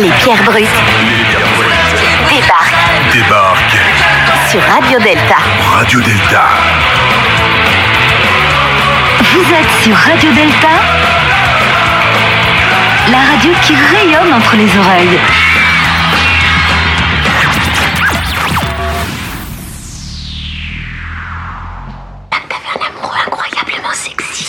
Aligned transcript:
Les 0.00 0.08
pierres 0.12 0.42
brutes 0.44 0.64
débarquent 2.30 3.12
Débarque 3.12 3.76
sur 4.50 4.62
Radio 4.62 4.98
Delta. 4.98 5.36
Radio 5.74 6.00
Delta. 6.00 6.44
Vous 9.18 9.54
êtes 9.54 9.84
sur 9.84 9.94
Radio 9.94 10.30
Delta 10.32 10.68
La 13.10 13.18
radio 13.18 13.52
qui 13.60 13.74
rayonne 13.74 14.32
entre 14.32 14.56
les 14.56 14.78
oreilles. 14.78 15.18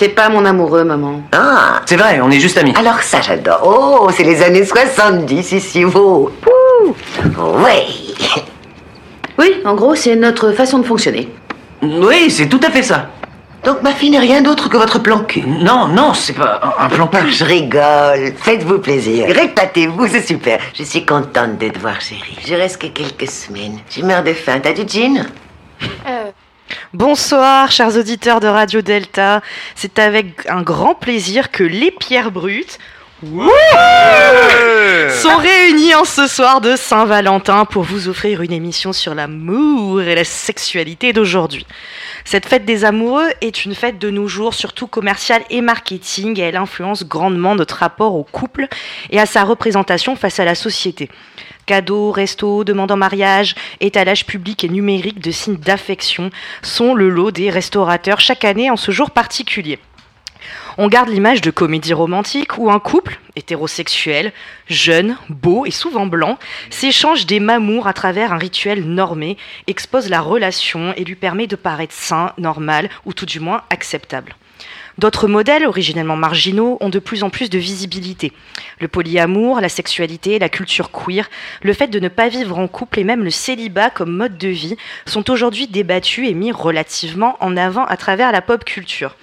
C'est 0.02 0.10
pas 0.10 0.30
mon 0.30 0.44
amoureux, 0.46 0.84
maman. 0.84 1.22
Ah, 1.32 1.80
c'est 1.86 1.96
vrai, 1.96 2.20
on 2.24 2.32
est 2.32 2.40
juste 2.40 2.58
amis. 2.58 2.74
Alors 2.76 3.04
ça, 3.04 3.22
j'adore. 3.22 3.62
Oh, 3.64 4.10
c'est 4.12 4.24
les 4.24 4.42
années 4.42 4.66
70 4.66 5.52
ici. 5.52 5.86
Oh, 5.86 6.32
Ouh. 6.48 6.96
Oui. 7.38 8.16
Oui, 9.38 9.62
en 9.64 9.76
gros, 9.76 9.94
c'est 9.94 10.16
notre 10.16 10.54
façon 10.54 10.80
de 10.80 10.88
fonctionner. 10.88 11.30
Oui, 11.84 12.32
c'est 12.32 12.48
tout 12.50 12.60
à 12.66 12.72
fait 12.72 12.82
ça. 12.82 13.10
Donc 13.64 13.84
ma 13.84 13.92
fille 13.92 14.10
n'est 14.10 14.18
rien 14.18 14.42
d'autre 14.42 14.70
que 14.70 14.78
votre 14.78 14.98
plan 14.98 15.20
cul. 15.20 15.44
Non, 15.46 15.88
non, 15.88 16.16
c'est 16.16 16.34
pas 16.34 16.60
un, 16.80 16.90
plan 16.90 17.06
cul. 17.06 17.30
Je 17.30 17.46
rigole. 17.46 18.34
Faites-vous 18.38 18.80
plaisir. 18.80 19.28
Répatez-vous, 19.28 20.08
c'est 20.08 20.26
super. 20.26 20.58
Je 20.74 20.82
suis 20.82 21.06
contente 21.06 21.60
de 21.60 21.70
te 21.70 21.78
voir, 21.78 22.02
chérie. 22.02 22.40
Je 22.44 22.56
reste 22.56 22.82
que 22.82 22.88
quelques 22.88 23.30
semaines. 23.30 23.78
Je 23.88 24.02
meurs 24.02 24.24
de 24.24 24.34
faim. 24.34 24.60
T'as 24.64 24.74
du 24.74 24.82
gin? 24.82 25.28
Bonsoir, 26.94 27.72
chers 27.72 27.98
auditeurs 27.98 28.40
de 28.40 28.48
Radio 28.48 28.82
Delta. 28.82 29.42
C'est 29.76 30.00
avec 30.00 30.48
un 30.48 30.62
grand 30.62 30.96
plaisir 30.96 31.52
que 31.52 31.64
les 31.64 31.92
pierres 31.92 32.32
brutes 32.32 32.80
sont 33.22 35.38
réunies 35.38 35.94
en 35.94 36.06
ce 36.06 36.26
soir 36.26 36.60
de 36.60 36.76
Saint-Valentin 36.76 37.66
pour 37.66 37.84
vous 37.84 38.10
offrir 38.10 38.42
une 38.42 38.52
émission 38.52 38.94
sur 38.94 39.14
l'amour 39.14 40.02
et 40.02 40.16
la 40.16 40.24
sexualité 40.24 41.14
d'aujourd'hui. 41.14 41.68
Cette 42.26 42.48
fête 42.48 42.66
des 42.66 42.84
amoureux 42.84 43.28
est 43.42 43.66
une 43.66 43.76
fête 43.76 44.00
de 44.00 44.10
nos 44.10 44.28
jours, 44.28 44.56
surtout 44.56 44.88
commerciale 44.88 45.44
et 45.52 45.62
marketing, 45.62 46.40
et 46.40 46.44
elle 46.44 46.56
influence 46.56 47.06
grandement 47.06 47.54
notre 47.54 47.76
rapport 47.76 48.16
au 48.16 48.24
couple 48.24 48.68
et 49.12 49.20
à 49.20 49.28
sa 49.28 49.44
représentation 49.44 50.16
face 50.16 50.40
à 50.40 50.46
la 50.46 50.56
société. 50.56 51.08
Cadeaux, 51.72 52.12
restos, 52.12 52.66
demandes 52.66 52.92
en 52.92 52.98
mariage, 52.98 53.56
étalage 53.80 54.26
public 54.26 54.66
et 54.66 54.68
numérique 54.68 55.22
de 55.22 55.32
signes 55.32 55.56
d'affection 55.56 56.30
sont 56.62 56.94
le 56.94 57.08
lot 57.08 57.32
des 57.32 57.50
restaurateurs 57.50 58.20
chaque 58.20 58.44
année 58.44 58.70
en 58.70 58.76
ce 58.76 58.92
jour 58.92 59.12
particulier. 59.12 59.80
On 60.78 60.90
garde 60.90 61.08
l'image 61.08 61.40
de 61.40 61.50
comédie 61.50 61.94
romantique 61.94 62.58
où 62.58 62.70
un 62.70 62.80
couple, 62.80 63.22
hétérosexuel, 63.38 64.34
jeune, 64.68 65.16
beau 65.30 65.66
et 65.66 65.72
souvent 65.72 66.08
blanc, 66.08 66.38
s'échange 66.70 67.26
des 67.26 67.40
mamours 67.40 67.88
à 67.88 67.94
travers 67.94 68.34
un 68.34 68.38
rituel 68.38 68.84
normé, 68.84 69.38
expose 69.68 70.10
la 70.10 70.20
relation 70.20 70.94
et 70.98 71.06
lui 71.06 71.16
permet 71.16 71.48
de 71.48 71.56
paraître 71.56 71.96
sain, 71.96 72.34
normal 72.38 72.90
ou 73.06 73.14
tout 73.14 73.26
du 73.26 73.40
moins 73.40 73.62
acceptable. 73.70 74.36
D'autres 74.98 75.28
modèles, 75.28 75.66
originellement 75.66 76.16
marginaux, 76.16 76.78
ont 76.82 76.90
de 76.90 77.00
plus 77.00 77.24
en 77.24 77.30
plus 77.30 77.50
de 77.50 77.58
visibilité. 77.58 78.34
Le 78.80 78.88
polyamour, 78.88 79.62
la 79.62 79.70
sexualité, 79.70 80.38
la 80.40 80.50
culture 80.50 80.92
queer, 80.92 81.30
le 81.62 81.74
fait 81.74 81.88
de 81.88 82.00
ne 82.00 82.10
pas 82.10 82.30
vivre 82.30 82.58
en 82.60 82.68
couple 82.68 83.00
et 83.00 83.04
même 83.04 83.24
le 83.24 83.30
célibat 83.30 83.90
comme 83.90 84.16
mode 84.16 84.38
de 84.38 84.50
vie 84.50 84.76
sont 85.06 85.30
aujourd'hui 85.30 85.68
débattus 85.68 86.30
et 86.30 86.34
mis 86.34 86.52
relativement 86.52 87.38
en 87.40 87.56
avant 87.58 87.86
à 87.86 87.98
travers 87.98 88.32
la 88.32 88.42
pop 88.42 88.64
culture. 88.66 89.16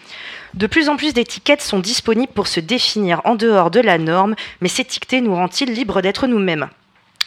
De 0.54 0.66
plus 0.66 0.88
en 0.88 0.96
plus 0.96 1.12
d'étiquettes 1.12 1.62
sont 1.62 1.78
disponibles 1.78 2.32
pour 2.32 2.46
se 2.46 2.60
définir 2.60 3.20
en 3.24 3.34
dehors 3.34 3.70
de 3.70 3.80
la 3.80 3.98
norme, 3.98 4.34
mais 4.60 4.68
s'étiqueter 4.68 5.20
nous 5.20 5.34
rend-il 5.34 5.72
libres 5.72 6.00
d'être 6.00 6.26
nous-mêmes? 6.26 6.68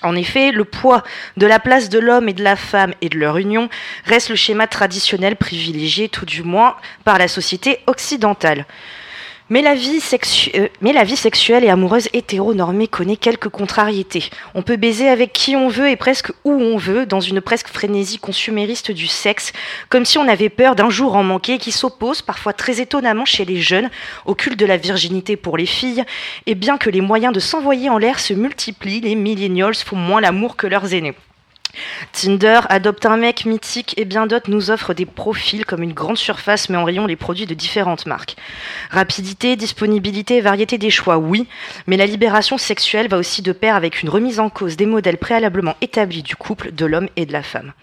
En 0.03 0.16
effet, 0.16 0.52
le 0.52 0.66
poids 0.66 1.03
de 1.37 1.45
la 1.45 1.59
place 1.59 1.89
de 1.89 1.99
l'homme 1.99 2.30
et 2.30 2.33
de 2.33 2.43
la 2.43 2.55
femme 2.55 2.93
et 3.02 3.09
de 3.09 3.17
leur 3.17 3.37
union 3.37 3.70
reste 4.05 4.30
le 4.30 4.36
schéma 4.36 4.67
traditionnel 4.67 5.36
privilégié, 5.36 6.09
tout 6.09 6.26
du 6.26 6.43
moins, 6.43 6.76
par 7.03 7.17
la 7.17 7.27
société 7.27 7.80
occidentale. 7.87 8.65
Mais 9.52 9.62
la, 9.62 9.76
vie 9.76 10.00
sexu- 10.00 10.50
euh, 10.56 10.70
mais 10.80 10.94
la 10.94 11.04
vie 11.04 11.17
sexuelle 11.17 11.66
et 11.66 11.70
amoureuse 11.70 12.08
hétéronormée 12.14 12.88
connaît 12.88 13.17
quelques 13.17 13.50
contrariétés. 13.50 14.30
On 14.56 14.62
peut 14.62 14.78
baiser 14.78 15.10
avec 15.10 15.34
qui 15.34 15.58
on 15.58 15.67
veut 15.67 15.89
et 15.89 15.98
presque 15.98 16.32
où 16.45 16.54
on 16.54 16.78
veut, 16.78 17.06
dans 17.06 17.20
une 17.20 17.42
presque 17.42 17.67
frénésie 17.67 18.17
consumériste 18.17 18.92
du 18.92 19.08
sexe, 19.08 19.52
comme 19.89 20.06
si 20.06 20.17
on 20.17 20.30
avait 20.30 20.48
peur 20.48 20.73
d'un 20.78 20.89
jour 20.89 21.17
en 21.17 21.23
manquer, 21.23 21.58
qui 21.58 21.73
s'oppose 21.73 22.22
parfois 22.22 22.54
très 22.54 22.80
étonnamment 22.80 23.26
chez 23.26 23.44
les 23.44 23.60
jeunes 23.60 23.89
au 24.26 24.36
culte 24.36 24.58
de 24.58 24.66
la 24.66 24.78
virginité 24.78 25.36
pour 25.36 25.58
les 25.58 25.66
filles. 25.66 26.06
Et 26.45 26.56
bien 26.56 26.78
que 26.78 26.89
les 26.89 27.02
moyens 27.02 27.33
de 27.33 27.42
s'envoyer 27.42 27.89
en 27.89 27.98
l'air 27.98 28.22
se 28.22 28.33
multiplient, 28.33 29.02
les 29.02 29.16
millennials 29.16 29.76
font 29.76 29.98
moins 29.98 30.22
l'amour 30.22 30.56
que 30.56 30.66
leurs 30.68 30.94
aînés. 30.94 31.14
Tinder, 32.11 32.61
Adopte 32.70 33.05
un 33.05 33.17
mec, 33.17 33.45
Mythique 33.45 33.93
et 33.98 34.05
bien 34.05 34.27
d'autres 34.27 34.49
nous 34.49 34.71
offrent 34.71 34.93
des 34.93 35.05
profils 35.05 35.65
comme 35.65 35.83
une 35.83 35.93
grande 35.93 36.17
surface 36.17 36.70
met 36.70 36.77
en 36.77 36.83
rayon 36.83 37.05
les 37.05 37.15
produits 37.15 37.45
de 37.45 37.54
différentes 37.54 38.05
marques. 38.05 38.36
Rapidité, 38.89 39.55
disponibilité, 39.55 40.42
variété 40.42 40.77
des 40.77 40.89
choix, 40.89 41.17
oui, 41.17 41.48
mais 41.87 41.98
la 41.98 42.05
libération 42.05 42.58
sexuelle 42.58 43.08
va 43.08 43.17
aussi 43.17 43.42
de 43.42 43.52
pair 43.52 43.76
avec 43.76 44.02
une 44.02 44.09
remise 44.09 44.39
en 44.39 44.49
cause 44.49 44.77
des 44.77 44.86
modèles 44.86 45.17
préalablement 45.17 45.76
établis 45.82 46.23
du 46.23 46.36
couple, 46.36 46.71
de 46.71 46.86
l'homme 46.86 47.09
et 47.15 47.26
de 47.26 47.33
la 47.33 47.43
femme. 47.43 47.73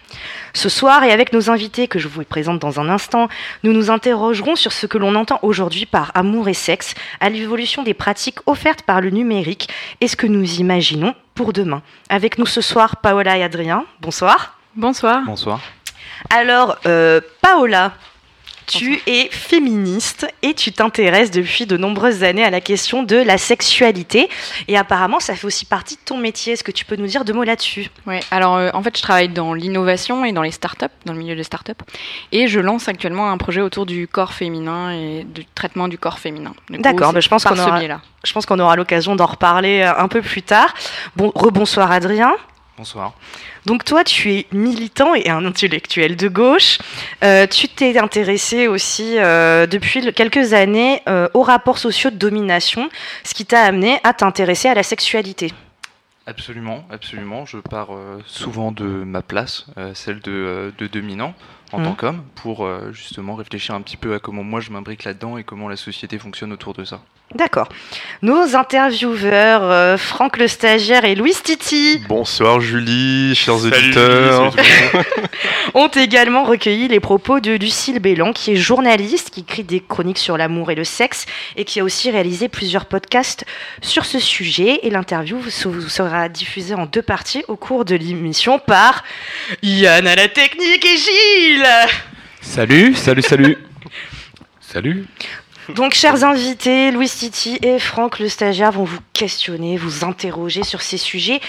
Ce 0.55 0.69
soir, 0.69 1.05
et 1.05 1.13
avec 1.13 1.33
nos 1.33 1.51
invités 1.51 1.89
que 1.89 1.99
je 1.99 2.09
vous 2.09 2.25
présente 2.25 2.59
dans 2.59 2.81
un 2.81 2.89
instant, 2.89 3.29
nous 3.63 3.73
nous 3.73 3.91
interrogerons 3.91 4.57
sur 4.57 4.73
ce 4.73 4.87
que 4.87 4.99
l'on 4.99 5.15
entend 5.15 5.39
aujourd'hui 5.43 5.87
par 5.87 6.13
amour 6.15 6.49
et 6.49 6.55
sexe, 6.55 6.95
à 7.21 7.29
l'évolution 7.29 7.83
des 7.83 7.95
pratiques 7.95 8.39
offertes 8.47 8.83
par 8.83 9.01
le 9.01 9.11
numérique 9.11 9.69
et 10.01 10.09
ce 10.09 10.17
que 10.17 10.27
nous 10.27 10.61
imaginons 10.61 11.15
pour 11.39 11.53
demain. 11.53 11.83
Avec 12.09 12.37
nous 12.37 12.47
ce 12.47 12.61
soir, 12.61 12.97
Paola 12.97 13.39
et 13.39 13.45
Adrien. 13.45 13.85
Bonsoir. 14.01 14.59
Bonsoir. 14.75 15.23
Bonsoir. 15.25 15.61
Alors, 16.31 16.77
euh, 16.85 17.21
Paola, 17.41 17.93
tu 18.69 19.01
es 19.07 19.29
féministe 19.31 20.27
et 20.43 20.55
tu 20.55 20.73
t'intéresses 20.73 21.31
depuis 21.31 21.67
de 21.67 21.77
nombreuses 21.77 22.23
années 22.23 22.45
à 22.45 22.51
la 22.51 22.61
question 22.61 23.03
de 23.03 23.17
la 23.17 23.39
sexualité. 23.39 24.29
Et 24.69 24.77
apparemment, 24.77 25.21
ça 25.21 25.35
fait 25.35 25.47
aussi 25.47 25.65
partie 25.65 25.97
de 25.97 26.01
ton 26.05 26.19
métier. 26.19 26.53
Est-ce 26.53 26.63
que 26.65 26.71
tu 26.71 26.85
peux 26.85 26.97
nous 26.97 27.07
dire 27.07 27.25
deux 27.25 27.33
mots 27.33 27.45
là-dessus? 27.45 27.89
Ouais, 28.07 28.21
alors 28.31 28.57
euh, 28.57 28.71
en 28.75 28.83
fait, 28.83 28.97
je 28.97 29.03
travaille 29.03 29.29
dans 29.29 29.55
l'innovation 29.55 30.25
et 30.25 30.33
dans 30.33 30.43
les 30.43 30.51
startups, 30.53 30.87
dans 31.07 31.13
le 31.15 31.19
milieu 31.19 31.35
des 31.35 31.45
startups. 31.45 31.73
Et 32.33 32.47
je 32.49 32.61
lance 32.61 32.89
actuellement 32.89 33.31
un 33.31 33.39
projet 33.39 33.61
autour 33.61 33.87
du 33.87 34.07
corps 34.07 34.33
féminin 34.33 34.93
et 34.93 35.25
du 35.25 35.45
traitement 35.47 35.89
du 35.89 35.99
corps 35.99 36.19
féminin. 36.19 36.53
D'accord, 36.71 37.13
bah, 37.13 37.21
je 37.21 37.29
pense 37.29 37.45
qu'on 37.45 37.59
aura- 37.59 38.65
aura 38.65 38.77
l'occasion 38.77 39.17
d'en 39.17 39.27
reparler 39.27 39.81
euh, 39.81 39.97
un 39.99 40.09
peu 40.09 40.23
plus 40.23 40.43
tard. 40.43 40.75
Bon, 41.17 41.33
rebonsoir 41.35 41.91
Adrien. 41.91 42.35
Bonsoir. 42.79 43.15
Donc 43.67 43.85
toi, 43.85 44.05
tu 44.05 44.33
es 44.33 44.47
militant 44.53 45.13
et 45.17 45.29
un 45.29 45.45
intellectuel 45.45 46.15
de 46.15 46.29
gauche. 46.29 46.79
Euh, 47.25 47.45
tu 47.49 47.67
t'es 47.69 47.99
intéressé 47.99 48.69
aussi 48.69 49.19
euh, 49.19 49.67
depuis 49.67 50.01
le- 50.01 50.13
quelques 50.13 50.53
années 50.53 51.03
euh, 51.09 51.29
aux 51.35 51.43
rapports 51.43 51.79
sociaux 51.79 52.11
de 52.11 52.15
domination, 52.17 52.89
ce 53.25 53.35
qui 53.35 53.45
t'a 53.45 53.63
amené 53.63 53.99
à 54.05 54.13
t'intéresser 54.13 54.69
à 54.69 54.75
la 54.75 54.85
sexualité. 54.85 55.53
Absolument, 56.29 56.87
absolument. 56.93 57.47
Je 57.47 57.57
pars 57.59 57.89
souvent 58.27 58.71
de 58.71 58.85
ma 58.85 59.23
place, 59.23 59.65
celle 59.95 60.21
de, 60.21 60.73
de 60.79 60.87
dominant 60.87 61.35
en 61.73 61.83
tant 61.83 61.95
qu'homme, 61.95 62.23
pour 62.35 62.65
euh, 62.65 62.93
justement 62.93 63.35
réfléchir 63.35 63.75
un 63.75 63.83
petit 63.83 63.97
peu 63.97 64.15
à 64.15 64.19
comment 64.19 64.43
moi 64.43 64.61
je 64.61 64.71
m'imbrique 64.71 65.05
là-dedans 65.05 65.37
et 65.37 65.45
comment 65.45 65.69
la 65.69 65.77
société 65.77 66.19
fonctionne 66.19 66.53
autour 66.53 66.73
de 66.75 66.85
ça. 66.85 67.01
D'accord. 67.35 67.69
Nos 68.23 68.57
intervieweurs, 68.57 69.63
euh, 69.63 69.99
Franck 69.99 70.39
le 70.39 70.49
stagiaire 70.49 71.05
et 71.05 71.15
Louis 71.15 71.35
Titi, 71.43 72.01
Bonsoir 72.09 72.59
Julie, 72.59 73.35
chers 73.35 73.59
Salut, 73.59 73.77
auditeurs. 73.77 74.53
Julie, 74.53 75.05
ont 75.75 75.89
également 75.89 76.45
recueilli 76.45 76.89
les 76.89 77.01
propos 77.01 77.41
de 77.41 77.53
Lucille 77.53 77.99
Bélan, 77.99 78.33
qui 78.33 78.53
est 78.53 78.57
journaliste, 78.57 79.29
qui 79.29 79.41
écrit 79.41 79.63
des 79.63 79.81
chroniques 79.81 80.19
sur 80.19 80.39
l'amour 80.39 80.71
et 80.71 80.75
le 80.75 80.85
sexe, 80.85 81.27
et 81.57 81.67
qui 81.67 81.81
a 81.81 81.85
aussi 81.85 82.11
réalisé 82.11 82.49
plusieurs 82.49 82.87
podcasts 82.87 83.45
sur 83.83 84.07
ce 84.07 84.19
sujet. 84.19 84.81
Et 84.85 84.91
l'interview 84.91 85.39
vous 85.39 85.51
sera 85.51 86.31
diffusée 86.31 86.75
en 86.75 86.87
deux 86.87 87.03
parties 87.03 87.45
au 87.49 87.57
cours 87.57 87.85
de 87.85 87.95
l'émission 87.95 88.59
par 88.59 89.05
Yann 89.63 90.07
à 90.07 90.17
la 90.17 90.29
technique 90.29 90.85
et 90.87 90.97
Gilles. 90.97 91.58
Salut, 92.41 92.95
salut, 92.95 93.23
salut. 93.23 93.59
Salut. 94.61 95.07
Donc, 95.71 95.95
chers 95.95 96.25
invités, 96.25 96.91
Louis 96.91 97.09
Titi 97.09 97.59
et 97.63 97.79
Franck 97.79 98.19
le 98.19 98.29
stagiaire 98.29 98.71
vont 98.71 98.85
vous 98.85 98.99
questionner, 99.15 99.79
vous 99.79 100.05
interroger 100.05 100.63
sur 100.63 100.83
ces 100.83 100.99
sujets. 100.99 101.41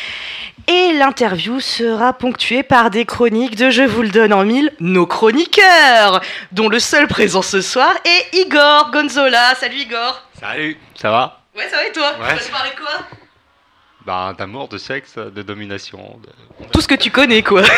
Et 0.67 0.94
l'interview 0.94 1.59
sera 1.59 2.13
ponctuée 2.13 2.63
par 2.63 2.89
des 2.91 3.06
chroniques 3.06 3.56
de 3.57 3.69
Je 3.69 3.83
vous 3.83 4.01
le 4.01 4.09
donne 4.09 4.31
en 4.31 4.45
mille, 4.45 4.71
nos 4.79 5.06
chroniqueurs, 5.06 6.21
dont 6.53 6.69
le 6.69 6.79
seul 6.79 7.07
présent 7.07 7.41
ce 7.41 7.62
soir 7.62 7.91
est 8.05 8.38
Igor 8.38 8.91
Gonzola. 8.91 9.55
Salut 9.55 9.79
Igor. 9.79 10.21
Salut. 10.39 10.77
Ça 10.95 11.12
va? 11.12 11.41
Ouais, 11.55 11.67
ça 11.69 11.77
va 11.77 11.85
et 11.88 11.91
toi? 11.91 12.12
Ouais. 12.21 12.27
Tu 12.29 12.39
vas 12.39 12.45
nous 12.45 12.51
parler 12.51 12.71
de 12.71 12.79
quoi? 12.79 13.07
Bah, 14.06 14.34
d'amour, 14.38 14.69
de 14.69 14.78
sexe, 14.78 15.16
de 15.18 15.42
domination. 15.42 16.19
de- 16.24 16.66
Tout 16.72 16.81
ce 16.81 16.88
que 16.88 16.96
tu 16.96 17.12
connais, 17.12 17.44
quoi. 17.44 17.63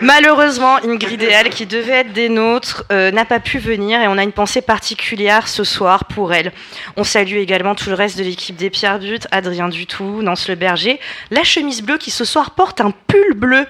Malheureusement, 0.00 0.76
Ingrid 0.84 1.22
et 1.22 1.50
qui 1.50 1.66
devaient 1.66 2.00
être 2.00 2.12
des 2.12 2.28
nôtres, 2.28 2.84
euh, 2.90 3.10
n'a 3.10 3.24
pas 3.24 3.40
pu 3.40 3.58
venir 3.58 4.00
et 4.00 4.08
on 4.08 4.16
a 4.16 4.22
une 4.22 4.32
pensée 4.32 4.62
particulière 4.62 5.48
ce 5.48 5.64
soir 5.64 6.06
pour 6.06 6.32
elle. 6.32 6.52
On 6.96 7.04
salue 7.04 7.36
également 7.36 7.74
tout 7.74 7.88
le 7.90 7.94
reste 7.94 8.16
de 8.18 8.22
l'équipe 8.22 8.56
des 8.56 8.70
Pierres 8.70 8.98
Buttes, 8.98 9.26
Adrien 9.30 9.68
Dutou, 9.68 10.22
Nance 10.22 10.48
Le 10.48 10.54
Berger, 10.54 11.00
la 11.30 11.44
chemise 11.44 11.82
bleue 11.82 11.98
qui 11.98 12.10
ce 12.10 12.24
soir 12.24 12.52
porte 12.52 12.80
un 12.80 12.92
pull 13.06 13.34
bleu, 13.34 13.66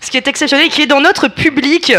ce 0.00 0.10
qui 0.10 0.16
est 0.16 0.28
exceptionnel 0.28 0.66
et 0.66 0.70
qui 0.70 0.82
est 0.82 0.86
dans 0.86 1.00
notre 1.00 1.28
public. 1.28 1.92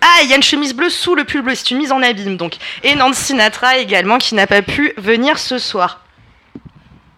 Ah, 0.00 0.22
il 0.24 0.30
y 0.30 0.32
a 0.32 0.36
une 0.36 0.42
chemise 0.42 0.74
bleue 0.74 0.90
sous 0.90 1.14
le 1.14 1.24
pull 1.24 1.42
bleu, 1.42 1.54
c'est 1.54 1.70
une 1.70 1.78
mise 1.78 1.92
en 1.92 2.02
abîme 2.02 2.36
donc. 2.36 2.54
Et 2.82 2.94
Nancy 2.94 3.26
Sinatra 3.26 3.78
également 3.78 4.18
qui 4.18 4.34
n'a 4.34 4.46
pas 4.46 4.62
pu 4.62 4.92
venir 4.96 5.38
ce 5.38 5.58
soir. 5.58 6.00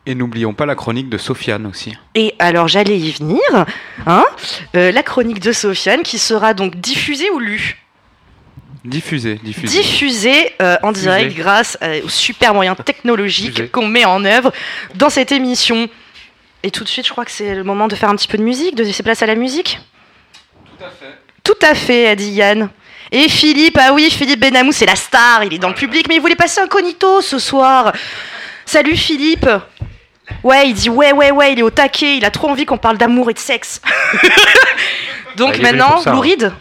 Et 0.05 0.15
n'oublions 0.17 0.53
pas 0.53 0.67
la 0.67 0.75
chronique 0.75 1.09
de 1.09 1.17
Sofiane 1.19 1.65
aussi. 1.67 1.97
Et 2.17 2.35
alors 2.41 2.67
j'allais 2.67 2.99
y 2.99 3.13
venir, 3.13 3.39
hein, 4.07 4.25
euh, 4.75 4.91
la 4.91 5.03
chronique 5.05 5.39
de 5.39 5.53
Sofiane 5.53 6.03
qui 6.03 6.19
sera 6.19 6.55
donc 6.55 6.75
diffusée 6.77 7.31
ou 7.31 7.39
lue? 7.39 7.77
Diffusé, 8.85 9.37
diffusé. 9.45 9.79
Diffusée 9.81 10.55
euh, 10.61 10.77
en 10.83 10.91
Diffusée. 10.91 11.11
direct 11.11 11.37
grâce 11.37 11.79
euh, 11.83 12.01
aux 12.05 12.09
super 12.09 12.53
moyens 12.53 12.77
technologiques 12.85 13.51
Diffusée. 13.51 13.69
qu'on 13.69 13.87
met 13.87 14.05
en 14.05 14.25
œuvre 14.25 14.53
dans 14.97 15.09
cette 15.09 15.31
émission. 15.31 15.89
Et 16.65 16.73
tout 16.73 16.83
de 16.83 16.89
suite, 16.89 17.07
je 17.07 17.13
crois 17.13 17.25
que 17.25 17.31
c'est 17.31 17.55
le 17.55 17.63
moment 17.63 17.87
de 17.87 17.95
faire 17.95 18.09
un 18.09 18.17
petit 18.17 18.27
peu 18.27 18.39
de 18.39 18.43
musique, 18.43 18.75
de 18.75 18.83
laisser 18.83 19.05
place 19.05 19.23
à 19.23 19.27
la 19.27 19.37
musique? 19.37 19.79
Tout 20.79 20.85
à 20.85 20.91
fait. 20.91 21.19
Tout 21.45 21.59
à 21.67 21.75
fait, 21.77 22.09
a 22.09 22.17
dit 22.17 22.31
Yann. 22.31 22.71
Et 23.13 23.29
Philippe, 23.29 23.79
ah 23.81 23.93
oui, 23.93 24.11
Philippe 24.11 24.41
Benamou, 24.41 24.73
c'est 24.73 24.87
la 24.87 24.97
star, 24.97 25.45
il 25.45 25.55
est 25.55 25.59
dans 25.59 25.69
le 25.69 25.75
public, 25.75 26.07
mais 26.09 26.17
il 26.17 26.21
voulait 26.21 26.35
passer 26.35 26.61
incognito 26.61 27.21
ce 27.21 27.39
soir. 27.39 27.93
Salut 28.65 28.97
Philippe. 28.97 29.49
Ouais, 30.45 30.69
il 30.69 30.75
dit 30.75 30.89
ouais, 30.89 31.13
ouais, 31.13 31.31
ouais, 31.31 31.53
il 31.53 31.59
est 31.59 31.63
au 31.63 31.71
taquet, 31.71 32.17
il 32.17 32.25
a 32.25 32.31
trop 32.31 32.49
envie 32.49 32.65
qu'on 32.65 32.79
parle 32.79 32.97
d'amour 32.99 33.31
et 33.31 33.35
de 33.35 33.39
sexe. 33.39 33.81
Donc 35.37 35.55
Ah, 35.59 35.63
maintenant, 35.63 35.99
ça. 35.99 36.13
Louride. 36.13 36.53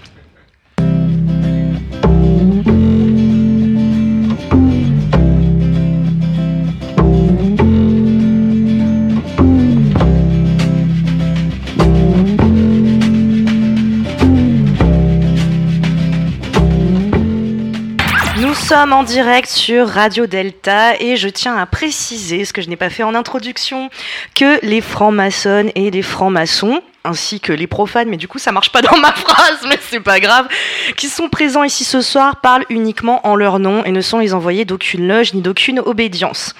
Sommes 18.71 18.93
en 18.93 19.03
direct 19.03 19.49
sur 19.49 19.85
Radio 19.85 20.27
Delta 20.27 20.95
et 20.97 21.17
je 21.17 21.27
tiens 21.27 21.57
à 21.57 21.65
préciser, 21.65 22.45
ce 22.45 22.53
que 22.53 22.61
je 22.61 22.69
n'ai 22.69 22.77
pas 22.77 22.89
fait 22.89 23.03
en 23.03 23.15
introduction, 23.15 23.89
que 24.33 24.65
les 24.65 24.79
francs-maçonnes 24.79 25.71
et 25.75 25.91
les 25.91 26.01
francs-maçons, 26.01 26.81
ainsi 27.03 27.41
que 27.41 27.51
les 27.51 27.67
profanes, 27.67 28.07
mais 28.07 28.15
du 28.15 28.29
coup 28.29 28.39
ça 28.39 28.53
marche 28.53 28.71
pas 28.71 28.81
dans 28.81 28.95
ma 28.95 29.11
phrase, 29.11 29.59
mais 29.67 29.77
c'est 29.89 29.99
pas 29.99 30.21
grave, 30.21 30.47
qui 30.95 31.09
sont 31.09 31.27
présents 31.27 31.63
ici 31.63 31.83
ce 31.83 31.99
soir 31.99 32.39
parlent 32.39 32.63
uniquement 32.69 33.27
en 33.27 33.35
leur 33.35 33.59
nom 33.59 33.83
et 33.83 33.91
ne 33.91 33.99
sont 33.99 34.19
les 34.19 34.33
envoyés 34.33 34.63
d'aucune 34.63 35.05
loge 35.05 35.33
ni 35.33 35.41
d'aucune 35.41 35.81
obédience. 35.81 36.55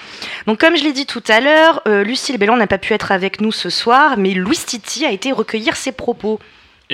Donc 0.46 0.60
comme 0.60 0.76
je 0.76 0.84
l'ai 0.84 0.92
dit 0.92 1.06
tout 1.06 1.24
à 1.28 1.40
l'heure, 1.40 1.80
euh, 1.88 2.04
Lucille 2.04 2.36
Bellon 2.36 2.58
n'a 2.58 2.66
pas 2.66 2.76
pu 2.76 2.92
être 2.92 3.10
avec 3.10 3.40
nous 3.40 3.52
ce 3.52 3.70
soir, 3.70 4.18
mais 4.18 4.34
Louis 4.34 4.58
Titi 4.58 5.06
a 5.06 5.12
été 5.12 5.32
recueillir 5.32 5.76
ses 5.76 5.92
propos. 5.92 6.40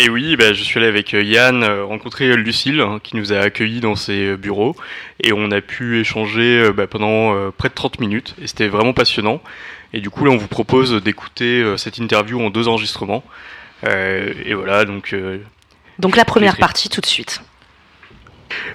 Et 0.00 0.08
oui, 0.08 0.36
bah, 0.36 0.52
je 0.52 0.62
suis 0.62 0.78
allé 0.78 0.86
avec 0.86 1.12
euh, 1.12 1.22
Yann 1.24 1.64
euh, 1.64 1.84
rencontrer 1.84 2.36
Lucille 2.36 2.80
hein, 2.80 3.00
qui 3.02 3.16
nous 3.16 3.32
a 3.32 3.38
accueillis 3.38 3.80
dans 3.80 3.96
ses 3.96 4.28
euh, 4.28 4.36
bureaux 4.36 4.76
et 5.20 5.32
on 5.32 5.50
a 5.50 5.60
pu 5.60 5.98
échanger 5.98 6.60
euh, 6.66 6.72
bah, 6.72 6.86
pendant 6.86 7.34
euh, 7.34 7.50
près 7.56 7.68
de 7.68 7.74
30 7.74 7.98
minutes 7.98 8.36
et 8.40 8.46
c'était 8.46 8.68
vraiment 8.68 8.92
passionnant. 8.92 9.40
Et 9.92 10.00
du 10.00 10.08
coup 10.08 10.24
là 10.24 10.30
on 10.30 10.36
vous 10.36 10.46
propose 10.46 11.02
d'écouter 11.02 11.62
euh, 11.62 11.76
cette 11.76 11.98
interview 11.98 12.40
en 12.40 12.50
deux 12.50 12.68
enregistrements. 12.68 13.24
Euh, 13.84 14.32
et 14.44 14.54
voilà 14.54 14.84
donc. 14.84 15.12
euh, 15.14 15.38
Donc 15.98 16.14
la 16.16 16.24
première 16.24 16.58
partie 16.58 16.88
tout 16.88 17.00
de 17.00 17.06
suite. 17.06 17.42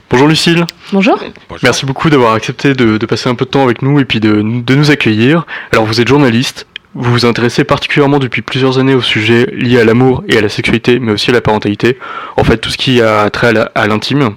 Bonjour 0.10 0.28
Lucille. 0.28 0.66
Bonjour. 0.92 1.18
Merci 1.64 1.86
beaucoup 1.86 2.10
d'avoir 2.10 2.34
accepté 2.34 2.74
de, 2.74 2.98
de 2.98 3.06
passer 3.06 3.30
un 3.30 3.36
peu 3.36 3.46
de 3.46 3.50
temps 3.50 3.64
avec 3.64 3.82
nous 3.82 3.98
et 4.00 4.06
puis 4.06 4.20
de, 4.20 4.34
de 4.34 4.76
nous 4.76 4.92
accueillir. 4.92 5.46
Alors 5.72 5.86
vous 5.86 6.02
êtes 6.02 6.08
journaliste, 6.08 6.68
vous 6.96 7.12
vous 7.12 7.26
intéressez 7.26 7.64
particulièrement 7.64 8.20
depuis 8.20 8.42
plusieurs 8.42 8.78
années 8.78 8.94
au 8.94 9.02
sujet 9.02 9.48
lié 9.52 9.80
à 9.80 9.84
l'amour 9.84 10.24
et 10.28 10.38
à 10.38 10.42
la 10.42 10.50
sexualité, 10.50 11.00
mais 11.00 11.12
aussi 11.12 11.32
à 11.32 11.34
la 11.34 11.42
parentalité. 11.42 11.98
En 12.38 12.44
fait, 12.44 12.58
tout 12.58 12.70
ce 12.70 12.78
qui 12.78 13.02
a 13.02 13.30
trait 13.32 13.54
à 13.74 13.88
l'intime. 13.88 14.36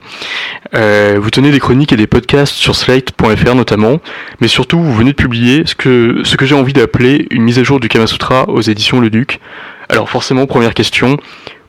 Euh, 0.75 1.19
vous 1.21 1.31
tenez 1.31 1.51
des 1.51 1.61
chroniques 1.61 1.93
et 1.93 1.97
des 1.97 2.07
podcasts 2.07 2.55
sur 2.55 2.75
Slate.fr 2.75 3.55
notamment, 3.55 4.01
mais 4.41 4.49
surtout 4.49 4.79
vous 4.79 4.95
venez 4.95 5.11
de 5.11 5.17
publier 5.17 5.65
ce 5.67 5.75
que, 5.75 6.23
ce 6.25 6.37
que 6.37 6.47
j'ai 6.47 6.55
envie 6.55 6.73
d'appeler 6.73 7.27
une 7.31 7.43
mise 7.43 7.59
à 7.59 7.63
jour 7.63 7.79
du 7.79 7.89
Kama 7.89 8.07
Sutra 8.07 8.49
aux 8.49 8.63
éditions 8.63 9.01
Le 9.01 9.11
Duc. 9.11 9.41
Alors 9.89 10.09
forcément, 10.09 10.47
première 10.47 10.75
question, 10.75 11.19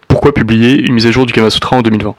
pourquoi 0.07 0.33
publier 0.33 0.79
une 0.79 0.93
mise 0.93 1.05
à 1.05 1.11
jour 1.11 1.25
du 1.25 1.33
Kama 1.33 1.49
Sutra 1.49 1.75
en 1.75 1.81
2020 1.81 2.15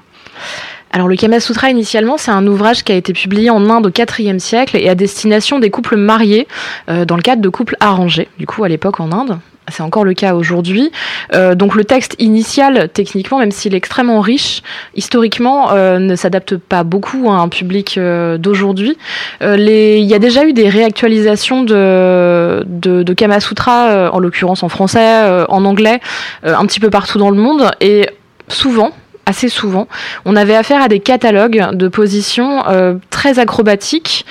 Alors 0.90 1.08
le 1.08 1.17
Kama 1.17 1.38
Sutra 1.40 1.70
initialement 1.70 2.17
c'est 2.17 2.31
un 2.31 2.46
ouvrage 2.46 2.82
qui 2.82 2.93
a 2.93 2.94
été 2.94 3.12
publié 3.12 3.50
en 3.50 3.69
Inde 3.69 3.87
au 3.87 3.90
IVe 3.90 4.38
siècle 4.38 4.76
et 4.76 4.88
à 4.88 4.94
destination 4.94 5.58
des 5.58 5.70
couples 5.70 5.96
mariés 5.96 6.49
euh, 6.88 7.05
dans 7.05 7.17
le 7.17 7.23
cadre 7.23 7.43
de 7.43 7.49
couples 7.49 7.76
arrangés. 7.81 8.29
Du 8.38 8.46
coup 8.46 8.64
à 8.64 8.69
l'époque 8.69 9.00
en 9.00 9.12
Inde. 9.12 9.38
C'est 9.70 9.82
encore 9.82 10.05
le 10.05 10.14
cas 10.14 10.35
aujourd'hui. 10.35 10.90
Euh, 11.35 11.55
donc 11.55 11.75
le 11.75 11.85
texte 11.85 12.14
initial, 12.19 12.88
techniquement, 12.88 13.38
même 13.38 13.50
s'il 13.50 13.75
est 13.75 13.76
extrêmement 13.76 14.23
riche, 14.23 14.62
historiquement, 14.94 15.73
euh, 15.73 15.99
ne 15.99 16.17
s'adapte 16.17 16.56
pas 16.56 16.85
beaucoup 16.85 17.31
à 17.31 17.35
un 17.35 17.49
public 17.49 18.00
d'aujourd'hui. 18.38 18.96
Il 19.43 20.05
y 20.06 20.14
a 20.14 20.19
déjà 20.19 20.46
eu 20.46 20.55
des 20.55 20.70
réactualisations 20.70 21.64
de, 21.64 22.64
de, 22.67 23.02
de 23.02 23.12
Kama 23.12 23.40
Sutra, 23.40 24.11
en 24.11 24.19
l'occurrence 24.20 24.62
en 24.62 24.70
français, 24.70 25.44
en 25.50 25.62
anglais, 25.67 26.00
un 26.44 26.64
petit 26.64 26.81
peu 26.81 26.88
partout 26.88 27.19
dans 27.19 27.31
le 27.31 27.37
monde, 27.37 27.70
et 27.82 28.08
souvent, 28.49 28.93
assez 29.28 29.50
souvent, 29.50 29.88
on 30.25 30.36
avait 30.36 30.56
affaire 30.56 30.80
à 30.80 30.88
des 30.88 31.00
catalogues 31.00 31.69
de 31.72 31.88
positions 31.88 32.66
euh, 32.66 32.94
très 33.10 33.38
acrobatiques, 33.38 34.25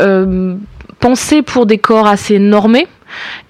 euh, 0.00 0.54
pensés 1.00 1.42
pour 1.42 1.66
des 1.66 1.78
corps 1.78 2.06
assez 2.06 2.38
normés 2.38 2.86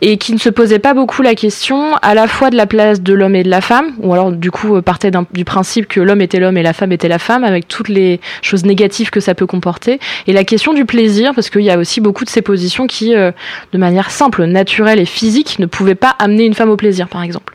et 0.01 0.17
qui 0.19 0.33
ne 0.33 0.39
se 0.39 0.49
posaient 0.49 0.79
pas 0.79 0.95
beaucoup 0.95 1.23
la 1.23 1.35
question 1.35 1.95
à 2.03 2.15
la 2.15 2.27
fois 2.27 2.51
de 2.51 2.57
la 2.57 2.67
place 2.67 3.01
de 3.01 3.13
l'homme 3.15 3.35
et 3.35 3.43
de 3.43 3.51
la 3.51 3.61
femme, 3.61 3.93
ou 4.01 4.13
alors 4.13 4.33
du 4.33 4.51
coup 4.51 4.77
euh, 4.77 4.83
partait 4.83 5.11
du 5.33 5.45
principe 5.45 5.87
que 5.89 6.01
l'homme 6.01 6.21
était 6.21 6.39
l'homme 6.41 6.57
et 6.57 6.63
la 6.63 6.73
femme 6.73 6.93
était 6.93 7.09
la 7.09 7.19
femme, 7.19 7.45
avec 7.45 7.69
toutes 7.69 7.89
les 7.89 8.21
choses 8.43 8.65
négatives 8.65 9.11
que 9.11 9.21
ça 9.21 9.35
peut 9.35 9.47
comporter, 9.47 9.99
et 10.27 10.33
la 10.33 10.45
question 10.45 10.73
du 10.73 10.85
plaisir, 10.85 11.33
parce 11.35 11.51
qu'il 11.51 11.63
y 11.63 11.71
a 11.71 11.79
aussi 11.79 12.01
beaucoup 12.01 12.25
de 12.25 12.31
ces 12.31 12.43
positions 12.43 12.87
qui, 12.87 13.15
euh, 13.15 13.31
de 13.73 13.79
manière 13.79 14.11
simple, 14.11 14.45
naturelle 14.45 15.01
et 15.01 15.05
physique, 15.07 15.59
ne 15.59 15.67
pouvaient 15.67 15.95
pas 15.95 16.15
amener 16.19 16.45
une 16.45 16.55
femme 16.55 16.71
au 16.71 16.77
plaisir, 16.77 17.09
par 17.09 17.23
exemple. 17.23 17.55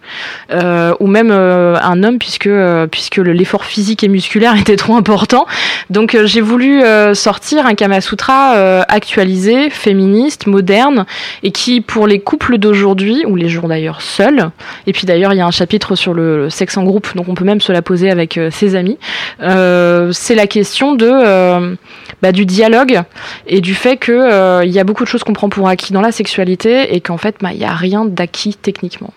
Euh, 0.51 0.94
ou 1.00 1.07
même 1.07 1.31
un 1.31 2.03
homme, 2.03 2.17
puisque, 2.19 2.50
puisque 2.91 3.17
le- 3.17 3.33
l'effort 3.33 3.65
physique 3.65 4.03
et 4.03 4.07
musculaire 4.07 4.56
était 4.59 4.75
trop 4.75 4.95
important. 4.95 5.45
Donc 5.89 6.17
j'ai 6.25 6.41
voulu 6.41 6.81
sortir 7.13 7.65
un 7.65 7.75
Kama 7.75 8.01
Sutra 8.01 8.81
actualisé, 8.88 9.69
féministe, 9.69 10.47
moderne, 10.47 11.06
et 11.44 11.51
qui, 11.51 11.81
pour 11.81 11.98
les 12.07 12.19
couples 12.19 12.57
d'aujourd'hui, 12.57 13.23
ou 13.25 13.35
les 13.35 13.49
jours 13.49 13.68
d'ailleurs 13.68 14.01
seuls, 14.01 14.51
et 14.87 14.94
puis 14.94 15.06
d'ailleurs 15.06 15.33
il 15.33 15.37
y 15.37 15.41
a 15.41 15.45
un 15.45 15.51
chapitre 15.51 15.95
sur 15.95 16.13
le, 16.13 16.49
sexe 16.49 16.77
en 16.77 16.83
groupe, 16.83 17.15
donc 17.15 17.27
on 17.27 17.35
peut 17.35 17.45
même 17.45 17.61
se 17.61 17.71
la 17.71 17.81
poser 17.81 18.09
avec 18.09 18.37
euh, 18.37 18.49
ses 18.51 18.75
amis, 18.75 18.97
euh, 19.41 20.11
c'est 20.11 20.35
la 20.35 20.47
question 20.47 20.95
de, 20.95 21.09
euh, 21.09 21.75
bah, 22.21 22.31
du 22.31 22.45
dialogue 22.45 23.01
et 23.47 23.61
du 23.61 23.75
fait 23.75 23.99
euh, 24.09 24.61
il 24.63 24.71
y 24.71 24.79
a 24.79 24.83
beaucoup 24.83 25.03
de 25.03 25.09
choses 25.09 25.23
qu'on 25.23 25.33
prend 25.33 25.49
pour 25.49 25.68
acquis 25.68 25.94
dans 25.94 26.01
la 26.01 26.11
sexualité 26.11 26.95
et 26.95 27.01
qu'en 27.01 27.18
fait 27.18 27.35
bah, 27.41 27.49
il 27.51 27.59
n'y 27.59 27.65
a 27.65 27.73
rien 27.73 28.06
d'acquis 28.06 28.56
techniquement. 28.56 29.13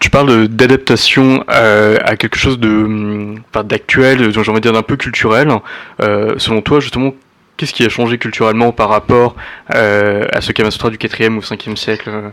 Tu 0.00 0.10
parles 0.10 0.46
d'adaptation 0.46 1.44
à 1.48 2.16
quelque 2.16 2.36
chose 2.36 2.56
hum, 2.62 3.40
d'actuel, 3.64 4.32
j'ai 4.32 4.38
envie 4.38 4.52
de 4.52 4.60
dire 4.60 4.72
d'un 4.72 4.82
peu 4.82 4.96
culturel. 4.96 5.50
Selon 5.98 6.62
toi, 6.62 6.78
justement, 6.78 7.14
qu'est-ce 7.58 7.74
qui 7.74 7.84
a 7.84 7.88
changé 7.90 8.16
culturellement 8.16 8.72
par 8.72 8.88
rapport 8.88 9.36
euh, 9.74 10.24
à 10.32 10.40
ce 10.40 10.52
Kama 10.52 10.70
Sutra 10.70 10.88
du 10.88 10.96
4e 10.96 11.36
ou 11.36 11.40
5e 11.40 11.76
siècle 11.76 12.08
euh? 12.08 12.30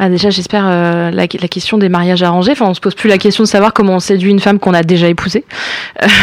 Ah, 0.00 0.08
déjà, 0.08 0.30
j'espère 0.30 0.64
euh, 0.68 1.10
la, 1.10 1.26
question 1.26 1.76
des 1.76 1.88
mariages 1.88 2.22
arrangés. 2.22 2.52
Enfin, 2.52 2.66
on 2.66 2.74
se 2.74 2.78
pose 2.80 2.94
plus 2.94 3.08
la 3.08 3.18
question 3.18 3.42
de 3.42 3.48
savoir 3.48 3.72
comment 3.72 3.96
on 3.96 3.98
séduit 3.98 4.30
une 4.30 4.38
femme 4.38 4.60
qu'on 4.60 4.72
a 4.72 4.84
déjà 4.84 5.08
épousée, 5.08 5.44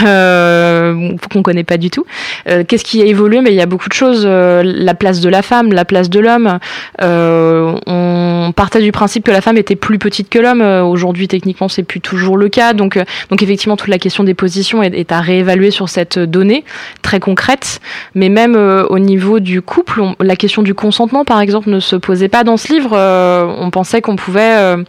euh, 0.06 1.12
qu'on 1.32 1.42
connaît 1.42 1.66
pas 1.66 1.76
du 1.76 1.90
tout. 1.90 2.06
Euh, 2.48 2.64
Qu'est-ce 2.66 2.86
qui 2.86 3.02
a 3.02 3.06
évolué? 3.06 3.42
Mais 3.42 3.52
il 3.52 3.56
y 3.58 3.62
a 3.62 3.66
beaucoup 3.66 3.90
de 3.90 3.94
choses. 3.94 4.26
La 4.26 4.94
place 4.94 5.20
de 5.20 5.28
la 5.28 5.42
femme, 5.42 5.74
la 5.74 5.84
place 5.84 6.10
de 6.10 6.22
l'homme. 6.22 6.60
On 7.02 8.54
partait 8.56 8.82
du 8.82 8.94
principe 8.94 9.26
que 9.26 9.32
la 9.32 9.42
femme 9.42 9.58
était 9.58 9.76
plus 9.76 10.00
petite 10.00 10.30
que 10.30 10.40
l'homme. 10.40 10.62
Aujourd'hui, 10.62 11.28
techniquement, 11.28 11.68
c'est 11.68 11.84
plus 11.84 12.00
toujours 12.00 12.38
le 12.38 12.48
cas. 12.48 12.72
Donc, 12.72 12.98
donc 13.30 13.44
effectivement, 13.44 13.76
toute 13.76 13.90
la 13.90 14.00
question 14.00 14.24
des 14.24 14.36
positions 14.36 14.84
est, 14.84 14.94
est 14.94 15.12
à 15.12 15.20
réévaluer 15.20 15.72
sur 15.72 15.90
cette 15.90 16.18
donnée 16.18 16.64
très 17.02 17.20
concrète. 17.20 17.82
Mais 18.14 18.25
même 18.30 18.56
euh, 18.56 18.86
au 18.88 19.00
niveau 19.00 19.40
du 19.40 19.62
couple, 19.62 20.02
la 20.20 20.36
question 20.36 20.62
du 20.62 20.74
consentement, 20.74 21.26
par 21.26 21.42
exemple, 21.42 21.70
ne 21.70 21.80
se 21.80 21.96
posait 21.96 22.30
pas 22.30 22.44
dans 22.44 22.58
ce 22.58 22.72
livre. 22.74 22.92
Euh, 22.94 23.46
on 23.60 23.70
pensait 23.70 24.02
qu'on 24.02 24.16
pouvait 24.16 24.58
euh, 24.58 24.84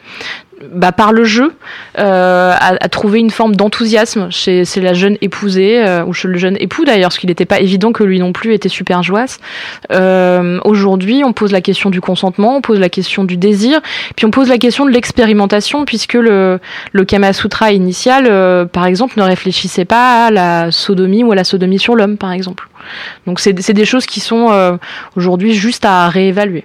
bah, 0.73 0.93
par 0.93 1.13
le 1.13 1.25
jeu, 1.25 1.53
euh, 1.99 2.55
à, 2.59 2.89
trouver 2.89 3.21
une 3.21 3.31
forme 3.31 3.57
d'enthousiasme 3.57 4.29
chez, 4.31 4.65
la 4.77 4.95
jeune 4.95 5.19
épousée, 5.21 5.87
euh, 5.87 6.05
ou 6.05 6.13
chez 6.13 6.29
le 6.29 6.39
jeune 6.39 6.57
époux 6.59 6.85
d'ailleurs, 6.85 7.09
parce 7.09 7.19
qu'il 7.19 7.29
n'était 7.29 7.45
pas 7.45 7.61
évident 7.61 7.93
que 7.93 8.05
lui 8.05 8.19
non 8.19 8.33
plus 8.33 8.55
était 8.55 8.69
super 8.69 9.03
joasse. 9.03 9.39
Euh, 9.93 10.59
Aujourd'hui, 10.65 11.23
on 11.25 11.33
pose 11.33 11.53
la 11.53 11.61
question 11.61 11.91
du 11.91 12.01
consentement, 12.01 12.57
on 12.57 12.61
pose 12.61 12.81
la 12.81 12.89
question 12.89 13.25
du 13.25 13.37
désir, 13.37 13.81
puis 14.17 14.25
on 14.25 14.31
pose 14.31 14.49
la 14.49 14.59
question 14.59 14.87
de 14.87 14.91
l'expérimentation, 14.91 15.85
puisque 15.85 16.15
le, 16.15 16.59
le 16.93 17.05
Kama 17.05 17.33
Sutra 17.33 17.73
initial, 17.73 18.27
euh, 18.29 18.65
par 18.65 18.87
exemple, 18.87 19.19
ne 19.19 19.25
réfléchissait 19.25 19.85
pas 19.85 20.27
à 20.27 20.31
la 20.31 20.71
sodomie 20.71 21.23
ou 21.23 21.33
à 21.33 21.35
la 21.35 21.45
sodomie 21.45 21.79
sur 21.79 21.95
l'homme, 21.95 22.17
par 22.17 22.33
exemple. 22.33 22.69
Donc 23.27 23.41
c'est 23.41 23.53
des 23.53 23.85
choses 23.85 24.07
qui 24.07 24.21
sont 24.21 24.51
euh, 24.51 24.77
aujourd'hui 25.17 25.55
juste 25.55 25.85
à 25.85 26.09
réévaluer. 26.09 26.65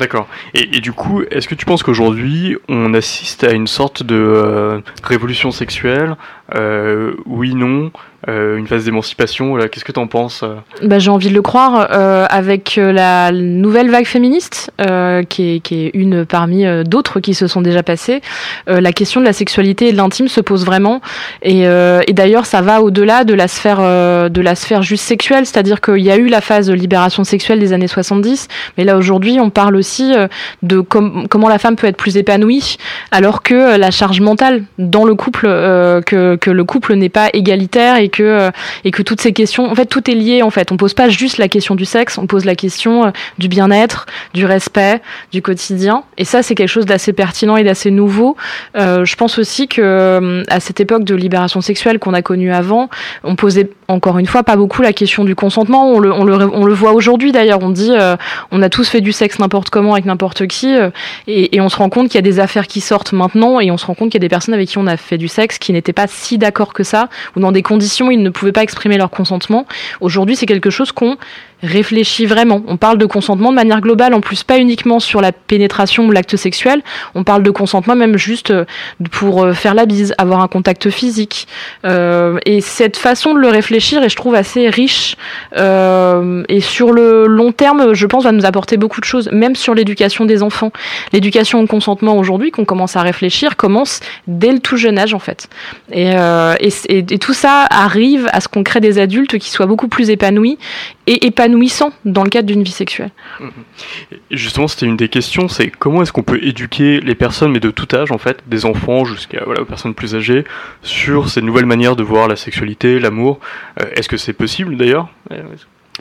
D'accord. 0.00 0.26
Et, 0.54 0.80
du 0.80 0.92
coup, 0.92 1.22
est-ce 1.30 1.46
que 1.46 1.54
tu 1.54 1.66
penses 1.66 1.82
qu'aujourd'hui, 1.82 2.56
on 2.70 2.94
assiste 2.94 3.44
à 3.44 3.52
une 3.52 3.66
sorte 3.66 4.02
de 4.02 4.16
euh, 4.16 4.80
révolution 5.04 5.50
sexuelle 5.50 6.16
euh, 6.54 7.12
Oui, 7.26 7.54
non 7.54 7.92
euh, 8.28 8.58
une 8.58 8.66
phase 8.66 8.84
d'émancipation. 8.84 9.56
Qu'est-ce 9.56 9.84
que 9.84 9.92
tu 9.92 9.98
en 9.98 10.06
penses 10.06 10.42
euh 10.42 10.56
bah, 10.82 10.98
J'ai 10.98 11.10
envie 11.10 11.30
de 11.30 11.34
le 11.34 11.40
croire. 11.40 11.88
Euh, 11.90 12.26
avec 12.28 12.76
la 12.76 13.32
nouvelle 13.32 13.90
vague 13.90 14.04
féministe, 14.04 14.70
qui 15.28 15.62
est, 15.64 15.90
une 15.94 16.24
parmi 16.26 16.64
d'autres 16.84 17.20
qui 17.20 17.34
se 17.34 17.46
sont 17.46 17.62
déjà 17.62 17.82
passées, 17.82 18.20
la 18.66 18.92
question 18.92 19.20
de 19.20 19.26
la 19.26 19.32
sexualité 19.32 19.88
et 19.88 19.92
de 19.92 19.96
l'intime 19.96 20.28
se 20.28 20.40
pose 20.40 20.64
vraiment. 20.64 21.00
Et, 21.42 21.64
d'ailleurs, 22.12 22.46
ça 22.46 22.60
va 22.60 22.82
au-delà 22.82 23.24
de 23.24 23.34
la 23.34 23.48
sphère 23.48 23.78
de 23.80 24.40
la 24.40 24.54
sphère 24.54 24.82
juste 24.82 25.04
sexuelle, 25.04 25.46
c'est-à-dire 25.46 25.80
qu'il 25.80 25.98
y 25.98 26.10
a 26.10 26.16
eu 26.16 26.28
la 26.28 26.40
phase 26.40 26.66
de 26.66 26.74
libération 26.74 27.24
sexuelle 27.24 27.58
des 27.58 27.72
années 27.72 27.88
70, 27.88 28.48
mais 28.76 28.84
là 28.84 28.96
aujourd'hui, 28.96 29.38
on 29.40 29.50
parle 29.50 29.76
aussi 29.76 30.12
de 30.62 30.80
comment 30.80 31.48
la 31.48 31.58
femme 31.58 31.76
peut 31.76 31.86
être 31.86 31.96
plus 31.96 32.16
épanouie, 32.16 32.76
alors 33.10 33.42
que 33.42 33.76
la 33.76 33.90
charge 33.90 34.20
mentale 34.20 34.64
dans 34.78 35.04
le 35.04 35.14
couple, 35.14 35.46
que, 35.46 36.36
que 36.36 36.50
le 36.50 36.64
couple 36.64 36.94
n'est 36.94 37.08
pas 37.08 37.28
égalitaire 37.32 37.96
et 37.96 38.09
que 38.10 38.22
euh, 38.22 38.50
et 38.84 38.90
que 38.90 39.02
toutes 39.02 39.20
ces 39.20 39.32
questions, 39.32 39.70
en 39.70 39.74
fait, 39.74 39.86
tout 39.86 40.10
est 40.10 40.14
lié. 40.14 40.42
En 40.42 40.50
fait, 40.50 40.72
on 40.72 40.76
pose 40.76 40.94
pas 40.94 41.08
juste 41.08 41.38
la 41.38 41.48
question 41.48 41.74
du 41.74 41.84
sexe, 41.84 42.18
on 42.18 42.26
pose 42.26 42.44
la 42.44 42.54
question 42.54 43.06
euh, 43.06 43.10
du 43.38 43.48
bien-être, 43.48 44.06
du 44.34 44.44
respect, 44.44 45.00
du 45.32 45.42
quotidien. 45.42 46.04
Et 46.18 46.24
ça, 46.24 46.42
c'est 46.42 46.54
quelque 46.54 46.68
chose 46.68 46.86
d'assez 46.86 47.12
pertinent 47.12 47.56
et 47.56 47.64
d'assez 47.64 47.90
nouveau. 47.90 48.36
Euh, 48.76 49.04
je 49.04 49.16
pense 49.16 49.38
aussi 49.38 49.68
que 49.68 50.42
à 50.48 50.60
cette 50.60 50.80
époque 50.80 51.04
de 51.04 51.14
libération 51.14 51.60
sexuelle 51.60 51.98
qu'on 51.98 52.14
a 52.14 52.22
connue 52.22 52.52
avant, 52.52 52.90
on 53.24 53.36
posait 53.36 53.70
encore 53.88 54.18
une 54.18 54.26
fois 54.26 54.42
pas 54.42 54.56
beaucoup 54.56 54.82
la 54.82 54.92
question 54.92 55.24
du 55.24 55.34
consentement. 55.34 55.88
On 55.88 56.00
le, 56.00 56.74
voit 56.74 56.92
aujourd'hui 56.92 57.32
d'ailleurs. 57.32 57.60
On 57.62 57.70
dit, 57.70 57.92
on 58.50 58.62
a 58.62 58.68
tous 58.68 58.88
fait 58.88 59.00
du 59.00 59.12
sexe 59.12 59.38
n'importe 59.38 59.70
comment 59.70 59.92
avec 59.92 60.04
n'importe 60.04 60.46
qui, 60.46 60.74
et, 61.26 61.56
et, 61.56 61.60
on 61.60 61.68
se 61.68 61.76
rend 61.76 61.88
compte 61.88 62.08
qu'il 62.08 62.16
y 62.16 62.18
a 62.18 62.22
des 62.22 62.40
affaires 62.40 62.66
qui 62.66 62.80
sortent 62.80 63.12
maintenant, 63.12 63.60
et 63.60 63.70
on 63.70 63.76
se 63.76 63.86
rend 63.86 63.94
compte 63.94 64.10
qu'il 64.10 64.20
y 64.20 64.22
a 64.22 64.26
des 64.26 64.28
personnes 64.28 64.54
avec 64.54 64.68
qui 64.68 64.78
on 64.78 64.86
a 64.86 64.96
fait 64.96 65.18
du 65.18 65.28
sexe 65.28 65.58
qui 65.58 65.72
n'étaient 65.72 65.92
pas 65.92 66.06
si 66.06 66.38
d'accord 66.38 66.72
que 66.72 66.82
ça, 66.82 67.08
ou 67.36 67.40
dans 67.40 67.52
des 67.52 67.62
conditions 67.62 67.99
ils 68.08 68.22
ne 68.22 68.30
pouvaient 68.30 68.52
pas 68.52 68.62
exprimer 68.62 68.96
leur 68.96 69.10
consentement. 69.10 69.66
Aujourd'hui, 70.00 70.36
c'est 70.36 70.46
quelque 70.46 70.70
chose 70.70 70.92
qu'on 70.92 71.18
réfléchit 71.62 72.26
vraiment. 72.26 72.62
On 72.66 72.76
parle 72.76 72.98
de 72.98 73.06
consentement 73.06 73.50
de 73.50 73.56
manière 73.56 73.80
globale, 73.80 74.14
en 74.14 74.20
plus 74.20 74.42
pas 74.44 74.58
uniquement 74.58 75.00
sur 75.00 75.20
la 75.20 75.32
pénétration 75.32 76.06
ou 76.06 76.10
l'acte 76.10 76.36
sexuel, 76.36 76.82
on 77.14 77.24
parle 77.24 77.42
de 77.42 77.50
consentement 77.50 77.96
même 77.96 78.16
juste 78.16 78.50
euh, 78.50 78.64
pour 79.10 79.44
euh, 79.44 79.52
faire 79.52 79.74
la 79.74 79.86
bise, 79.86 80.14
avoir 80.18 80.40
un 80.40 80.48
contact 80.48 80.90
physique. 80.90 81.46
Euh, 81.84 82.38
et 82.46 82.60
cette 82.60 82.96
façon 82.96 83.34
de 83.34 83.40
le 83.40 83.48
réfléchir 83.48 84.02
est, 84.02 84.08
je 84.08 84.16
trouve, 84.16 84.34
assez 84.34 84.68
riche. 84.68 85.16
Et 85.56 86.60
sur 86.60 86.92
le 86.92 87.26
long 87.26 87.52
terme, 87.52 87.94
je 87.94 88.06
pense, 88.06 88.24
va 88.24 88.32
nous 88.32 88.46
apporter 88.46 88.76
beaucoup 88.76 89.00
de 89.00 89.04
choses, 89.04 89.30
même 89.32 89.54
sur 89.54 89.74
l'éducation 89.74 90.24
des 90.24 90.42
enfants. 90.42 90.72
L'éducation 91.12 91.60
au 91.60 91.66
consentement 91.66 92.16
aujourd'hui, 92.16 92.50
qu'on 92.50 92.64
commence 92.64 92.96
à 92.96 93.02
réfléchir, 93.02 93.56
commence 93.56 94.00
dès 94.26 94.52
le 94.52 94.60
tout 94.60 94.76
jeune 94.76 94.98
âge, 94.98 95.14
en 95.14 95.18
fait. 95.18 95.48
Et, 95.92 96.12
et, 96.88 97.18
tout 97.18 97.34
ça 97.34 97.66
arrive 97.70 98.28
à 98.32 98.40
ce 98.40 98.48
qu'on 98.48 98.62
crée 98.62 98.80
des 98.80 98.98
adultes 98.98 99.38
qui 99.38 99.50
soient 99.50 99.66
beaucoup 99.66 99.88
plus 99.88 100.10
épanouis 100.10 100.58
et 101.06 101.26
épanouissants 101.50 101.92
dans 102.04 102.22
le 102.22 102.30
cadre 102.30 102.46
d'une 102.46 102.62
vie 102.62 102.70
sexuelle. 102.70 103.10
Justement, 104.30 104.68
c'était 104.68 104.86
une 104.86 104.96
des 104.96 105.08
questions, 105.08 105.48
c'est 105.48 105.70
comment 105.70 106.02
est-ce 106.02 106.12
qu'on 106.12 106.22
peut 106.22 106.42
éduquer 106.42 107.00
les 107.00 107.14
personnes, 107.14 107.52
mais 107.52 107.60
de 107.60 107.70
tout 107.70 107.88
âge 107.94 108.12
en 108.12 108.18
fait, 108.18 108.38
des 108.46 108.64
enfants 108.64 109.04
jusqu'à 109.04 109.42
voilà, 109.44 109.62
aux 109.62 109.66
personnes 109.66 109.94
plus 109.94 110.14
âgées, 110.14 110.44
sur 110.82 111.28
ces 111.28 111.42
nouvelles 111.42 111.66
manières 111.66 111.96
de 111.96 112.02
voir 112.02 112.28
la 112.28 112.36
sexualité, 112.36 113.00
l'amour. 113.00 113.40
Euh, 113.80 113.86
est-ce 113.96 114.08
que 114.08 114.16
c'est 114.16 114.32
possible 114.32 114.76
d'ailleurs? 114.76 115.08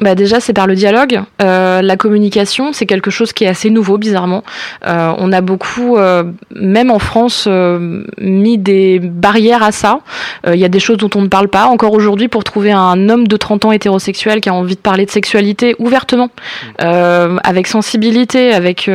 Bah 0.02 0.16
déjà, 0.16 0.40
c'est 0.40 0.54
par 0.54 0.68
le 0.68 0.76
dialogue. 0.76 1.22
Euh, 1.42 1.82
la 1.82 1.98
communication, 1.98 2.72
c'est 2.72 2.86
quelque 2.86 3.12
chose 3.12 3.34
qui 3.34 3.44
est 3.44 3.48
assez 3.48 3.70
nouveau, 3.70 3.98
bizarrement. 3.98 4.44
Euh, 4.86 5.14
on 5.18 5.34
a 5.34 5.42
beaucoup, 5.42 5.98
euh, 5.98 6.24
même 6.56 6.90
en 6.90 7.00
France, 7.00 7.46
euh, 7.48 8.06
mis 8.20 8.58
des 8.58 9.00
barrières 9.00 9.62
à 9.62 9.72
ça. 9.72 10.00
Euh, 10.48 10.56
il 10.56 10.62
y 10.62 10.66
a 10.66 10.70
des 10.70 10.80
choses 10.80 10.98
dont 10.98 11.10
on 11.16 11.22
ne 11.22 11.28
parle 11.28 11.50
pas. 11.50 11.66
Encore 11.66 11.94
aujourd'hui, 11.94 12.30
pour 12.30 12.44
trouver 12.44 12.72
un 12.72 13.10
homme 13.10 13.28
de 13.28 13.36
30 13.36 13.66
ans 13.66 13.72
hétérosexuel 13.72 14.40
qui 14.40 14.50
a 14.50 14.54
envie 14.54 14.76
de 14.76 14.82
parler 14.82 15.06
de 15.06 15.12
sexualité 15.12 15.76
ouvertement, 15.80 16.30
avec 16.78 17.68
sensibilité, 17.68 18.54
avec 18.54 18.90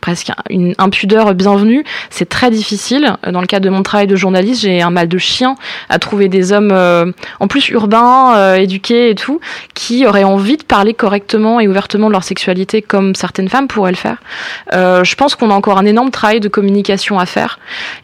presque 0.00 0.32
une 0.48 0.74
impudeur 0.78 1.34
bienvenue, 1.34 1.84
c'est 2.10 2.28
très 2.28 2.50
difficile. 2.50 3.16
Dans 3.30 3.40
le 3.40 3.46
cadre 3.46 3.64
de 3.64 3.70
mon 3.70 3.82
travail 3.82 4.06
de 4.06 4.16
journaliste, 4.16 4.62
j'ai 4.62 4.80
un 4.80 4.90
mal 4.90 5.08
de 5.08 5.18
chien 5.18 5.54
à 5.88 5.98
trouver 5.98 6.28
des 6.28 6.52
hommes, 6.52 6.72
en 7.40 7.48
plus 7.48 7.68
urbains, 7.68 8.54
éduqués 8.54 9.10
et 9.10 9.14
tout, 9.14 9.40
qui 9.74 10.06
auraient 10.06 10.24
envie 10.30 10.56
de 10.56 10.64
parler 10.64 10.94
correctement 10.94 11.60
et 11.60 11.68
ouvertement 11.68 12.08
de 12.08 12.12
leur 12.12 12.24
sexualité 12.24 12.82
comme 12.82 13.14
certaines 13.14 13.48
femmes 13.48 13.68
pourraient 13.68 13.90
le 13.90 13.96
faire. 13.96 14.16
Euh, 14.72 15.04
je 15.04 15.14
pense 15.14 15.34
qu'on 15.34 15.50
a 15.50 15.54
encore 15.54 15.78
un 15.78 15.86
énorme 15.86 16.10
travail 16.10 16.40
de 16.40 16.48
communication 16.48 17.18
à 17.18 17.26
faire. 17.26 17.58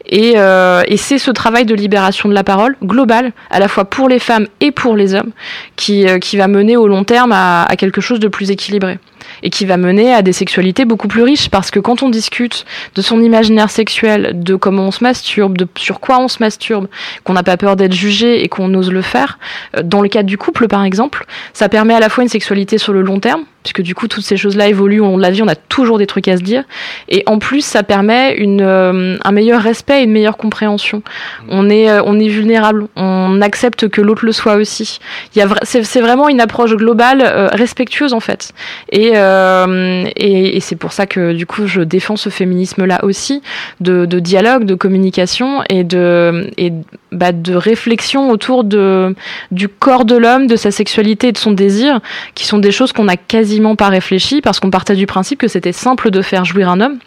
Et, 0.05 0.33
euh, 0.37 0.83
c'est 0.97 1.19
ce 1.19 1.31
travail 1.31 1.65
de 1.65 1.75
libération 1.75 2.27
de 2.27 2.33
la 2.33 2.43
parole 2.43 2.75
globale, 2.83 3.31
à 3.49 3.59
la 3.59 3.67
fois 3.67 3.85
pour 3.85 4.09
les 4.09 4.19
femmes 4.19 4.47
et 4.61 4.71
pour 4.71 4.95
les 4.95 5.13
hommes, 5.13 5.31
qui, 5.75 6.07
euh, 6.07 6.19
va 6.33 6.47
mener 6.47 6.75
au 6.77 6.87
long 6.87 7.03
terme 7.03 7.31
à 7.31 7.67
quelque 7.77 8.01
chose 8.01 8.19
de 8.19 8.27
plus 8.27 8.51
équilibré 8.51 8.99
et 9.43 9.49
qui 9.49 9.65
va 9.65 9.77
mener 9.77 10.13
à 10.13 10.21
des 10.21 10.33
sexualités 10.33 10.85
beaucoup 10.85 11.07
plus 11.07 11.23
riches. 11.23 11.49
Parce 11.49 11.71
que 11.71 11.79
quand 11.79 12.03
on 12.03 12.09
discute 12.09 12.65
de 12.95 13.01
son 13.01 13.21
imaginaire 13.21 13.69
sexuel, 13.69 14.31
de 14.33 14.55
comment 14.55 14.83
on 14.83 14.91
se 14.91 15.03
masturbe, 15.03 15.57
de 15.57 15.67
sur 15.77 15.99
quoi 15.99 16.19
on 16.19 16.27
se 16.27 16.37
masturbe, 16.39 16.87
qu'on 17.23 17.33
n'a 17.33 17.43
pas 17.43 17.57
peur 17.57 17.75
d'être 17.75 17.93
jugé 17.93 18.43
et 18.43 18.47
qu'on 18.47 18.73
ose 18.73 18.91
le 18.91 19.01
faire, 19.01 19.39
euh, 19.75 19.83
dans 19.83 20.01
le 20.01 20.09
cadre 20.09 20.27
du 20.27 20.37
couple 20.37 20.67
par 20.67 20.83
exemple, 20.83 21.25
ça 21.53 21.69
permet 21.69 21.93
à 21.93 21.99
la 21.99 22.09
fois 22.09 22.23
une 22.23 22.29
sexualité 22.29 22.77
sur 22.77 22.93
le 22.93 23.01
long 23.01 23.19
terme, 23.19 23.43
puisque 23.67 23.81
du 23.81 23.95
coup 23.95 24.07
toutes 24.07 24.23
ces 24.23 24.37
choses-là 24.37 24.67
évoluent 24.67 25.01
de 25.01 25.21
la 25.21 25.29
vie, 25.29 25.41
on 25.41 25.47
a 25.47 25.55
toujours 25.55 25.97
des 25.97 26.07
trucs 26.07 26.29
à 26.29 26.37
se 26.37 26.41
dire, 26.41 26.63
et 27.09 27.23
en 27.25 27.37
plus 27.37 27.61
ça 27.61 27.83
permet 27.83 28.35
une, 28.35 28.61
euh, 28.61 29.17
un 29.21 29.31
meilleur 29.31 29.61
respect 29.61 29.99
et 29.99 30.03
une 30.03 30.11
meilleure 30.11 30.37
compréhension. 30.37 31.03
On 31.49 31.69
est, 31.69 31.89
euh, 31.89 32.01
on 32.05 32.17
est 32.17 32.29
vulnérable, 32.29 32.87
on 32.95 33.41
accepte 33.41 33.89
que 33.89 33.99
l'autre 33.99 34.25
le 34.25 34.31
soit 34.31 34.55
aussi. 34.55 34.99
Il 35.35 35.39
y 35.39 35.41
a, 35.41 35.49
c'est, 35.63 35.99
vraiment 35.99 36.29
une 36.29 36.39
approche 36.39 36.75
globale, 36.75 37.23
respectueuse 37.53 38.13
en 38.13 38.21
fait, 38.21 38.53
et 38.91 39.11
euh, 39.15 40.05
et, 40.15 40.55
et 40.55 40.59
c'est 40.61 40.77
pour 40.77 40.93
ça 40.93 41.05
que 41.05 41.33
du 41.33 41.45
coup 41.45 41.67
je 41.67 41.81
défends 41.81 42.15
ce 42.15 42.29
féminisme-là 42.29 43.03
aussi, 43.03 43.41
de, 43.81 44.05
de, 44.05 44.19
dialogue, 44.19 44.63
de 44.63 44.75
communication 44.75 45.61
et 45.69 45.83
de, 45.83 46.49
et, 46.57 46.71
bah, 47.11 47.31
de 47.31 47.55
réflexion 47.55 48.29
autour 48.29 48.63
de, 48.63 49.15
du 49.51 49.67
corps 49.67 50.05
de 50.05 50.15
l'homme, 50.15 50.47
de 50.47 50.55
sa 50.55 50.71
sexualité 50.71 51.29
et 51.29 51.31
de 51.31 51.37
son 51.37 51.51
désir, 51.51 51.99
qui 52.35 52.45
sont 52.45 52.59
des 52.59 52.71
choses 52.71 52.91
qu'on 52.91 53.05
n'a 53.05 53.17
quasiment 53.17 53.75
pas 53.75 53.87
réfléchi 53.87 54.41
parce 54.41 54.59
qu'on 54.59 54.69
partait 54.69 54.95
du 54.95 55.05
principe 55.05 55.39
que 55.39 55.47
c'était 55.47 55.71
simple 55.71 56.11
de 56.11 56.21
faire 56.21 56.45
jouir 56.45 56.69
un 56.69 56.81
homme. 56.81 56.99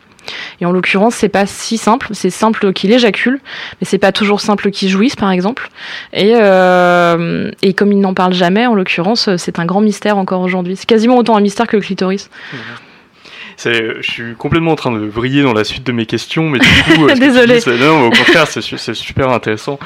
Et 0.61 0.67
en 0.67 0.73
l'occurrence, 0.73 1.15
c'est 1.15 1.29
pas 1.29 1.47
si 1.47 1.79
simple. 1.79 2.09
C'est 2.13 2.31
simple 2.31 2.73
qu'il 2.73 2.93
éjacule, 2.93 3.41
mais 3.81 3.87
c'est 3.87 3.99
pas 3.99 4.13
toujours 4.13 4.41
simple 4.41 4.71
qu'il 4.71 4.89
jouisse, 4.89 5.17
par 5.17 5.31
exemple. 5.31 5.71
Et, 6.13 6.35
euh, 6.35 7.51
et 7.63 7.73
comme 7.73 7.93
il 7.93 8.01
n'en 8.01 8.15
parle 8.15 8.35
jamais, 8.35 8.67
en 8.67 8.75
l'occurrence, 8.75 9.35
c'est 9.37 9.59
un 9.59 9.65
grand 9.65 9.81
mystère 9.81 10.19
encore 10.19 10.43
aujourd'hui. 10.43 10.77
C'est 10.77 10.87
quasiment 10.87 11.17
autant 11.17 11.37
un 11.37 11.41
mystère 11.41 11.67
que 11.67 11.77
le 11.77 11.83
clitoris. 11.83 12.31
Mmh. 12.53 12.57
Je 13.65 14.03
suis 14.03 14.35
complètement 14.37 14.73
en 14.73 14.77
train 14.77 14.93
de 14.93 15.07
vriller 15.07 15.43
dans 15.43 15.53
la 15.53 15.65
suite 15.65 15.85
de 15.85 15.93
mes 15.93 16.07
questions, 16.07 16.49
mais 16.49 16.59
du 16.59 16.67
coup, 16.67 17.07
désolé. 17.19 17.61
non, 17.79 18.07
au 18.07 18.11
contraire, 18.11 18.47
c'est 18.47 18.95
super 18.95 19.29
intéressant. 19.31 19.79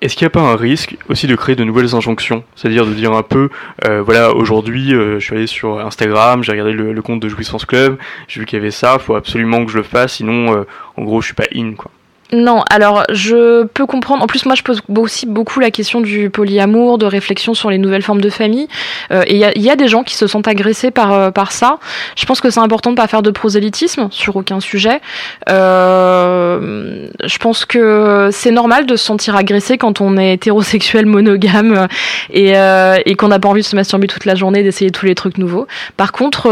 Est-ce 0.00 0.16
qu'il 0.16 0.24
n'y 0.24 0.28
a 0.28 0.30
pas 0.30 0.40
un 0.40 0.56
risque 0.56 0.96
aussi 1.08 1.26
de 1.26 1.36
créer 1.36 1.54
de 1.54 1.64
nouvelles 1.64 1.94
injonctions, 1.94 2.42
c'est-à-dire 2.56 2.84
de 2.84 2.92
dire 2.92 3.12
un 3.12 3.22
peu, 3.22 3.50
euh, 3.86 4.02
voilà, 4.02 4.34
aujourd'hui, 4.34 4.92
euh, 4.94 5.20
je 5.20 5.24
suis 5.24 5.36
allé 5.36 5.46
sur 5.46 5.78
Instagram, 5.78 6.42
j'ai 6.42 6.52
regardé 6.52 6.72
le, 6.72 6.92
le, 6.92 7.02
compte 7.02 7.20
de 7.20 7.28
Jouissance 7.28 7.64
Club, 7.64 7.98
j'ai 8.26 8.40
vu 8.40 8.46
qu'il 8.46 8.58
y 8.58 8.60
avait 8.60 8.72
ça, 8.72 8.98
faut 8.98 9.14
absolument 9.14 9.64
que 9.64 9.70
je 9.70 9.76
le 9.78 9.84
fasse, 9.84 10.14
sinon, 10.14 10.56
euh, 10.56 10.66
en 10.96 11.04
gros, 11.04 11.20
je 11.20 11.26
suis 11.26 11.34
pas 11.34 11.46
in, 11.54 11.74
quoi. 11.74 11.90
Non, 12.32 12.62
alors 12.70 13.04
je 13.10 13.64
peux 13.64 13.84
comprendre. 13.84 14.22
En 14.22 14.26
plus, 14.26 14.46
moi, 14.46 14.54
je 14.54 14.62
pose 14.62 14.80
aussi 14.96 15.26
beaucoup 15.26 15.60
la 15.60 15.70
question 15.70 16.00
du 16.00 16.30
polyamour, 16.30 16.96
de 16.96 17.04
réflexion 17.04 17.52
sur 17.52 17.70
les 17.70 17.76
nouvelles 17.76 18.02
formes 18.02 18.22
de 18.22 18.30
famille. 18.30 18.68
Euh, 19.10 19.22
et 19.26 19.36
il 19.36 19.52
y, 19.56 19.60
y, 19.60 19.70
a 19.70 19.76
des 19.76 19.88
gens 19.88 20.02
qui 20.02 20.14
se 20.14 20.26
sentent 20.26 20.48
agressés 20.48 20.90
par 20.90 21.12
euh, 21.12 21.30
par 21.30 21.52
ça. 21.52 21.78
Je 22.16 22.24
pense 22.24 22.40
que 22.40 22.48
c'est 22.48 22.60
important 22.60 22.90
de 22.90 22.96
pas 22.96 23.06
faire 23.06 23.22
de 23.22 23.30
prosélytisme 23.30 24.08
sur 24.10 24.36
aucun 24.36 24.60
sujet. 24.60 25.02
Euh, 25.50 27.08
je 27.22 27.38
pense 27.38 27.66
que 27.66 28.30
c'est 28.32 28.50
normal 28.50 28.86
de 28.86 28.96
se 28.96 29.04
sentir 29.04 29.36
agressé 29.36 29.76
quand 29.76 30.00
on 30.00 30.16
est 30.16 30.34
hétérosexuel 30.34 31.04
monogame 31.12 31.86
et, 32.30 32.56
euh, 32.56 32.96
et 33.04 33.14
qu'on 33.14 33.28
n'a 33.28 33.40
pas 33.40 33.48
envie 33.48 33.60
de 33.60 33.66
se 33.66 33.76
masturber 33.76 34.06
toute 34.06 34.24
la 34.24 34.36
journée, 34.36 34.62
d'essayer 34.62 34.90
tous 34.90 35.04
les 35.04 35.14
trucs 35.14 35.36
nouveaux. 35.36 35.66
Par 35.98 36.12
contre, 36.12 36.48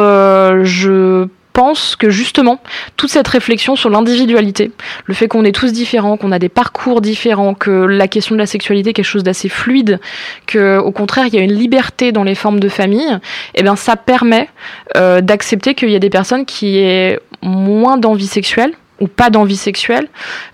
je 0.62 1.26
pense 1.52 1.96
que 1.96 2.10
justement, 2.10 2.60
toute 2.96 3.10
cette 3.10 3.28
réflexion 3.28 3.76
sur 3.76 3.90
l'individualité, 3.90 4.70
le 5.04 5.14
fait 5.14 5.28
qu'on 5.28 5.44
est 5.44 5.52
tous 5.52 5.72
différents, 5.72 6.16
qu'on 6.16 6.32
a 6.32 6.38
des 6.38 6.48
parcours 6.48 7.00
différents, 7.00 7.54
que 7.54 7.70
la 7.70 8.08
question 8.08 8.34
de 8.34 8.40
la 8.40 8.46
sexualité 8.46 8.90
est 8.90 8.92
quelque 8.92 9.04
chose 9.04 9.24
d'assez 9.24 9.48
fluide, 9.48 10.00
que 10.46 10.78
au 10.78 10.92
contraire 10.92 11.26
il 11.26 11.34
y 11.34 11.38
a 11.38 11.42
une 11.42 11.52
liberté 11.54 12.12
dans 12.12 12.24
les 12.24 12.34
formes 12.34 12.60
de 12.60 12.68
famille, 12.68 13.18
eh 13.54 13.62
bien 13.62 13.76
ça 13.76 13.96
permet 13.96 14.48
euh, 14.96 15.20
d'accepter 15.20 15.74
qu'il 15.74 15.90
y 15.90 15.96
a 15.96 15.98
des 15.98 16.10
personnes 16.10 16.44
qui 16.44 16.78
aient 16.78 17.18
moins 17.42 17.96
d'envie 17.96 18.26
sexuelle 18.26 18.72
ou 19.00 19.08
pas 19.08 19.30
d'envie 19.30 19.56
sexuelle, 19.56 20.08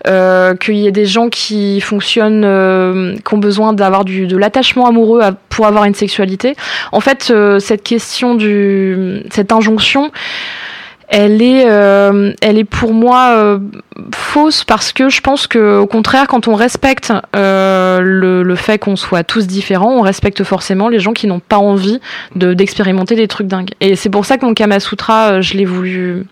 euh, 0.07 0.55
qu'il 0.55 0.75
y 0.77 0.87
ait 0.87 0.91
des 0.93 1.05
gens 1.05 1.27
qui 1.27 1.81
fonctionnent, 1.81 2.45
euh, 2.45 3.13
qui 3.17 3.33
ont 3.33 3.39
besoin 3.39 3.73
d'avoir 3.73 4.05
du 4.05 4.25
de 4.25 4.37
l'attachement 4.37 4.87
amoureux 4.87 5.21
à- 5.21 5.33
pour 5.33 5.67
avoir 5.67 5.83
une 5.83 5.93
sexualité. 5.95 6.55
En 6.93 7.01
fait, 7.01 7.27
euh, 7.29 7.59
cette 7.59 7.83
question 7.83 8.35
du, 8.35 9.21
cette 9.31 9.51
injonction, 9.51 10.11
elle 11.07 11.41
est, 11.41 11.65
euh, 11.65 12.33
elle 12.41 12.57
est 12.57 12.65
pour 12.65 12.93
moi 12.93 13.31
euh, 13.35 13.59
fausse 14.13 14.65
parce 14.65 14.91
que 14.91 15.09
je 15.09 15.21
pense 15.21 15.47
que 15.47 15.77
au 15.77 15.87
contraire, 15.87 16.27
quand 16.27 16.47
on 16.49 16.55
respecte 16.55 17.13
euh, 17.35 17.99
le, 18.01 18.55
fait 18.55 18.77
qu'on 18.77 18.95
soit 18.95 19.23
tous 19.23 19.47
différents, 19.47 19.93
on 19.93 20.01
respecte 20.01 20.43
forcément 20.43 20.89
les 20.89 20.99
gens 20.99 21.13
qui 21.13 21.27
n'ont 21.27 21.39
pas 21.39 21.57
envie 21.57 21.99
de 22.35 22.53
d'expérimenter 22.53 23.15
des 23.15 23.27
trucs 23.27 23.47
dingues. 23.47 23.71
Et 23.79 23.95
c'est 23.95 24.09
pour 24.09 24.25
ça 24.25 24.37
que 24.37 24.45
mon 24.45 24.53
Kama 24.53 24.79
Sutra, 24.79 25.39
je 25.39 25.53
l'ai 25.53 25.65
voulu 25.65 26.25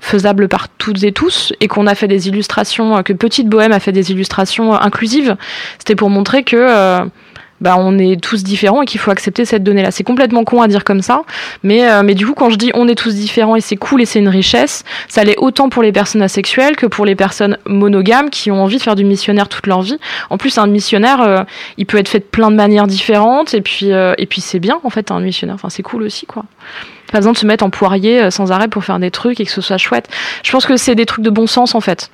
faisable 0.00 0.46
par 0.48 0.68
toutes 0.68 1.02
et 1.04 1.12
tous 1.12 1.52
et 1.60 1.68
qu'on 1.68 1.86
a 1.86 1.94
fait 1.94 2.08
des 2.08 2.28
illustrations, 2.28 3.02
que 3.02 3.14
Petite 3.14 3.48
Bohème 3.48 3.72
a 3.72 3.80
fait 3.80 3.92
des 3.92 4.12
illustrations 4.12 4.74
inclusives. 4.74 5.36
C'était 5.78 5.96
pour 5.96 6.10
montrer 6.10 6.44
que 6.44 7.08
bah, 7.64 7.76
on 7.78 7.98
est 7.98 8.20
tous 8.20 8.44
différents 8.44 8.82
et 8.82 8.84
qu'il 8.84 9.00
faut 9.00 9.10
accepter 9.10 9.46
cette 9.46 9.62
donnée-là. 9.62 9.90
C'est 9.90 10.04
complètement 10.04 10.44
con 10.44 10.60
à 10.60 10.68
dire 10.68 10.84
comme 10.84 11.00
ça, 11.00 11.22
mais, 11.62 11.88
euh, 11.88 12.02
mais 12.04 12.12
du 12.12 12.26
coup, 12.26 12.34
quand 12.34 12.50
je 12.50 12.56
dis 12.56 12.70
on 12.74 12.86
est 12.88 12.94
tous 12.94 13.14
différents 13.14 13.56
et 13.56 13.62
c'est 13.62 13.76
cool 13.76 14.02
et 14.02 14.04
c'est 14.04 14.18
une 14.18 14.28
richesse, 14.28 14.84
ça 15.08 15.24
l'est 15.24 15.38
autant 15.38 15.70
pour 15.70 15.82
les 15.82 15.90
personnes 15.90 16.20
asexuelles 16.20 16.76
que 16.76 16.84
pour 16.84 17.06
les 17.06 17.14
personnes 17.14 17.56
monogames 17.64 18.28
qui 18.28 18.50
ont 18.50 18.62
envie 18.62 18.76
de 18.76 18.82
faire 18.82 18.96
du 18.96 19.04
missionnaire 19.04 19.48
toute 19.48 19.66
leur 19.66 19.80
vie. 19.80 19.98
En 20.28 20.36
plus, 20.36 20.58
un 20.58 20.66
missionnaire, 20.66 21.22
euh, 21.22 21.42
il 21.78 21.86
peut 21.86 21.96
être 21.96 22.08
fait 22.08 22.18
de 22.18 22.24
plein 22.24 22.50
de 22.50 22.56
manières 22.56 22.86
différentes 22.86 23.54
et 23.54 23.62
puis, 23.62 23.92
euh, 23.92 24.12
et 24.18 24.26
puis 24.26 24.42
c'est 24.42 24.60
bien 24.60 24.78
en 24.84 24.90
fait, 24.90 25.10
un 25.10 25.20
missionnaire. 25.20 25.54
Enfin, 25.54 25.70
c'est 25.70 25.82
cool 25.82 26.02
aussi, 26.02 26.26
quoi. 26.26 26.44
Pas 27.12 27.18
besoin 27.18 27.32
de 27.32 27.38
se 27.38 27.46
mettre 27.46 27.64
en 27.64 27.70
poirier 27.70 28.30
sans 28.30 28.52
arrêt 28.52 28.68
pour 28.68 28.84
faire 28.84 28.98
des 28.98 29.10
trucs 29.10 29.40
et 29.40 29.46
que 29.46 29.50
ce 29.50 29.62
soit 29.62 29.78
chouette. 29.78 30.10
Je 30.42 30.52
pense 30.52 30.66
que 30.66 30.76
c'est 30.76 30.94
des 30.94 31.06
trucs 31.06 31.24
de 31.24 31.30
bon 31.30 31.46
sens 31.46 31.74
en 31.74 31.80
fait. 31.80 32.10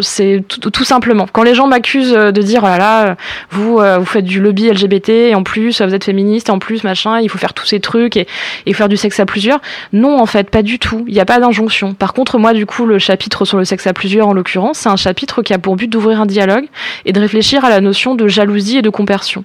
C'est 0.00 0.42
tout, 0.46 0.84
simplement. 0.84 1.26
Quand 1.30 1.42
les 1.42 1.54
gens 1.54 1.66
m'accusent 1.66 2.14
euh, 2.14 2.32
de 2.32 2.40
dire 2.40 2.62
oh 2.62 2.66
là 2.66 2.78
là, 2.78 3.16
vous 3.50 3.78
euh, 3.78 3.98
vous 3.98 4.06
faites 4.06 4.24
du 4.24 4.40
lobby 4.40 4.70
LGBT 4.70 5.08
et 5.10 5.34
en 5.34 5.42
plus 5.42 5.80
vous 5.80 5.94
êtes 5.94 6.04
féministe 6.04 6.48
et 6.48 6.52
en 6.52 6.58
plus 6.58 6.84
machin, 6.84 7.20
il 7.20 7.28
faut 7.28 7.38
faire 7.38 7.52
tous 7.52 7.66
ces 7.66 7.80
trucs 7.80 8.16
et, 8.16 8.26
et 8.66 8.72
faire 8.72 8.88
du 8.88 8.96
sexe 8.96 9.20
à 9.20 9.26
plusieurs. 9.26 9.60
Non 9.92 10.18
en 10.18 10.26
fait, 10.26 10.50
pas 10.50 10.62
du 10.62 10.78
tout. 10.78 11.04
Il 11.08 11.14
n'y 11.14 11.20
a 11.20 11.24
pas 11.24 11.38
d'injonction. 11.38 11.94
Par 11.94 12.12
contre 12.12 12.38
moi 12.38 12.54
du 12.54 12.66
coup 12.66 12.86
le 12.86 12.98
chapitre 12.98 13.44
sur 13.44 13.58
le 13.58 13.64
sexe 13.64 13.86
à 13.86 13.92
plusieurs 13.92 14.28
en 14.28 14.32
l'occurrence, 14.32 14.78
c'est 14.78 14.88
un 14.88 14.96
chapitre 14.96 15.42
qui 15.42 15.52
a 15.52 15.58
pour 15.58 15.76
but 15.76 15.88
d'ouvrir 15.88 16.20
un 16.20 16.26
dialogue 16.26 16.66
et 17.04 17.12
de 17.12 17.20
réfléchir 17.20 17.64
à 17.64 17.70
la 17.70 17.80
notion 17.80 18.14
de 18.14 18.28
jalousie 18.28 18.78
et 18.78 18.82
de 18.82 18.90
compersion. 18.90 19.44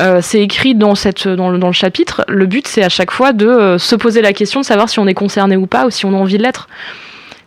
Euh, 0.00 0.20
c'est 0.22 0.40
écrit 0.40 0.74
dans 0.74 0.94
cette 0.94 1.28
dans 1.28 1.50
le, 1.50 1.58
dans 1.58 1.68
le 1.68 1.72
chapitre. 1.72 2.24
Le 2.28 2.46
but 2.46 2.66
c'est 2.68 2.82
à 2.82 2.88
chaque 2.88 3.10
fois 3.10 3.32
de 3.32 3.76
se 3.78 3.96
poser 3.96 4.20
la 4.20 4.32
question 4.32 4.60
de 4.60 4.64
savoir 4.66 4.88
si 4.88 4.98
on 4.98 5.06
est 5.06 5.14
concerné 5.14 5.56
ou 5.56 5.66
pas 5.66 5.86
ou 5.86 5.90
si 5.90 6.04
on 6.04 6.12
a 6.12 6.16
envie 6.16 6.38
de 6.38 6.42
l'être 6.42 6.68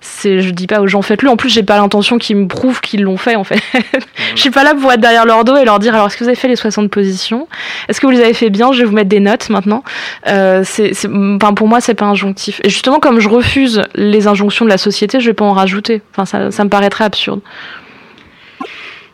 c'est 0.01 0.41
je 0.41 0.49
dis 0.51 0.67
pas 0.67 0.81
aux 0.81 0.87
gens 0.87 1.01
faites-le. 1.01 1.29
En 1.29 1.37
plus 1.37 1.49
j'ai 1.49 1.63
pas 1.63 1.77
l'intention 1.77 2.17
qu'ils 2.17 2.37
me 2.37 2.47
prouvent 2.47 2.81
qu'ils 2.81 3.03
l'ont 3.03 3.17
fait 3.17 3.35
en 3.35 3.43
fait. 3.43 3.61
Je 4.35 4.41
suis 4.41 4.51
pas 4.51 4.63
là 4.63 4.75
pour 4.75 4.91
être 4.91 5.01
derrière 5.01 5.25
leur 5.25 5.43
dos 5.43 5.57
et 5.57 5.65
leur 5.65 5.79
dire 5.79 5.93
alors 5.95 6.07
est-ce 6.07 6.17
que 6.17 6.23
vous 6.23 6.29
avez 6.29 6.35
fait 6.35 6.47
les 6.47 6.55
60 6.55 6.89
positions? 6.89 7.47
Est-ce 7.87 7.99
que 7.99 8.05
vous 8.05 8.11
les 8.11 8.21
avez 8.21 8.33
fait 8.33 8.49
bien? 8.49 8.71
Je 8.71 8.79
vais 8.79 8.85
vous 8.85 8.93
mettre 8.93 9.09
des 9.09 9.19
notes 9.19 9.49
maintenant. 9.49 9.83
Euh, 10.27 10.63
c'est 10.63 10.91
enfin 11.07 11.53
pour 11.53 11.67
moi 11.67 11.81
c'est 11.81 11.95
pas 11.95 12.05
injonctif. 12.05 12.61
Et 12.63 12.69
justement 12.69 12.99
comme 12.99 13.19
je 13.19 13.29
refuse 13.29 13.83
les 13.95 14.27
injonctions 14.27 14.65
de 14.65 14.69
la 14.69 14.77
société 14.77 15.19
je 15.19 15.25
vais 15.25 15.33
pas 15.33 15.45
en 15.45 15.53
rajouter. 15.53 16.01
Enfin 16.11 16.25
ça, 16.25 16.51
ça 16.51 16.63
me 16.63 16.69
paraîtrait 16.69 17.03
absurde. 17.03 17.41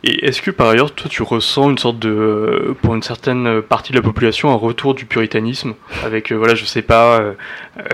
Et 0.07 0.27
est-ce 0.27 0.39
que 0.43 0.51
par 0.51 0.67
ailleurs, 0.67 0.93
toi, 0.93 1.09
tu 1.09 1.23
ressens 1.23 1.71
une 1.71 1.79
sorte 1.79 1.97
de, 1.97 2.75
pour 2.83 2.93
une 2.93 3.01
certaine 3.01 3.63
partie 3.63 3.91
de 3.91 3.97
la 3.97 4.03
population, 4.03 4.51
un 4.51 4.55
retour 4.55 4.93
du 4.93 5.05
puritanisme, 5.05 5.73
avec, 6.05 6.31
euh, 6.31 6.35
voilà, 6.35 6.53
je 6.53 6.63
sais 6.63 6.83
pas, 6.83 7.19
euh, 7.19 7.33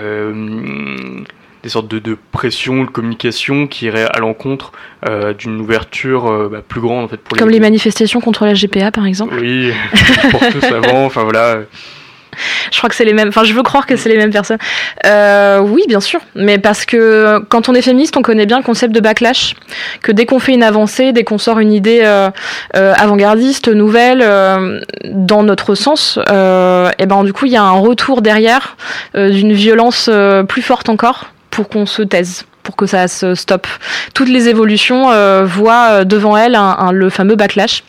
euh, 0.02 1.24
des 1.62 1.68
sortes 1.68 1.88
de, 1.88 1.98
de 1.98 2.16
pression, 2.32 2.84
de 2.84 2.90
communication 2.90 3.66
qui 3.66 3.86
iraient 3.86 4.08
à 4.12 4.18
l'encontre 4.18 4.72
euh, 5.08 5.32
d'une 5.32 5.60
ouverture 5.60 6.30
euh, 6.30 6.48
bah, 6.50 6.60
plus 6.66 6.80
grande 6.80 7.04
en 7.04 7.08
fait 7.08 7.18
pour 7.18 7.36
comme 7.36 7.50
les 7.50 7.60
manifestations 7.60 8.20
contre 8.20 8.44
la 8.44 8.54
GPA 8.54 8.90
par 8.90 9.06
exemple 9.06 9.34
Oui, 9.40 9.72
pour 10.30 10.40
tous 10.40 10.64
avant, 10.64 11.04
enfin 11.04 11.22
voilà. 11.22 11.60
Je 12.70 12.78
crois 12.78 12.88
que 12.88 12.94
c'est 12.96 13.04
les 13.04 13.12
mêmes. 13.12 13.28
Enfin, 13.28 13.44
je 13.44 13.52
veux 13.52 13.62
croire 13.62 13.86
que 13.86 13.96
c'est 13.96 14.08
les 14.08 14.16
mêmes 14.16 14.30
personnes. 14.30 14.58
Euh, 15.06 15.60
oui, 15.60 15.84
bien 15.88 16.00
sûr. 16.00 16.20
Mais 16.34 16.58
parce 16.58 16.84
que 16.84 17.40
quand 17.48 17.68
on 17.68 17.74
est 17.74 17.82
féministe, 17.82 18.16
on 18.16 18.22
connaît 18.22 18.46
bien 18.46 18.58
le 18.58 18.64
concept 18.64 18.94
de 18.94 19.00
backlash. 19.00 19.54
Que 20.02 20.12
dès 20.12 20.26
qu'on 20.26 20.38
fait 20.38 20.54
une 20.54 20.62
avancée, 20.62 21.12
dès 21.12 21.24
qu'on 21.24 21.38
sort 21.38 21.58
une 21.58 21.72
idée 21.72 22.00
euh, 22.04 22.30
euh, 22.76 22.94
avant-gardiste, 22.96 23.68
nouvelle, 23.68 24.24
dans 25.04 25.42
notre 25.42 25.74
sens, 25.74 26.18
et 26.18 27.06
ben 27.06 27.24
du 27.24 27.32
coup, 27.32 27.46
il 27.46 27.52
y 27.52 27.56
a 27.56 27.62
un 27.62 27.72
retour 27.72 28.22
derrière 28.22 28.76
d'une 29.14 29.52
violence 29.52 30.10
plus 30.48 30.62
forte 30.62 30.88
encore 30.88 31.26
pour 31.52 31.68
qu'on 31.68 31.86
se 31.86 32.02
taise 32.02 32.44
pour 32.64 32.76
que 32.76 32.86
ça 32.86 33.08
se 33.08 33.34
stoppe. 33.34 33.66
Toutes 34.14 34.28
les 34.28 34.48
évolutions 34.48 35.10
euh, 35.10 35.44
voient 35.44 35.88
euh, 35.90 36.04
devant 36.04 36.36
elles 36.36 36.54
un- 36.54 36.76
un- 36.78 36.92
le 36.92 37.10
fameux 37.10 37.34
backlash 37.36 37.82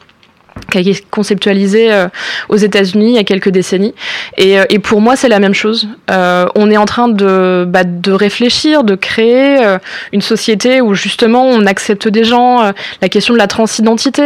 qui 0.70 0.78
a 0.78 0.82
été 0.82 1.04
conceptualisé 1.12 1.92
euh, 1.92 2.08
aux 2.50 2.58
États-Unis 2.58 3.10
il 3.10 3.16
y 3.16 3.20
a 3.20 3.24
quelques 3.24 3.50
décennies. 3.50 3.94
Et, 4.38 4.60
euh, 4.60 4.66
et 4.70 4.80
pour 4.80 5.02
moi, 5.02 5.16
c'est 5.16 5.30
la 5.30 5.39
même 5.39 5.54
chose. 5.54 5.88
Euh, 6.10 6.46
on 6.56 6.70
est 6.72 6.78
en 6.78 6.86
train 6.86 7.08
de, 7.08 7.66
bah, 7.68 7.84
de 7.84 8.12
réfléchir, 8.12 8.84
de 8.84 8.96
créer 8.96 9.63
euh, 9.63 9.78
une 10.12 10.22
société 10.22 10.82
où 10.82 10.94
justement 10.94 11.46
on 11.46 11.66
accepte 11.66 12.08
des 12.08 12.24
gens. 12.24 12.74
la 13.02 13.10
question 13.10 13.34
de 13.34 13.39
la 13.39 13.48
transidentité 13.48 14.24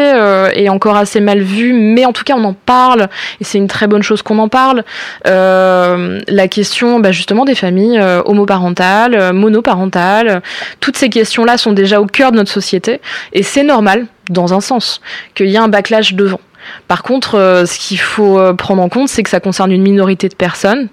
est 0.53 0.69
encore 0.69 0.95
assez 0.95 1.19
mal 1.19 1.41
vue, 1.41 1.73
mais 1.73 2.05
en 2.05 2.13
tout 2.13 2.23
cas 2.23 2.35
on 2.35 2.43
en 2.43 2.53
parle 2.53 3.07
et 3.39 3.43
c'est 3.43 3.57
une 3.57 3.67
très 3.67 3.87
bonne 3.87 4.03
chose 4.03 4.21
qu'on 4.21 4.39
en 4.39 4.47
parle. 4.47 4.83
Euh, 5.27 6.19
la 6.27 6.47
question 6.47 6.99
bah, 6.99 7.11
justement 7.11 7.45
des 7.45 7.55
familles 7.55 8.01
homoparentales, 8.25 9.33
monoparentales, 9.33 10.41
toutes 10.79 10.97
ces 10.97 11.09
questions-là 11.09 11.57
sont 11.57 11.73
déjà 11.73 12.01
au 12.01 12.05
cœur 12.05 12.31
de 12.31 12.37
notre 12.37 12.51
société 12.51 13.01
et 13.33 13.43
c'est 13.43 13.63
normal 13.63 14.07
dans 14.29 14.53
un 14.53 14.61
sens 14.61 15.01
qu'il 15.35 15.47
y 15.47 15.55
ait 15.55 15.59
un 15.59 15.67
backlash 15.69 16.13
devant. 16.13 16.39
Par 16.87 17.03
contre, 17.03 17.35
euh, 17.35 17.65
ce 17.65 17.77
qu'il 17.77 17.99
faut 17.99 18.39
euh, 18.39 18.53
prendre 18.53 18.81
en 18.81 18.89
compte, 18.89 19.09
c'est 19.09 19.23
que 19.23 19.29
ça 19.29 19.39
concerne 19.39 19.71
une 19.71 19.81
minorité 19.81 20.29
de 20.29 20.35
personnes, 20.35 20.87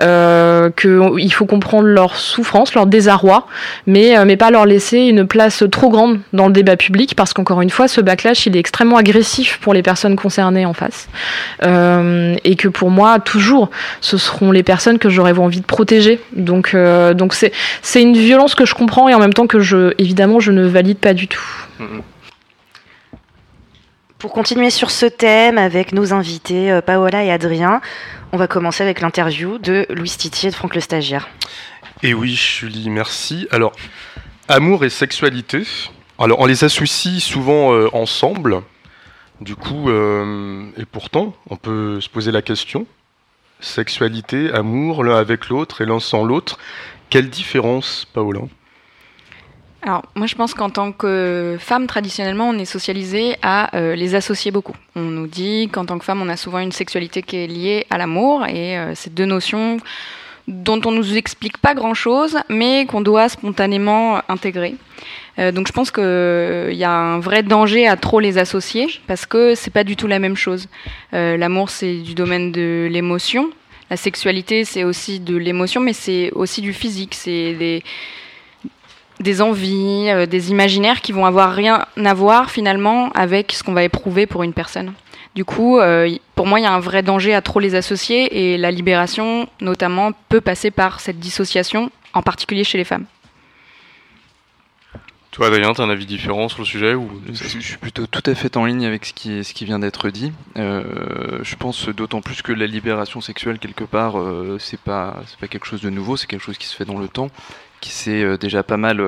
euh, 0.00 0.70
qu'il 0.70 1.32
faut 1.32 1.46
comprendre 1.46 1.86
leur 1.86 2.16
souffrance, 2.16 2.74
leur 2.74 2.86
désarroi, 2.86 3.46
mais, 3.86 4.24
mais 4.24 4.36
pas 4.36 4.50
leur 4.50 4.66
laisser 4.66 4.98
une 4.98 5.26
place 5.26 5.64
trop 5.70 5.88
grande 5.88 6.20
dans 6.32 6.46
le 6.46 6.52
débat 6.52 6.76
public, 6.76 7.14
parce 7.14 7.32
qu'encore 7.32 7.62
une 7.62 7.70
fois, 7.70 7.88
ce 7.88 8.00
backlash, 8.00 8.46
il 8.46 8.56
est 8.56 8.60
extrêmement 8.60 8.96
agressif 8.96 9.58
pour 9.60 9.74
les 9.74 9.82
personnes 9.82 10.16
concernées 10.16 10.66
en 10.66 10.72
face. 10.72 11.08
Et 11.62 12.56
que 12.56 12.68
pour 12.68 12.90
moi, 12.90 13.18
toujours, 13.18 13.70
ce 14.00 14.16
seront 14.16 14.50
les 14.50 14.62
personnes 14.62 14.98
que 14.98 15.08
j'aurais 15.08 15.36
envie 15.38 15.60
de 15.60 15.66
protéger. 15.66 16.20
Donc, 16.34 16.74
donc 17.14 17.34
c'est, 17.34 17.52
c'est 17.82 18.02
une 18.02 18.16
violence 18.16 18.54
que 18.54 18.64
je 18.64 18.74
comprends 18.74 19.08
et 19.08 19.14
en 19.14 19.18
même 19.18 19.34
temps 19.34 19.46
que 19.46 19.60
je, 19.60 19.92
évidemment, 19.98 20.40
je 20.40 20.52
ne 20.52 20.66
valide 20.66 20.98
pas 20.98 21.14
du 21.14 21.28
tout. 21.28 21.66
Pour 24.18 24.32
continuer 24.32 24.70
sur 24.70 24.90
ce 24.90 25.04
thème 25.04 25.58
avec 25.58 25.92
nos 25.92 26.14
invités 26.14 26.72
euh, 26.72 26.80
Paola 26.80 27.22
et 27.22 27.30
Adrien, 27.30 27.82
on 28.32 28.38
va 28.38 28.46
commencer 28.46 28.82
avec 28.82 29.02
l'interview 29.02 29.58
de 29.58 29.84
Louis 29.90 30.08
Titier 30.08 30.48
et 30.48 30.50
de 30.52 30.56
Franck 30.56 30.74
le 30.74 30.80
Stagiaire. 30.80 31.28
Et 32.02 32.14
oui, 32.14 32.34
Julie, 32.34 32.88
merci. 32.88 33.46
Alors, 33.50 33.72
amour 34.48 34.86
et 34.86 34.88
sexualité, 34.88 35.64
alors 36.18 36.40
on 36.40 36.46
les 36.46 36.64
associe 36.64 37.22
souvent 37.22 37.74
euh, 37.74 37.88
ensemble. 37.92 38.62
Du 39.42 39.54
coup, 39.54 39.90
euh, 39.90 40.70
et 40.78 40.86
pourtant, 40.86 41.36
on 41.50 41.56
peut 41.56 42.00
se 42.00 42.08
poser 42.08 42.32
la 42.32 42.40
question 42.40 42.86
sexualité, 43.60 44.50
amour, 44.52 45.04
l'un 45.04 45.16
avec 45.16 45.48
l'autre 45.48 45.80
et 45.82 45.86
l'un 45.86 46.00
sans 46.00 46.24
l'autre. 46.24 46.58
Quelle 47.10 47.30
différence, 47.30 48.06
Paola? 48.12 48.40
Alors, 49.86 50.02
moi, 50.16 50.26
je 50.26 50.34
pense 50.34 50.52
qu'en 50.52 50.68
tant 50.68 50.90
que 50.90 51.56
femme, 51.60 51.86
traditionnellement, 51.86 52.48
on 52.48 52.58
est 52.58 52.64
socialisé 52.64 53.36
à 53.40 53.74
euh, 53.76 53.94
les 53.94 54.16
associer 54.16 54.50
beaucoup. 54.50 54.74
On 54.96 55.02
nous 55.02 55.28
dit 55.28 55.68
qu'en 55.72 55.84
tant 55.84 55.96
que 55.96 56.04
femme, 56.04 56.20
on 56.20 56.28
a 56.28 56.36
souvent 56.36 56.58
une 56.58 56.72
sexualité 56.72 57.22
qui 57.22 57.36
est 57.36 57.46
liée 57.46 57.86
à 57.88 57.96
l'amour, 57.96 58.44
et 58.46 58.76
euh, 58.76 58.96
ces 58.96 59.10
deux 59.10 59.26
notions 59.26 59.76
dont 60.48 60.80
on 60.84 60.90
nous 60.90 61.16
explique 61.16 61.58
pas 61.58 61.74
grand-chose, 61.74 62.36
mais 62.48 62.84
qu'on 62.86 63.00
doit 63.00 63.28
spontanément 63.28 64.20
intégrer. 64.28 64.74
Euh, 65.38 65.52
donc, 65.52 65.68
je 65.68 65.72
pense 65.72 65.92
qu'il 65.92 66.76
y 66.76 66.84
a 66.84 66.90
un 66.90 67.20
vrai 67.20 67.44
danger 67.44 67.86
à 67.86 67.96
trop 67.96 68.18
les 68.18 68.38
associer, 68.38 68.88
parce 69.06 69.24
que 69.24 69.54
c'est 69.54 69.72
pas 69.72 69.84
du 69.84 69.94
tout 69.94 70.08
la 70.08 70.18
même 70.18 70.36
chose. 70.36 70.66
Euh, 71.14 71.36
l'amour, 71.36 71.70
c'est 71.70 71.98
du 71.98 72.16
domaine 72.16 72.50
de 72.50 72.88
l'émotion. 72.90 73.50
La 73.88 73.96
sexualité, 73.96 74.64
c'est 74.64 74.82
aussi 74.82 75.20
de 75.20 75.36
l'émotion, 75.36 75.80
mais 75.80 75.92
c'est 75.92 76.32
aussi 76.32 76.60
du 76.60 76.72
physique. 76.72 77.14
C'est 77.14 77.54
des 77.54 77.84
des 79.20 79.42
envies, 79.42 80.08
euh, 80.08 80.26
des 80.26 80.50
imaginaires 80.50 81.00
qui 81.00 81.12
vont 81.12 81.26
avoir 81.26 81.52
rien 81.52 81.86
à 82.02 82.14
voir 82.14 82.50
finalement 82.50 83.10
avec 83.10 83.52
ce 83.52 83.62
qu'on 83.62 83.72
va 83.72 83.82
éprouver 83.82 84.26
pour 84.26 84.42
une 84.42 84.52
personne. 84.52 84.92
Du 85.34 85.44
coup, 85.44 85.78
euh, 85.78 86.08
pour 86.34 86.46
moi, 86.46 86.60
il 86.60 86.62
y 86.62 86.66
a 86.66 86.72
un 86.72 86.80
vrai 86.80 87.02
danger 87.02 87.34
à 87.34 87.42
trop 87.42 87.60
les 87.60 87.74
associer 87.74 88.54
et 88.54 88.58
la 88.58 88.70
libération, 88.70 89.48
notamment, 89.60 90.12
peut 90.28 90.40
passer 90.40 90.70
par 90.70 91.00
cette 91.00 91.18
dissociation, 91.18 91.90
en 92.14 92.22
particulier 92.22 92.64
chez 92.64 92.78
les 92.78 92.84
femmes. 92.84 93.04
Toi, 95.36 95.48
Adrien, 95.48 95.74
tu 95.74 95.82
as 95.82 95.84
un 95.84 95.90
avis 95.90 96.06
différent 96.06 96.48
sur 96.48 96.60
le 96.60 96.64
sujet 96.64 96.94
ou... 96.94 97.10
je, 97.30 97.58
suis 97.58 97.76
plutôt 97.76 98.06
tout 98.06 98.22
à 98.24 98.34
fait 98.34 98.56
en 98.56 98.64
ligne 98.64 98.86
avec 98.86 99.04
ce 99.04 99.12
qui, 99.12 99.44
ce 99.44 99.52
qui 99.52 99.66
vient 99.66 99.78
d'être 99.78 100.08
dit. 100.08 100.32
Euh, 100.56 101.40
je 101.42 101.56
pense 101.56 101.90
d'autant 101.90 102.22
plus 102.22 102.40
que 102.40 102.52
la 102.52 102.66
libération 102.66 103.20
sexuelle, 103.20 103.58
quelque 103.58 103.84
part, 103.84 104.18
euh, 104.18 104.56
c'est 104.58 104.80
pas, 104.80 105.18
pas 105.38 105.46
quelque 105.46 105.66
chose 105.66 105.82
de 105.82 105.90
nouveau, 105.90 106.16
c'est 106.16 106.26
quelque 106.26 106.40
chose 106.40 106.56
qui 106.56 106.66
se 106.66 106.74
fait 106.74 106.86
dans 106.86 106.98
le 106.98 107.08
temps, 107.08 107.28
qui 107.82 107.90
s'est 107.90 108.22
euh, 108.22 108.38
déjà 108.38 108.62
pas 108.62 108.78
mal, 108.78 109.06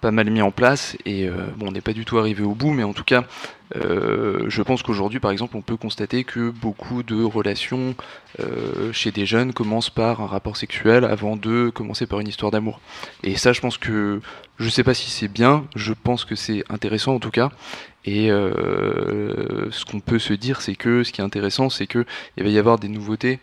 pas 0.00 0.10
mal 0.10 0.30
mis 0.30 0.42
en 0.42 0.50
place. 0.50 0.96
Et 1.04 1.28
euh, 1.28 1.46
bon, 1.56 1.68
on 1.68 1.72
n'est 1.72 1.80
pas 1.80 1.92
du 1.92 2.04
tout 2.04 2.18
arrivé 2.18 2.42
au 2.42 2.54
bout, 2.54 2.72
mais 2.72 2.82
en 2.82 2.92
tout 2.92 3.04
cas, 3.04 3.24
euh, 3.76 4.46
je 4.48 4.62
pense 4.62 4.82
qu'aujourd'hui, 4.82 5.20
par 5.20 5.30
exemple, 5.30 5.56
on 5.56 5.62
peut 5.62 5.76
constater 5.76 6.24
que 6.24 6.50
beaucoup 6.50 7.02
de 7.02 7.22
relations 7.22 7.94
euh, 8.40 8.92
chez 8.92 9.10
des 9.10 9.26
jeunes 9.26 9.52
commencent 9.52 9.90
par 9.90 10.20
un 10.20 10.26
rapport 10.26 10.56
sexuel 10.56 11.04
avant 11.04 11.36
de 11.36 11.70
commencer 11.70 12.06
par 12.06 12.20
une 12.20 12.28
histoire 12.28 12.50
d'amour. 12.50 12.80
Et 13.22 13.36
ça, 13.36 13.52
je 13.52 13.60
pense 13.60 13.78
que 13.78 14.20
je 14.58 14.68
sais 14.68 14.84
pas 14.84 14.94
si 14.94 15.10
c'est 15.10 15.28
bien, 15.28 15.66
je 15.76 15.92
pense 15.92 16.24
que 16.24 16.34
c'est 16.34 16.64
intéressant 16.68 17.14
en 17.14 17.20
tout 17.20 17.30
cas. 17.30 17.50
Et 18.06 18.28
ce 18.28 19.84
qu'on 19.84 20.00
peut 20.00 20.18
se 20.18 20.32
dire, 20.32 20.62
c'est 20.62 20.74
que 20.74 21.04
ce 21.04 21.12
qui 21.12 21.20
est 21.20 21.24
intéressant, 21.24 21.68
c'est 21.68 21.86
que 21.86 22.06
il 22.38 22.44
va 22.44 22.48
y 22.48 22.58
avoir 22.58 22.78
des 22.78 22.88
nouveautés 22.88 23.40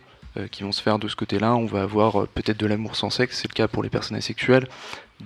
qui 0.50 0.64
vont 0.64 0.72
se 0.72 0.82
faire 0.82 0.98
de 0.98 1.06
ce 1.06 1.14
côté-là. 1.14 1.54
On 1.54 1.66
va 1.66 1.82
avoir 1.82 2.26
peut-être 2.26 2.58
de 2.58 2.66
l'amour 2.66 2.96
sans 2.96 3.10
sexe, 3.10 3.38
c'est 3.38 3.48
le 3.48 3.54
cas 3.54 3.68
pour 3.68 3.84
les 3.84 3.88
personnes 3.88 4.16
asexuelles, 4.16 4.66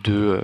de, 0.05 0.13
euh, 0.13 0.41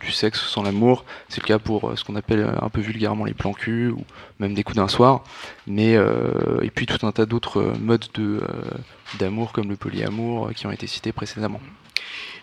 du 0.00 0.12
sexe 0.12 0.40
sans 0.40 0.62
l'amour, 0.62 1.04
c'est 1.28 1.42
le 1.42 1.46
cas 1.46 1.58
pour 1.58 1.90
euh, 1.90 1.96
ce 1.96 2.04
qu'on 2.04 2.16
appelle 2.16 2.40
euh, 2.40 2.52
un 2.60 2.68
peu 2.68 2.80
vulgairement 2.80 3.24
les 3.24 3.34
plans 3.34 3.52
cul 3.54 3.88
ou 3.88 4.04
même 4.38 4.52
des 4.54 4.62
coups 4.62 4.76
d'un 4.76 4.88
soir. 4.88 5.24
Mais 5.66 5.96
euh, 5.96 6.60
et 6.62 6.70
puis 6.70 6.86
tout 6.86 7.06
un 7.06 7.12
tas 7.12 7.24
d'autres 7.26 7.72
modes 7.80 8.06
de 8.14 8.40
euh, 8.42 8.46
d'amour 9.18 9.52
comme 9.52 9.68
le 9.70 9.76
polyamour 9.76 10.52
qui 10.54 10.66
ont 10.66 10.72
été 10.72 10.86
cités 10.86 11.12
précédemment. 11.12 11.60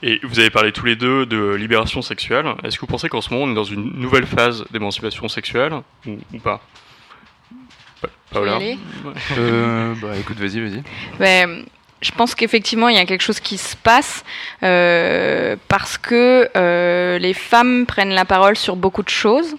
Et 0.01 0.19
vous 0.23 0.39
avez 0.39 0.49
parlé 0.49 0.71
tous 0.71 0.85
les 0.85 0.95
deux 0.95 1.25
de 1.25 1.53
libération 1.53 2.01
sexuelle. 2.01 2.45
Est-ce 2.63 2.77
que 2.77 2.81
vous 2.81 2.87
pensez 2.87 3.09
qu'en 3.09 3.21
ce 3.21 3.31
moment 3.33 3.45
on 3.45 3.51
est 3.51 3.55
dans 3.55 3.63
une 3.63 3.99
nouvelle 3.99 4.25
phase 4.25 4.65
d'émancipation 4.71 5.27
sexuelle 5.27 5.73
ou, 6.07 6.17
ou 6.33 6.39
pas? 6.39 6.61
Pa- 8.01 8.07
Paola? 8.31 8.59
Euh, 9.37 9.93
bah 10.01 10.15
écoute, 10.17 10.37
vas-y, 10.37 10.61
vas-y. 10.61 10.83
Ben, 11.19 11.65
je 12.01 12.11
pense 12.11 12.35
qu'effectivement, 12.35 12.87
il 12.87 12.95
y 12.95 12.99
a 12.99 13.05
quelque 13.05 13.21
chose 13.21 13.39
qui 13.39 13.57
se 13.57 13.75
passe 13.75 14.23
euh, 14.63 15.55
parce 15.67 15.97
que 15.97 16.49
euh, 16.55 17.19
les 17.19 17.33
femmes 17.33 17.85
prennent 17.85 18.13
la 18.13 18.25
parole 18.25 18.55
sur 18.55 18.75
beaucoup 18.75 19.03
de 19.03 19.09
choses. 19.09 19.55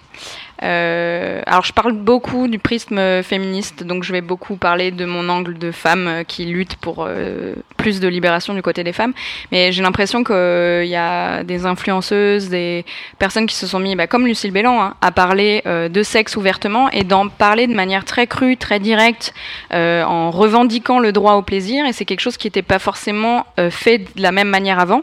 Euh, 0.63 1.41
alors, 1.45 1.65
je 1.65 1.73
parle 1.73 1.93
beaucoup 1.93 2.47
du 2.47 2.59
prisme 2.59 3.23
féministe, 3.23 3.83
donc 3.83 4.03
je 4.03 4.11
vais 4.11 4.21
beaucoup 4.21 4.55
parler 4.55 4.91
de 4.91 5.05
mon 5.05 5.27
angle 5.29 5.57
de 5.57 5.71
femme 5.71 6.07
euh, 6.07 6.23
qui 6.23 6.45
lutte 6.45 6.75
pour 6.75 7.05
euh, 7.07 7.55
plus 7.77 7.99
de 7.99 8.07
libération 8.07 8.53
du 8.53 8.61
côté 8.61 8.83
des 8.83 8.93
femmes. 8.93 9.13
Mais 9.51 9.71
j'ai 9.71 9.81
l'impression 9.81 10.23
qu'il 10.23 10.87
y 10.87 10.95
a 10.95 11.43
des 11.43 11.65
influenceuses, 11.65 12.49
des 12.49 12.85
personnes 13.17 13.47
qui 13.47 13.55
se 13.55 13.67
sont 13.67 13.79
mis, 13.79 13.95
bah, 13.95 14.07
comme 14.07 14.27
Lucille 14.27 14.51
Bélan, 14.51 14.81
hein, 14.81 14.93
à 15.01 15.11
parler 15.11 15.61
euh, 15.65 15.89
de 15.89 16.03
sexe 16.03 16.35
ouvertement 16.35 16.89
et 16.91 17.03
d'en 17.03 17.27
parler 17.27 17.67
de 17.67 17.73
manière 17.73 18.05
très 18.05 18.27
crue, 18.27 18.57
très 18.57 18.79
directe, 18.79 19.33
euh, 19.73 20.03
en 20.03 20.31
revendiquant 20.31 20.99
le 20.99 21.11
droit 21.11 21.33
au 21.33 21.41
plaisir. 21.41 21.85
Et 21.85 21.93
c'est 21.93 22.05
quelque 22.05 22.19
chose 22.19 22.37
qui 22.37 22.47
n'était 22.47 22.61
pas 22.61 22.79
forcément 22.79 23.45
euh, 23.59 23.69
fait 23.71 23.99
de 24.15 24.21
la 24.21 24.31
même 24.31 24.49
manière 24.49 24.79
avant. 24.79 25.01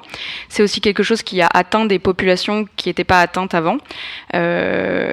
C'est 0.48 0.62
aussi 0.62 0.80
quelque 0.80 1.02
chose 1.02 1.22
qui 1.22 1.40
a 1.42 1.48
atteint 1.52 1.84
des 1.84 1.98
populations 1.98 2.66
qui 2.76 2.88
n'étaient 2.88 3.04
pas 3.04 3.20
atteintes 3.20 3.54
avant. 3.54 3.78
Euh, 4.34 5.12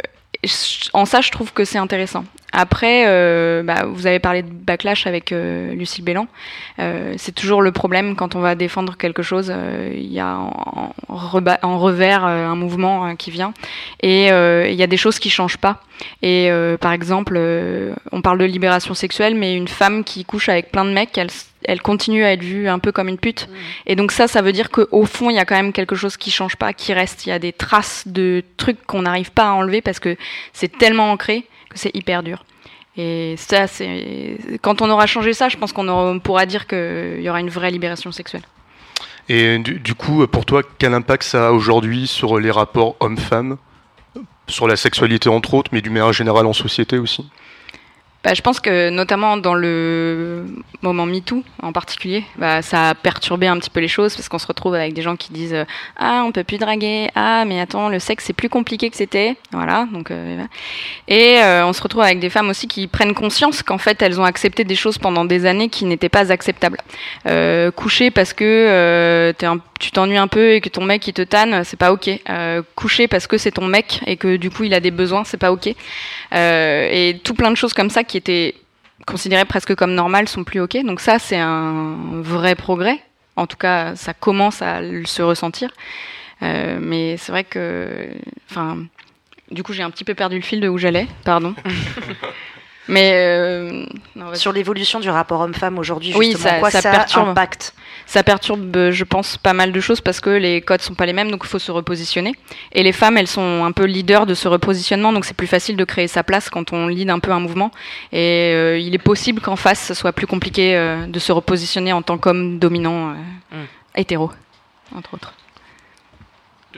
en 0.93 1.05
ça, 1.05 1.21
je 1.21 1.31
trouve 1.31 1.53
que 1.53 1.65
c'est 1.65 1.77
intéressant. 1.77 2.25
Après, 2.57 3.03
euh, 3.07 3.63
bah, 3.63 3.83
vous 3.85 4.07
avez 4.07 4.19
parlé 4.19 4.41
de 4.41 4.49
backlash 4.49 5.07
avec 5.07 5.33
euh, 5.33 5.73
Lucille 5.73 6.05
Bélan. 6.05 6.27
Euh, 6.79 7.13
c'est 7.17 7.33
toujours 7.33 7.61
le 7.61 7.73
problème 7.73 8.15
quand 8.15 8.35
on 8.35 8.39
va 8.39 8.55
défendre 8.55 8.95
quelque 8.95 9.23
chose. 9.23 9.51
euh, 9.53 9.91
Il 9.93 10.11
y 10.11 10.21
a 10.21 10.37
en, 10.37 10.93
en 11.09 11.79
revers 11.79 12.23
un 12.23 12.55
mouvement 12.55 13.13
qui 13.17 13.29
vient 13.29 13.53
et 14.01 14.27
il 14.27 14.75
y 14.75 14.83
a 14.83 14.87
des 14.87 14.97
choses 14.97 15.19
qui 15.19 15.29
changent 15.29 15.57
pas. 15.57 15.81
Et 16.21 16.49
par 16.79 16.93
exemple, 16.93 17.37
on 18.11 18.21
parle 18.21 18.37
de 18.39 18.45
libération 18.45 18.93
sexuelle, 18.93 19.35
mais 19.35 19.55
une 19.55 19.67
femme 19.67 20.03
qui 20.03 20.23
couche 20.23 20.47
avec 20.49 20.71
plein 20.71 20.85
de 20.85 20.91
mecs, 20.91 21.17
elle, 21.17 21.29
elle 21.67 21.81
continue 21.81 22.23
à 22.23 22.31
être 22.31 22.43
vue 22.43 22.67
un 22.67 22.79
peu 22.79 22.91
comme 22.91 23.07
une 23.07 23.17
pute. 23.17 23.49
Et 23.85 23.95
donc 23.95 24.11
ça, 24.11 24.27
ça 24.27 24.41
veut 24.41 24.51
dire 24.51 24.69
qu'au 24.69 25.05
fond, 25.05 25.29
il 25.29 25.35
y 25.35 25.39
a 25.39 25.45
quand 25.45 25.55
même 25.55 25.73
quelque 25.73 25.95
chose 25.95 26.17
qui 26.17 26.31
change 26.31 26.55
pas, 26.55 26.73
qui 26.73 26.93
reste. 26.93 27.25
Il 27.25 27.29
y 27.29 27.31
a 27.31 27.39
des 27.39 27.53
traces 27.53 28.03
de 28.07 28.43
trucs 28.57 28.85
qu'on 28.85 29.03
n'arrive 29.03 29.31
pas 29.31 29.49
à 29.49 29.51
enlever 29.51 29.81
parce 29.81 29.99
que 29.99 30.15
c'est 30.53 30.77
tellement 30.77 31.11
ancré 31.11 31.45
que 31.69 31.77
c'est 31.77 31.95
hyper 31.95 32.23
dur. 32.23 32.43
Et 32.97 33.35
ça, 33.37 33.67
c'est 33.67 34.37
quand 34.61 34.81
on 34.81 34.89
aura 34.89 35.05
changé 35.05 35.33
ça, 35.33 35.49
je 35.49 35.57
pense 35.57 35.73
qu'on 35.73 35.87
aura- 35.87 36.17
pourra 36.19 36.45
dire 36.45 36.65
qu'il 36.65 37.21
y 37.21 37.29
aura 37.29 37.39
une 37.41 37.49
vraie 37.49 37.71
libération 37.71 38.11
sexuelle. 38.11 38.43
Et 39.27 39.57
du, 39.59 39.79
du 39.79 39.95
coup, 39.95 40.25
pour 40.27 40.45
toi, 40.45 40.61
quel 40.77 40.93
impact 40.93 41.23
ça 41.23 41.47
a 41.47 41.51
aujourd'hui 41.51 42.07
sur 42.07 42.39
les 42.39 42.51
rapports 42.51 42.95
hommes-femmes, 42.99 43.57
sur 44.47 44.67
la 44.67 44.75
sexualité 44.75 45.29
entre 45.29 45.55
autres, 45.55 45.71
mais 45.73 45.81
du 45.81 45.89
manière 45.89 46.13
générale 46.13 46.45
en 46.45 46.53
société 46.53 46.97
aussi? 46.99 47.25
Bah, 48.25 48.33
je 48.33 48.41
pense 48.41 48.59
que 48.59 48.89
notamment 48.89 49.37
dans 49.37 49.53
le 49.53 50.47
moment 50.81 51.05
MeToo 51.05 51.43
en 51.61 51.71
particulier, 51.71 52.23
bah, 52.37 52.63
ça 52.63 52.89
a 52.89 52.95
perturbé 52.95 53.45
un 53.45 53.59
petit 53.59 53.69
peu 53.69 53.79
les 53.79 53.87
choses 53.87 54.15
parce 54.15 54.29
qu'on 54.29 54.39
se 54.39 54.47
retrouve 54.47 54.73
avec 54.73 54.93
des 54.93 55.03
gens 55.03 55.15
qui 55.15 55.31
disent 55.31 55.53
euh, 55.53 55.63
ah 55.95 56.23
on 56.25 56.31
peut 56.31 56.43
plus 56.43 56.57
draguer 56.57 57.11
ah 57.13 57.45
mais 57.45 57.59
attends 57.59 57.87
le 57.87 57.99
sexe 57.99 58.25
c'est 58.25 58.33
plus 58.33 58.49
compliqué 58.49 58.89
que 58.89 58.97
c'était. 58.97 59.35
Voilà 59.51 59.87
donc 59.93 60.09
euh, 60.09 60.43
et 61.07 61.37
euh, 61.37 61.67
on 61.67 61.73
se 61.73 61.83
retrouve 61.83 62.01
avec 62.01 62.17
des 62.17 62.31
femmes 62.31 62.49
aussi 62.49 62.67
qui 62.67 62.87
prennent 62.87 63.13
conscience 63.13 63.61
qu'en 63.61 63.77
fait 63.77 64.01
elles 64.01 64.19
ont 64.19 64.23
accepté 64.23 64.63
des 64.63 64.75
choses 64.75 64.97
pendant 64.97 65.23
des 65.23 65.45
années 65.45 65.69
qui 65.69 65.85
n'étaient 65.85 66.09
pas 66.09 66.31
acceptables. 66.31 66.79
Coucher 67.75 68.09
parce 68.09 68.33
que 68.33 69.35
tu 69.79 69.91
t'ennuies 69.91 70.17
un 70.17 70.27
peu 70.27 70.53
et 70.53 70.61
que 70.61 70.69
ton 70.69 70.83
mec 70.83 71.07
il 71.07 71.13
te 71.13 71.21
tanne 71.21 71.63
c'est 71.63 71.77
pas 71.77 71.91
ok. 71.91 72.09
Coucher 72.75 73.07
parce 73.07 73.27
que 73.27 73.37
c'est 73.37 73.51
ton 73.51 73.67
mec 73.67 74.01
et 74.07 74.17
que 74.17 74.37
du 74.37 74.49
coup 74.49 74.63
il 74.63 74.73
a 74.73 74.79
des 74.79 74.89
besoins 74.89 75.23
c'est 75.25 75.37
pas 75.37 75.51
ok. 75.51 75.67
Et 76.33 77.19
tout 77.23 77.35
plein 77.35 77.51
de 77.51 77.55
choses 77.55 77.73
comme 77.73 77.91
ça 77.91 78.03
qui 78.03 78.14
étaient 78.17 78.55
considérées 79.05 79.45
presque 79.45 79.75
comme 79.75 79.93
normales 79.93 80.27
sont 80.27 80.43
plus 80.43 80.59
ok. 80.59 80.77
Donc 80.85 80.99
ça, 80.99 81.19
c'est 81.19 81.37
un 81.37 81.95
vrai 82.21 82.55
progrès. 82.55 82.99
En 83.35 83.47
tout 83.47 83.57
cas, 83.57 83.95
ça 83.95 84.13
commence 84.13 84.61
à 84.61 84.81
se 85.05 85.21
ressentir. 85.21 85.69
Euh, 86.41 86.79
mais 86.81 87.17
c'est 87.17 87.31
vrai 87.31 87.43
que, 87.43 88.09
enfin, 88.49 88.85
du 89.51 89.63
coup, 89.63 89.73
j'ai 89.73 89.83
un 89.83 89.89
petit 89.89 90.03
peu 90.03 90.15
perdu 90.15 90.37
le 90.37 90.41
fil 90.41 90.59
de 90.59 90.67
où 90.67 90.77
j'allais. 90.77 91.07
Pardon. 91.23 91.53
mais 92.87 93.11
euh, 93.15 93.85
non. 94.15 94.33
Sur 94.35 94.51
l'évolution 94.53 94.99
du 94.99 95.09
rapport 95.09 95.41
homme-femme 95.41 95.77
aujourd'hui, 95.79 96.13
Oui, 96.15 96.31
justement, 96.31 96.49
ça, 96.53 96.59
quoi 96.59 96.71
ça 96.71 96.81
ça, 96.81 96.91
perturbe. 96.91 97.29
impacte 97.29 97.73
Ça 98.05 98.23
perturbe, 98.23 98.75
euh, 98.77 98.91
je 98.91 99.03
pense, 99.03 99.37
pas 99.37 99.53
mal 99.53 99.71
de 99.71 99.79
choses 99.79 100.01
parce 100.01 100.19
que 100.19 100.29
les 100.29 100.61
codes 100.61 100.81
sont 100.81 100.93
pas 100.95 101.05
les 101.05 101.13
mêmes, 101.13 101.31
donc 101.31 101.41
il 101.43 101.47
faut 101.49 101.59
se 101.59 101.71
repositionner. 101.71 102.33
Et 102.73 102.83
les 102.83 102.91
femmes, 102.91 103.17
elles 103.17 103.27
sont 103.27 103.63
un 103.65 103.71
peu 103.71 103.85
leaders 103.85 104.25
de 104.25 104.33
ce 104.33 104.47
repositionnement, 104.47 105.11
donc 105.13 105.25
c'est 105.25 105.33
plus 105.35 105.47
facile 105.47 105.77
de 105.77 105.83
créer 105.83 106.07
sa 106.07 106.23
place 106.23 106.49
quand 106.49 106.73
on 106.73 106.87
lead 106.87 107.09
un 107.09 107.19
peu 107.19 107.31
un 107.31 107.39
mouvement. 107.39 107.71
Et 108.11 108.51
euh, 108.53 108.77
il 108.79 108.93
est 108.93 108.99
possible 108.99 109.41
qu'en 109.41 109.55
face, 109.55 109.79
ce 109.85 109.93
soit 109.93 110.13
plus 110.13 110.27
compliqué 110.27 110.75
euh, 110.75 111.07
de 111.07 111.19
se 111.19 111.31
repositionner 111.31 111.93
en 111.93 112.01
tant 112.01 112.17
qu'homme 112.17 112.59
dominant 112.59 113.09
euh, 113.09 113.13
Mm. 113.51 113.65
hétéro, 113.97 114.31
entre 114.95 115.13
autres. 115.13 115.33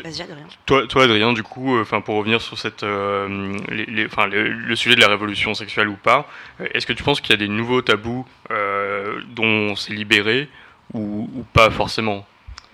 Vas-y, 0.04 0.22
Adrien. 0.22 0.46
Toi, 0.66 0.88
toi, 0.88 1.04
Adrien, 1.04 1.34
du 1.34 1.44
coup, 1.44 1.76
euh, 1.78 1.82
enfin, 1.82 2.02
pour 2.02 2.16
revenir 2.16 2.42
sur 2.42 2.58
cette, 2.58 2.84
euh, 2.84 3.58
les, 3.70 3.86
les- 3.86 4.06
enfin, 4.06 4.28
le, 4.28 4.50
le 4.50 4.76
sujet 4.76 4.96
de 4.96 5.02
la 5.02 5.08
révolution 5.08 5.54
sexuelle 5.54 5.88
ou 5.90 5.96
pas, 5.96 6.28
euh, 6.62 6.68
est-ce 6.74 6.86
que 6.86 6.94
tu 6.94 7.04
penses 7.04 7.22
qu'il 7.22 7.32
y 7.32 7.34
a 7.34 7.38
des 7.38 7.48
nouveaux 7.48 7.82
tabous 7.82 8.26
euh, 8.52 9.22
dont 9.30 9.44
on 9.72 9.76
s'est 9.76 9.94
libéré 9.94 10.50
ou, 10.94 11.30
ou 11.36 11.44
pas 11.54 11.70
forcément? 11.70 12.26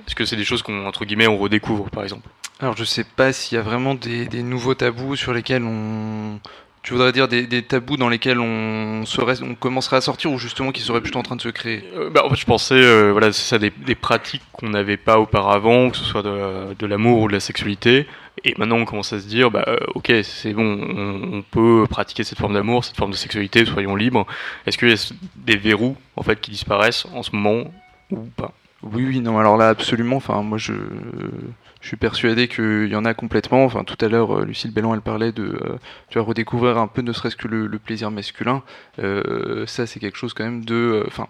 Est-ce 0.07 0.15
que 0.15 0.25
c'est 0.25 0.35
des 0.35 0.43
choses 0.43 0.61
qu'on 0.61 0.85
entre 0.85 1.05
guillemets 1.05 1.27
on 1.27 1.37
redécouvre, 1.37 1.89
par 1.89 2.03
exemple? 2.03 2.27
Alors 2.59 2.75
je 2.77 2.83
sais 2.83 3.03
pas 3.03 3.31
s'il 3.33 3.55
y 3.57 3.59
a 3.59 3.63
vraiment 3.63 3.95
des, 3.95 4.25
des 4.25 4.43
nouveaux 4.43 4.75
tabous 4.75 5.15
sur 5.15 5.33
lesquels 5.33 5.63
on... 5.63 6.39
Tu 6.83 6.91
voudrais 6.91 7.13
dire 7.13 7.29
des, 7.29 7.47
des 7.47 7.61
tabous 7.63 7.95
dans 7.95 8.09
lesquels 8.09 8.39
on, 8.39 9.05
serait, 9.05 9.41
on 9.41 9.55
commencerait 9.55 9.95
à 9.95 10.01
sortir 10.01 10.33
ou 10.33 10.37
justement 10.37 10.73
qui 10.73 10.81
seraient 10.81 10.99
plutôt 10.99 11.19
en 11.19 11.23
train 11.23 11.37
de 11.37 11.41
se 11.41 11.47
créer? 11.47 11.81
Euh, 11.95 12.09
bah, 12.09 12.23
en 12.25 12.29
fait, 12.29 12.35
je 12.35 12.45
pensais, 12.45 12.75
euh, 12.75 13.11
voilà, 13.13 13.31
c'est 13.31 13.41
ça, 13.41 13.57
des, 13.57 13.69
des 13.69 13.95
pratiques 13.95 14.41
qu'on 14.51 14.67
n'avait 14.67 14.97
pas 14.97 15.17
auparavant, 15.17 15.89
que 15.89 15.95
ce 15.95 16.03
soit 16.03 16.23
de, 16.23 16.73
de 16.73 16.85
l'amour 16.85 17.21
ou 17.21 17.27
de 17.29 17.33
la 17.33 17.39
sexualité. 17.39 18.05
Et 18.43 18.53
maintenant, 18.57 18.75
on 18.79 18.85
commence 18.85 19.13
à 19.13 19.21
se 19.21 19.27
dire, 19.27 19.49
bah, 19.49 19.63
euh, 19.69 19.77
ok, 19.95 20.11
c'est 20.23 20.51
bon, 20.51 20.77
on, 20.83 21.37
on 21.37 21.41
peut 21.41 21.85
pratiquer 21.89 22.25
cette 22.25 22.37
forme 22.37 22.53
d'amour, 22.53 22.83
cette 22.83 22.97
forme 22.97 23.11
de 23.11 23.15
sexualité, 23.15 23.63
soyons 23.63 23.95
libres. 23.95 24.27
Est-ce 24.65 24.77
qu'il 24.77 24.89
y 24.89 24.93
a 24.93 25.13
des 25.37 25.55
verrous, 25.55 25.95
en 26.17 26.23
fait, 26.23 26.41
qui 26.41 26.51
disparaissent 26.51 27.05
en 27.13 27.23
ce 27.23 27.33
moment 27.33 27.71
ou 28.11 28.27
pas? 28.35 28.51
Oui, 28.81 29.05
oui, 29.07 29.21
non, 29.21 29.39
alors 29.39 29.55
là, 29.55 29.69
absolument. 29.69 30.17
Enfin, 30.17 30.41
moi, 30.41 30.57
je, 30.57 30.73
je 31.83 31.89
suis 31.89 31.97
persuadé 31.97 32.47
qu'il 32.47 32.87
y 32.87 32.95
en 32.95 33.03
a 33.03 33.13
complètement. 33.13 33.65
Enfin, 33.65 33.83
tout 33.83 33.97
à 34.03 34.07
l'heure, 34.07 34.39
euh, 34.39 34.45
Lucille 34.45 34.71
Bellan, 34.71 34.95
elle 34.95 35.01
parlait 35.01 35.33
de, 35.33 35.59
euh, 36.15 36.21
redécouvrir 36.21 36.77
un 36.77 36.87
peu, 36.87 37.01
ne 37.01 37.11
serait-ce 37.11 37.35
que 37.35 37.49
le, 37.49 37.77
plaisir 37.77 38.09
masculin. 38.09 38.63
Euh, 38.99 39.65
ça, 39.67 39.85
c'est 39.85 39.99
quelque 39.99 40.17
chose 40.17 40.33
quand 40.33 40.45
même 40.45 40.63
de, 40.63 41.03
enfin. 41.07 41.27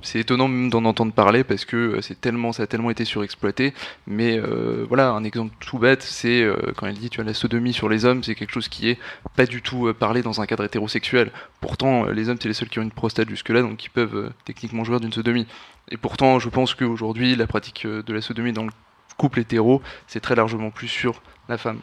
c'est 0.00 0.20
étonnant 0.20 0.48
même 0.48 0.70
d'en 0.70 0.86
entendre 0.86 1.12
parler 1.12 1.44
parce 1.44 1.66
que 1.66 2.00
c'est 2.00 2.18
tellement, 2.18 2.52
ça 2.52 2.62
a 2.62 2.66
tellement 2.66 2.88
été 2.90 3.04
surexploité. 3.04 3.74
Mais 4.06 4.40
voilà, 4.88 5.10
un 5.10 5.22
exemple 5.22 5.54
tout 5.60 5.78
bête, 5.78 6.02
c'est 6.02 6.48
quand 6.76 6.86
elle 6.86 6.94
dit 6.94 7.10
tu 7.10 7.20
as 7.20 7.24
la 7.24 7.34
sodomie 7.34 7.74
sur 7.74 7.90
les 7.90 8.06
hommes, 8.06 8.24
c'est 8.24 8.34
quelque 8.34 8.52
chose 8.52 8.68
qui 8.68 8.88
est 8.88 8.98
pas 9.36 9.44
du 9.44 9.60
tout 9.60 9.92
parlé 9.92 10.22
dans 10.22 10.40
un 10.40 10.46
cadre 10.46 10.64
hétérosexuel. 10.64 11.30
Pourtant, 11.60 12.06
les 12.06 12.30
hommes, 12.30 12.38
c'est 12.40 12.48
les 12.48 12.54
seuls 12.54 12.70
qui 12.70 12.78
ont 12.78 12.82
une 12.82 12.90
prostate 12.90 13.28
jusque-là, 13.28 13.60
donc 13.60 13.76
qui 13.76 13.90
peuvent 13.90 14.32
techniquement 14.46 14.82
jouir 14.82 14.98
d'une 14.98 15.12
sodomie. 15.12 15.46
Et 15.90 15.98
pourtant, 15.98 16.38
je 16.38 16.48
pense 16.48 16.74
qu'aujourd'hui, 16.74 17.36
la 17.36 17.46
pratique 17.46 17.86
de 17.86 18.12
la 18.14 18.22
sodomie 18.22 18.54
dans 18.54 18.64
le 18.64 18.72
couple 19.16 19.40
hétéro, 19.40 19.82
c'est 20.06 20.20
très 20.20 20.34
largement 20.34 20.70
plus 20.70 20.88
sur 20.88 21.22
la 21.48 21.58
femme. 21.58 21.80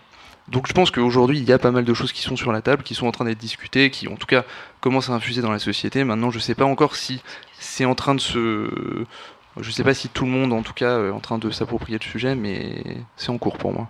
Donc 0.47 0.67
je 0.67 0.73
pense 0.73 0.91
qu'aujourd'hui, 0.91 1.37
il 1.37 1.45
y 1.47 1.53
a 1.53 1.59
pas 1.59 1.71
mal 1.71 1.85
de 1.85 1.93
choses 1.93 2.11
qui 2.11 2.21
sont 2.21 2.35
sur 2.35 2.51
la 2.51 2.61
table, 2.61 2.83
qui 2.83 2.95
sont 2.95 3.07
en 3.07 3.11
train 3.11 3.25
d'être 3.25 3.37
discutées, 3.37 3.89
qui 3.89 4.07
en 4.07 4.15
tout 4.15 4.25
cas 4.25 4.43
commencent 4.79 5.09
à 5.09 5.13
infuser 5.13 5.41
dans 5.41 5.51
la 5.51 5.59
société. 5.59 6.03
Maintenant, 6.03 6.29
je 6.31 6.37
ne 6.37 6.41
sais 6.41 6.55
pas 6.55 6.65
encore 6.65 6.95
si 6.95 7.21
c'est 7.59 7.85
en 7.85 7.95
train 7.95 8.15
de 8.15 8.19
se... 8.19 9.05
Je 9.59 9.67
ne 9.67 9.73
sais 9.73 9.83
pas 9.83 9.93
si 9.93 10.07
tout 10.07 10.25
le 10.25 10.31
monde, 10.31 10.53
en 10.53 10.61
tout 10.61 10.73
cas, 10.73 11.03
est 11.03 11.09
en 11.09 11.19
train 11.19 11.37
de 11.37 11.51
s'approprier 11.51 11.97
le 11.99 12.03
sujet, 12.03 12.35
mais 12.35 12.83
c'est 13.17 13.29
en 13.29 13.37
cours 13.37 13.57
pour 13.57 13.73
moi. 13.73 13.89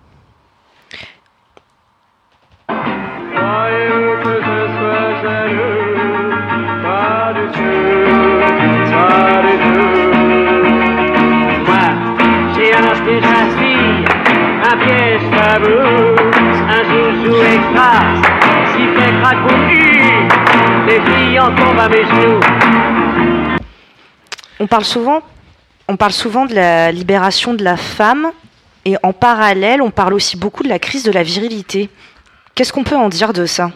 On 24.59 24.67
parle 24.67 26.13
souvent 26.13 26.45
de 26.45 26.55
la 26.55 26.91
libération 26.91 27.53
de 27.53 27.63
la 27.63 27.77
femme, 27.77 28.31
et 28.85 28.95
en 29.03 29.13
parallèle, 29.13 29.81
on 29.81 29.91
parle 29.91 30.13
aussi 30.13 30.37
beaucoup 30.37 30.63
de 30.63 30.69
la 30.69 30.79
crise 30.79 31.03
de 31.03 31.11
la 31.11 31.23
virilité. 31.23 31.89
Qu'est-ce 32.55 32.71
qu'on 32.71 32.83
peut 32.83 32.95
en 32.95 33.09
dire 33.09 33.33
de 33.33 33.45
ça? 33.45 33.71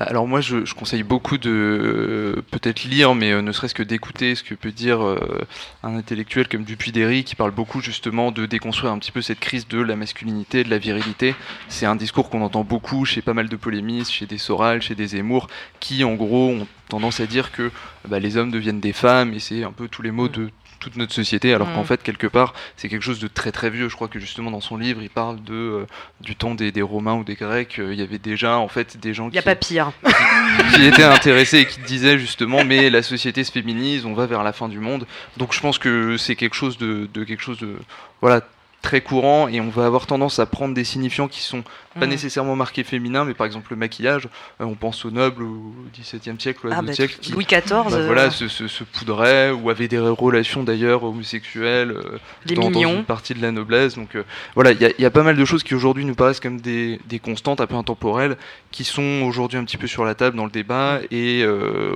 Alors 0.00 0.26
moi, 0.26 0.40
je, 0.40 0.72
conseille 0.74 1.04
beaucoup 1.04 1.38
de 1.38 2.42
peut-être 2.50 2.84
lire, 2.84 3.14
mais 3.14 3.32
euh, 3.32 3.42
ne 3.42 3.52
serait-ce 3.52 3.74
que 3.74 3.82
d'écouter 3.82 4.34
ce 4.34 4.42
que 4.42 4.54
peut 4.54 4.72
dire 4.72 5.04
euh, 5.04 5.46
un 5.82 5.96
intellectuel 5.96 6.48
comme 6.48 6.64
Dupuy-Derry, 6.64 7.22
qui 7.24 7.36
parle 7.36 7.52
beaucoup 7.52 7.80
justement 7.80 8.32
de 8.32 8.46
déconstruire 8.46 8.92
un 8.92 8.98
petit 8.98 9.12
peu 9.12 9.22
cette 9.22 9.40
crise 9.40 9.68
de 9.68 9.78
la 9.78 9.94
masculinité, 9.94 10.64
de 10.64 10.70
la 10.70 10.78
virilité. 10.78 11.34
C'est 11.68 11.86
un 11.86 11.96
discours 11.96 12.28
qu'on 12.28 12.42
entend 12.42 12.64
beaucoup 12.64 13.04
chez 13.04 13.22
pas 13.22 13.34
mal 13.34 13.48
de 13.48 13.56
polémistes, 13.56 14.10
chez 14.10 14.26
des 14.26 14.38
Soral, 14.38 14.82
chez 14.82 14.94
des 14.94 15.08
Zemmour, 15.08 15.46
qui 15.78 16.02
en 16.02 16.14
gros 16.14 16.50
ont 16.50 16.66
tendance 16.88 17.20
à 17.20 17.26
dire 17.26 17.52
que 17.52 17.70
bah, 18.08 18.18
les 18.18 18.36
hommes 18.36 18.50
deviennent 18.50 18.80
des 18.80 18.92
femmes, 18.92 19.32
et 19.32 19.38
c'est 19.38 19.62
un 19.62 19.72
peu 19.72 19.88
tous 19.88 20.02
les 20.02 20.10
mots 20.10 20.28
de 20.28 20.50
toute 20.84 20.96
notre 20.96 21.14
société, 21.14 21.54
alors 21.54 21.72
qu'en 21.72 21.82
mm. 21.82 21.86
fait, 21.86 22.02
quelque 22.02 22.26
part, 22.26 22.52
c'est 22.76 22.90
quelque 22.90 23.02
chose 23.02 23.18
de 23.18 23.26
très 23.26 23.52
très 23.52 23.70
vieux. 23.70 23.88
Je 23.88 23.94
crois 23.94 24.08
que 24.08 24.18
justement 24.18 24.50
dans 24.50 24.60
son 24.60 24.76
livre, 24.76 25.00
il 25.02 25.08
parle 25.08 25.42
de, 25.42 25.54
euh, 25.54 25.86
du 26.20 26.36
temps 26.36 26.54
des, 26.54 26.82
Romains 26.82 27.14
ou 27.14 27.24
des 27.24 27.34
Grecs. 27.34 27.78
Euh, 27.78 27.94
il 27.94 27.98
y 27.98 28.02
avait 28.02 28.18
déjà 28.18 28.58
en 28.58 28.68
fait 28.68 28.98
des 28.98 29.14
gens 29.14 29.30
qui, 29.30 29.38
a 29.38 29.42
pas 29.42 29.54
pire. 29.54 29.92
Qui, 30.74 30.84
étaient 30.84 31.02
intéressés 31.02 31.60
et 31.60 31.66
qui 31.66 31.80
disaient 31.80 32.16
justement, 32.16 32.64
mais 32.64 32.88
la 32.88 33.02
société 33.02 33.42
se 33.42 33.50
féminise, 33.50 34.06
on 34.06 34.14
va 34.14 34.26
vers 34.26 34.44
la 34.44 34.52
fin 34.52 34.68
du 34.68 34.78
monde. 34.78 35.04
Donc 35.36 35.52
je 35.52 35.60
pense 35.60 35.78
que 35.78 36.16
c'est 36.16 36.36
quelque 36.36 36.54
chose 36.54 36.78
de, 36.78 37.08
de 37.12 37.24
quelque 37.24 37.42
chose 37.42 37.58
de 37.58 37.76
voilà 38.20 38.40
très 38.84 39.00
courant 39.00 39.48
et 39.48 39.62
on 39.62 39.70
va 39.70 39.86
avoir 39.86 40.06
tendance 40.06 40.38
à 40.38 40.44
prendre 40.44 40.74
des 40.74 40.84
signifiants 40.84 41.26
qui 41.26 41.40
sont 41.40 41.64
pas 41.98 42.04
mm. 42.04 42.10
nécessairement 42.10 42.54
marqués 42.54 42.84
féminins, 42.84 43.24
mais 43.24 43.32
par 43.32 43.46
exemple 43.46 43.68
le 43.70 43.76
maquillage, 43.76 44.28
euh, 44.60 44.64
on 44.64 44.74
pense 44.74 45.06
aux 45.06 45.10
nobles 45.10 45.42
au 45.42 45.74
XVIIe 45.98 46.38
siècle 46.38 46.66
ou 46.66 46.70
ah, 46.70 46.82
bah, 46.82 46.92
siècle 46.92 47.16
qui 47.18 47.32
Louis 47.32 47.46
XIV, 47.46 47.62
bah, 47.66 48.06
voilà, 48.06 48.30
se, 48.30 48.46
se, 48.46 48.84
poudrait 48.84 49.50
ou 49.50 49.70
avait 49.70 49.88
des 49.88 49.98
relations 49.98 50.64
d'ailleurs 50.64 51.02
homosexuelles 51.02 51.92
euh, 51.92 52.18
dans, 52.54 52.70
une 52.70 53.04
partie 53.04 53.32
de 53.32 53.40
la 53.40 53.52
noblesse. 53.52 53.94
Donc 53.94 54.16
euh, 54.16 54.24
voilà, 54.54 54.72
il 54.72 54.82
y, 54.82 55.02
y, 55.02 55.06
a 55.06 55.10
pas 55.10 55.22
mal 55.22 55.36
de 55.36 55.44
choses 55.46 55.62
qui 55.62 55.74
aujourd'hui 55.74 56.04
nous 56.04 56.14
paraissent 56.14 56.40
comme 56.40 56.60
des, 56.60 57.00
des, 57.06 57.18
constantes 57.18 57.62
un 57.62 57.66
peu 57.66 57.76
intemporelles 57.76 58.36
qui 58.70 58.84
sont 58.84 59.22
aujourd'hui 59.24 59.56
un 59.56 59.64
petit 59.64 59.78
peu 59.78 59.86
sur 59.86 60.04
la 60.04 60.14
table 60.14 60.36
dans 60.36 60.44
le 60.44 60.50
débat 60.50 61.00
et 61.10 61.42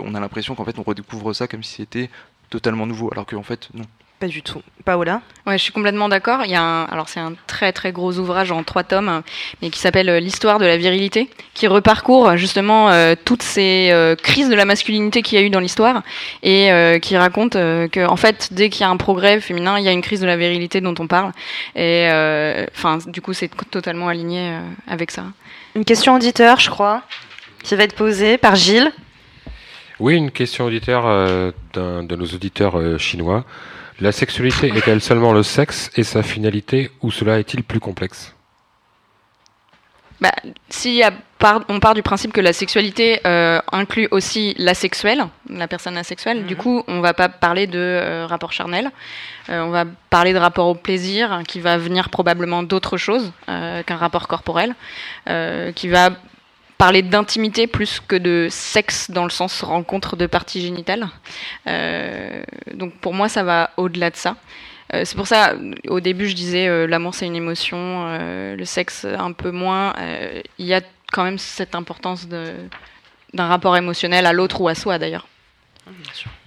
on 0.03 0.15
a 0.15 0.21
l'impression 0.21 0.55
qu'en 0.55 0.65
fait 0.65 0.79
on 0.79 0.83
redécouvre 0.83 1.35
ça 1.35 1.47
comme 1.49 1.63
si 1.63 1.75
c'était 1.75 2.09
totalement 2.49 2.87
nouveau, 2.87 3.11
alors 3.13 3.27
qu'en 3.27 3.43
fait 3.43 3.69
non. 3.75 3.85
Pas 4.21 4.27
du 4.27 4.43
tout. 4.43 4.63
Paola 4.85 5.21
Ouais, 5.47 5.57
je 5.59 5.63
suis 5.63 5.73
complètement 5.73 6.09
d'accord. 6.09 6.41
Il 6.45 6.51
y 6.51 6.57
a 6.57 6.63
un, 6.63 6.85
alors 6.87 7.09
c'est 7.09 7.21
un 7.21 7.35
très 7.47 7.73
très 7.73 7.93
gros 7.93 8.19
ouvrage 8.19 8.51
en 8.51 8.65
trois 8.65 8.83
tomes, 8.83 9.23
mais 9.63 9.71
qui 9.71 9.79
s'appelle 9.79 10.09
euh, 10.09 10.19
L'histoire 10.19 10.59
de 10.59 10.67
la 10.67 10.77
virilité, 10.77 11.31
qui 11.55 11.69
reparcourt 11.69 12.37
justement 12.37 12.91
euh, 12.91 13.15
toutes 13.25 13.45
ces 13.45 13.91
euh, 13.93 14.17
crises 14.17 14.49
de 14.49 14.57
la 14.57 14.65
masculinité 14.65 15.23
qu'il 15.23 15.39
y 15.39 15.43
a 15.43 15.45
eu 15.45 15.51
dans 15.51 15.61
l'histoire 15.61 16.03
et 16.43 16.71
qui 17.01 17.17
raconte 17.17 17.53
que 17.53 18.07
en 18.07 18.17
fait 18.17 18.49
dès 18.53 18.71
qu'il 18.71 18.81
y 18.81 18.85
a 18.85 18.91
un 18.91 18.97
progrès 18.97 19.41
féminin, 19.41 19.79
il 19.79 19.85
y 19.85 19.89
a 19.89 19.93
une 19.93 20.03
crise 20.03 20.21
de 20.21 20.27
la 20.27 20.37
virilité 20.37 20.81
dont 20.81 20.95
on 20.99 21.07
parle. 21.07 21.33
Et 21.77 22.09
enfin, 22.75 22.99
du 23.07 23.21
coup, 23.21 23.33
c'est 23.33 23.51
totalement 23.71 24.09
aligné 24.09 24.57
avec 24.87 25.11
ça. 25.11 25.25
Une 25.77 25.85
question 25.85 26.15
auditeur, 26.15 26.59
je 26.61 26.71
crois, 26.71 27.03
qui 27.63 27.77
va 27.77 27.85
être 27.85 27.95
posée 27.95 28.37
par 28.37 28.57
Gilles. 28.57 28.91
Oui, 30.01 30.17
une 30.17 30.31
question 30.31 30.67
auditeur 30.67 31.05
d'un 31.73 32.03
de 32.03 32.17
nos 32.17 32.27
auditeurs 32.27 32.99
chinois. 32.99 33.45
La 34.01 34.13
sexualité 34.13 34.69
est-elle 34.69 35.01
seulement 35.01 35.33
le 35.33 35.43
sexe 35.43 35.91
et 35.97 36.05
sa 36.05 36.23
finalité 36.23 36.91
ou 37.03 37.11
cela 37.11 37.39
est-il 37.41 37.65
plus 37.65 37.81
complexe? 37.81 38.35
Bah, 40.21 40.33
si 40.69 41.03
on 41.69 41.81
part 41.81 41.95
du 41.95 42.03
principe 42.03 42.33
que 42.33 42.41
la 42.41 42.53
sexualité 42.53 43.21
euh, 43.25 43.61
inclut 43.71 44.09
aussi 44.11 44.55
l'asexuel, 44.59 45.27
la 45.49 45.69
personne 45.69 45.97
asexuelle, 45.97 46.45
du 46.47 46.55
mhm. 46.55 46.61
coup, 46.61 46.83
on 46.89 47.01
va 47.01 47.15
pas 47.15 47.29
parler 47.29 47.69
de 47.69 47.79
euh, 47.79 48.27
rapport 48.27 48.53
charnel, 48.53 48.91
euh, 49.49 49.63
on 49.63 49.71
va 49.71 49.85
parler 50.11 50.33
de 50.33 50.39
rapport 50.39 50.67
au 50.67 50.75
plaisir, 50.75 51.43
qui 51.47 51.61
va 51.61 51.79
venir 51.79 52.09
probablement 52.09 52.65
d'autre 52.65 52.97
chose 52.97 53.33
qu'un 53.47 53.97
rapport 53.97 54.27
corporel, 54.27 54.75
qui 55.75 55.89
va 55.89 56.11
parler 56.79 57.03
d'intimité 57.03 57.67
plus 57.67 58.01
que 58.01 58.15
de 58.15 58.47
sexe 58.51 59.11
dans 59.11 59.25
le 59.25 59.31
sens 59.31 59.63
rencontre 59.63 60.17
de 60.17 60.27
parties 60.27 60.63
génitales. 60.63 61.09
Euh, 61.67 62.43
donc 62.73 62.95
pour 62.95 63.13
moi, 63.13 63.29
ça 63.29 63.43
va 63.43 63.71
au-delà 63.77 64.11
de 64.11 64.17
ça. 64.17 64.37
Euh, 64.95 65.03
c'est 65.05 65.17
pour 65.17 65.27
ça, 65.27 65.55
au 65.89 66.01
début, 66.01 66.29
je 66.29 66.35
disais 66.35 66.69
euh, 66.69 66.87
l'amour 66.87 67.15
c'est 67.15 67.27
une 67.27 67.37
émotion, 67.37 68.07
le 68.57 68.65
sexe 68.65 69.05
un 69.05 69.33
peu 69.33 69.51
moins. 69.51 69.93
Il 70.59 70.67
y 70.67 70.73
a 70.73 70.81
quand 71.13 71.25
même 71.25 71.39
cette 71.39 71.75
importance 71.75 72.29
d'un 72.29 73.47
rapport 73.47 73.77
émotionnel 73.77 74.25
à 74.25 74.33
l'autre 74.33 74.61
ou 74.61 74.69
à 74.69 74.75
soi 74.77 74.99
d'ailleurs. 74.99 75.27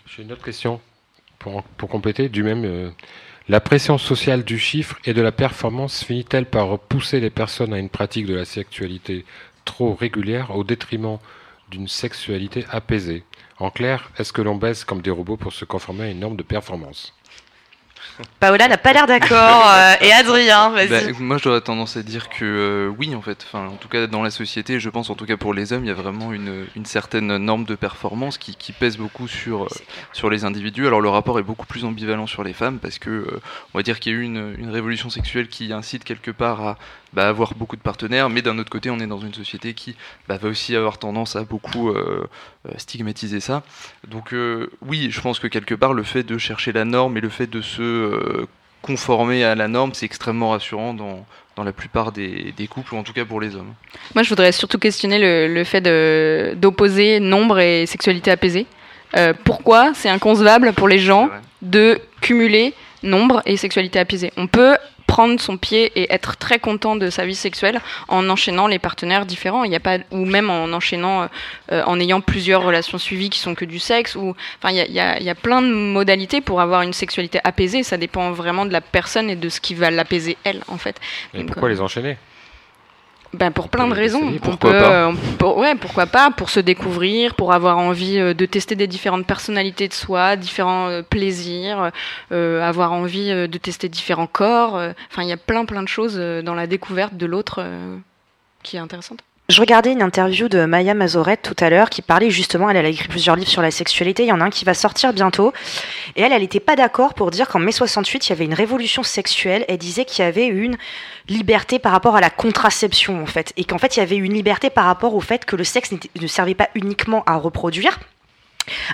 J'ai 0.08 0.24
une 0.24 0.32
autre 0.32 0.44
question 0.44 0.80
pour, 1.39 1.63
pour 1.63 1.89
compléter 1.89 2.30
du 2.30 2.41
même. 2.41 2.94
La 3.50 3.60
pression 3.60 3.98
sociale 3.98 4.44
du 4.44 4.60
chiffre 4.60 4.98
et 5.04 5.13
de 5.13 5.22
la 5.22 5.32
performance 5.32 6.04
finit-elle 6.04 6.46
par 6.46 6.80
pousser 6.80 7.20
les 7.20 7.32
personnes 7.32 7.74
à 7.74 7.80
une 7.80 7.89
pratique 7.89 8.28
de 8.28 8.36
la 8.36 8.46
sexualité 8.46 9.26
trop 9.65 9.95
régulière 9.95 10.56
au 10.56 10.63
détriment 10.63 11.17
d'une 11.69 11.88
sexualité 11.88 12.65
apaisée. 12.69 13.24
En 13.60 13.69
clair, 13.69 14.12
est-ce 14.17 14.34
que 14.34 14.41
l'on 14.41 14.56
baisse 14.56 14.84
comme 14.84 15.02
des 15.02 15.12
robots 15.12 15.38
pour 15.38 15.54
se 15.54 15.65
conformer 15.65 16.06
à 16.06 16.10
une 16.10 16.19
norme 16.19 16.36
de 16.36 16.43
performance? 16.43 17.13
Paola 18.39 18.67
n'a 18.67 18.78
pas 18.78 18.93
l'air 18.93 19.08
d'accord. 19.08 19.63
Euh, 19.67 19.93
et 20.02 20.12
Adrien, 20.12 20.69
vas-y. 20.69 20.89
Bah, 20.89 21.17
moi, 21.19 21.38
j'aurais 21.38 21.62
tendance 21.62 21.97
à 21.97 22.04
dire 22.04 22.30
que 22.30 22.43
euh, 22.43 22.95
oui, 22.97 23.15
en 23.15 23.21
fait. 23.21 23.45
Enfin, 23.47 23.67
en 23.67 23.76
tout 23.76 23.88
cas, 23.88 24.08
dans 24.08 24.21
la 24.21 24.32
société, 24.32 24.80
je 24.80 24.89
pense, 24.89 25.10
en 25.10 25.15
tout 25.15 25.26
cas 25.26 25.38
pour 25.38 25.54
les 25.54 25.74
hommes, 25.74 25.84
il 25.84 25.88
y 25.88 25.91
a 25.91 25.95
vraiment 25.95 26.34
une, 26.34 26.65
une 26.76 26.86
certaine 26.86 27.38
norme 27.38 27.65
de 27.65 27.76
performance 27.76 28.38
qui, 28.38 28.56
qui 28.56 28.71
pèse 28.71 28.97
beaucoup 28.97 29.28
sur, 29.28 29.63
euh, 29.63 29.69
sur 30.13 30.30
les 30.30 30.45
individus. 30.45 30.88
Alors, 30.88 31.02
le 31.02 31.10
rapport 31.10 31.39
est 31.39 31.43
beaucoup 31.43 31.65
plus 31.65 31.86
ambivalent 31.86 32.28
sur 32.28 32.43
les 32.43 32.54
femmes 32.54 32.80
parce 32.80 33.00
que, 33.00 33.39
on 33.74 33.78
va 33.78 33.84
dire 33.84 34.00
qu'il 34.00 34.12
y 34.12 34.15
a 34.15 34.19
eu 34.19 34.24
une, 34.24 34.56
une, 34.58 34.69
révolution 34.69 35.10
sexuelle 35.10 35.47
qui 35.47 35.71
incite 35.74 36.04
quelque 36.04 36.32
part 36.32 36.62
à 36.62 36.78
bah, 37.13 37.28
avoir 37.28 37.56
beaucoup 37.56 37.76
de 37.76 37.82
partenaires, 37.82 38.30
mais 38.30 38.41
d'un 38.41 38.58
autre 38.58 38.69
côté, 38.69 38.89
on 38.89 39.00
est 39.00 39.08
dans 39.08 39.19
une 39.19 39.34
société 39.34 39.74
qui 39.74 39.95
bah, 40.28 40.38
va 40.38 40.50
aussi 40.50 40.76
avoir 40.76 40.97
tendance 40.97 41.36
à 41.36 41.43
beaucoup 41.43 41.93
stigmatiser 42.78 43.39
ça. 43.39 43.63
Donc, 44.08 44.34
oui, 44.82 45.10
je 45.12 45.21
pense 45.21 45.39
que 45.39 45.47
quelque 45.47 45.76
part, 45.76 45.93
le 45.93 46.04
fait 46.04 46.24
de 46.24 46.38
chercher 46.38 46.71
la 46.71 46.86
norme 46.86 47.17
et 47.17 47.21
le 47.21 47.30
fait 47.30 47.47
de 47.47 47.62
se 47.62 47.82
euh, 47.82 48.47
conformer 48.82 49.43
à 49.43 49.56
la 49.56 49.67
norme, 49.67 49.91
c'est 49.93 50.06
extrêmement 50.06 50.50
rassurant 50.52 50.93
dans, 50.93 51.26
dans 51.56 51.63
la 51.63 51.71
plupart 51.71 52.12
des, 52.12 52.54
des, 52.56 52.67
couples, 52.67 52.95
ou 52.95 52.97
en 52.97 53.04
tout 53.04 53.13
cas 53.13 53.26
pour 53.26 53.39
les 53.39 53.56
hommes. 53.56 53.74
Moi, 54.15 54.24
je 54.24 54.30
voudrais 54.30 54.52
surtout 54.52 54.80
questionner 54.80 55.19
le, 55.19 55.54
le 55.54 55.63
fait 55.63 55.82
d'opposer 56.60 57.19
nombre 57.19 57.60
et 57.60 57.86
sexualité 57.86 58.32
apaisée. 58.32 58.65
Euh, 59.15 59.34
pourquoi 59.43 59.93
c'est 59.93 60.10
inconcevable 60.10 60.74
pour 60.74 60.88
les 60.88 61.00
gens 61.00 61.30
de 61.62 62.00
cumuler 62.21 62.74
nombre 63.04 63.41
et 63.45 63.58
sexualité 63.58 64.00
apaisée? 64.00 64.32
On 64.38 64.47
peut 64.47 64.76
prendre 65.12 65.41
son 65.41 65.58
pied 65.58 65.91
et 65.97 66.13
être 66.13 66.38
très 66.38 66.58
content 66.58 66.95
de 66.95 67.10
sa 67.10 67.26
vie 67.26 67.36
sexuelle 67.36 67.82
en 68.08 68.30
enchaînant 68.30 68.67
les 68.67 68.80
partenaires 68.80 69.26
différents. 69.26 69.65
Il 69.65 69.76
a 69.76 69.82
pas 69.82 69.97
ou 70.12 70.24
même 70.26 70.50
en 70.50 70.71
enchaînant, 70.71 71.28
euh, 71.74 71.84
en 71.86 72.00
ayant 72.00 72.21
plusieurs 72.21 72.63
relations 72.63 72.97
suivies 72.97 73.30
qui 73.30 73.39
sont 73.39 73.54
que 73.54 73.65
du 73.65 73.78
sexe. 73.78 74.15
Ou 74.15 74.34
enfin, 74.58 74.71
il 74.71 74.78
y 74.78 75.00
a, 75.02 75.19
y 75.19 75.30
a, 75.30 75.36
plein 75.36 75.62
de 75.62 75.67
modalités 75.67 76.39
pour 76.39 76.62
avoir 76.62 76.82
une 76.84 76.93
sexualité 76.93 77.41
apaisée. 77.43 77.84
Ça 77.84 77.97
dépend 77.97 78.32
vraiment 78.32 78.65
de 78.65 78.71
la 78.71 78.80
personne 78.80 79.30
et 79.30 79.36
de 79.36 79.50
ce 79.50 79.60
qui 79.60 79.76
va 79.76 79.91
l'apaiser 79.91 80.38
elle, 80.45 80.62
en 80.69 80.78
fait. 80.78 80.95
Et 81.34 81.43
pourquoi 81.43 81.67
euh, 81.67 81.74
les 81.74 81.82
enchaîner? 81.82 82.15
Ben 83.34 83.52
pour 83.52 83.70
plein 83.70 83.88
de 83.88 83.94
raisons. 83.94 84.34
Pourquoi 84.41 84.72
pas 84.72 85.08
euh, 85.08 85.13
Ouais, 85.56 85.76
pourquoi 85.76 86.06
pas 86.06 86.32
Pour 86.32 86.50
se 86.50 86.60
découvrir, 86.60 87.36
pour 87.36 87.54
avoir 87.54 87.78
envie 87.78 88.20
euh, 88.20 88.34
de 88.34 88.46
tester 88.46 88.76
des 88.76 88.88
différentes 88.88 89.26
personnalités 89.26 89.88
de 89.88 89.94
soi, 89.94 90.36
différents 90.36 90.89
euh, 90.89 91.02
plaisirs, 91.02 91.91
avoir 92.32 92.94
envie 92.94 93.30
de 93.30 93.58
tester 93.58 93.89
différents 93.89 94.28
corps. 94.28 94.74
Enfin, 94.74 95.24
il 95.24 95.28
y 95.28 95.32
a 95.32 95.38
plein 95.38 95.65
plein 95.65 95.84
de 95.84 95.88
choses 95.88 96.17
dans 96.17 96.56
la 96.56 96.67
découverte 96.67 97.15
de 97.15 97.26
l'autre 97.26 97.63
qui 98.63 98.78
est 98.78 98.80
intéressante. 98.80 99.20
Je 99.52 99.60
regardais 99.60 99.92
une 99.92 100.02
interview 100.02 100.48
de 100.48 100.64
Maya 100.64 100.94
Mazorette 100.94 101.42
tout 101.42 101.62
à 101.62 101.70
l'heure 101.70 101.90
qui 101.90 102.02
parlait 102.02 102.32
justement, 102.32 102.70
elle, 102.70 102.86
a 102.86 102.88
écrit 102.88 103.10
plusieurs 103.10 103.36
livres 103.36 103.50
sur 103.50 103.62
la 103.62 103.70
sexualité, 103.70 104.24
il 104.24 104.28
y 104.28 104.32
en 104.32 104.40
a 104.40 104.46
un 104.46 104.50
qui 104.50 104.64
va 104.64 104.74
sortir 104.74 105.12
bientôt, 105.12 105.52
Et 106.16 106.22
elle, 106.22 106.32
elle 106.32 106.42
n'était 106.42 106.62
pas 106.62 106.78
d'accord 106.78 107.14
pour 107.16 107.32
dire 107.32 107.50
qu'en 107.50 107.60
mai 107.60 107.74
68, 107.74 108.28
il 108.28 108.30
y 108.30 108.32
avait 108.32 108.46
une 108.46 108.54
révolution 108.54 109.04
sexuelle. 109.04 109.66
Elle 109.68 109.78
disait 109.78 110.06
qu'il 110.06 110.24
y 110.24 110.28
avait 110.28 110.48
une 110.48 110.78
liberté 111.28 111.80
par 111.80 111.92
rapport 111.92 112.16
à 112.16 112.22
la 112.22 112.30
contraception, 112.30 113.22
en 113.22 113.26
fait. 113.26 113.52
Et 113.58 113.66
qu'en 113.66 113.78
fait, 113.78 113.98
il 113.98 114.00
y 114.00 114.04
avait 114.04 114.16
une 114.16 114.34
liberté 114.34 114.70
par 114.70 114.86
rapport 114.86 115.16
au 115.16 115.22
fait 115.22 115.44
que 115.44 115.58
le 115.58 115.66
sexe 115.66 115.92
ne 115.92 116.28
servait 116.28 116.56
pas 116.56 116.70
uniquement 116.74 117.22
à 117.26 117.36
reproduire, 117.36 118.00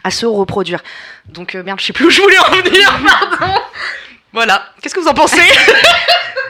à 0.04 0.10
se 0.10 0.26
reproduire. 0.26 0.82
Donc, 1.28 1.54
euh, 1.54 1.62
merde, 1.62 1.80
je 1.80 1.86
sais 1.86 1.94
plus 1.94 2.06
où 2.06 2.10
je 2.10 2.20
voulais 2.20 2.40
en 2.40 2.50
venir, 2.64 3.00
pardon. 3.40 3.54
Voilà. 4.34 4.66
Qu'est-ce 4.82 4.96
que 4.96 5.02
vous 5.02 5.08
en 5.08 5.14
pensez? 5.14 5.38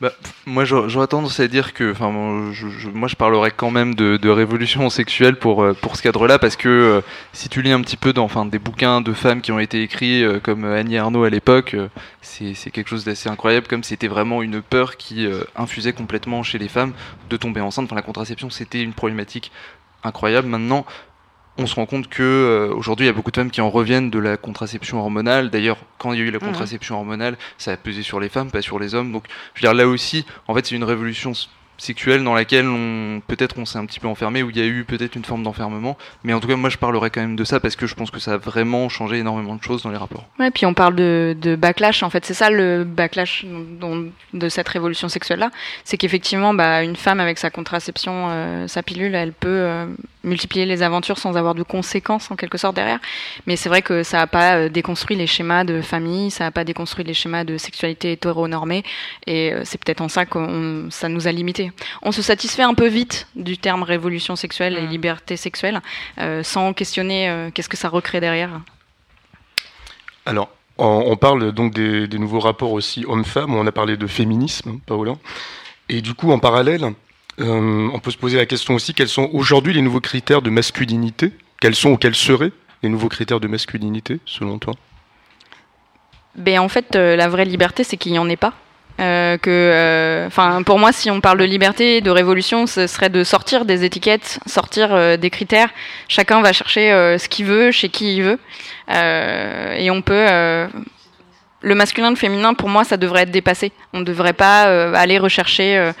Bah, 0.00 0.12
moi, 0.46 0.64
j'aurais 0.64 1.06
tendance 1.08 1.40
à 1.40 1.48
dire 1.48 1.74
que, 1.74 1.92
enfin, 1.92 2.52
je, 2.52 2.68
je, 2.70 2.88
moi, 2.88 3.06
je 3.06 3.16
parlerais 3.16 3.50
quand 3.50 3.70
même 3.70 3.94
de, 3.94 4.28
révolution 4.30 4.88
sexuelle 4.88 5.36
pour 5.36 5.62
euh, 5.62 5.74
pour 5.74 5.96
ce 5.96 6.02
cadre-là, 6.02 6.38
parce 6.38 6.56
que 6.56 6.68
euh, 6.68 7.00
si 7.34 7.50
tu 7.50 7.60
lis 7.60 7.72
un 7.72 7.82
petit 7.82 7.98
peu 7.98 8.14
enfin, 8.16 8.46
des 8.46 8.58
bouquins 8.58 9.02
de 9.02 9.12
femmes 9.12 9.42
qui 9.42 9.52
ont 9.52 9.58
été 9.58 9.82
écrits 9.82 10.24
euh, 10.24 10.40
comme 10.40 10.64
Annie 10.64 10.96
Arnaud 10.96 11.24
à 11.24 11.30
l'époque, 11.30 11.76
c'est 12.22 12.70
quelque 12.70 12.88
chose 12.88 13.04
d'assez 13.04 13.28
incroyable, 13.28 13.66
comme 13.66 13.84
c'était 13.84 14.08
vraiment 14.08 14.42
une 14.42 14.62
peur 14.62 14.96
qui 14.96 15.26
infusait 15.56 15.92
complètement 15.92 16.42
chez 16.42 16.58
les 16.58 16.68
femmes 16.68 16.92
de 17.28 17.36
tomber 17.36 17.60
enceinte. 17.60 17.84
Enfin, 17.84 17.96
la 17.96 18.02
contraception, 18.02 18.48
c'était 18.48 18.82
une 18.82 18.94
problématique 18.94 19.52
incroyable. 20.02 20.48
Maintenant, 20.48 20.86
on 21.60 21.66
se 21.66 21.74
rend 21.74 21.86
compte 21.86 22.08
que 22.08 22.22
euh, 22.22 22.74
aujourd'hui 22.74 23.04
il 23.04 23.08
y 23.08 23.10
a 23.10 23.12
beaucoup 23.12 23.30
de 23.30 23.36
femmes 23.36 23.50
qui 23.50 23.60
en 23.60 23.70
reviennent 23.70 24.10
de 24.10 24.18
la 24.18 24.36
contraception 24.36 24.98
hormonale. 24.98 25.50
D'ailleurs, 25.50 25.76
quand 25.98 26.12
il 26.12 26.18
y 26.18 26.22
a 26.22 26.24
eu 26.24 26.30
la 26.30 26.38
Mhm. 26.38 26.46
contraception 26.46 26.96
hormonale, 26.96 27.36
ça 27.58 27.72
a 27.72 27.76
pesé 27.76 28.02
sur 28.02 28.18
les 28.20 28.28
femmes, 28.28 28.50
pas 28.50 28.62
sur 28.62 28.78
les 28.78 28.94
hommes. 28.94 29.12
Donc, 29.12 29.24
je 29.54 29.60
veux 29.60 29.68
dire 29.68 29.74
là 29.74 29.86
aussi, 29.86 30.24
en 30.48 30.54
fait, 30.54 30.66
c'est 30.66 30.74
une 30.74 30.84
révolution 30.84 31.32
sexuelle 31.80 32.24
dans 32.24 32.34
laquelle 32.34 32.66
peut-être 33.26 33.58
on 33.58 33.64
s'est 33.64 33.78
un 33.78 33.86
petit 33.86 34.00
peu 34.00 34.08
enfermé 34.08 34.42
où 34.42 34.50
il 34.50 34.58
y 34.58 34.60
a 34.60 34.66
eu 34.66 34.84
peut-être 34.84 35.16
une 35.16 35.24
forme 35.24 35.42
d'enfermement 35.42 35.96
mais 36.24 36.32
en 36.32 36.40
tout 36.40 36.48
cas 36.48 36.56
moi 36.56 36.70
je 36.70 36.78
parlerai 36.78 37.10
quand 37.10 37.20
même 37.20 37.36
de 37.36 37.44
ça 37.44 37.60
parce 37.60 37.76
que 37.76 37.86
je 37.86 37.94
pense 37.94 38.10
que 38.10 38.20
ça 38.20 38.34
a 38.34 38.36
vraiment 38.36 38.88
changé 38.88 39.18
énormément 39.18 39.54
de 39.54 39.62
choses 39.62 39.82
dans 39.82 39.90
les 39.90 39.96
rapports 39.96 40.26
Ouais, 40.38 40.50
puis 40.50 40.66
on 40.66 40.74
parle 40.74 40.94
de, 40.94 41.56
backlash. 41.58 42.02
En 42.02 42.10
fait, 42.10 42.24
c'est 42.24 42.34
ça 42.34 42.50
le 42.50 42.84
backlash 42.84 43.44
de 44.32 44.48
cette 44.48 44.68
révolution 44.68 45.08
sexuelle-là. 45.08 45.50
C'est 45.84 45.96
qu'effectivement, 45.96 46.54
bah, 46.54 46.82
une 46.82 46.96
femme 46.96 47.20
avec 47.20 47.38
sa 47.38 47.50
contraception, 47.50 48.28
euh, 48.30 48.66
sa 48.68 48.82
pilule, 48.82 49.14
elle 49.14 49.32
peut 49.32 49.48
euh, 49.48 49.86
multiplier 50.24 50.66
les 50.66 50.82
aventures 50.82 51.18
sans 51.18 51.36
avoir 51.36 51.54
de 51.54 51.62
conséquences 51.62 52.30
en 52.30 52.36
quelque 52.36 52.58
sorte 52.58 52.76
derrière. 52.76 53.00
Mais 53.46 53.56
c'est 53.56 53.68
vrai 53.68 53.82
que 53.82 54.02
ça 54.02 54.18
n'a 54.18 54.26
pas 54.26 54.56
euh, 54.56 54.68
déconstruit 54.68 55.16
les 55.16 55.26
schémas 55.26 55.64
de 55.64 55.82
famille, 55.82 56.30
ça 56.30 56.44
n'a 56.44 56.50
pas 56.50 56.64
déconstruit 56.64 57.04
les 57.04 57.14
schémas 57.14 57.44
de 57.44 57.58
sexualité 57.58 58.12
hétéronormée. 58.12 58.82
Et 59.26 59.52
c'est 59.64 59.82
peut-être 59.82 60.00
en 60.00 60.08
ça 60.08 60.24
que 60.26 60.86
ça 60.90 61.08
nous 61.08 61.28
a 61.28 61.32
On 62.02 62.12
se 62.12 62.22
satisfait 62.22 62.62
un 62.62 62.74
peu 62.74 62.86
vite 62.86 63.26
du 63.34 63.58
terme 63.58 63.82
révolution 63.82 64.36
sexuelle 64.36 64.76
et 64.76 64.86
liberté 64.86 65.36
sexuelle, 65.36 65.80
euh, 66.18 66.42
sans 66.42 66.72
questionner 66.72 67.28
euh, 67.28 67.50
qu'est-ce 67.50 67.68
que 67.68 67.76
ça 67.76 67.88
recrée 67.88 68.20
derrière. 68.20 68.60
Alors, 70.26 70.50
on, 70.78 71.04
on 71.06 71.16
parle 71.16 71.52
donc 71.52 71.74
des, 71.74 72.06
des 72.06 72.18
nouveaux 72.18 72.40
rapports 72.40 72.72
aussi 72.72 73.04
hommes-femmes. 73.06 73.54
On 73.54 73.66
a 73.66 73.72
parlé 73.72 73.96
de 73.96 74.06
féminisme, 74.06 74.80
Paola. 74.86 75.14
Et 75.88 76.02
du 76.02 76.14
coup, 76.14 76.30
en 76.30 76.38
parallèle, 76.38 76.94
euh, 77.40 77.88
on 77.92 77.98
peut 77.98 78.10
se 78.10 78.18
poser 78.18 78.36
la 78.36 78.46
question 78.46 78.74
aussi 78.74 78.94
quels 78.94 79.08
sont 79.08 79.28
aujourd'hui 79.32 79.72
les 79.72 79.82
nouveaux 79.82 80.00
critères 80.00 80.42
de 80.42 80.50
masculinité? 80.50 81.32
Quels 81.60 81.74
sont 81.74 81.90
ou 81.90 81.96
quels 81.96 82.14
seraient 82.14 82.52
les 82.82 82.88
nouveaux 82.88 83.08
critères 83.08 83.40
de 83.40 83.48
masculinité, 83.48 84.20
selon 84.24 84.58
toi? 84.58 84.74
Ben 86.36 86.60
en 86.60 86.68
fait, 86.68 86.96
euh, 86.96 87.16
la 87.16 87.28
vraie 87.28 87.44
liberté, 87.44 87.82
c'est 87.82 87.96
qu'il 87.96 88.12
n'y 88.12 88.18
en 88.18 88.28
ait 88.28 88.36
pas. 88.36 88.54
Euh, 89.00 89.38
que, 89.38 89.50
euh, 89.50 90.26
enfin, 90.26 90.62
pour 90.62 90.78
moi, 90.78 90.92
si 90.92 91.10
on 91.10 91.20
parle 91.20 91.38
de 91.38 91.44
liberté, 91.44 92.00
de 92.02 92.10
révolution, 92.10 92.66
ce 92.66 92.86
serait 92.86 93.08
de 93.08 93.24
sortir 93.24 93.64
des 93.64 93.84
étiquettes, 93.84 94.40
sortir 94.46 94.94
euh, 94.94 95.16
des 95.16 95.30
critères. 95.30 95.70
Chacun 96.08 96.42
va 96.42 96.52
chercher 96.52 96.90
ce 97.18 97.28
qu'il 97.28 97.46
veut, 97.46 97.70
chez 97.70 97.88
qui 97.88 98.16
il 98.16 98.22
veut, 98.22 98.38
et 98.88 99.90
on 99.90 100.02
peut. 100.02 100.26
le 101.62 101.74
masculin, 101.74 102.10
le 102.10 102.16
féminin, 102.16 102.54
pour 102.54 102.68
moi, 102.68 102.84
ça 102.84 102.96
devrait 102.96 103.22
être 103.22 103.30
dépassé. 103.30 103.72
On 103.92 104.00
ne 104.00 104.04
devrait 104.04 104.32
pas 104.32 104.62
aller 104.96 105.18
rechercher 105.18 105.92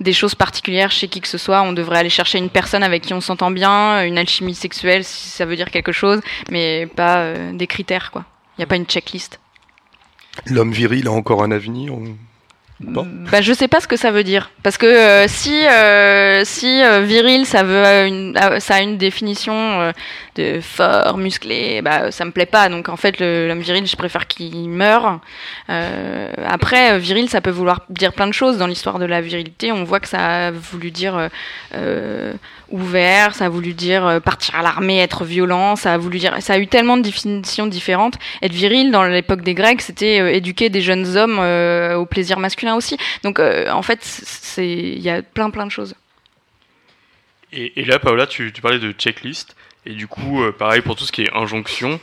des 0.00 0.12
choses 0.12 0.34
particulières 0.34 0.90
chez 0.90 1.08
qui 1.08 1.20
que 1.20 1.28
ce 1.28 1.38
soit. 1.38 1.62
On 1.62 1.72
devrait 1.72 1.98
aller 1.98 2.10
chercher 2.10 2.38
une 2.38 2.48
personne 2.48 2.82
avec 2.82 3.02
qui 3.02 3.12
on 3.12 3.20
s'entend 3.20 3.50
bien, 3.50 4.04
une 4.04 4.16
alchimie 4.16 4.54
sexuelle, 4.54 5.04
si 5.04 5.28
ça 5.28 5.44
veut 5.44 5.56
dire 5.56 5.70
quelque 5.70 5.92
chose, 5.92 6.20
mais 6.50 6.86
pas 6.86 7.34
des 7.52 7.66
critères, 7.66 8.10
quoi. 8.10 8.24
Il 8.56 8.60
n'y 8.60 8.64
a 8.64 8.66
pas 8.66 8.76
une 8.76 8.86
checklist. 8.86 9.40
L'homme 10.46 10.72
viril 10.72 11.08
a 11.08 11.12
encore 11.12 11.42
un 11.42 11.50
avenir 11.50 11.92
pas 12.84 13.04
Bah, 13.30 13.40
je 13.40 13.52
sais 13.52 13.68
pas 13.68 13.80
ce 13.80 13.86
que 13.86 13.96
ça 13.96 14.10
veut 14.10 14.24
dire. 14.24 14.50
Parce 14.62 14.76
que 14.76 14.86
euh, 14.86 15.28
si, 15.28 15.66
euh, 15.66 16.42
si 16.44 16.82
euh, 16.82 17.02
viril, 17.02 17.46
ça, 17.46 17.62
veut, 17.62 18.32
ça 18.58 18.76
a 18.76 18.80
une 18.80 18.96
définition 18.96 19.92
de 20.36 20.60
fort, 20.60 21.16
musclé, 21.18 21.82
bah, 21.82 22.10
ça 22.10 22.24
me 22.24 22.30
plaît 22.30 22.46
pas. 22.46 22.68
Donc 22.68 22.88
en 22.88 22.96
fait, 22.96 23.20
l'homme 23.20 23.60
viril, 23.60 23.86
je 23.86 23.96
préfère 23.96 24.26
qu'il 24.26 24.68
meure. 24.68 25.20
Après, 25.68 26.98
viril, 26.98 27.28
ça 27.28 27.40
peut 27.40 27.50
vouloir 27.50 27.82
dire 27.90 28.12
plein 28.12 28.26
de 28.26 28.32
choses. 28.32 28.58
Dans 28.58 28.66
l'histoire 28.66 28.98
de 28.98 29.04
la 29.04 29.20
virilité, 29.20 29.72
on 29.72 29.84
voit 29.84 30.00
que 30.00 30.08
ça 30.08 30.48
a 30.48 30.50
voulu 30.50 30.90
dire 30.90 31.28
ouvert, 32.70 33.34
ça 33.34 33.46
a 33.46 33.48
voulu 33.48 33.72
dire 33.74 34.20
partir 34.24 34.54
à 34.54 34.62
l'armée, 34.62 35.00
être 35.00 35.24
violent, 35.24 35.74
ça 35.76 35.94
a 35.94 35.98
voulu 35.98 36.18
dire, 36.18 36.36
ça 36.40 36.54
a 36.54 36.58
eu 36.58 36.66
tellement 36.66 36.96
de 36.96 37.02
définitions 37.02 37.66
différentes. 37.66 38.14
Être 38.42 38.52
viril 38.52 38.90
dans 38.90 39.04
l'époque 39.04 39.42
des 39.42 39.54
Grecs, 39.54 39.82
c'était 39.82 40.36
éduquer 40.36 40.70
des 40.70 40.80
jeunes 40.80 41.16
hommes 41.16 41.38
au 41.38 42.06
plaisir 42.06 42.38
masculin 42.38 42.69
aussi. 42.76 42.96
Donc 43.22 43.38
euh, 43.38 43.70
en 43.70 43.82
fait, 43.82 44.54
il 44.58 44.98
y 44.98 45.10
a 45.10 45.22
plein 45.22 45.50
plein 45.50 45.66
de 45.66 45.70
choses. 45.70 45.94
Et, 47.52 47.84
là, 47.84 47.98
Paola, 47.98 48.28
tu, 48.28 48.52
parlais 48.62 48.78
de 48.78 48.92
checklist. 48.92 49.56
Et 49.84 49.94
du 49.94 50.06
coup, 50.06 50.42
euh, 50.42 50.52
pareil 50.52 50.82
pour 50.82 50.94
tout 50.94 51.04
ce 51.04 51.10
qui 51.10 51.22
est 51.22 51.34
injonction. 51.34 51.98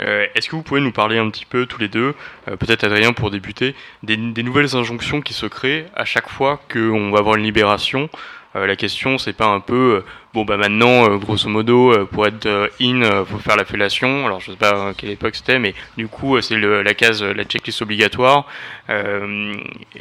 euh, 0.00 0.26
Est-ce 0.34 0.48
que 0.48 0.54
vous 0.54 0.62
pouvez 0.62 0.80
nous 0.80 0.92
parler 0.92 1.18
un 1.18 1.28
petit 1.28 1.44
peu 1.44 1.66
tous 1.66 1.80
les 1.80 1.88
deux, 1.88 2.14
peut-être 2.46 2.84
Adrien 2.84 3.12
pour 3.12 3.30
débuter, 3.30 3.74
des, 4.04 4.16
des 4.16 4.42
nouvelles 4.42 4.76
injonctions 4.76 5.20
qui 5.20 5.32
se 5.32 5.46
créent 5.46 5.86
à 5.96 6.04
chaque 6.04 6.28
fois 6.28 6.60
qu'on 6.72 7.10
va 7.10 7.18
avoir 7.18 7.34
une 7.34 7.42
libération 7.42 8.08
La 8.54 8.76
question, 8.76 9.16
c'est 9.16 9.32
pas 9.32 9.46
un 9.46 9.60
peu, 9.60 9.96
euh, 9.96 10.04
bon 10.34 10.44
bah 10.44 10.58
maintenant, 10.58 11.08
euh, 11.10 11.16
grosso 11.16 11.48
modo, 11.48 11.90
euh, 11.90 12.04
pour 12.04 12.26
être 12.26 12.44
euh, 12.44 12.68
in, 12.82 13.00
euh, 13.00 13.24
faut 13.24 13.38
faire 13.38 13.56
la 13.56 13.64
fellation. 13.64 14.26
Alors 14.26 14.40
je 14.40 14.50
sais 14.50 14.58
pas 14.58 14.90
à 14.90 14.94
quelle 14.94 15.08
époque 15.08 15.34
c'était, 15.36 15.58
mais 15.58 15.74
du 15.96 16.06
coup, 16.06 16.36
euh, 16.36 16.42
c'est 16.42 16.58
la 16.58 16.94
case, 16.94 17.22
euh, 17.22 17.32
la 17.32 17.44
checklist 17.44 17.80
obligatoire. 17.80 18.46
Euh, 18.90 19.54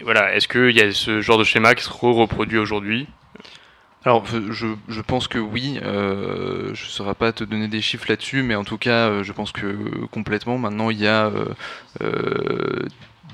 voilà, 0.04 0.36
est-ce 0.36 0.50
qu'il 0.50 0.76
y 0.76 0.82
a 0.82 0.92
ce 0.92 1.22
genre 1.22 1.38
de 1.38 1.46
schéma 1.46 1.76
qui 1.76 1.84
se 1.86 1.90
reproduit 1.90 2.58
aujourd'hui? 2.58 3.08
Alors, 4.04 4.26
je, 4.26 4.68
je 4.88 5.02
pense 5.02 5.28
que 5.28 5.38
oui. 5.38 5.80
Euh, 5.84 6.74
je 6.74 6.86
ne 6.86 6.90
saurais 6.90 7.14
pas 7.14 7.32
te 7.32 7.44
donner 7.44 7.68
des 7.68 7.82
chiffres 7.82 8.08
là-dessus, 8.10 8.42
mais 8.42 8.56
en 8.56 8.64
tout 8.64 8.80
cas, 8.80 9.10
euh, 9.10 9.24
je 9.24 9.32
pense 9.32 9.52
que 9.52 9.76
complètement. 10.12 10.58
Maintenant, 10.58 10.90
il 10.90 11.00
y 11.00 11.08
a 11.08 11.28
euh, 11.28 11.46
euh, 12.02 12.80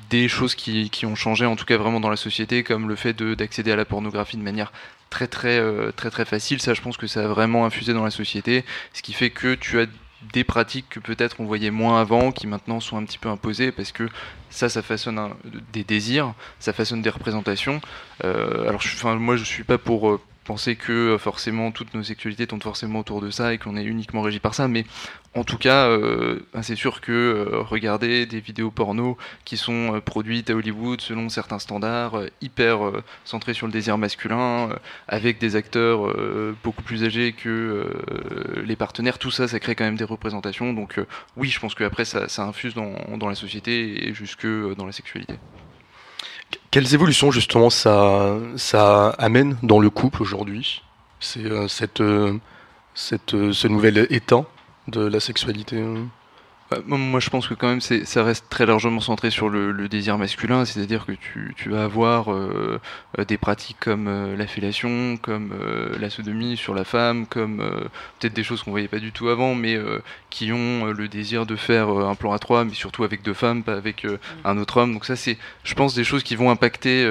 des 0.10 0.28
choses 0.28 0.56
qui, 0.56 0.90
qui 0.90 1.06
ont 1.06 1.16
changé, 1.16 1.46
en 1.46 1.56
tout 1.56 1.66
cas 1.66 1.78
vraiment 1.78 2.00
dans 2.00 2.10
la 2.10 2.16
société, 2.18 2.64
comme 2.64 2.88
le 2.88 2.96
fait 2.96 3.14
de- 3.14 3.36
d'accéder 3.36 3.72
à 3.72 3.76
la 3.76 3.86
pornographie 3.86 4.38
de 4.38 4.44
manière 4.44 4.72
très 5.10 5.28
très 5.28 5.60
euh, 5.60 5.92
très 5.92 6.10
très 6.10 6.26
facile. 6.26 6.62
Ça, 6.62 6.74
je 6.74 6.82
pense 6.82 6.98
que 6.98 7.08
ça 7.08 7.24
a 7.24 7.28
vraiment 7.28 7.66
infusé 7.66 7.94
dans 7.94 8.04
la 8.04 8.12
société, 8.12 8.64
ce 8.94 9.02
qui 9.02 9.14
fait 9.14 9.30
que 9.30 9.56
tu 9.56 9.80
as 9.80 9.86
des 10.34 10.44
pratiques 10.44 10.90
que 10.90 11.00
peut-être 11.00 11.40
on 11.40 11.46
voyait 11.46 11.70
moins 11.70 12.02
avant, 12.02 12.32
qui 12.32 12.48
maintenant 12.48 12.80
sont 12.80 12.98
un 12.98 13.06
petit 13.06 13.20
peu 13.20 13.30
imposées, 13.30 13.72
parce 13.72 13.92
que 13.92 14.10
ça, 14.50 14.68
ça 14.68 14.82
façonne 14.82 15.20
des 15.72 15.84
désirs, 15.84 16.34
ça 16.60 16.74
façonne 16.74 17.02
des 17.02 17.12
représentations. 17.12 17.82
Euh, 18.24 18.68
alors, 18.68 18.82
je, 18.82 19.08
moi, 19.08 19.38
je 19.38 19.44
suis 19.44 19.64
pas 19.64 19.78
pour 19.78 20.10
euh, 20.10 20.20
penser 20.48 20.78
que 20.78 20.94
euh, 20.94 21.18
forcément 21.18 21.72
toutes 21.72 21.94
nos 21.94 22.04
sexualités 22.04 22.48
tournent 22.48 22.62
forcément 22.62 23.00
autour 23.00 23.22
de 23.22 23.30
ça 23.30 23.54
et 23.54 23.58
qu'on 23.58 23.76
est 23.76 23.84
uniquement 23.84 24.22
régi 24.22 24.40
par 24.40 24.56
ça, 24.56 24.68
mais 24.70 24.86
en 25.36 25.44
tout 25.44 25.58
cas, 25.58 25.88
euh, 25.88 26.40
c'est 26.62 26.78
sûr 26.78 27.02
que 27.02 27.12
euh, 27.12 27.62
regarder 27.62 28.26
des 28.26 28.40
vidéos 28.40 28.72
porno 28.72 29.18
qui 29.46 29.58
sont 29.58 29.96
euh, 29.96 30.02
produites 30.02 30.50
à 30.50 30.56
Hollywood 30.56 31.02
selon 31.02 31.30
certains 31.30 31.60
standards, 31.60 32.16
euh, 32.18 32.30
hyper 32.42 32.88
euh, 32.88 33.04
centrés 33.26 33.54
sur 33.54 33.68
le 33.68 33.74
désir 33.74 33.98
masculin, 33.98 34.70
euh, 34.72 34.76
avec 35.08 35.38
des 35.38 35.56
acteurs 35.56 36.08
euh, 36.08 36.56
beaucoup 36.64 36.82
plus 36.82 37.04
âgés 37.04 37.34
que 37.34 37.50
euh, 37.50 38.64
les 38.66 38.78
partenaires, 38.78 39.20
tout 39.20 39.32
ça, 39.32 39.48
ça 39.48 39.60
crée 39.60 39.76
quand 39.76 39.86
même 39.86 39.98
des 39.98 40.06
représentations. 40.06 40.74
Donc 40.74 40.98
euh, 40.98 41.06
oui, 41.36 41.50
je 41.50 41.60
pense 41.60 41.76
qu'après, 41.76 42.06
ça, 42.06 42.30
ça 42.30 42.46
infuse 42.46 42.74
dans, 42.74 42.96
dans 43.18 43.28
la 43.28 43.36
société 43.36 44.08
et 44.08 44.14
jusque 44.14 44.46
euh, 44.46 44.76
dans 44.76 44.86
la 44.86 44.94
sexualité. 44.94 45.36
Quelles 46.72 46.94
évolutions 46.94 47.32
justement 47.32 47.70
ça, 47.70 48.38
ça 48.56 49.10
amène 49.18 49.58
dans 49.64 49.80
le 49.80 49.90
couple 49.90 50.22
aujourd'hui? 50.22 50.84
C'est 51.20 51.46
euh, 51.46 51.68
euh, 52.02 52.38
euh, 53.34 53.54
ce 53.54 53.68
nouvel 53.68 54.08
état 54.10 54.46
de 54.88 55.02
la 55.02 55.20
sexualité 55.20 55.84
moi- 56.86 56.98
Moi, 56.98 57.20
je 57.20 57.30
pense 57.30 57.48
que 57.48 57.54
quand 57.54 57.68
même, 57.70 57.80
ça 57.82 58.24
reste 58.24 58.50
très 58.50 58.66
largement 58.66 59.00
centré 59.00 59.30
sur 59.32 59.48
le, 59.50 59.72
le 59.72 59.88
désir 59.88 60.18
masculin, 60.18 60.66
c'est-à-dire 60.66 61.06
que 61.06 61.14
tu, 61.14 61.54
tu 61.56 61.70
vas 61.70 61.84
avoir 61.86 62.32
euh, 62.34 62.80
des 63.28 63.38
pratiques 63.38 63.78
comme 63.80 64.08
euh, 64.08 64.36
la 64.36 64.48
fellation, 64.48 65.18
comme 65.22 65.54
euh, 65.54 65.98
la 66.00 66.10
sodomie 66.10 66.58
sur 66.58 66.74
la 66.74 66.84
femme, 66.84 67.26
comme 67.26 67.62
euh, 67.62 67.86
peut-être 68.20 68.34
des 68.34 68.44
choses 68.44 68.64
qu'on 68.64 68.72
voyait 68.72 68.90
pas 68.90 69.00
du 69.00 69.12
tout 69.14 69.30
avant, 69.30 69.56
mais 69.56 69.80
qui 70.30 70.52
ont 70.52 70.86
le 70.86 71.08
désir 71.08 71.46
de 71.46 71.56
faire 71.56 71.88
un 71.90 72.16
plan 72.16 72.34
à 72.34 72.40
trois, 72.40 72.66
mais 72.66 72.74
surtout 72.74 73.04
avec 73.06 73.22
deux 73.22 73.34
femmes, 73.34 73.64
pas 73.64 73.74
avec 73.76 74.04
euh, 74.06 74.18
un 74.44 74.58
autre 74.58 74.78
homme. 74.78 74.94
Donc 74.94 75.06
ça, 75.06 75.16
c'est, 75.16 75.38
je 75.64 75.74
pense, 75.74 75.96
des 75.96 76.04
choses 76.04 76.24
qui 76.24 76.36
vont 76.36 76.50
impacter 76.52 77.08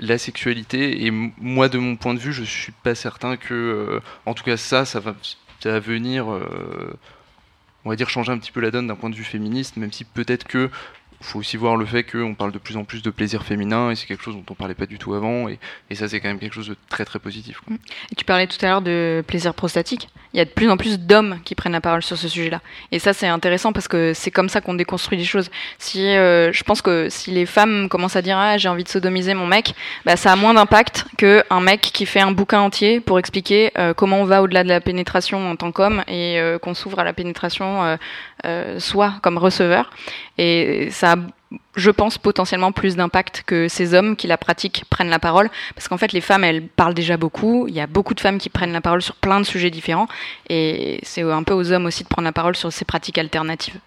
la 0.00 0.18
sexualité. 0.18 1.04
Et 1.06 1.10
moi, 1.10 1.68
de 1.68 1.78
mon 1.78 1.96
point 1.96 2.14
de 2.14 2.18
vue, 2.18 2.32
je 2.32 2.42
suis 2.42 2.72
pas 2.72 2.94
certain 2.94 3.36
que, 3.36 4.00
en 4.26 4.34
tout 4.34 4.42
cas, 4.44 4.56
ça, 4.56 4.84
ça 4.84 4.98
va, 5.00 5.14
ça 5.60 5.70
va 5.70 5.78
venir. 5.80 6.26
On 7.86 7.88
va 7.88 7.94
dire, 7.94 8.10
changer 8.10 8.32
un 8.32 8.38
petit 8.38 8.50
peu 8.50 8.60
la 8.60 8.72
donne 8.72 8.88
d'un 8.88 8.96
point 8.96 9.10
de 9.10 9.14
vue 9.14 9.22
féministe, 9.22 9.76
même 9.76 9.92
si 9.92 10.02
peut-être 10.02 10.44
que 10.44 10.70
faut 11.20 11.38
aussi 11.38 11.56
voir 11.56 11.76
le 11.76 11.86
fait 11.86 12.04
qu'on 12.04 12.34
parle 12.34 12.52
de 12.52 12.58
plus 12.58 12.76
en 12.76 12.84
plus 12.84 13.02
de 13.02 13.10
plaisir 13.10 13.42
féminin 13.42 13.90
et 13.90 13.96
c'est 13.96 14.06
quelque 14.06 14.22
chose 14.22 14.34
dont 14.34 14.44
on 14.50 14.54
parlait 14.54 14.74
pas 14.74 14.86
du 14.86 14.98
tout 14.98 15.14
avant 15.14 15.48
et, 15.48 15.58
ça 15.94 16.08
c'est 16.08 16.20
quand 16.20 16.28
même 16.28 16.38
quelque 16.38 16.54
chose 16.54 16.68
de 16.68 16.76
très 16.88 17.04
très 17.04 17.18
positif. 17.18 17.60
Et 18.12 18.14
tu 18.14 18.24
parlais 18.24 18.46
tout 18.46 18.64
à 18.64 18.68
l'heure 18.68 18.82
de 18.82 19.24
plaisir 19.26 19.54
prostatique. 19.54 20.08
Il 20.34 20.38
y 20.38 20.40
a 20.40 20.44
de 20.44 20.50
plus 20.50 20.68
en 20.68 20.76
plus 20.76 20.98
d'hommes 20.98 21.38
qui 21.44 21.54
prennent 21.54 21.72
la 21.72 21.80
parole 21.80 22.02
sur 22.02 22.18
ce 22.18 22.28
sujet-là. 22.28 22.60
Et 22.92 22.98
ça 22.98 23.12
c'est 23.12 23.26
intéressant 23.26 23.72
parce 23.72 23.88
que 23.88 24.12
c'est 24.14 24.30
comme 24.30 24.48
ça 24.50 24.60
qu'on 24.60 24.74
déconstruit 24.74 25.16
les 25.16 25.24
choses. 25.24 25.50
Si 25.78 26.06
euh, 26.06 26.52
je 26.52 26.62
pense 26.64 26.82
que 26.82 27.08
si 27.08 27.30
les 27.30 27.46
femmes 27.46 27.88
commencent 27.88 28.16
à 28.16 28.22
dire 28.22 28.36
ah 28.36 28.58
j'ai 28.58 28.68
envie 28.68 28.84
de 28.84 28.88
sodomiser 28.88 29.34
mon 29.34 29.46
mec, 29.46 29.74
bah, 30.04 30.16
ça 30.16 30.32
a 30.32 30.36
moins 30.36 30.52
d'impact 30.52 31.06
que 31.16 31.42
un 31.48 31.60
mec 31.60 31.80
qui 31.80 32.04
fait 32.04 32.20
un 32.20 32.32
bouquin 32.32 32.60
entier 32.60 33.00
pour 33.00 33.18
expliquer 33.18 33.72
euh, 33.78 33.94
comment 33.94 34.20
on 34.20 34.24
va 34.24 34.42
au-delà 34.42 34.64
de 34.64 34.68
la 34.68 34.80
pénétration 34.80 35.50
en 35.50 35.56
tant 35.56 35.72
qu'homme 35.72 36.02
et 36.08 36.38
euh, 36.38 36.58
qu'on 36.58 36.74
s'ouvre 36.74 36.98
à 36.98 37.04
la 37.04 37.12
pénétration 37.12 37.96
euh, 38.44 38.76
euh, 38.76 38.80
soi 38.80 39.14
comme 39.22 39.38
receveur. 39.38 39.90
Et 40.38 40.88
ça 40.90 41.12
a, 41.12 41.16
je 41.76 41.90
pense, 41.90 42.18
potentiellement 42.18 42.72
plus 42.72 42.96
d'impact 42.96 43.44
que 43.46 43.68
ces 43.68 43.94
hommes 43.94 44.16
qui 44.16 44.26
la 44.26 44.36
pratiquent 44.36 44.84
prennent 44.90 45.08
la 45.08 45.18
parole. 45.18 45.50
Parce 45.74 45.88
qu'en 45.88 45.98
fait, 45.98 46.12
les 46.12 46.20
femmes, 46.20 46.44
elles 46.44 46.66
parlent 46.66 46.94
déjà 46.94 47.16
beaucoup. 47.16 47.66
Il 47.68 47.74
y 47.74 47.80
a 47.80 47.86
beaucoup 47.86 48.14
de 48.14 48.20
femmes 48.20 48.38
qui 48.38 48.48
prennent 48.48 48.72
la 48.72 48.80
parole 48.80 49.02
sur 49.02 49.14
plein 49.16 49.40
de 49.40 49.46
sujets 49.46 49.70
différents. 49.70 50.08
Et 50.48 51.00
c'est 51.02 51.22
un 51.22 51.42
peu 51.42 51.54
aux 51.54 51.72
hommes 51.72 51.86
aussi 51.86 52.02
de 52.02 52.08
prendre 52.08 52.26
la 52.26 52.32
parole 52.32 52.56
sur 52.56 52.72
ces 52.72 52.84
pratiques 52.84 53.18
alternatives. 53.18 53.78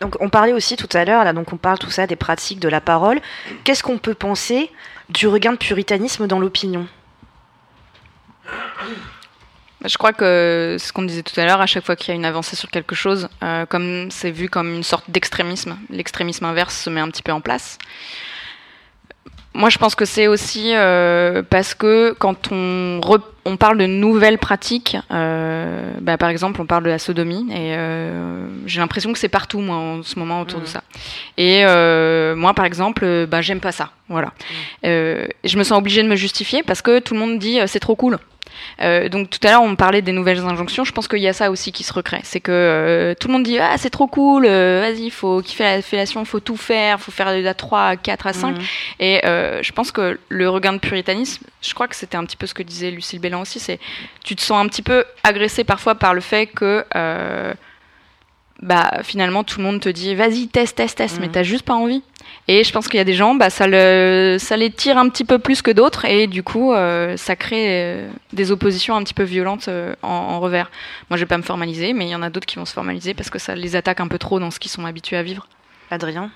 Donc 0.00 0.16
on 0.20 0.30
parlait 0.30 0.54
aussi 0.54 0.76
tout 0.76 0.88
à 0.94 1.04
l'heure, 1.04 1.24
là, 1.24 1.34
donc 1.34 1.52
on 1.52 1.58
parle 1.58 1.78
tout 1.78 1.90
ça 1.90 2.06
des 2.06 2.16
pratiques 2.16 2.58
de 2.58 2.70
la 2.70 2.80
parole. 2.80 3.20
Qu'est-ce 3.64 3.82
qu'on 3.82 3.98
peut 3.98 4.14
penser 4.14 4.70
du 5.10 5.26
regain 5.28 5.52
de 5.52 5.58
puritanisme 5.58 6.26
dans 6.26 6.38
l'opinion? 6.38 6.86
Je 9.84 9.96
crois 9.96 10.12
que 10.12 10.76
ce 10.78 10.92
qu'on 10.92 11.02
disait 11.02 11.22
tout 11.22 11.38
à 11.40 11.46
l'heure, 11.46 11.60
à 11.62 11.66
chaque 11.66 11.86
fois 11.86 11.96
qu'il 11.96 12.08
y 12.08 12.12
a 12.12 12.14
une 12.14 12.26
avancée 12.26 12.54
sur 12.54 12.70
quelque 12.70 12.94
chose, 12.94 13.28
euh, 13.42 13.64
comme 13.64 14.10
c'est 14.10 14.30
vu 14.30 14.50
comme 14.50 14.74
une 14.74 14.82
sorte 14.82 15.10
d'extrémisme, 15.10 15.78
l'extrémisme 15.88 16.44
inverse 16.44 16.76
se 16.76 16.90
met 16.90 17.00
un 17.00 17.08
petit 17.08 17.22
peu 17.22 17.32
en 17.32 17.40
place. 17.40 17.78
Moi, 19.52 19.68
je 19.68 19.78
pense 19.78 19.94
que 19.96 20.04
c'est 20.04 20.28
aussi 20.28 20.74
euh, 20.74 21.42
parce 21.42 21.74
que 21.74 22.14
quand 22.18 22.52
on, 22.52 23.00
re- 23.02 23.22
on 23.44 23.56
parle 23.56 23.78
de 23.78 23.86
nouvelles 23.86 24.38
pratiques, 24.38 24.96
euh, 25.10 25.92
bah, 26.00 26.16
par 26.18 26.28
exemple, 26.28 26.60
on 26.60 26.66
parle 26.66 26.84
de 26.84 26.88
la 26.90 27.00
sodomie, 27.00 27.48
et 27.50 27.74
euh, 27.74 28.46
j'ai 28.66 28.80
l'impression 28.80 29.12
que 29.12 29.18
c'est 29.18 29.28
partout, 29.28 29.60
moi, 29.60 29.76
en 29.76 30.02
ce 30.04 30.18
moment, 30.20 30.42
autour 30.42 30.60
de 30.60 30.66
ça. 30.66 30.84
Et 31.36 31.64
moi, 32.36 32.54
par 32.54 32.64
exemple, 32.64 33.26
bah, 33.26 33.40
j'aime 33.40 33.60
pas 33.60 33.72
ça. 33.72 33.90
Voilà. 34.08 34.32
Et 34.84 35.34
je 35.42 35.56
me 35.58 35.64
sens 35.64 35.78
obligée 35.78 36.02
de 36.02 36.08
me 36.08 36.16
justifier 36.16 36.62
parce 36.62 36.82
que 36.82 37.00
tout 37.00 37.14
le 37.14 37.20
monde 37.20 37.38
dit 37.38 37.58
c'est 37.66 37.80
trop 37.80 37.96
cool. 37.96 38.18
Euh, 38.80 39.08
donc 39.08 39.30
tout 39.30 39.38
à 39.46 39.50
l'heure 39.50 39.62
on 39.62 39.76
parlait 39.76 40.02
des 40.02 40.12
nouvelles 40.12 40.40
injonctions, 40.40 40.84
je 40.84 40.92
pense 40.92 41.08
qu'il 41.08 41.20
y 41.20 41.28
a 41.28 41.32
ça 41.32 41.50
aussi 41.50 41.72
qui 41.72 41.84
se 41.84 41.92
recrée. 41.92 42.20
C'est 42.24 42.40
que 42.40 42.52
euh, 42.52 43.14
tout 43.18 43.28
le 43.28 43.34
monde 43.34 43.42
dit 43.42 43.58
ah 43.58 43.76
c'est 43.76 43.90
trop 43.90 44.06
cool, 44.06 44.46
euh, 44.46 44.80
vas-y, 44.80 45.10
faut 45.10 45.42
kiffer 45.42 45.64
la 45.64 45.82
fellation, 45.82 46.24
faut 46.24 46.40
tout 46.40 46.56
faire, 46.56 47.00
faut 47.00 47.12
faire 47.12 47.34
de 47.34 47.40
la 47.40 47.54
3 47.54 47.80
à 47.82 47.96
4 47.96 48.26
à 48.26 48.32
5. 48.32 48.56
Mhm. 48.56 48.62
Et 49.00 49.20
je 49.24 49.72
pense 49.72 49.92
que 49.92 50.18
le 50.28 50.48
regain 50.48 50.72
de 50.72 50.78
puritanisme, 50.78 51.44
je 51.62 51.74
crois 51.74 51.88
que 51.88 51.96
c'était 51.96 52.16
un 52.16 52.24
petit 52.24 52.36
peu 52.36 52.46
ce 52.46 52.54
que 52.54 52.62
disait 52.62 52.90
Lucille 52.90 53.20
Bélan 53.20 53.42
aussi, 53.42 53.60
c'est 53.60 53.78
tu 54.24 54.36
te 54.36 54.42
sens 54.42 54.64
un 54.64 54.68
petit 54.68 54.82
peu 54.82 55.04
agressé 55.24 55.64
parfois 55.64 55.94
par 55.94 56.14
le 56.14 56.20
fait 56.20 56.46
que 56.46 56.84
bah 58.62 59.00
finalement 59.02 59.44
tout 59.44 59.58
le 59.58 59.64
monde 59.64 59.80
te 59.80 59.88
dit 59.88 60.14
vas-y 60.14 60.48
teste 60.48 60.76
teste 60.76 60.98
teste 60.98 61.18
mais 61.20 61.28
t'as 61.28 61.42
juste 61.42 61.64
pas 61.64 61.74
envie. 61.74 62.02
Et 62.48 62.64
je 62.64 62.72
pense 62.72 62.88
qu'il 62.88 62.98
y 62.98 63.00
a 63.00 63.04
des 63.04 63.14
gens 63.14 63.34
bah 63.34 63.50
ça 63.50 63.66
le 63.66 64.36
ça 64.38 64.56
les 64.56 64.70
tire 64.70 64.98
un 64.98 65.08
petit 65.08 65.24
peu 65.24 65.38
plus 65.38 65.62
que 65.62 65.70
d'autres 65.70 66.04
et 66.04 66.26
du 66.26 66.42
coup 66.42 66.72
euh, 66.72 67.16
ça 67.16 67.36
crée 67.36 67.66
euh, 67.68 68.08
des 68.32 68.50
oppositions 68.52 68.96
un 68.96 69.02
petit 69.02 69.14
peu 69.14 69.22
violentes 69.22 69.68
euh, 69.68 69.94
en, 70.02 70.08
en 70.08 70.40
revers. 70.40 70.70
Moi 71.08 71.16
je 71.16 71.22
vais 71.22 71.28
pas 71.28 71.38
me 71.38 71.42
formaliser 71.42 71.92
mais 71.92 72.06
il 72.06 72.10
y 72.10 72.14
en 72.14 72.22
a 72.22 72.30
d'autres 72.30 72.46
qui 72.46 72.56
vont 72.56 72.66
se 72.66 72.74
formaliser 72.74 73.14
parce 73.14 73.30
que 73.30 73.38
ça 73.38 73.54
les 73.54 73.76
attaque 73.76 74.00
un 74.00 74.08
peu 74.08 74.18
trop 74.18 74.38
dans 74.40 74.50
ce 74.50 74.58
qu'ils 74.58 74.70
sont 74.70 74.84
habitués 74.84 75.16
à 75.16 75.22
vivre. 75.22 75.46
Adrien? 75.90 76.30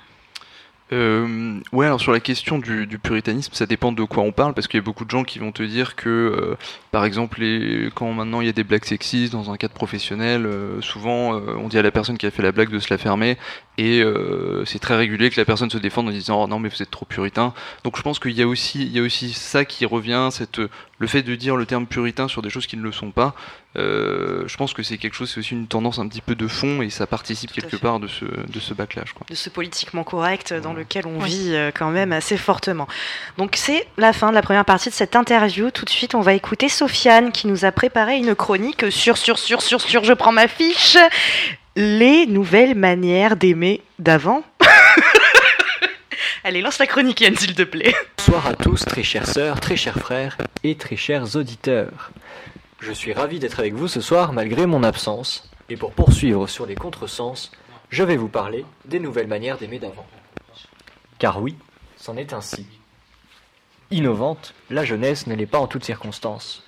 Euh, 0.93 1.61
ouais, 1.72 1.87
alors 1.87 2.01
sur 2.01 2.12
la 2.12 2.20
question 2.20 2.59
du, 2.59 2.87
puritanisme, 3.03 3.53
ça 3.55 3.64
dépend 3.64 3.91
de 3.91 4.05
quoi 4.05 4.22
on 4.22 4.32
parle, 4.32 4.53
parce 4.53 4.68
qu'il 4.68 4.78
y 4.78 4.82
a 4.82 4.85
beaucoup 4.85 5.07
de 5.07 5.11
gens 5.11 5.24
qui 5.24 5.39
vont 5.39 5.51
te 5.51 5.62
dire 5.62 5.97
que, 5.97 6.09
euh, 6.11 6.57
par 6.91 7.07
exemple, 7.07 7.41
les, 7.41 7.91
quand 7.95 8.12
maintenant 8.12 8.43
il 8.43 8.47
y 8.47 8.51
a 8.51 8.53
des 8.53 8.64
blagues 8.64 8.85
sexistes 8.85 9.32
dans 9.32 9.51
un 9.51 9.57
cadre 9.57 9.72
professionnel, 9.72 10.45
euh, 10.45 10.80
souvent 10.82 11.35
euh, 11.35 11.57
on 11.57 11.68
dit 11.68 11.78
à 11.78 11.82
la 11.82 11.91
personne 11.91 12.18
qui 12.18 12.26
a 12.26 12.30
fait 12.30 12.43
la 12.43 12.53
blague 12.53 12.70
de 12.70 12.78
se 12.78 12.93
la 12.93 12.99
fermer, 12.99 13.39
et 13.77 14.01
euh, 14.03 14.64
c'est 14.64 14.79
très 14.79 14.97
régulier 14.97 15.31
que 15.31 15.41
la 15.41 15.45
personne 15.45 15.70
se 15.70 15.79
défende 15.79 16.09
en 16.09 16.12
disant 16.12 16.43
oh 16.43 16.47
non 16.47 16.59
mais 16.59 16.68
vous 16.68 16.83
êtes 16.83 16.91
trop 16.91 17.07
puritain. 17.07 17.53
Donc 17.83 17.97
je 17.97 18.03
pense 18.03 18.18
qu'il 18.18 18.33
y 18.33 18.43
a 18.43 18.47
aussi, 18.47 18.83
il 18.83 18.93
y 18.93 18.99
a 18.99 19.03
aussi 19.03 19.33
ça 19.33 19.64
qui 19.64 19.85
revient, 19.85 20.29
cette, 20.31 20.61
le 20.99 21.07
fait 21.07 21.22
de 21.22 21.35
dire 21.35 21.57
le 21.57 21.66
terme 21.66 21.87
puritain 21.87 22.29
sur 22.29 22.43
des 22.43 22.51
choses 22.51 22.66
qui 22.66 22.77
ne 22.77 22.83
le 22.83 22.93
sont 22.93 23.11
pas. 23.11 23.35
Euh, 23.77 24.45
je 24.47 24.57
pense 24.57 24.72
que 24.72 24.85
c'est 24.85 24.99
quelque 24.99 25.14
chose, 25.14 25.31
c'est 25.31 25.41
aussi 25.41 25.53
une 25.53 25.66
tendance 25.66 25.99
un 25.99 26.07
petit 26.07 26.20
peu 26.20 26.37
de 26.37 26.47
fond, 26.47 26.83
et 26.83 26.91
ça 26.91 27.09
participe 27.09 27.53
quelque 27.53 27.77
part 27.77 27.99
de 27.99 28.07
ce, 28.07 28.25
de 28.25 28.61
ce 28.61 28.72
backlash. 28.72 29.12
Quoi. 29.12 29.27
de 29.29 29.35
ce 29.35 29.51
politiquement 29.51 30.05
correct 30.05 30.55
dans 30.55 30.72
lequel 30.72 31.07
on 31.07 31.18
vit 31.18 31.51
euh, 31.55 31.72
quand 31.75 31.91
même 31.91 32.12
assez 32.12 32.37
fortement. 32.37 32.87
Donc 33.37 33.57
c'est 33.57 33.87
la 33.97 34.12
fin 34.12 34.31
de 34.31 34.35
la 34.35 34.43
première 34.43 34.64
partie 34.64 34.91
de 34.91 34.95
cette 34.95 35.16
interview. 35.16 35.70
Tout 35.72 35.85
de 35.85 35.91
suite, 35.91 36.14
on 36.14 36.20
va 36.20 36.35
écouter 36.35 36.68
Sofiane 36.68 37.33
qui 37.33 37.49
nous 37.49 37.64
a 37.64 37.72
préparé 37.72 38.16
une 38.16 38.37
chronique 38.37 38.91
sur, 38.93 39.16
sur, 39.16 39.39
sur, 39.39 39.61
sur, 39.61 39.81
sur, 39.81 40.05
je 40.05 40.12
prends 40.12 40.33
ma 40.33 40.47
fiche, 40.47 40.97
les 41.77 42.27
nouvelles 42.27 42.77
manières 42.77 43.37
d'aimer 43.37 43.83
d'avant. 43.99 44.45
Allez, 46.45 46.61
lance 46.61 46.79
la 46.79 46.87
chronique, 46.87 47.20
Yann, 47.20 47.37
s'il 47.37 47.55
te 47.55 47.62
plaît. 47.62 47.95
Bonsoir 48.18 48.47
à 48.47 48.55
tous, 48.55 48.85
très 48.85 49.03
chères 49.03 49.27
sœurs, 49.27 49.61
très 49.61 49.77
chers 49.77 49.99
frères 49.99 50.37
et 50.62 50.77
très 50.77 50.97
chers 50.97 51.37
auditeurs. 51.37 52.12
Je 52.81 52.93
suis 52.93 53.12
ravi 53.12 53.39
d'être 53.39 53.61
avec 53.61 53.75
vous 53.75 53.89
ce 53.89 54.01
soir 54.01 54.33
malgré 54.33 54.66
mon 54.66 54.85
absence. 54.85 55.51
Et 55.70 55.77
pour 55.77 55.93
poursuivre 55.93 56.47
sur 56.47 56.66
les 56.66 56.75
contresens, 56.75 57.51
je 57.89 58.05
vais 58.05 58.16
vous 58.16 58.29
parler 58.29 58.64
des 58.85 59.01
nouvelles 59.01 59.27
manières 59.27 59.57
d'aimer 59.57 59.79
d'avant. 59.79 60.07
Car 61.18 61.41
oui, 61.41 61.57
c'en 61.97 62.16
est 62.16 62.35
ainsi. 62.35 62.66
Innovante, 63.91 64.55
la 64.70 64.85
jeunesse 64.85 65.27
ne 65.27 65.35
l'est 65.35 65.47
pas 65.47 65.59
en 65.59 65.66
toutes 65.66 65.85
circonstances. 65.85 66.62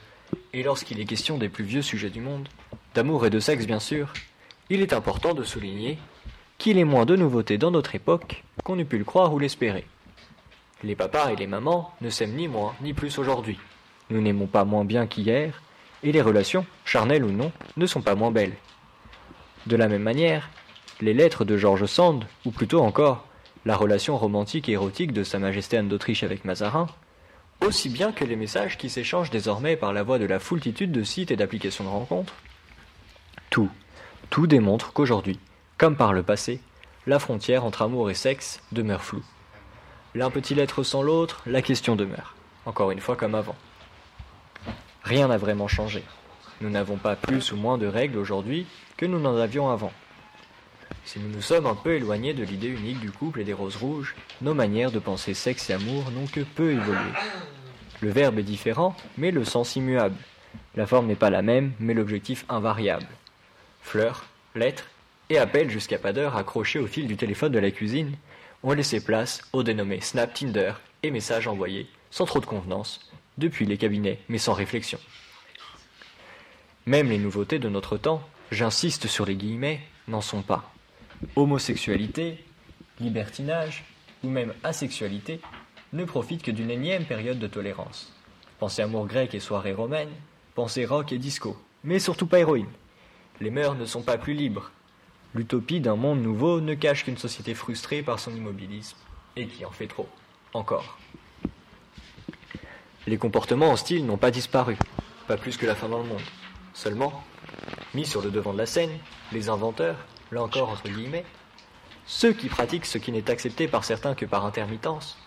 Et 0.55 0.63
lorsqu'il 0.63 0.99
est 1.01 1.05
question 1.05 1.37
des 1.37 1.51
plus 1.51 1.65
vieux 1.65 1.83
sujets 1.83 2.11
du 2.11 2.21
monde, 2.21 2.49
d'amour 2.95 3.27
et 3.27 3.31
de 3.31 3.41
sexe 3.41 3.67
bien 3.67 3.81
sûr, 3.81 4.13
il 4.71 4.83
est 4.83 4.93
important 4.93 5.35
de 5.35 5.45
souligner 5.45 5.99
qu'il 6.59 6.79
est 6.79 6.85
moins 6.85 7.05
de 7.05 7.17
nouveautés 7.17 7.59
dans 7.59 7.71
notre 7.71 7.95
époque 7.95 8.43
qu'on 8.64 8.79
eût 8.79 8.85
pu 8.85 8.99
le 8.99 9.05
croire 9.05 9.33
ou 9.33 9.39
l'espérer. 9.39 9.87
Les 10.83 10.97
papas 10.97 11.31
et 11.31 11.37
les 11.37 11.47
mamans 11.47 11.93
ne 12.01 12.11
s'aiment 12.11 12.35
ni 12.35 12.49
moins 12.49 12.75
ni 12.83 12.93
plus 12.93 13.19
aujourd'hui. 13.19 13.59
Nous 14.11 14.21
n'aimons 14.21 14.47
pas 14.47 14.64
moins 14.64 14.85
bien 14.85 15.07
qu'hier, 15.07 15.62
et 16.03 16.12
les 16.12 16.23
relations, 16.23 16.67
charnelles 16.85 17.25
ou 17.25 17.31
non, 17.31 17.53
ne 17.77 17.87
sont 17.87 18.03
pas 18.03 18.14
moins 18.14 18.31
belles. 18.31 18.57
De 19.67 19.77
la 19.77 19.89
même 19.89 20.03
manière, 20.03 20.49
les 21.01 21.14
lettres 21.14 21.45
de 21.45 21.57
George 21.57 21.87
Sand, 21.87 22.27
ou 22.45 22.51
plutôt 22.51 22.81
encore 22.81 23.27
la 23.64 23.77
relation 23.77 24.17
romantique 24.17 24.69
et 24.69 24.73
érotique 24.73 25.12
de 25.12 25.25
Sa 25.25 25.39
Majesté 25.39 25.77
Anne 25.77 25.89
d'Autriche 25.89 26.23
avec 26.23 26.45
Mazarin, 26.45 26.87
aussi 27.64 27.89
bien 27.89 28.12
que 28.12 28.25
les 28.25 28.37
messages 28.37 28.79
qui 28.79 28.91
s'échangent 28.91 29.31
désormais 29.31 29.77
par 29.77 29.93
la 29.93 30.03
voie 30.03 30.19
de 30.19 30.27
la 30.27 30.39
foultitude 30.39 30.93
de 30.93 31.03
sites 31.03 31.31
et 31.31 31.37
d'applications 31.37 31.85
de 31.85 31.89
rencontres, 31.89 32.35
tout, 33.51 33.71
tout 34.37 34.47
démontre 34.47 34.93
qu'aujourd'hui, 34.93 35.41
comme 35.78 35.97
par 35.97 36.12
le 36.12 36.22
passé, 36.22 36.61
la 37.07 37.18
frontière 37.18 37.64
entre 37.64 37.80
amour 37.80 38.11
et 38.11 38.14
sexe 38.14 38.61
demeure 38.70 39.03
floue. 39.03 39.24
L'un 40.14 40.28
peut-il 40.28 40.59
être 40.59 40.82
sans 40.82 41.01
l'autre? 41.01 41.41
La 41.47 41.62
question 41.62 41.97
demeure, 41.97 42.34
encore 42.66 42.91
une 42.91 43.01
fois 43.01 43.16
comme 43.16 43.34
avant. 43.34 43.57
Rien 45.03 45.28
n'a 45.28 45.39
vraiment 45.39 45.68
changé. 45.68 46.05
Nous 46.61 46.68
n'avons 46.68 46.99
pas 46.99 47.16
plus 47.16 47.51
ou 47.53 47.57
moins 47.57 47.78
de 47.78 47.87
règles 47.87 48.18
aujourd'hui 48.18 48.66
que 48.99 49.07
nous 49.07 49.18
n'en 49.18 49.39
avions 49.39 49.70
avant. 49.70 49.93
Si 51.07 51.18
nous 51.18 51.30
nous 51.30 51.41
sommes 51.41 51.64
un 51.64 51.74
peu 51.74 51.95
éloignés 51.95 52.34
de 52.34 52.45
l'idée 52.45 52.68
unique 52.68 53.01
du 53.01 53.12
couple 53.12 53.41
et 53.41 53.45
des 53.45 53.55
roses 53.55 53.76
rouges, 53.76 54.14
nos 54.43 54.53
manières 54.53 54.93
de 54.93 54.99
penser 54.99 55.32
sexe 55.32 55.70
et 55.70 55.72
amour 55.72 56.11
n'ont 56.11 56.26
que 56.26 56.41
peu 56.41 56.72
évolué. 56.72 57.12
Le 58.03 58.11
verbe 58.11 58.39
est 58.39 58.43
différent, 58.43 58.95
mais 59.16 59.30
le 59.30 59.47
sens 59.47 59.76
immuable. 59.76 60.16
La 60.74 60.87
forme 60.87 61.07
n'est 61.07 61.14
pas 61.14 61.30
la 61.30 61.41
même, 61.41 61.72
mais 61.80 61.95
l'objectif 61.95 62.45
invariable. 62.51 63.07
Fleurs, 63.87 64.24
lettres 64.57 64.91
et 65.30 65.39
appels 65.39 65.70
jusqu'à 65.70 65.97
pas 65.97 66.12
d'heure 66.12 66.37
accrochés 66.37 66.80
au 66.80 66.89
fil 66.89 67.07
du 67.07 67.16
téléphone 67.16 67.53
de 67.53 67.61
la 67.61 67.70
cuisine 67.70 68.16
ont 68.64 68.72
laissé 68.72 69.03
place 69.03 69.43
aux 69.53 69.62
dénommés 69.62 70.01
Snap 70.01 70.34
Tinder 70.34 70.72
et 71.05 71.12
messages 71.12 71.47
envoyés, 71.47 71.87
sans 72.11 72.24
trop 72.24 72.41
de 72.41 72.47
convenance, 72.47 73.09
depuis 73.39 73.64
les 73.64 73.76
cabinets, 73.78 74.18
mais 74.28 74.39
sans 74.39 74.55
réflexion. 74.55 74.99
Même 76.84 77.11
les 77.11 77.18
nouveautés 77.18 77.61
de 77.61 77.68
notre 77.68 77.97
temps, 77.97 78.28
j'insiste 78.51 79.07
sur 79.07 79.24
les 79.24 79.37
guillemets, 79.37 79.80
n'en 80.09 80.20
sont 80.20 80.43
pas. 80.43 80.68
Homosexualité, 81.37 82.45
libertinage 82.99 83.84
ou 84.24 84.30
même 84.30 84.53
asexualité 84.64 85.41
ne 85.93 86.05
profitent 86.05 86.43
que 86.43 86.51
d'une 86.51 86.72
énième 86.72 87.05
période 87.05 87.39
de 87.39 87.47
tolérance. 87.47 88.12
Pensez 88.59 88.82
amour 88.82 89.07
grec 89.07 89.32
et 89.32 89.41
soirée 89.41 89.74
romaine, 89.74 90.11
pensez 90.57 90.84
rock 90.84 91.12
et 91.12 91.18
disco, 91.18 91.57
mais 91.84 92.01
surtout 92.01 92.26
pas 92.26 92.41
héroïne. 92.41 92.66
Les 93.41 93.51
mœurs 93.51 93.74
ne 93.74 93.84
sont 93.84 94.03
pas 94.03 94.16
plus 94.16 94.32
libres. 94.32 94.70
L'utopie 95.34 95.80
d'un 95.80 95.97
monde 95.97 96.22
nouveau 96.22 96.61
ne 96.61 96.74
cache 96.74 97.05
qu'une 97.05 97.18
société 97.18 97.55
frustrée 97.55 98.03
par 98.03 98.18
son 98.18 98.34
immobilisme, 98.34 98.97
et 99.37 99.47
qui 99.47 99.64
en 99.66 99.70
fait 99.70 99.87
trop, 99.87 100.09
encore. 100.55 100.99
Les 103.07 103.18
comportements 103.18 103.72
hostiles 103.72 104.07
n'ont 104.07 104.16
pas 104.16 104.30
disparu, 104.30 104.76
pas 105.28 105.37
plus 105.37 105.59
que 105.59 105.66
la 105.66 105.74
fin 105.74 105.89
dans 105.89 106.03
le 106.03 106.09
monde. 106.09 106.22
Seulement, 106.72 107.22
mis 107.95 108.07
sur 108.07 108.22
le 108.22 108.30
devant 108.30 108.55
de 108.55 108.59
la 108.59 108.66
scène, 108.66 108.91
les 109.32 109.51
inventeurs, 109.51 109.99
là 110.32 110.43
encore 110.43 110.70
entre 110.70 110.89
guillemets, 110.89 111.24
ceux 112.07 112.32
qui 112.32 112.49
pratiquent 112.49 112.87
ce 112.87 112.99
qui 112.99 113.12
n'est 113.12 113.30
accepté 113.30 113.68
par 113.68 113.84
certains 113.84 114.14
que 114.14 114.24
par 114.24 114.47
intermittence, 114.47 115.18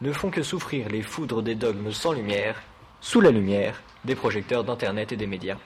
ne 0.00 0.12
font 0.12 0.30
que 0.30 0.42
souffrir 0.42 0.88
les 0.88 1.02
foudres 1.02 1.42
des 1.42 1.56
dogmes 1.56 1.90
sans 1.90 2.12
lumière, 2.12 2.62
sous 3.00 3.20
la 3.20 3.30
lumière 3.30 3.82
des 4.04 4.14
projecteurs 4.14 4.62
d'Internet 4.62 5.10
et 5.10 5.16
des 5.16 5.26
médias. 5.26 5.58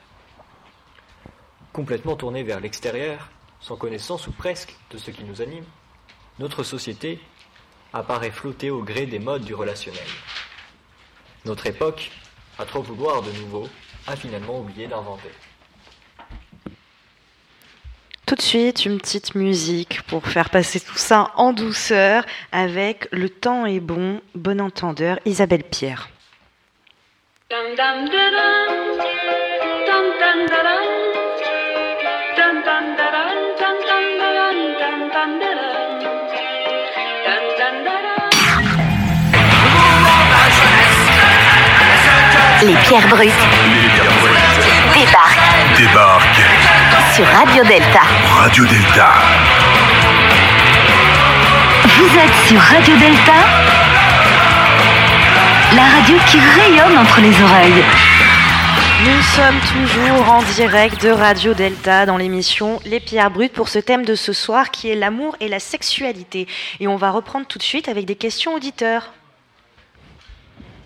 Complètement 1.73 2.16
tournés 2.16 2.43
vers 2.43 2.61
l'extérieur, 2.61 3.31
sans 3.61 3.77
connaissance 3.77 4.27
ou 4.27 4.33
presque 4.33 4.75
de 4.91 4.99
ce 4.99 5.11
qui 5.11 5.25
nous 5.25 5.41
anime, 5.41 5.64
notre 6.39 6.62
société 6.62 7.18
apparaît 7.93 8.31
flotter 8.31 8.70
au 8.70 8.83
gré 8.83 9.07
des 9.07 9.18
modes 9.18 9.45
du 9.45 9.55
relationnel. 9.55 10.07
Notre 11.45 11.66
époque, 11.66 12.11
à 12.59 12.64
trop 12.64 12.83
vouloir 12.83 13.23
de 13.23 13.31
nouveau, 13.33 13.68
a 14.07 14.16
finalement 14.16 14.61
oublié 14.61 14.87
d'inventer. 14.87 15.31
Tout 18.27 18.35
de 18.35 18.43
suite, 18.43 18.87
une 18.87 18.99
petite 18.99 19.35
musique 19.35 20.03
pour 20.03 20.27
faire 20.27 20.51
passer 20.51 20.81
tout 20.81 20.97
ça 20.97 21.33
en 21.37 21.53
douceur 21.53 22.25
avec 22.51 23.09
Le 23.12 23.29
temps 23.29 23.66
est 23.66 23.81
bon, 23.81 24.20
bon 24.35 24.61
entendeur, 24.61 25.18
Isabelle 25.27 25.64
Pierre. 25.64 26.09
Les 42.65 42.75
pierres 42.77 43.09
brutes 43.09 43.33
débarquent 44.95 45.77
Débarque. 45.77 46.43
sur 47.13 47.27
Radio 47.27 47.65
Delta. 47.65 48.01
Radio 48.37 48.65
Delta. 48.67 49.15
Vous 51.97 52.19
êtes 52.19 52.49
sur 52.49 52.61
Radio 52.61 52.97
Delta, 52.99 53.33
la 55.75 55.83
radio 55.83 56.17
qui 56.29 56.39
rayonne 56.39 56.99
entre 56.99 57.21
les 57.21 57.43
oreilles. 57.43 57.85
Nous 59.07 59.23
sommes 59.23 59.59
toujours 59.73 60.31
en 60.31 60.43
direct 60.55 61.03
de 61.03 61.11
Radio 61.11 61.55
Delta 61.55 62.07
dans 62.07 62.17
l'émission 62.17 62.81
Les 62.85 63.01
Pierres 63.01 63.33
Brutes 63.33 63.55
pour 63.55 63.69
ce 63.69 63.81
thème 63.81 64.05
de 64.05 64.15
ce 64.15 64.33
soir 64.33 64.71
qui 64.71 64.89
est 64.89 64.95
l'amour 64.95 65.35
et 65.41 65.49
la 65.49 65.59
sexualité. 65.59 66.47
Et 66.79 66.87
on 66.87 66.97
va 66.97 67.11
reprendre 67.11 67.47
tout 67.47 67.59
de 67.59 67.65
suite 67.65 67.89
avec 67.89 68.05
des 68.05 68.15
questions 68.15 68.55
auditeurs. 68.55 69.13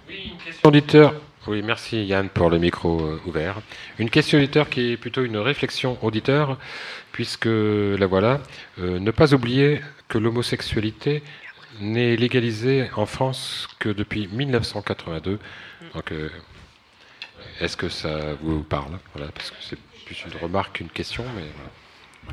question 0.08 0.68
auditeur. 0.68 1.12
Oui, 1.48 1.62
merci 1.62 2.04
Yann 2.04 2.28
pour 2.28 2.50
le 2.50 2.58
micro 2.58 3.00
euh, 3.00 3.20
ouvert. 3.24 3.60
Une 4.00 4.10
question 4.10 4.38
auditeur 4.38 4.68
qui 4.68 4.92
est 4.92 4.96
plutôt 4.96 5.22
une 5.22 5.36
réflexion 5.36 5.96
auditeur, 6.02 6.58
puisque 7.12 7.46
la 7.46 8.06
voilà. 8.06 8.40
Euh, 8.80 8.98
ne 8.98 9.10
pas 9.12 9.32
oublier 9.32 9.80
que 10.08 10.18
l'homosexualité 10.18 11.22
n'est 11.80 12.16
légalisée 12.16 12.90
en 12.96 13.06
France 13.06 13.68
que 13.78 13.88
depuis 13.88 14.26
1982. 14.26 15.38
Donc, 15.94 16.10
euh, 16.10 16.30
est-ce 17.60 17.76
que 17.76 17.88
ça 17.88 18.34
vous 18.40 18.64
parle? 18.64 18.98
Parce 19.14 19.50
que 19.52 19.56
c'est 19.60 19.78
plus 20.04 20.24
une 20.24 20.36
remarque 20.42 20.78
qu'une 20.78 20.90
question, 20.90 21.24
mais. 21.36 22.32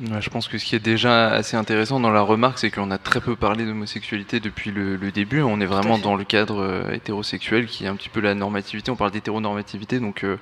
Ouais, 0.00 0.22
je 0.22 0.30
pense 0.30 0.46
que 0.46 0.58
ce 0.58 0.64
qui 0.64 0.76
est 0.76 0.78
déjà 0.84 1.28
assez 1.30 1.56
intéressant 1.56 1.98
dans 1.98 2.10
la 2.12 2.20
remarque, 2.20 2.60
c'est 2.60 2.70
qu'on 2.70 2.92
a 2.92 2.98
très 2.98 3.20
peu 3.20 3.34
parlé 3.34 3.64
d'homosexualité 3.66 4.38
depuis 4.38 4.70
le, 4.70 4.94
le 4.94 5.10
début. 5.10 5.40
On 5.42 5.60
est 5.60 5.66
vraiment 5.66 5.98
dans 5.98 6.14
le 6.14 6.22
cadre 6.22 6.62
euh, 6.62 6.92
hétérosexuel 6.92 7.66
qui 7.66 7.84
est 7.84 7.88
un 7.88 7.96
petit 7.96 8.08
peu 8.08 8.20
la 8.20 8.36
normativité. 8.36 8.92
On 8.92 8.96
parle 8.96 9.10
d'hétéronormativité, 9.10 9.98
donc 9.98 10.22
euh, 10.22 10.36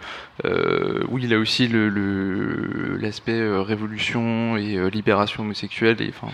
euh, 0.45 1.03
oui, 1.09 1.23
il 1.25 1.33
a 1.33 1.39
aussi 1.39 1.69
le- 1.69 1.89
le- 1.89 2.99
l'aspect 3.01 3.33
euh, 3.41 3.63
révolution 3.63 4.59
et 4.59 4.77
euh, 4.77 4.91
libération 4.91 5.43
homosexuelle. 5.43 6.03
Et 6.03 6.11
enfin, 6.11 6.31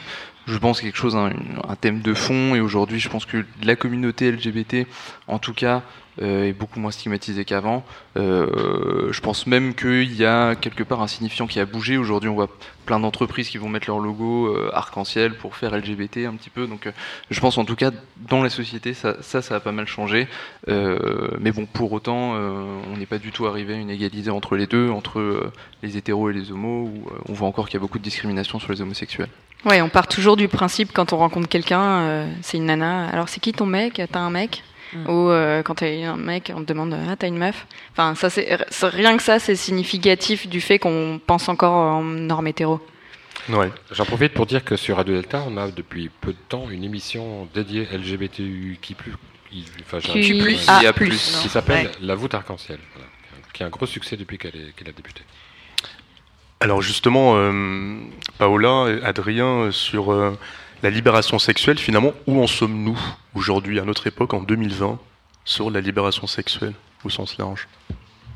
je 0.47 0.59
pense 0.59 0.81
quelque 0.81 0.99
chose, 0.99 1.15
un, 1.15 1.31
un 1.69 1.77
thème 1.77 2.01
de 2.01 2.15
fond. 2.15 2.57
Et 2.57 2.61
aujourd'hui, 2.61 2.99
je 2.99 3.09
pense 3.09 3.25
que 3.25 3.45
la 3.63 3.77
communauté 3.77 4.33
LGBT, 4.33 4.89
en 5.29 5.39
tout 5.39 5.55
cas, 5.55 5.83
est 6.21 6.53
beaucoup 6.53 6.81
moins 6.81 6.91
stigmatisée 6.91 7.45
qu'avant. 7.45 7.85
Euh, 8.17 9.11
je 9.13 9.21
pense 9.21 9.47
même 9.47 9.75
qu'il 9.75 10.15
y 10.15 10.25
a 10.25 10.55
quelque 10.55 10.83
part 10.83 11.01
un 11.01 11.07
signifiant 11.07 11.47
qui 11.47 11.61
a 11.61 11.65
bougé. 11.65 11.97
Aujourd'hui, 11.97 12.29
on 12.29 12.35
voit 12.35 12.51
plein 12.85 13.01
d'entreprises 13.01 13.49
qui 13.49 13.59
vont 13.59 13.69
mettre 13.69 13.89
leur 13.89 13.99
logo 13.99 14.49
euh, 14.49 14.71
arc-en-ciel 14.75 15.35
pour 15.35 15.57
faire 15.57 15.77
LGBT 15.77 16.19
un 16.27 16.35
petit 16.35 16.51
peu. 16.51 16.67
Donc, 16.67 16.87
euh, 16.87 16.93
je 17.31 17.41
pense 17.41 17.59
en 17.59 17.65
tout 17.65 17.77
cas 17.77 17.91
dans 18.29 18.43
la 18.43 18.51
société, 18.51 18.93
ça, 18.95 19.17
ça, 19.23 19.41
a 19.55 19.61
pas 19.61 19.73
mal 19.73 19.87
changé. 19.87 20.29
Euh, 20.69 21.29
mais 21.41 21.53
bon, 21.53 21.67
pour 21.67 21.93
autant, 21.93 22.35
euh, 22.35 22.79
on 22.93 22.97
n'est 22.97 23.07
pas 23.07 23.19
du 23.19 23.31
tout 23.31 23.47
arrivé 23.47 23.75
à 23.75 23.77
une 23.77 23.91
égalité 23.91 24.31
entre 24.31 24.57
les 24.57 24.67
deux, 24.67 24.91
entre 24.91 25.21
euh, 25.21 25.53
les 25.83 25.97
hétéros 25.97 26.31
et 26.31 26.33
les 26.33 26.51
homos. 26.51 26.85
Où 26.85 27.09
euh, 27.09 27.19
on 27.29 27.33
voit 27.33 27.49
encore 27.49 27.67
qu'il 27.67 27.75
y 27.75 27.79
a 27.79 27.81
beaucoup 27.81 27.99
de 27.99 28.05
discrimination 28.05 28.59
sur 28.59 28.73
les 28.73 28.81
homosexuels. 28.81 29.29
Ouais, 29.65 29.81
on 29.81 29.89
part 29.89 30.09
toujours 30.09 30.37
du 30.37 30.49
principe 30.49 30.93
quand 30.93 31.13
on 31.13 31.19
rencontre 31.19 31.49
quelqu'un, 31.49 31.83
euh, 31.83 32.33
c'est 32.43 32.57
une 32.57 32.67
nana. 32.67 33.09
Alors 33.09 33.29
c'est 33.29 33.41
qui 33.41 33.53
ton 33.53 33.67
mec? 33.67 34.03
T'as 34.11 34.19
un 34.19 34.31
mec? 34.31 34.65
Ou 35.09 35.31
euh, 35.31 35.63
quand 35.63 35.77
t'as 35.77 35.87
un 35.87 36.17
mec, 36.17 36.53
on 36.55 36.61
te 36.61 36.67
demande 36.67 36.95
ah 37.09 37.17
t'as 37.17 37.27
une 37.29 37.39
meuf. 37.39 37.67
Enfin 37.93 38.15
ça 38.15 38.29
c'est 38.31 38.59
rien 38.83 39.17
que 39.17 39.23
ça 39.23 39.39
c'est 39.39 39.57
significatif 39.57 40.47
du 40.49 40.61
fait 40.61 40.79
qu'on 40.79 41.21
pense 41.27 41.49
encore 41.49 41.73
en 41.73 42.03
normes 42.03 42.47
hétéro. 42.49 42.81
J'en 43.91 44.05
profite 44.05 44.35
pour 44.35 44.47
dire 44.47 44.63
que 44.65 44.77
sur 44.77 44.97
Radio 44.99 45.15
Delta, 45.15 45.43
on 45.49 45.57
a 45.57 45.71
depuis 45.71 46.11
peu 46.21 46.33
de 46.33 46.39
temps 46.49 46.69
une 46.71 46.85
émission 46.85 47.49
dédiée 47.55 47.89
LGBTQ 47.93 48.79
qui 48.81 48.95
plus, 48.95 49.13
qui, 49.51 49.65
enfin, 49.81 49.99
plus. 49.99 50.65
Ah, 50.69 50.81
qui 51.43 51.49
s'appelle 51.49 51.87
Ouais. 51.87 51.93
La 52.03 52.15
voûte 52.15 52.35
arc-en-ciel, 52.35 52.79
voilà, 52.95 53.09
qui 53.53 53.63
a 53.63 53.67
un 53.67 53.71
gros 53.71 53.87
succès 53.87 54.17
depuis 54.17 54.39
qu'elle 54.39 54.55
est- 54.55 54.73
qu'elle 54.77 54.89
a 54.89 54.93
débuté. 54.93 55.23
Alors 56.61 56.83
justement, 56.83 57.33
euh, 57.37 57.97
Paola, 58.39 58.87
et 58.91 59.03
Adrien, 59.05 59.71
sur 59.73 60.13
euh, 60.13 60.39
la 60.83 60.91
libération 60.91 61.39
sexuelle, 61.39 61.79
finalement, 61.79 62.13
où 62.27 62.43
en 62.43 62.47
sommes-nous 62.47 62.99
aujourd'hui, 63.35 63.79
à 63.79 63.85
notre 63.85 64.07
époque, 64.07 64.35
en 64.35 64.43
2020, 64.43 64.99
sur 65.45 65.71
la 65.71 65.81
libération 65.81 66.27
sexuelle 66.27 66.75
au 67.05 67.11
sens 67.11 67.39
large? 67.39 67.69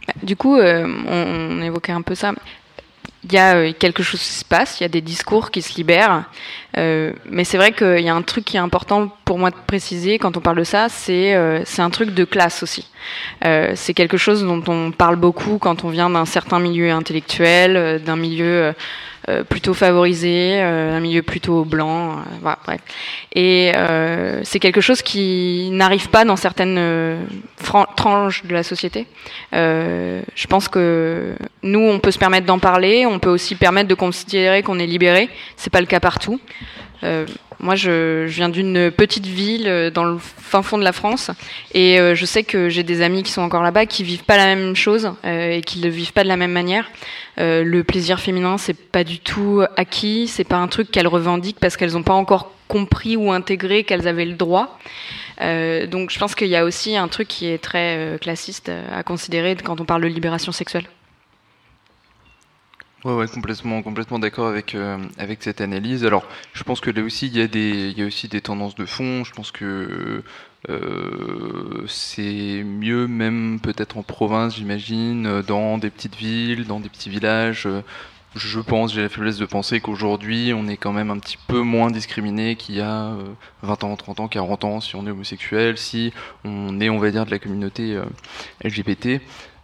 Bah, 0.07 0.15
Du 0.23 0.37
coup, 0.37 0.57
euh, 0.57 0.87
on, 1.09 1.61
évoquait 1.63 1.93
un 1.93 2.03
peu 2.03 2.15
ça. 2.15 2.33
Il 3.25 3.33
y 3.33 3.39
a 3.39 3.57
euh, 3.57 3.73
quelque 3.77 4.05
chose 4.05 4.21
qui 4.21 4.27
se 4.27 4.45
passe, 4.45 4.79
il 4.79 4.85
y 4.85 4.87
a 4.87 4.89
des 4.89 5.01
discours 5.01 5.51
qui 5.51 5.61
se 5.61 5.77
libèrent, 5.77 6.27
euh, 6.77 7.13
mais 7.29 7.43
c'est 7.43 7.57
vrai 7.57 7.73
qu'il 7.73 8.01
y 8.01 8.09
a 8.09 8.15
un 8.15 8.23
truc 8.23 8.45
qui 8.45 8.57
est 8.57 8.61
important 8.61 9.09
pour 9.25 9.41
moi 9.41 9.51
de 9.51 9.57
préciser 9.67 10.21
quand 10.21 10.37
on 10.37 10.41
parle 10.41 10.59
de 10.59 10.65
ça, 10.65 10.89
c'est 10.89 11.35
c'est 11.65 11.83
un 11.83 11.91
truc 11.91 12.15
de 12.15 12.25
classe 12.25 12.63
aussi. 12.63 12.89
C'est 13.43 13.95
quelque 13.95 14.17
chose 14.17 14.45
dont 14.45 14.63
on 14.69 14.93
parle 14.93 15.17
beaucoup 15.17 15.59
quand 15.59 15.83
on 15.83 15.89
vient 15.89 16.09
d'un 16.09 16.25
certain 16.25 16.61
milieu 16.61 16.93
intellectuel, 16.93 18.01
d'un 18.05 18.15
milieu 18.15 18.75
euh, 19.29 19.43
plutôt 19.43 19.75
favorisé, 19.75 20.61
euh, 20.61 20.97
un 20.97 21.01
milieu 21.01 21.23
plutôt 21.23 21.65
blanc, 21.65 22.11
euh, 22.11 22.23
voilà, 22.41 22.59
bref. 22.65 22.81
Et 23.35 23.73
euh, 23.75 24.41
c'est 24.45 24.61
quelque 24.61 24.81
chose 24.81 25.03
qui 25.03 25.69
n'arrive 25.73 26.09
pas 26.11 26.25
dans 26.25 26.37
certaines 26.37 27.27
tranches 27.97 28.45
de 28.45 28.53
la 28.53 28.63
société. 28.63 29.07
Je 29.53 30.47
pense 30.49 30.69
que 30.69 31.35
nous, 31.63 31.81
on 31.81 31.99
peut 31.99 32.13
se 32.13 32.19
permettre 32.19 32.47
d'en 32.47 32.59
parler, 32.59 33.05
on 33.07 33.19
peut 33.19 33.31
aussi 33.31 33.57
permettre 33.57 33.89
de 33.89 33.95
considérer 33.95 34.63
qu'on 34.63 34.79
est 34.79 34.87
libéré. 34.87 35.29
C'est 35.57 35.73
pas 35.73 35.81
le 35.81 35.87
cas 35.87 36.01
partout. 36.01 36.41
Moi, 37.61 37.75
je, 37.75 38.27
je 38.27 38.35
viens 38.35 38.49
d'une 38.49 38.91
petite 38.91 39.27
ville 39.27 39.67
euh, 39.67 39.91
dans 39.91 40.05
le 40.05 40.19
fin 40.19 40.63
fond 40.63 40.79
de 40.79 40.85
la 40.85 40.93
France, 40.93 41.31
et 41.73 41.99
euh, 41.99 42.15
je 42.15 42.27
sais 42.27 42.45
que 42.45 42.69
j'ai 42.69 42.83
des 42.83 43.03
amis 43.03 43.23
qui 43.23 43.33
sont 43.33 43.43
encore 43.43 43.63
là-bas 43.63 43.87
qui 43.87 44.05
vivent 44.05 44.25
pas 44.25 44.37
la 44.37 44.47
même 44.55 44.77
chose 44.77 45.13
euh, 45.25 45.53
et 45.53 45.63
qui 45.63 45.81
le 45.81 45.89
vivent 45.89 46.13
pas 46.13 46.23
de 46.23 46.29
la 46.29 46.37
même 46.37 46.53
manière. 46.53 46.91
Le 47.39 47.83
plaisir 47.83 48.19
féminin, 48.19 48.57
c'est 48.57 48.73
pas 48.73 49.05
du 49.05 49.19
tout 49.19 49.63
acquis, 49.77 50.27
c'est 50.27 50.45
pas 50.45 50.57
un 50.57 50.69
truc 50.69 50.91
qu'elles 50.91 51.07
revendiquent 51.07 51.61
parce 51.61 51.77
qu'elles 51.77 51.93
n'ont 51.93 52.03
pas 52.03 52.15
encore 52.15 52.53
compris 52.67 53.15
ou 53.15 53.31
intégré 53.31 53.85
qu'elles 53.85 54.09
avaient 54.09 54.25
le 54.25 54.37
droit. 54.37 54.79
Donc, 55.39 56.11
je 56.11 56.19
pense 56.19 56.35
qu'il 56.35 56.49
y 56.49 56.57
a 56.57 56.65
aussi 56.65 56.97
un 56.97 57.09
truc 57.09 57.29
qui 57.29 57.47
est 57.47 57.59
très 57.59 58.17
classiste 58.23 58.73
à 58.91 59.03
considérer 59.03 59.55
quand 59.63 59.83
on 59.83 59.85
parle 59.85 60.01
de 60.01 60.09
libération 60.09 60.51
sexuelle. 60.51 60.87
Ouais, 63.07 63.15
ouais, 63.15 63.29
complètement, 63.29 63.83
complètement 63.83 64.19
d'accord 64.19 64.49
avec 64.49 64.75
euh, 64.75 64.99
avec 65.17 65.41
cette 65.45 65.61
analyse. 65.61 66.05
Alors, 66.05 66.27
je 66.55 66.65
pense 66.65 66.81
que 66.81 66.91
là 66.91 67.03
aussi 67.03 67.29
il 67.29 67.37
y 67.37 67.41
a 67.41 67.47
des 67.47 67.93
y 67.97 68.03
a 68.03 68.07
aussi 68.07 68.27
des 68.27 68.41
tendances 68.41 68.75
de 68.75 68.85
fond. 68.85 69.23
Je 69.23 69.31
pense 69.33 69.53
que 69.53 70.25
euh, 70.69 71.85
c'est 71.87 72.65
mieux 72.65 73.07
même 73.07 73.61
peut-être 73.63 73.97
en 73.97 74.03
province, 74.03 74.57
j'imagine, 74.57 75.27
euh, 75.27 75.43
dans 75.43 75.79
des 75.79 75.91
petites 75.91 76.17
villes, 76.17 76.67
dans 76.67 76.81
des 76.81 76.89
petits 76.89 77.09
villages. 77.09 77.69
Je 78.35 78.61
pense, 78.61 78.93
j'ai 78.93 79.03
la 79.03 79.09
faiblesse 79.09 79.39
de 79.39 79.47
penser 79.47 79.79
qu'aujourd'hui, 79.81 80.53
on 80.53 80.67
est 80.67 80.77
quand 80.77 80.93
même 80.93 81.11
un 81.13 81.19
petit 81.21 81.39
peu 81.47 81.61
moins 81.61 81.93
discriminé 81.93 82.57
qu'il 82.57 82.75
y 82.75 82.81
a 82.81 83.13
euh, 83.13 83.25
20 83.63 83.85
ans, 83.85 83.95
30 83.97 84.21
ans, 84.21 84.29
40 84.29 84.65
ans, 84.65 84.81
si 84.81 84.97
on 84.97 85.07
est 85.07 85.11
homosexuel, 85.11 85.79
si 85.79 86.13
on 86.45 86.81
est, 86.81 86.89
on 86.91 86.99
va 86.99 87.13
dire, 87.13 87.25
de 87.25 87.31
la 87.31 87.39
communauté 87.39 88.01
LGBT. 88.65 89.21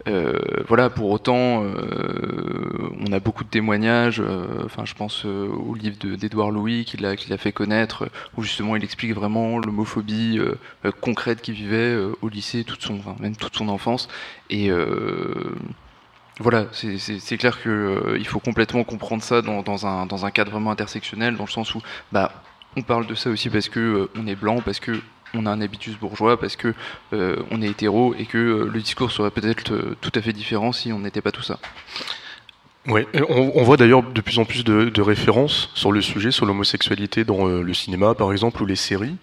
Euh, 0.08 0.32
voilà, 0.66 0.90
pour 0.90 1.10
autant, 1.10 1.62
euh, 1.64 2.90
on 3.06 3.12
a 3.12 3.20
beaucoup 3.20 3.44
de 3.44 3.48
témoignages. 3.48 4.20
euh, 4.20 4.62
Enfin, 4.64 4.84
je 4.84 4.94
pense 4.94 5.24
au 5.24 5.74
livre 5.74 5.96
de- 6.00 6.16
d'Édouard 6.16 6.50
Louis 6.50 6.84
qui 6.84 6.96
l'a 6.96 7.14
qui 7.16 7.30
l'a 7.30 7.38
fait 7.38 7.52
connaître, 7.52 8.08
où 8.36 8.42
justement 8.42 8.74
il 8.76 8.82
explique 8.84 9.14
vraiment 9.14 9.58
l'homophobie 9.58 10.40
concrète 11.00 11.40
qu'il 11.42 11.54
vivait 11.54 11.96
au 12.20 12.28
lycée, 12.28 12.64
toute 12.64 12.82
son, 12.82 13.00
même 13.20 13.36
toute 13.36 13.54
son 13.56 13.68
enfance. 13.68 14.08
Et 14.50 14.70
voilà, 16.40 16.66
c'est- 16.72 17.36
clair 17.36 17.60
qu'il 17.62 18.26
faut 18.26 18.40
complètement 18.40 18.84
comprendre 18.84 19.22
ça 19.22 19.42
dans, 19.42 19.86
un, 19.86 20.30
cadre 20.30 20.50
vraiment 20.50 20.70
intersectionnel, 20.70 21.36
dans 21.36 21.44
le 21.44 21.50
sens 21.50 21.74
où 21.74 21.82
bah, 22.10 22.42
on 22.76 22.82
parle 22.82 23.06
de 23.06 23.14
ça 23.14 23.30
aussi 23.30 23.50
parce 23.50 23.68
que 23.68 24.10
on 24.16 24.26
est 24.26 24.34
blanc, 24.34 24.62
parce 24.62 24.80
que 24.80 25.02
on 25.34 25.46
a 25.46 25.50
un 25.50 25.60
habitus 25.60 25.96
bourgeois, 25.98 26.38
parce 26.38 26.56
que 26.56 26.74
euh, 27.12 27.36
on 27.50 27.62
est 27.62 27.68
hétéro 27.68 28.14
et 28.18 28.26
que 28.26 28.38
euh, 28.38 28.70
le 28.72 28.80
discours 28.80 29.10
serait 29.10 29.30
peut-être 29.30 29.72
euh, 29.72 29.96
tout 30.00 30.12
à 30.14 30.22
fait 30.22 30.32
différent 30.32 30.72
si 30.72 30.92
on 30.92 31.00
n'était 31.00 31.20
pas 31.20 31.32
tout 31.32 31.42
ça. 31.42 31.58
Et 32.88 33.06
on, 33.28 33.62
voit 33.62 33.76
d'ailleurs 33.76 34.02
de 34.02 34.20
plus 34.20 34.40
en 34.40 34.44
plus 34.44 34.64
de, 34.64 35.00
références 35.00 35.70
sur 35.74 35.92
le 35.92 36.00
sujet, 36.00 36.32
sur 36.32 36.46
l'homosexualité 36.46 37.22
dans 37.22 37.46
le 37.46 37.74
cinéma 37.74 38.16
par 38.16 38.32
exemple 38.32 38.60
ou 38.60 38.66
les 38.66 38.74
séries. 38.74 39.14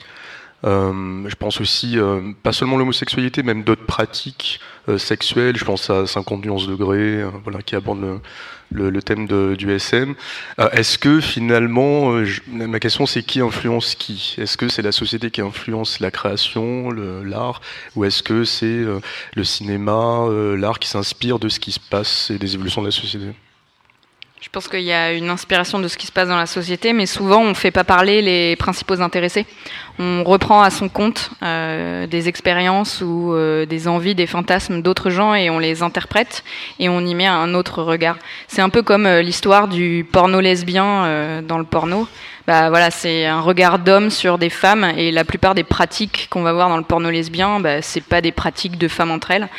Euh, 0.65 1.23
je 1.29 1.35
pense 1.35 1.61
aussi, 1.61 1.97
euh, 1.97 2.33
pas 2.43 2.51
seulement 2.51 2.77
l'homosexualité, 2.77 3.43
même 3.43 3.63
d'autres 3.63 3.85
pratiques 3.85 4.59
euh, 4.89 4.97
sexuelles. 4.97 5.55
Je 5.57 5.63
pense 5.65 5.89
à 5.89 6.05
50 6.05 6.43
nuances 6.45 6.67
degrés, 6.67 7.23
voilà, 7.43 7.61
qui 7.61 7.75
aborde 7.75 8.01
le, 8.01 8.19
le, 8.71 8.89
le 8.89 9.01
thème 9.01 9.25
de, 9.27 9.55
du 9.57 9.71
SM. 9.71 10.15
Est-ce 10.73 10.97
que 10.97 11.21
finalement, 11.21 12.23
je- 12.25 12.41
ma 12.49 12.79
question 12.79 13.05
c'est 13.05 13.23
qui 13.23 13.39
influence 13.41 13.95
qui? 13.95 14.35
Est-ce 14.37 14.57
que 14.57 14.67
c'est 14.67 14.81
la 14.81 14.91
société 14.91 15.31
qui 15.31 15.41
influence 15.41 15.99
la 16.01 16.11
création, 16.11 16.91
l'art, 16.91 17.61
ou 17.95 18.03
est-ce 18.05 18.21
que 18.23 18.43
c'est 18.43 18.83
le 19.35 19.43
cinéma, 19.43 20.25
l'art 20.57 20.79
qui 20.79 20.89
s'inspire 20.89 21.39
de 21.39 21.49
ce 21.49 21.59
qui 21.59 21.71
se 21.71 21.79
passe 21.79 22.31
et 22.31 22.37
des 22.37 22.53
évolutions 22.55 22.81
de 22.81 22.87
la 22.87 22.91
société? 22.91 23.27
Je 24.41 24.47
pense 24.47 24.69
qu'il 24.69 24.83
y 24.83 24.93
a 24.93 25.11
une 25.11 25.29
inspiration 25.29 25.79
de 25.79 25.89
ce 25.89 25.97
qui 25.97 26.07
se 26.07 26.13
passe 26.13 26.29
dans 26.29 26.37
la 26.37 26.45
société, 26.45 26.93
mais 26.93 27.05
souvent 27.05 27.41
on 27.41 27.49
ne 27.49 27.53
fait 27.53 27.71
pas 27.71 27.83
parler 27.83 28.21
les 28.21 28.55
principaux 28.55 29.01
intéressés. 29.01 29.45
On 29.99 30.23
reprend 30.23 30.61
à 30.61 30.69
son 30.69 30.87
compte 30.87 31.31
euh, 31.43 32.07
des 32.07 32.29
expériences 32.29 33.01
ou 33.01 33.33
euh, 33.33 33.65
des 33.65 33.89
envies, 33.89 34.15
des 34.15 34.27
fantasmes 34.27 34.81
d'autres 34.81 35.09
gens 35.09 35.33
et 35.33 35.49
on 35.49 35.59
les 35.59 35.83
interprète 35.83 36.45
et 36.79 36.87
on 36.87 37.01
y 37.01 37.15
met 37.15 37.27
un 37.27 37.53
autre 37.53 37.83
regard. 37.83 38.17
C'est 38.47 38.61
un 38.61 38.69
peu 38.69 38.81
comme 38.81 39.05
euh, 39.05 39.21
l'histoire 39.21 39.67
du 39.67 40.07
porno 40.09 40.39
lesbien 40.39 41.41
dans 41.41 41.57
le 41.57 41.65
porno. 41.65 42.07
Bah 42.49 42.69
voilà, 42.71 42.89
c'est 42.89 43.27
un 43.27 43.41
regard 43.41 43.77
d'homme 43.77 44.09
sur 44.09 44.39
des 44.39 44.49
femmes 44.49 44.83
et 44.97 45.11
la 45.11 45.23
plupart 45.23 45.53
des 45.53 45.63
pratiques 45.63 46.29
qu'on 46.31 46.41
va 46.41 46.51
voir 46.51 46.67
dans 46.67 46.77
le 46.77 46.83
porno 46.83 47.11
lesbien, 47.11 47.59
bah, 47.59 47.83
c'est 47.83 48.03
pas 48.03 48.21
des 48.21 48.31
pratiques 48.31 48.79
de 48.79 48.87
femmes 48.87 49.11
entre 49.11 49.29
elles. 49.29 49.49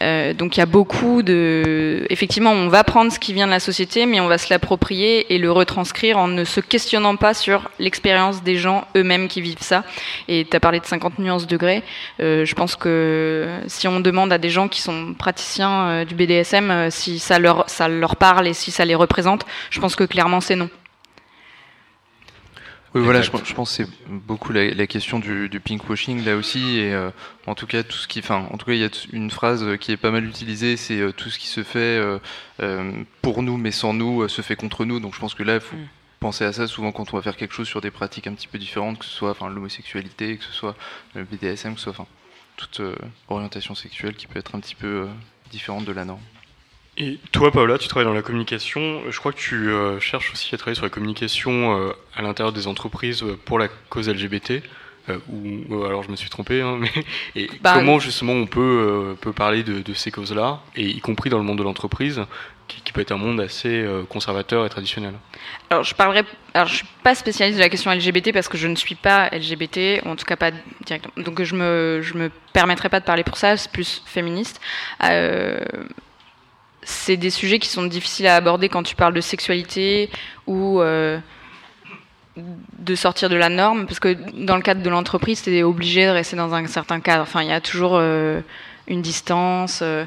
Euh, 0.00 0.32
donc 0.32 0.56
il 0.56 0.60
y 0.60 0.62
a 0.62 0.66
beaucoup 0.66 1.22
de, 1.22 2.06
effectivement, 2.08 2.52
on 2.52 2.68
va 2.68 2.82
prendre 2.82 3.12
ce 3.12 3.18
qui 3.18 3.34
vient 3.34 3.44
de 3.44 3.50
la 3.50 3.60
société, 3.60 4.06
mais 4.06 4.20
on 4.20 4.26
va 4.26 4.38
se 4.38 4.48
l'approprier 4.48 5.34
et 5.34 5.36
le 5.36 5.52
retranscrire 5.52 6.16
en 6.16 6.28
ne 6.28 6.44
se 6.44 6.60
questionnant 6.60 7.16
pas 7.16 7.34
sur 7.34 7.70
l'expérience 7.78 8.42
des 8.42 8.56
gens 8.56 8.88
eux-mêmes 8.96 9.28
qui 9.28 9.42
vivent 9.42 9.58
ça. 9.60 9.84
Et 10.26 10.46
tu 10.50 10.58
parlé 10.60 10.80
de 10.80 10.86
50 10.86 11.18
nuances 11.18 11.46
degrés. 11.46 11.82
Euh, 12.20 12.46
je 12.46 12.54
pense 12.54 12.74
que 12.74 13.48
si 13.66 13.86
on 13.86 14.00
demande 14.00 14.32
à 14.32 14.38
des 14.38 14.48
gens 14.48 14.68
qui 14.68 14.80
sont 14.80 15.12
praticiens 15.12 15.88
euh, 15.88 16.04
du 16.06 16.14
BDSM 16.14 16.70
euh, 16.70 16.88
si 16.88 17.18
ça 17.18 17.38
leur, 17.38 17.68
ça 17.68 17.86
leur 17.86 18.16
parle 18.16 18.48
et 18.48 18.54
si 18.54 18.70
ça 18.70 18.86
les 18.86 18.94
représente, 18.94 19.44
je 19.68 19.78
pense 19.78 19.94
que 19.94 20.04
clairement 20.04 20.40
c'est 20.40 20.56
non. 20.56 20.70
Oui, 22.92 23.02
voilà, 23.02 23.22
je, 23.22 23.30
je 23.44 23.54
pense 23.54 23.76
que 23.76 23.84
c'est 23.84 23.90
beaucoup 24.08 24.52
la, 24.52 24.68
la 24.74 24.86
question 24.88 25.20
du, 25.20 25.48
du 25.48 25.60
pinkwashing 25.60 26.24
là 26.24 26.34
aussi, 26.34 26.78
et 26.78 26.92
euh, 26.92 27.10
en 27.46 27.54
tout 27.54 27.68
cas 27.68 27.84
tout 27.84 27.96
ce 27.96 28.08
qui, 28.08 28.18
enfin, 28.18 28.48
en 28.50 28.56
tout 28.56 28.66
cas 28.66 28.72
il 28.72 28.80
y 28.80 28.84
a 28.84 28.88
t- 28.90 29.08
une 29.12 29.30
phrase 29.30 29.64
qui 29.78 29.92
est 29.92 29.96
pas 29.96 30.10
mal 30.10 30.24
utilisée, 30.24 30.76
c'est 30.76 30.98
euh, 31.00 31.12
tout 31.12 31.30
ce 31.30 31.38
qui 31.38 31.46
se 31.46 31.62
fait 31.62 31.78
euh, 31.78 32.18
euh, 32.60 32.92
pour 33.22 33.44
nous 33.44 33.56
mais 33.58 33.70
sans 33.70 33.92
nous 33.94 34.22
euh, 34.22 34.28
se 34.28 34.42
fait 34.42 34.56
contre 34.56 34.84
nous. 34.84 34.98
Donc 34.98 35.14
je 35.14 35.20
pense 35.20 35.34
que 35.34 35.44
là 35.44 35.54
il 35.54 35.60
faut 35.60 35.76
penser 36.18 36.44
à 36.44 36.52
ça 36.52 36.66
souvent 36.66 36.90
quand 36.90 37.14
on 37.14 37.16
va 37.16 37.22
faire 37.22 37.36
quelque 37.36 37.54
chose 37.54 37.68
sur 37.68 37.80
des 37.80 37.92
pratiques 37.92 38.26
un 38.26 38.34
petit 38.34 38.48
peu 38.48 38.58
différentes, 38.58 38.98
que 38.98 39.04
ce 39.04 39.12
soit 39.12 39.30
enfin 39.30 39.48
l'homosexualité, 39.48 40.36
que 40.36 40.44
ce 40.44 40.52
soit 40.52 40.74
le 41.14 41.22
BDSM, 41.22 41.74
que 41.74 41.78
ce 41.78 41.84
soit 41.84 41.92
enfin 41.92 42.06
toute 42.56 42.80
euh, 42.80 42.96
orientation 43.28 43.76
sexuelle 43.76 44.14
qui 44.16 44.26
peut 44.26 44.40
être 44.40 44.56
un 44.56 44.60
petit 44.60 44.74
peu 44.74 44.86
euh, 44.88 45.06
différente 45.52 45.84
de 45.84 45.92
la 45.92 46.04
norme. 46.04 46.20
Et 47.02 47.18
toi, 47.32 47.50
Paola, 47.50 47.78
tu 47.78 47.88
travailles 47.88 48.06
dans 48.06 48.12
la 48.12 48.20
communication. 48.20 49.00
Je 49.08 49.18
crois 49.18 49.32
que 49.32 49.38
tu 49.38 49.70
euh, 49.70 49.98
cherches 50.00 50.32
aussi 50.32 50.54
à 50.54 50.58
travailler 50.58 50.74
sur 50.74 50.84
la 50.84 50.90
communication 50.90 51.78
euh, 51.88 51.92
à 52.14 52.20
l'intérieur 52.20 52.52
des 52.52 52.66
entreprises 52.66 53.22
euh, 53.22 53.38
pour 53.42 53.58
la 53.58 53.68
cause 53.88 54.10
LGBT. 54.10 54.62
euh, 55.08 55.16
ou 55.30 55.84
alors 55.84 56.02
je 56.02 56.10
me 56.10 56.16
suis 56.16 56.28
trompé, 56.28 56.60
hein, 56.60 56.76
mais 56.80 56.90
et 57.34 57.50
Bah, 57.62 57.72
comment 57.74 57.98
justement 57.98 58.34
on 58.34 58.44
peut, 58.46 59.16
peut 59.22 59.32
parler 59.32 59.62
de, 59.62 59.80
de 59.80 59.94
ces 59.94 60.10
causes-là, 60.10 60.60
et 60.76 60.86
y 60.86 61.00
compris 61.00 61.30
dans 61.30 61.38
le 61.38 61.44
monde 61.44 61.56
de 61.56 61.62
l'entreprise, 61.62 62.20
qui, 62.68 62.82
qui 62.82 62.92
peut 62.92 63.00
être 63.00 63.12
un 63.12 63.16
monde 63.16 63.40
assez 63.40 63.82
conservateur 64.10 64.66
et 64.66 64.68
traditionnel? 64.68 65.14
Alors 65.70 65.84
je 65.84 65.94
parlerai, 65.94 66.24
alors 66.52 66.68
je 66.68 66.76
suis 66.76 66.86
pas 67.02 67.14
spécialiste 67.14 67.56
de 67.56 67.62
la 67.62 67.70
question 67.70 67.90
LGBT 67.90 68.30
parce 68.32 68.48
que 68.48 68.58
je 68.58 68.68
ne 68.68 68.76
suis 68.76 68.94
pas 68.94 69.30
LGBT, 69.32 70.04
ou 70.04 70.10
en 70.10 70.16
tout 70.16 70.26
cas 70.26 70.36
pas 70.36 70.50
directement. 70.84 71.14
Donc 71.24 71.42
je 71.42 71.54
me, 71.56 72.00
je 72.02 72.12
me 72.14 72.30
permettrai 72.52 72.90
pas 72.90 73.00
de 73.00 73.06
parler 73.06 73.24
pour 73.24 73.38
ça, 73.38 73.56
c'est 73.56 73.72
plus 73.72 74.02
féministe. 74.04 74.60
C'est 76.82 77.16
des 77.16 77.30
sujets 77.30 77.58
qui 77.58 77.68
sont 77.68 77.84
difficiles 77.84 78.26
à 78.26 78.36
aborder 78.36 78.68
quand 78.68 78.82
tu 78.82 78.96
parles 78.96 79.14
de 79.14 79.20
sexualité 79.20 80.08
ou 80.46 80.80
euh, 80.80 81.18
de 82.36 82.94
sortir 82.94 83.28
de 83.28 83.36
la 83.36 83.48
norme, 83.48 83.86
parce 83.86 84.00
que 84.00 84.16
dans 84.44 84.56
le 84.56 84.62
cadre 84.62 84.82
de 84.82 84.90
l'entreprise, 84.90 85.42
tu 85.42 85.54
es 85.54 85.62
obligé 85.62 86.06
de 86.06 86.10
rester 86.10 86.36
dans 86.36 86.54
un 86.54 86.66
certain 86.66 87.00
cadre. 87.00 87.22
Enfin, 87.22 87.42
il 87.42 87.48
y 87.48 87.52
a 87.52 87.60
toujours 87.60 87.96
euh, 87.96 88.40
une 88.88 89.02
distance. 89.02 89.80
euh, 89.82 90.04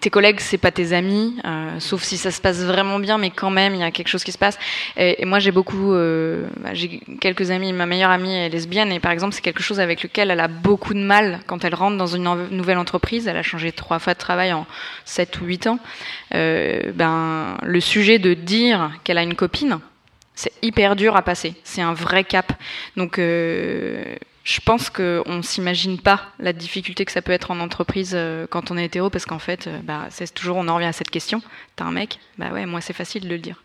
tes 0.00 0.08
collègues, 0.08 0.40
c'est 0.40 0.58
pas 0.58 0.70
tes 0.70 0.92
amis, 0.92 1.36
euh, 1.44 1.78
sauf 1.78 2.02
si 2.02 2.16
ça 2.16 2.30
se 2.30 2.40
passe 2.40 2.64
vraiment 2.64 2.98
bien, 2.98 3.18
mais 3.18 3.30
quand 3.30 3.50
même, 3.50 3.74
il 3.74 3.80
y 3.80 3.84
a 3.84 3.90
quelque 3.90 4.08
chose 4.08 4.24
qui 4.24 4.32
se 4.32 4.38
passe. 4.38 4.58
Et, 4.96 5.22
et 5.22 5.24
moi, 5.26 5.38
j'ai 5.38 5.50
beaucoup, 5.50 5.92
euh, 5.92 6.46
bah, 6.60 6.70
j'ai 6.72 7.00
quelques 7.20 7.50
amis. 7.50 7.72
Ma 7.72 7.86
meilleure 7.86 8.10
amie 8.10 8.34
est 8.34 8.48
lesbienne, 8.48 8.92
et 8.92 9.00
par 9.00 9.12
exemple, 9.12 9.34
c'est 9.34 9.42
quelque 9.42 9.62
chose 9.62 9.78
avec 9.78 10.02
lequel 10.02 10.30
elle 10.30 10.40
a 10.40 10.48
beaucoup 10.48 10.94
de 10.94 11.00
mal 11.00 11.40
quand 11.46 11.64
elle 11.64 11.74
rentre 11.74 11.98
dans 11.98 12.06
une 12.06 12.48
nouvelle 12.50 12.78
entreprise. 12.78 13.28
Elle 13.28 13.36
a 13.36 13.42
changé 13.42 13.72
trois 13.72 13.98
fois 13.98 14.14
de 14.14 14.18
travail 14.18 14.52
en 14.52 14.66
7 15.04 15.40
ou 15.42 15.44
8 15.44 15.66
ans. 15.66 15.78
Euh, 16.34 16.92
ben, 16.94 17.58
le 17.62 17.80
sujet 17.80 18.18
de 18.18 18.32
dire 18.32 18.92
qu'elle 19.04 19.18
a 19.18 19.22
une 19.22 19.34
copine, 19.34 19.80
c'est 20.34 20.52
hyper 20.62 20.96
dur 20.96 21.16
à 21.16 21.22
passer. 21.22 21.54
C'est 21.64 21.82
un 21.82 21.92
vrai 21.92 22.24
cap. 22.24 22.52
Donc, 22.96 23.18
euh, 23.18 24.16
je 24.50 24.60
pense 24.60 24.90
qu'on 24.90 25.36
ne 25.36 25.42
s'imagine 25.42 26.00
pas 26.00 26.22
la 26.40 26.52
difficulté 26.52 27.04
que 27.04 27.12
ça 27.12 27.22
peut 27.22 27.30
être 27.30 27.52
en 27.52 27.60
entreprise 27.60 28.12
euh, 28.14 28.48
quand 28.50 28.72
on 28.72 28.76
est 28.76 28.84
hétéro, 28.84 29.08
parce 29.08 29.24
qu'en 29.24 29.38
fait, 29.38 29.68
euh, 29.68 29.78
bah, 29.84 30.06
c'est 30.10 30.34
toujours, 30.34 30.56
on 30.56 30.66
en 30.66 30.74
revient 30.74 30.86
à 30.86 30.92
cette 30.92 31.10
question. 31.10 31.40
T'as 31.76 31.84
un 31.84 31.92
mec 31.92 32.18
Bah 32.36 32.50
ouais, 32.50 32.66
moi 32.66 32.80
c'est 32.80 32.92
facile 32.92 33.22
de 33.22 33.28
le 33.28 33.38
dire. 33.38 33.62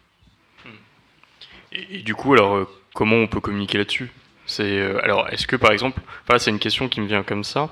Et, 1.71 1.97
et 1.97 1.99
du 2.03 2.13
coup, 2.13 2.33
alors, 2.33 2.55
euh, 2.55 2.69
comment 2.93 3.15
on 3.15 3.25
peut 3.25 3.39
communiquer 3.39 3.79
là-dessus? 3.79 4.11
C'est 4.45 4.77
euh, 4.77 5.03
alors, 5.03 5.27
est-ce 5.31 5.47
que 5.47 5.55
par 5.55 5.71
exemple, 5.71 5.99
voilà, 6.27 6.37
c'est 6.37 6.51
une 6.51 6.59
question 6.59 6.87
qui 6.87 7.01
me 7.01 7.07
vient 7.07 7.23
comme 7.23 7.43
ça. 7.43 7.69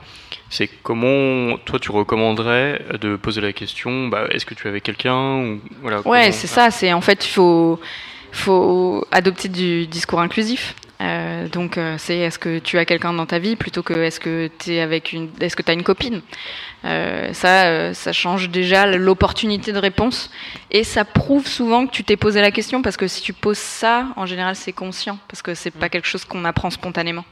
C'est 0.50 0.68
comment 0.68 1.56
toi 1.60 1.78
tu 1.78 1.92
recommanderais 1.92 2.84
de 3.00 3.16
poser 3.16 3.42
la 3.42 3.54
question 3.54 4.08
bah, 4.08 4.26
Est-ce 4.32 4.48
que 4.48 4.56
tu 4.56 4.66
es 4.66 4.70
avec 4.70 4.82
quelqu'un 4.82 5.38
ou 5.38 5.62
voilà 5.82 6.02
Ouais, 6.08 6.32
c'est 6.32 6.48
ça. 6.48 6.72
C'est 6.72 6.92
en 6.94 7.02
fait, 7.02 7.26
il 7.28 7.30
faut, 7.30 7.80
faut 8.32 9.06
adopter 9.12 9.50
du 9.50 9.86
discours 9.86 10.20
inclusif. 10.20 10.74
Euh, 11.04 11.50
donc, 11.50 11.78
euh, 11.78 11.96
c'est 11.98 12.18
est-ce 12.18 12.40
que 12.40 12.60
tu 12.60 12.78
as 12.78 12.86
quelqu'un 12.86 13.12
dans 13.14 13.26
ta 13.26 13.38
vie 13.38 13.56
plutôt 13.58 13.84
que 13.84 13.94
est-ce 13.94 14.20
que 14.22 14.50
tu 14.58 14.72
es 14.74 14.80
avec 14.80 15.12
une, 15.12 15.30
est-ce 15.42 15.56
que 15.56 15.62
tu 15.62 15.70
as 15.70 15.74
une 15.74 15.84
copine. 15.84 16.22
Euh, 16.86 17.34
ça, 17.34 17.66
euh, 17.66 17.94
ça 17.94 18.14
change 18.14 18.50
déjà 18.50 18.86
l'opportunité 18.88 19.74
de 19.74 19.80
réponse 19.80 20.32
et 20.72 20.84
ça 20.86 21.04
prouve 21.04 21.46
souvent 21.48 21.88
que 21.88 21.92
tu 21.92 22.04
t'es 22.06 22.16
posé 22.16 22.40
la 22.42 22.52
question 22.52 22.82
parce 22.82 22.96
que 22.96 23.08
si 23.08 23.22
tu 23.22 23.34
poses 23.34 23.58
ça, 23.58 24.08
en 24.16 24.26
général, 24.26 24.56
c'est 24.56 24.72
conscient 24.72 25.20
parce 25.28 25.42
que 25.42 25.54
c'est 25.56 25.72
pas 25.72 25.90
quelque 25.90 26.08
chose 26.08 26.24
qu'on 26.26 26.46
apprend 26.46 26.70
spontanément. 26.70 27.26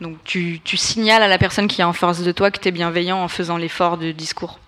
Donc, 0.00 0.16
tu, 0.24 0.60
tu 0.64 0.76
signales 0.76 1.22
à 1.22 1.28
la 1.28 1.38
personne 1.38 1.68
qui 1.68 1.80
est 1.82 1.84
en 1.84 1.92
face 1.92 2.22
de 2.22 2.32
toi 2.32 2.50
que 2.50 2.58
tu 2.58 2.68
es 2.68 2.72
bienveillant 2.72 3.18
en 3.22 3.28
faisant 3.28 3.56
l'effort 3.56 3.96
de 3.96 4.10
discours. 4.10 4.58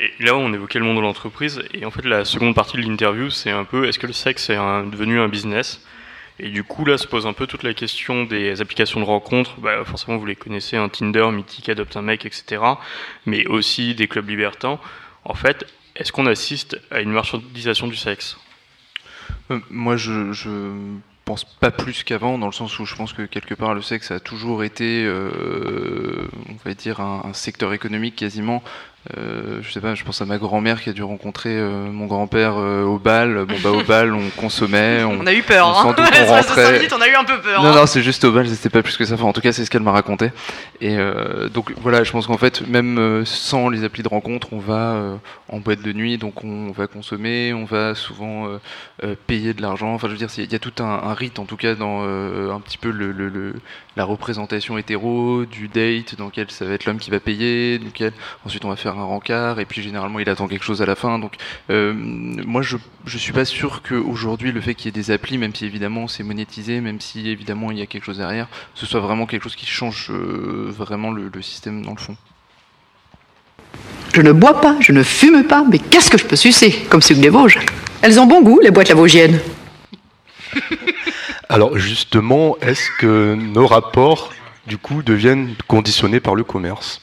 Et 0.00 0.10
là, 0.20 0.34
on 0.34 0.52
évoquait 0.52 0.78
le 0.78 0.84
monde 0.84 0.96
de 0.96 1.02
l'entreprise, 1.02 1.62
et 1.72 1.84
en 1.84 1.90
fait, 1.90 2.04
la 2.04 2.24
seconde 2.24 2.54
partie 2.54 2.76
de 2.76 2.82
l'interview, 2.82 3.30
c'est 3.30 3.50
un 3.50 3.64
peu 3.64 3.86
est-ce 3.86 3.98
que 3.98 4.06
le 4.08 4.12
sexe 4.12 4.50
est 4.50 4.56
un- 4.56 4.84
devenu 4.84 5.20
un 5.20 5.28
business? 5.28 5.80
Et 6.40 6.50
du 6.50 6.64
coup, 6.64 6.84
là 6.84 6.98
se 6.98 7.06
pose 7.06 7.26
un 7.26 7.32
peu 7.32 7.46
toute 7.46 7.62
la 7.62 7.74
question 7.74 8.24
des 8.24 8.60
applications 8.60 9.00
de 9.00 9.04
rencontres. 9.04 9.60
Bah, 9.60 9.84
forcément, 9.84 10.16
vous 10.16 10.26
les 10.26 10.34
connaissez, 10.34 10.76
un 10.76 10.88
Tinder, 10.88 11.28
Mythique, 11.30 11.68
Adopte 11.68 11.96
un 11.96 12.02
mec, 12.02 12.26
etc. 12.26 12.62
Mais 13.24 13.46
aussi 13.46 13.94
des 13.94 14.08
clubs 14.08 14.28
libertins. 14.28 14.80
En 15.24 15.34
fait, 15.34 15.64
est-ce 15.94 16.10
qu'on 16.10 16.26
assiste 16.26 16.80
à 16.90 17.00
une 17.00 17.12
marchandisation 17.12 17.86
du 17.86 17.96
sexe? 17.96 18.36
Euh, 19.50 19.60
Moi, 19.70 19.96
je, 19.96 20.32
je 20.32 20.50
pense 21.24 21.44
pas 21.44 21.70
plus 21.70 22.02
qu'avant, 22.02 22.36
dans 22.36 22.46
le 22.46 22.52
sens 22.52 22.78
où 22.80 22.84
je 22.84 22.96
pense 22.96 23.12
que 23.12 23.22
quelque 23.22 23.54
part 23.54 23.74
le 23.74 23.80
sexe 23.80 24.10
a 24.10 24.20
toujours 24.20 24.64
été, 24.64 25.04
euh, 25.06 26.28
on 26.50 26.68
va 26.68 26.74
dire, 26.74 27.00
un 27.00 27.32
secteur 27.32 27.72
économique 27.72 28.16
quasiment 28.16 28.62
euh, 29.18 29.58
je 29.62 29.70
sais 29.70 29.80
pas, 29.80 29.94
je 29.94 30.02
pense 30.02 30.22
à 30.22 30.24
ma 30.24 30.38
grand-mère 30.38 30.80
qui 30.82 30.88
a 30.88 30.92
dû 30.94 31.02
rencontrer 31.02 31.50
euh, 31.50 31.90
mon 31.90 32.06
grand-père 32.06 32.54
euh, 32.56 32.84
au 32.84 32.98
bal. 32.98 33.44
Bon 33.46 33.54
bah 33.62 33.70
au 33.70 33.82
bal, 33.86 34.14
on 34.14 34.30
consommait, 34.40 35.04
on, 35.04 35.20
On 35.20 35.26
a 35.26 35.32
eu 35.34 35.42
peur, 35.42 35.66
on, 35.68 35.90
hein. 35.90 35.94
doute, 35.96 36.06
on 36.22 36.26
rentrait. 36.26 36.72
minutes, 36.72 36.94
on 36.96 37.00
a 37.02 37.08
eu 37.08 37.14
un 37.14 37.24
peu 37.24 37.38
peur, 37.40 37.62
Non 37.62 37.70
hein. 37.70 37.74
non, 37.76 37.86
c'est 37.86 38.02
juste 38.02 38.24
au 38.24 38.32
bal, 38.32 38.48
c'était 38.48 38.70
pas 38.70 38.82
plus 38.82 38.96
que 38.96 39.04
ça. 39.04 39.14
Enfin, 39.14 39.24
en 39.24 39.32
tout 39.34 39.42
cas, 39.42 39.52
c'est 39.52 39.64
ce 39.64 39.70
qu'elle 39.70 39.82
m'a 39.82 39.92
raconté. 39.92 40.30
Et 40.80 40.96
donc 41.52 41.72
voilà, 41.80 42.02
je 42.04 42.10
pense 42.12 42.26
qu'en 42.26 42.38
fait, 42.38 42.66
même 42.66 43.24
sans 43.26 43.68
les 43.68 43.84
applis 43.84 44.02
de 44.02 44.08
rencontre, 44.08 44.48
on 44.52 44.58
va 44.58 45.18
en 45.48 45.60
boîte 45.60 45.82
de 45.82 45.92
nuit, 45.92 46.18
donc 46.18 46.42
on 46.44 46.70
va 46.72 46.86
consommer, 46.86 47.52
on 47.54 47.64
va 47.64 47.94
souvent 47.94 48.48
payer 49.26 49.54
de 49.54 49.62
l'argent. 49.62 49.94
Enfin, 49.94 50.08
je 50.08 50.12
veux 50.12 50.18
dire, 50.18 50.28
il 50.38 50.50
y 50.50 50.54
a 50.54 50.58
tout 50.58 50.72
un, 50.82 50.84
un 51.04 51.14
rite, 51.14 51.38
en 51.38 51.44
tout 51.44 51.56
cas, 51.56 51.74
dans 51.74 52.02
un 52.02 52.60
petit 52.60 52.78
peu 52.78 52.90
le, 52.90 53.12
le- 53.12 53.28
le- 53.28 53.54
la 53.96 54.04
représentation 54.04 54.76
hétéro 54.76 55.44
du 55.44 55.68
date, 55.68 56.16
dans 56.18 56.26
lequel 56.26 56.50
ça 56.50 56.64
va 56.64 56.72
être 56.74 56.84
l'homme 56.84 56.98
qui 56.98 57.10
va 57.10 57.20
payer, 57.20 57.78
duquel 57.78 58.12
ensuite 58.44 58.64
on 58.64 58.68
va 58.68 58.76
faire 58.76 58.93
un 58.98 59.04
rencard, 59.04 59.60
et 59.60 59.64
puis 59.64 59.82
généralement 59.82 60.18
il 60.20 60.28
attend 60.28 60.48
quelque 60.48 60.64
chose 60.64 60.82
à 60.82 60.86
la 60.86 60.94
fin. 60.94 61.18
Donc 61.18 61.34
euh, 61.70 61.92
moi 61.94 62.62
je 62.62 62.76
je 63.06 63.18
suis 63.18 63.32
pas 63.32 63.44
sûr 63.44 63.82
qu'aujourd'hui 63.82 64.52
le 64.52 64.60
fait 64.60 64.74
qu'il 64.74 64.86
y 64.86 64.88
ait 64.88 65.02
des 65.02 65.10
applis, 65.10 65.38
même 65.38 65.54
si 65.54 65.64
évidemment 65.64 66.08
c'est 66.08 66.22
monétisé, 66.22 66.80
même 66.80 67.00
si 67.00 67.28
évidemment 67.28 67.70
il 67.70 67.78
y 67.78 67.82
a 67.82 67.86
quelque 67.86 68.04
chose 68.04 68.18
derrière, 68.18 68.48
ce 68.74 68.86
soit 68.86 69.00
vraiment 69.00 69.26
quelque 69.26 69.44
chose 69.44 69.56
qui 69.56 69.66
change 69.66 70.10
euh, 70.10 70.66
vraiment 70.68 71.10
le, 71.10 71.30
le 71.32 71.42
système 71.42 71.84
dans 71.84 71.92
le 71.92 72.00
fond. 72.00 72.16
Je 74.14 74.20
ne 74.20 74.32
bois 74.32 74.60
pas, 74.60 74.76
je 74.80 74.92
ne 74.92 75.02
fume 75.02 75.44
pas, 75.44 75.64
mais 75.68 75.78
qu'est-ce 75.78 76.08
que 76.08 76.18
je 76.18 76.24
peux 76.24 76.36
sucer 76.36 76.70
Comme 76.88 77.02
sucre 77.02 77.20
des 77.20 77.30
Vosges? 77.30 77.58
Elles 78.00 78.20
ont 78.20 78.26
bon 78.26 78.42
goût, 78.42 78.60
les 78.62 78.70
boîtes 78.70 78.88
lavaugiennes. 78.88 79.40
Alors 81.48 81.76
justement, 81.78 82.56
est-ce 82.60 82.90
que 82.98 83.34
nos 83.34 83.66
rapports, 83.66 84.32
du 84.66 84.78
coup, 84.78 85.02
deviennent 85.02 85.54
conditionnés 85.66 86.20
par 86.20 86.34
le 86.34 86.44
commerce? 86.44 87.00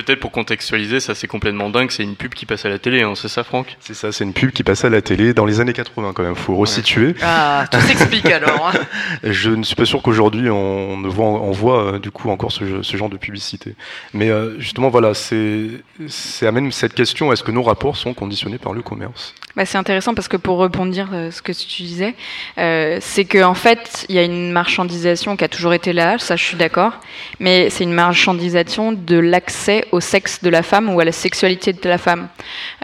Peut-être 0.00 0.20
pour 0.20 0.30
contextualiser, 0.32 0.98
ça 0.98 1.14
c'est 1.14 1.26
complètement 1.26 1.68
dingue, 1.68 1.90
c'est 1.90 2.02
une 2.02 2.16
pub 2.16 2.32
qui 2.32 2.46
passe 2.46 2.64
à 2.64 2.70
la 2.70 2.78
télé, 2.78 3.02
hein, 3.02 3.12
c'est 3.14 3.28
ça 3.28 3.44
Franck? 3.44 3.76
C'est 3.80 3.92
ça, 3.92 4.12
c'est 4.12 4.24
une 4.24 4.32
pub 4.32 4.50
qui 4.50 4.62
passait 4.62 4.86
à 4.86 4.90
la 4.90 5.02
télé 5.02 5.34
dans 5.34 5.44
les 5.44 5.60
années 5.60 5.74
80 5.74 6.12
quand 6.14 6.22
même, 6.22 6.34
faut 6.34 6.56
resituer. 6.56 7.14
Ah, 7.22 7.66
tout 7.70 7.78
s'explique 7.80 8.24
alors. 8.26 8.72
hein. 8.74 8.80
Je 9.24 9.50
ne 9.50 9.62
suis 9.62 9.74
pas 9.76 9.84
sûr 9.84 10.00
qu'aujourd'hui 10.00 10.48
on, 10.48 10.96
ne 10.96 11.08
voit, 11.08 11.26
on 11.26 11.50
voit 11.50 11.94
euh, 11.94 11.98
du 11.98 12.10
coup 12.10 12.30
encore 12.30 12.50
ce, 12.50 12.82
ce 12.82 12.96
genre 12.96 13.10
de 13.10 13.18
publicité. 13.18 13.74
Mais 14.14 14.30
euh, 14.30 14.58
justement, 14.58 14.88
voilà, 14.88 15.12
c'est 15.12 15.66
c'est 16.08 16.46
amène 16.46 16.72
cette 16.72 16.94
question 16.94 17.30
est-ce 17.32 17.42
que 17.42 17.50
nos 17.52 17.62
rapports 17.62 17.96
sont 17.96 18.14
conditionnés 18.14 18.58
par 18.58 18.72
le 18.72 18.80
commerce? 18.80 19.34
Bah, 19.56 19.66
c'est 19.66 19.78
intéressant 19.78 20.14
parce 20.14 20.28
que 20.28 20.36
pour 20.36 20.58
rebondir 20.58 21.08
euh, 21.12 21.30
ce 21.30 21.42
que 21.42 21.52
tu 21.52 21.82
disais, 21.82 22.14
euh, 22.58 22.98
c'est 23.00 23.24
qu'en 23.24 23.50
en 23.50 23.54
fait, 23.54 24.06
il 24.08 24.14
y 24.14 24.18
a 24.18 24.22
une 24.22 24.52
marchandisation 24.52 25.36
qui 25.36 25.44
a 25.44 25.48
toujours 25.48 25.74
été 25.74 25.92
là, 25.92 26.18
ça 26.18 26.36
je 26.36 26.44
suis 26.44 26.56
d'accord, 26.56 26.92
mais 27.40 27.68
c'est 27.68 27.82
une 27.84 27.92
marchandisation 27.92 28.92
de 28.92 29.18
l'accès 29.18 29.84
au 29.92 30.00
sexe 30.00 30.42
de 30.42 30.50
la 30.50 30.62
femme 30.62 30.92
ou 30.94 31.00
à 31.00 31.04
la 31.04 31.12
sexualité 31.12 31.72
de 31.72 31.88
la 31.88 31.98
femme. 31.98 32.28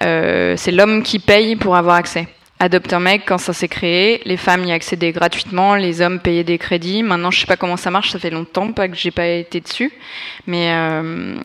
Euh, 0.02 0.54
c'est 0.57 0.72
l'homme 0.72 1.02
qui 1.02 1.18
paye 1.18 1.57
pour 1.57 1.76
avoir 1.76 1.96
accès. 1.96 2.28
Adopte 2.59 2.94
un 2.94 3.00
mec, 3.00 3.24
quand 3.26 3.36
ça 3.36 3.52
s'est 3.52 3.68
créé, 3.68 4.22
les 4.24 4.38
femmes 4.38 4.64
y 4.64 4.72
accédaient 4.72 5.12
gratuitement, 5.12 5.74
les 5.74 6.00
hommes 6.00 6.20
payaient 6.20 6.42
des 6.42 6.57
crédits. 6.57 7.02
Maintenant, 7.02 7.30
je 7.30 7.40
sais 7.40 7.46
pas 7.46 7.59
comment 7.59 7.76
ça 7.76 7.90
marche, 7.90 8.12
ça 8.12 8.18
fait 8.18 8.30
longtemps 8.30 8.72
pas 8.72 8.88
que 8.88 8.96
j'ai 8.96 9.11
pas 9.11 9.26
été 9.26 9.61
dessus, 9.61 9.92
mais 10.46 10.70
euh, 10.72 11.36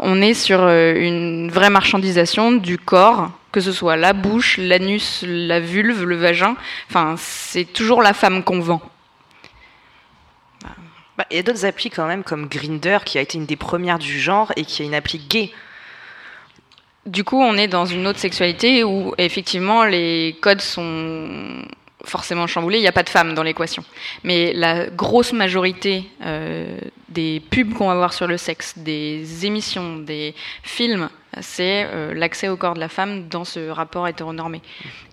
on 0.00 0.20
est 0.20 0.34
sur 0.34 0.60
euh, 0.62 0.94
une 0.96 1.48
vraie 1.48 1.70
marchandisation 1.70 2.50
du 2.50 2.76
corps, 2.76 3.30
que 3.52 3.60
ce 3.60 3.70
soit 3.70 3.96
la 3.96 4.14
bouche, 4.14 4.58
l'anus, 4.58 5.24
la 5.24 5.60
vulve, 5.60 6.04
le 6.04 6.16
vagin. 6.16 6.56
Enfin, 6.90 7.14
c'est 7.18 7.72
toujours 7.72 8.02
la 8.02 8.12
femme 8.12 8.42
qu'on 8.42 8.58
vend. 8.58 8.82
Il 11.30 11.36
y 11.36 11.40
a 11.40 11.42
d'autres 11.42 11.64
applis 11.64 11.90
quand 11.90 12.06
même, 12.06 12.24
comme 12.24 12.48
Grinder, 12.48 12.98
qui 13.04 13.18
a 13.18 13.20
été 13.20 13.38
une 13.38 13.46
des 13.46 13.56
premières 13.56 13.98
du 13.98 14.18
genre 14.18 14.52
et 14.56 14.64
qui 14.64 14.82
est 14.82 14.86
une 14.86 14.94
appli 14.94 15.18
gay. 15.18 15.50
Du 17.06 17.24
coup, 17.24 17.40
on 17.40 17.56
est 17.56 17.68
dans 17.68 17.84
une 17.84 18.06
autre 18.06 18.18
sexualité 18.18 18.84
où 18.84 19.14
effectivement 19.18 19.84
les 19.84 20.36
codes 20.40 20.60
sont 20.60 21.64
forcément 22.04 22.46
chamboulés. 22.46 22.78
Il 22.78 22.82
n'y 22.82 22.88
a 22.88 22.92
pas 22.92 23.02
de 23.02 23.08
femmes 23.08 23.34
dans 23.34 23.42
l'équation. 23.42 23.84
Mais 24.24 24.52
la 24.52 24.86
grosse 24.86 25.32
majorité 25.32 26.04
euh, 26.24 26.78
des 27.08 27.40
pubs 27.50 27.74
qu'on 27.74 27.88
va 27.88 27.96
voir 27.96 28.12
sur 28.12 28.26
le 28.26 28.36
sexe, 28.36 28.78
des 28.78 29.46
émissions, 29.46 29.98
des 29.98 30.34
films, 30.62 31.08
c'est 31.40 31.86
euh, 31.90 32.12
l'accès 32.14 32.48
au 32.48 32.56
corps 32.56 32.74
de 32.74 32.80
la 32.80 32.88
femme 32.88 33.28
dans 33.28 33.44
ce 33.44 33.70
rapport 33.70 34.06
hétéronormé. 34.06 34.60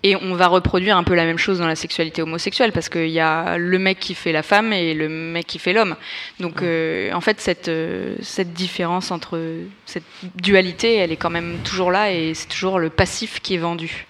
Et 0.02 0.16
on 0.16 0.34
va 0.34 0.48
reproduire 0.48 0.96
un 0.96 1.04
peu 1.04 1.14
la 1.14 1.24
même 1.24 1.38
chose 1.38 1.58
dans 1.58 1.66
la 1.66 1.76
sexualité 1.76 2.22
homosexuelle 2.22 2.72
parce 2.72 2.88
qu'il 2.88 3.08
y 3.08 3.20
a 3.20 3.56
le 3.56 3.78
mec 3.78 3.98
qui 3.98 4.14
fait 4.14 4.32
la 4.32 4.42
femme 4.42 4.72
et 4.72 4.92
le 4.92 5.08
mec 5.08 5.46
qui 5.46 5.58
fait 5.58 5.72
l'homme. 5.72 5.96
Donc 6.38 6.62
euh, 6.62 7.12
en 7.12 7.20
fait, 7.20 7.40
cette, 7.40 7.68
euh, 7.68 8.16
cette 8.20 8.52
différence 8.52 9.10
entre 9.10 9.40
cette 9.86 10.04
dualité, 10.34 10.96
elle 10.96 11.12
est 11.12 11.16
quand 11.16 11.30
même 11.30 11.58
toujours 11.64 11.90
là 11.90 12.12
et 12.12 12.34
c'est 12.34 12.48
toujours 12.48 12.78
le 12.78 12.90
passif 12.90 13.40
qui 13.40 13.54
est 13.54 13.58
vendu. 13.58 14.06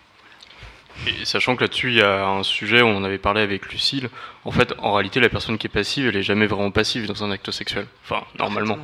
Et 1.07 1.25
sachant 1.25 1.57
que 1.57 1.63
là-dessus, 1.63 1.89
il 1.89 1.97
y 1.97 2.03
a 2.03 2.27
un 2.27 2.43
sujet 2.43 2.83
où 2.83 2.87
on 2.87 3.05
avait 3.05 3.19
parlé 3.19 3.41
avec 3.41 3.73
Lucille. 3.73 4.11
En 4.45 4.51
fait, 4.51 4.75
en 4.79 4.93
réalité, 4.93 5.21
la 5.21 5.31
personne 5.31 5.57
qui 5.57 5.67
est 5.67 5.71
passive, 5.71 6.09
elle 6.09 6.17
est 6.17 6.23
jamais 6.23 6.47
vraiment 6.47 6.71
passive 6.71 7.07
dans 7.07 7.25
un 7.25 7.31
acte 7.31 7.51
sexuel. 7.51 7.87
Enfin, 8.05 8.23
normalement. 8.39 8.79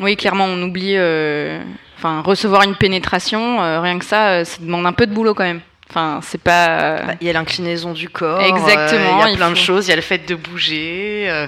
Oui, 0.00 0.16
clairement, 0.16 0.44
on 0.46 0.62
oublie. 0.62 0.94
euh, 0.96 1.62
Enfin, 1.98 2.20
recevoir 2.22 2.62
une 2.64 2.74
pénétration, 2.74 3.62
euh, 3.62 3.80
rien 3.80 3.98
que 3.98 4.04
ça, 4.04 4.28
euh, 4.30 4.44
ça 4.44 4.58
demande 4.60 4.84
un 4.84 4.92
peu 4.92 5.06
de 5.06 5.14
boulot 5.14 5.32
quand 5.32 5.44
même. 5.44 5.60
Enfin, 5.88 6.18
c'est 6.22 6.40
pas. 6.40 6.68
euh, 6.68 7.02
Bah, 7.06 7.14
Il 7.20 7.26
y 7.26 7.30
a 7.30 7.32
l'inclinaison 7.32 7.92
du 7.92 8.08
corps. 8.10 8.40
Exactement, 8.42 9.20
euh, 9.22 9.24
Il 9.26 9.30
y 9.30 9.32
a 9.32 9.36
plein 9.36 9.50
de 9.50 9.54
choses. 9.56 9.86
Il 9.86 9.90
y 9.90 9.92
a 9.92 9.96
le 9.96 10.02
fait 10.02 10.26
de 10.28 10.34
bouger. 10.34 11.26
euh, 11.30 11.46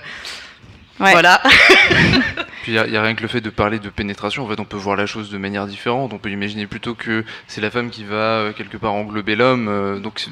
Ouais. 0.99 1.11
Voilà. 1.11 1.43
Puis 2.63 2.73
il 2.73 2.75
y, 2.75 2.79
a- 2.79 2.87
il 2.87 2.93
y 2.93 2.97
a 2.97 3.03
rien 3.03 3.15
que 3.15 3.21
le 3.21 3.29
fait 3.29 3.43
de 3.43 3.51
parler 3.51 3.79
de 3.79 3.91
pénétration, 3.91 4.45
en 4.45 4.49
fait, 4.49 4.59
on 4.59 4.65
peut 4.65 4.79
voir 4.79 4.97
la 4.97 5.05
chose 5.05 5.31
de 5.31 5.37
manière 5.37 5.67
différente. 5.67 6.15
On 6.15 6.19
peut 6.19 6.31
imaginer 6.31 6.67
plutôt 6.67 6.95
que 6.95 7.23
c'est 7.49 7.61
la 7.61 7.71
femme 7.71 7.91
qui 7.91 8.05
va 8.05 8.15
euh, 8.17 8.53
quelque 8.53 8.79
part 8.79 8.95
englober 8.95 9.37
l'homme. 9.37 9.69
euh, 9.69 9.99
donc 9.99 10.19
c'est- 10.19 10.31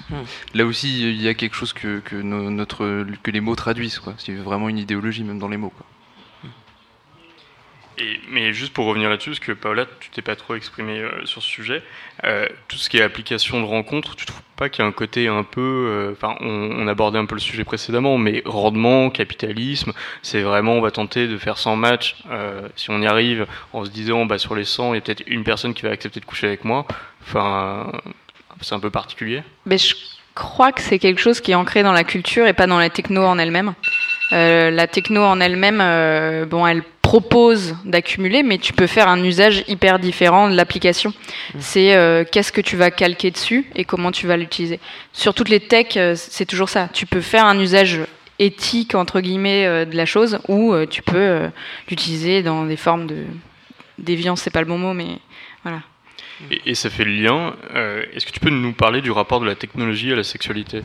là 0.54 0.64
aussi, 0.64 1.02
il 1.10 1.20
y 1.20 1.28
a 1.28 1.34
quelque 1.34 1.54
chose 1.54 1.74
que, 1.74 1.98
que 1.98 2.16
no- 2.16 2.48
notre 2.50 3.04
que 3.22 3.30
les 3.30 3.40
mots 3.40 3.56
traduisent. 3.56 4.00
C'est 4.16 4.32
vraiment 4.32 4.70
une 4.70 4.78
idéologie 4.78 5.22
même 5.22 5.38
dans 5.38 5.48
les 5.48 5.58
mots. 5.58 5.72
Quoi. 5.76 5.84
Mais 8.28 8.52
juste 8.52 8.72
pour 8.72 8.86
revenir 8.86 9.08
là-dessus, 9.08 9.30
parce 9.30 9.40
que 9.40 9.52
Paola, 9.52 9.86
tu 10.00 10.10
t'es 10.10 10.22
pas 10.22 10.34
trop 10.34 10.54
exprimé 10.54 10.98
euh, 10.98 11.24
sur 11.26 11.42
ce 11.42 11.48
sujet, 11.48 11.82
euh, 12.24 12.46
tout 12.66 12.76
ce 12.76 12.90
qui 12.90 12.98
est 12.98 13.02
application 13.02 13.60
de 13.60 13.66
rencontre, 13.66 14.16
tu 14.16 14.26
trouves 14.26 14.40
pas 14.56 14.68
qu'il 14.68 14.82
y 14.82 14.84
a 14.84 14.88
un 14.88 14.92
côté 14.92 15.28
un 15.28 15.44
peu, 15.44 15.60
euh, 15.60 16.12
enfin, 16.12 16.36
on, 16.40 16.86
abordait 16.88 17.18
un 17.18 17.26
peu 17.26 17.34
le 17.34 17.40
sujet 17.40 17.64
précédemment, 17.64 18.18
mais 18.18 18.42
rendement, 18.44 19.10
capitalisme, 19.10 19.92
c'est 20.22 20.42
vraiment, 20.42 20.74
on 20.74 20.80
va 20.80 20.90
tenter 20.90 21.28
de 21.28 21.38
faire 21.38 21.58
100 21.58 21.76
matchs, 21.76 22.16
si 22.76 22.90
on 22.90 23.00
y 23.00 23.06
arrive, 23.06 23.46
en 23.72 23.84
se 23.84 23.90
disant, 23.90 24.26
bah, 24.26 24.38
sur 24.38 24.54
les 24.54 24.64
100, 24.64 24.94
il 24.94 24.96
y 24.96 24.98
a 24.98 25.00
peut-être 25.00 25.22
une 25.26 25.44
personne 25.44 25.74
qui 25.74 25.82
va 25.82 25.90
accepter 25.90 26.20
de 26.20 26.24
coucher 26.24 26.48
avec 26.48 26.64
moi, 26.64 26.86
enfin, 27.22 27.92
c'est 28.60 28.74
un 28.74 28.80
peu 28.80 28.90
particulier. 28.90 29.42
Mais 29.66 29.78
je 29.78 29.94
crois 30.34 30.72
que 30.72 30.80
c'est 30.80 30.98
quelque 30.98 31.20
chose 31.20 31.40
qui 31.40 31.52
est 31.52 31.56
ancré 31.56 31.82
dans 31.82 31.92
la 31.92 32.04
culture 32.04 32.46
et 32.46 32.52
pas 32.52 32.66
dans 32.66 32.78
la 32.78 32.90
techno 32.90 33.22
en 33.22 33.38
elle-même. 33.38 33.74
La 34.30 34.86
techno 34.88 35.22
en 35.22 35.38
elle-même, 35.40 36.46
bon, 36.48 36.66
elle 36.66 36.82
propose 37.20 37.76
d'accumuler, 37.84 38.42
mais 38.42 38.58
tu 38.58 38.72
peux 38.72 38.88
faire 38.88 39.06
un 39.06 39.22
usage 39.22 39.62
hyper 39.68 40.00
différent 40.00 40.50
de 40.50 40.56
l'application. 40.56 41.12
C'est 41.60 41.94
euh, 41.94 42.24
qu'est-ce 42.24 42.50
que 42.50 42.60
tu 42.60 42.74
vas 42.76 42.90
calquer 42.90 43.30
dessus 43.30 43.66
et 43.76 43.84
comment 43.84 44.10
tu 44.10 44.26
vas 44.26 44.36
l'utiliser. 44.36 44.80
Sur 45.12 45.32
toutes 45.32 45.48
les 45.48 45.60
techs, 45.60 45.96
euh, 45.96 46.16
c'est 46.16 46.44
toujours 46.44 46.68
ça. 46.68 46.88
Tu 46.92 47.06
peux 47.06 47.20
faire 47.20 47.44
un 47.46 47.56
usage 47.60 48.00
éthique 48.40 48.96
entre 48.96 49.20
guillemets 49.20 49.64
euh, 49.64 49.84
de 49.84 49.96
la 49.96 50.06
chose 50.06 50.40
ou 50.48 50.72
euh, 50.72 50.86
tu 50.86 51.02
peux 51.02 51.16
euh, 51.16 51.48
l'utiliser 51.88 52.42
dans 52.42 52.64
des 52.64 52.76
formes 52.76 53.06
de 53.06 53.22
déviance, 53.96 54.40
c'est 54.42 54.50
pas 54.50 54.62
le 54.62 54.66
bon 54.66 54.78
mot, 54.78 54.92
mais 54.92 55.18
voilà. 55.62 55.82
Et, 56.50 56.70
et 56.70 56.74
ça 56.74 56.90
fait 56.90 57.04
le 57.04 57.12
lien. 57.12 57.54
Euh, 57.76 58.02
Est-ce 58.12 58.26
que 58.26 58.32
tu 58.32 58.40
peux 58.40 58.50
nous 58.50 58.72
parler 58.72 59.02
du 59.02 59.12
rapport 59.12 59.38
de 59.38 59.46
la 59.46 59.54
technologie 59.54 60.12
à 60.12 60.16
la 60.16 60.24
sexualité? 60.24 60.82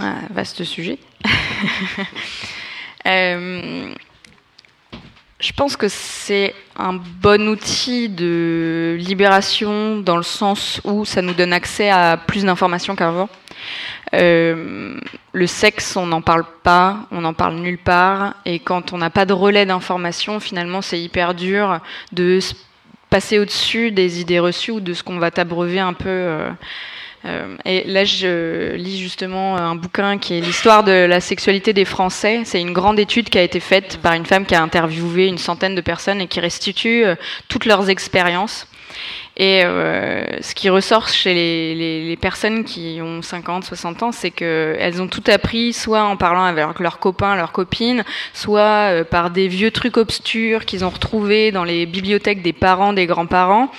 Ah, 0.00 0.16
vaste 0.30 0.64
sujet. 0.64 0.98
Euh, 3.06 3.92
je 5.44 5.52
pense 5.52 5.76
que 5.76 5.88
c'est 5.88 6.54
un 6.74 6.94
bon 6.94 7.50
outil 7.50 8.08
de 8.08 8.96
libération 8.98 9.98
dans 9.98 10.16
le 10.16 10.22
sens 10.22 10.80
où 10.84 11.04
ça 11.04 11.20
nous 11.20 11.34
donne 11.34 11.52
accès 11.52 11.90
à 11.90 12.16
plus 12.16 12.44
d'informations 12.44 12.96
qu'avant. 12.96 13.28
Euh, 14.14 14.98
le 15.32 15.46
sexe, 15.46 15.98
on 15.98 16.06
n'en 16.06 16.22
parle 16.22 16.46
pas, 16.62 17.00
on 17.10 17.20
n'en 17.20 17.34
parle 17.34 17.56
nulle 17.56 17.76
part, 17.76 18.36
et 18.46 18.58
quand 18.58 18.94
on 18.94 18.98
n'a 18.98 19.10
pas 19.10 19.26
de 19.26 19.34
relais 19.34 19.66
d'information, 19.66 20.40
finalement, 20.40 20.80
c'est 20.80 20.98
hyper 20.98 21.34
dur 21.34 21.78
de 22.12 22.38
passer 23.10 23.38
au-dessus 23.38 23.90
des 23.90 24.22
idées 24.22 24.40
reçues 24.40 24.70
ou 24.70 24.80
de 24.80 24.94
ce 24.94 25.02
qu'on 25.02 25.18
va 25.18 25.30
t'abreuver 25.30 25.78
un 25.78 25.92
peu. 25.92 26.08
euh, 26.08 26.50
euh, 27.26 27.56
et 27.64 27.84
là, 27.84 28.04
je 28.04 28.74
lis 28.74 28.98
justement 28.98 29.56
un 29.56 29.74
bouquin 29.74 30.18
qui 30.18 30.36
est 30.36 30.40
l'histoire 30.40 30.84
de 30.84 30.92
la 30.92 31.20
sexualité 31.20 31.72
des 31.72 31.84
Français. 31.84 32.42
C'est 32.44 32.60
une 32.60 32.72
grande 32.72 32.98
étude 32.98 33.30
qui 33.30 33.38
a 33.38 33.42
été 33.42 33.60
faite 33.60 33.98
par 34.02 34.12
une 34.12 34.26
femme 34.26 34.44
qui 34.44 34.54
a 34.54 34.62
interviewé 34.62 35.26
une 35.26 35.38
centaine 35.38 35.74
de 35.74 35.80
personnes 35.80 36.20
et 36.20 36.26
qui 36.26 36.40
restitue 36.40 37.04
euh, 37.04 37.14
toutes 37.48 37.64
leurs 37.64 37.88
expériences. 37.88 38.68
Et 39.36 39.62
euh, 39.64 40.22
ce 40.42 40.54
qui 40.54 40.68
ressort 40.68 41.08
chez 41.08 41.34
les, 41.34 42.16
personnes 42.20 42.62
qui 42.62 43.00
ont 43.02 43.20
50, 43.20 43.64
60 43.64 44.02
ans, 44.04 44.12
c'est 44.12 44.30
qu'elles 44.30 45.02
ont 45.02 45.08
tout 45.08 45.24
appris, 45.26 45.72
soit 45.72 46.04
en 46.04 46.16
parlant 46.16 46.44
avec 46.44 46.78
leurs 46.78 47.00
copains, 47.00 47.34
leurs 47.34 47.50
copines, 47.50 48.04
soit 48.32 49.04
par 49.10 49.30
des 49.30 49.48
vieux 49.48 49.72
trucs 49.72 49.96
obscurs 49.96 50.64
qu'ils 50.64 50.84
ont 50.84 50.90
retrouvés 50.90 51.50
dans 51.50 51.64
les 51.64 51.84
bibliothèques 51.84 52.42
des 52.42 52.52
parents, 52.52 52.92
des 52.92 53.06
grands-parents. 53.06 53.72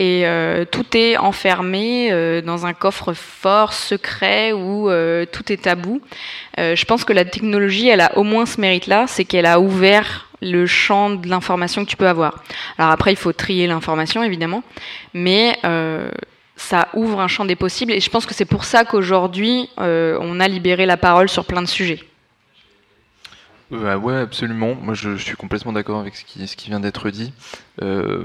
Et 0.00 0.22
euh, 0.24 0.64
tout 0.64 0.96
est 0.96 1.18
enfermé 1.18 2.10
euh, 2.10 2.40
dans 2.40 2.64
un 2.64 2.72
coffre 2.72 3.12
fort, 3.12 3.74
secret, 3.74 4.50
où 4.54 4.88
euh, 4.88 5.26
tout 5.30 5.52
est 5.52 5.64
tabou. 5.64 6.00
je 6.56 6.84
pense 6.86 7.04
que 7.04 7.12
la 7.12 7.26
technologie, 7.26 7.88
elle 7.88 8.00
a 8.00 8.16
au 8.16 8.22
moins 8.22 8.46
ce 8.46 8.62
mérite-là, 8.62 9.04
c'est 9.06 9.26
qu'elle 9.26 9.44
a 9.44 9.60
ouvert 9.60 10.30
le 10.40 10.64
champ 10.64 11.10
de 11.10 11.28
l'information 11.28 11.84
que 11.84 11.90
tu 11.90 11.98
peux 11.98 12.08
avoir. 12.08 12.42
Alors 12.78 12.90
après, 12.92 13.12
il 13.12 13.16
faut 13.16 13.34
trier 13.34 13.66
l'information, 13.66 14.22
évidemment, 14.22 14.62
mais 15.12 15.58
ça 16.56 16.88
ouvre 16.94 17.20
un 17.20 17.28
champ 17.28 17.44
des 17.44 17.56
possibles. 17.56 17.92
Et 17.92 18.00
je 18.00 18.08
pense 18.08 18.24
que 18.24 18.34
c'est 18.34 18.46
pour 18.46 18.64
ça 18.64 18.84
qu'aujourd'hui, 18.86 19.68
on 19.76 20.40
a 20.40 20.48
libéré 20.48 20.86
la 20.86 20.96
parole 20.96 21.28
sur 21.28 21.44
plein 21.44 21.60
de 21.60 21.68
sujets. 21.68 22.00
Euh, 23.72 23.96
ouais, 23.96 24.16
absolument. 24.16 24.74
Moi, 24.74 24.94
je, 24.94 25.16
suis 25.16 25.36
complètement 25.36 25.72
d'accord 25.72 26.00
avec 26.00 26.16
ce 26.16 26.24
qui, 26.24 26.46
ce 26.48 26.56
qui 26.56 26.70
vient 26.70 26.80
d'être 26.80 27.10
dit. 27.10 27.32
Euh, 27.82 28.24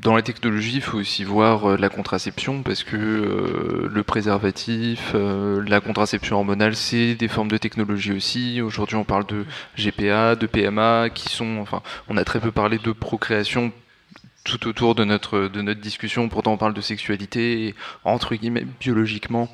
dans 0.00 0.16
la 0.16 0.22
technologie, 0.22 0.76
il 0.76 0.80
faut 0.80 0.98
aussi 0.98 1.24
voir 1.24 1.70
euh, 1.70 1.76
la 1.76 1.90
contraception 1.90 2.62
parce 2.62 2.84
que 2.84 2.96
euh, 2.96 3.88
le 3.92 4.02
préservatif, 4.02 5.14
la 5.14 5.80
contraception 5.80 6.36
hormonale, 6.36 6.74
c'est 6.74 7.14
des 7.14 7.28
formes 7.28 7.50
de 7.50 7.58
technologie 7.58 8.12
aussi. 8.12 8.62
Aujourd'hui, 8.62 8.96
on 8.96 9.04
parle 9.04 9.26
de 9.26 9.44
GPA, 9.76 10.36
de 10.36 10.46
PMA, 10.46 11.10
qui 11.10 11.28
sont, 11.28 11.58
enfin, 11.60 11.82
on 12.08 12.16
a 12.16 12.24
très 12.24 12.40
peu 12.40 12.50
parlé 12.50 12.78
de 12.78 12.92
procréation 12.92 13.72
tout 14.44 14.66
autour 14.66 14.94
de 14.94 15.04
notre 15.04 15.48
de 15.48 15.60
notre 15.60 15.80
discussion. 15.80 16.28
Pourtant, 16.30 16.52
on 16.52 16.56
parle 16.56 16.74
de 16.74 16.80
sexualité 16.80 17.66
et, 17.66 17.74
entre 18.04 18.34
guillemets 18.34 18.66
biologiquement 18.80 19.50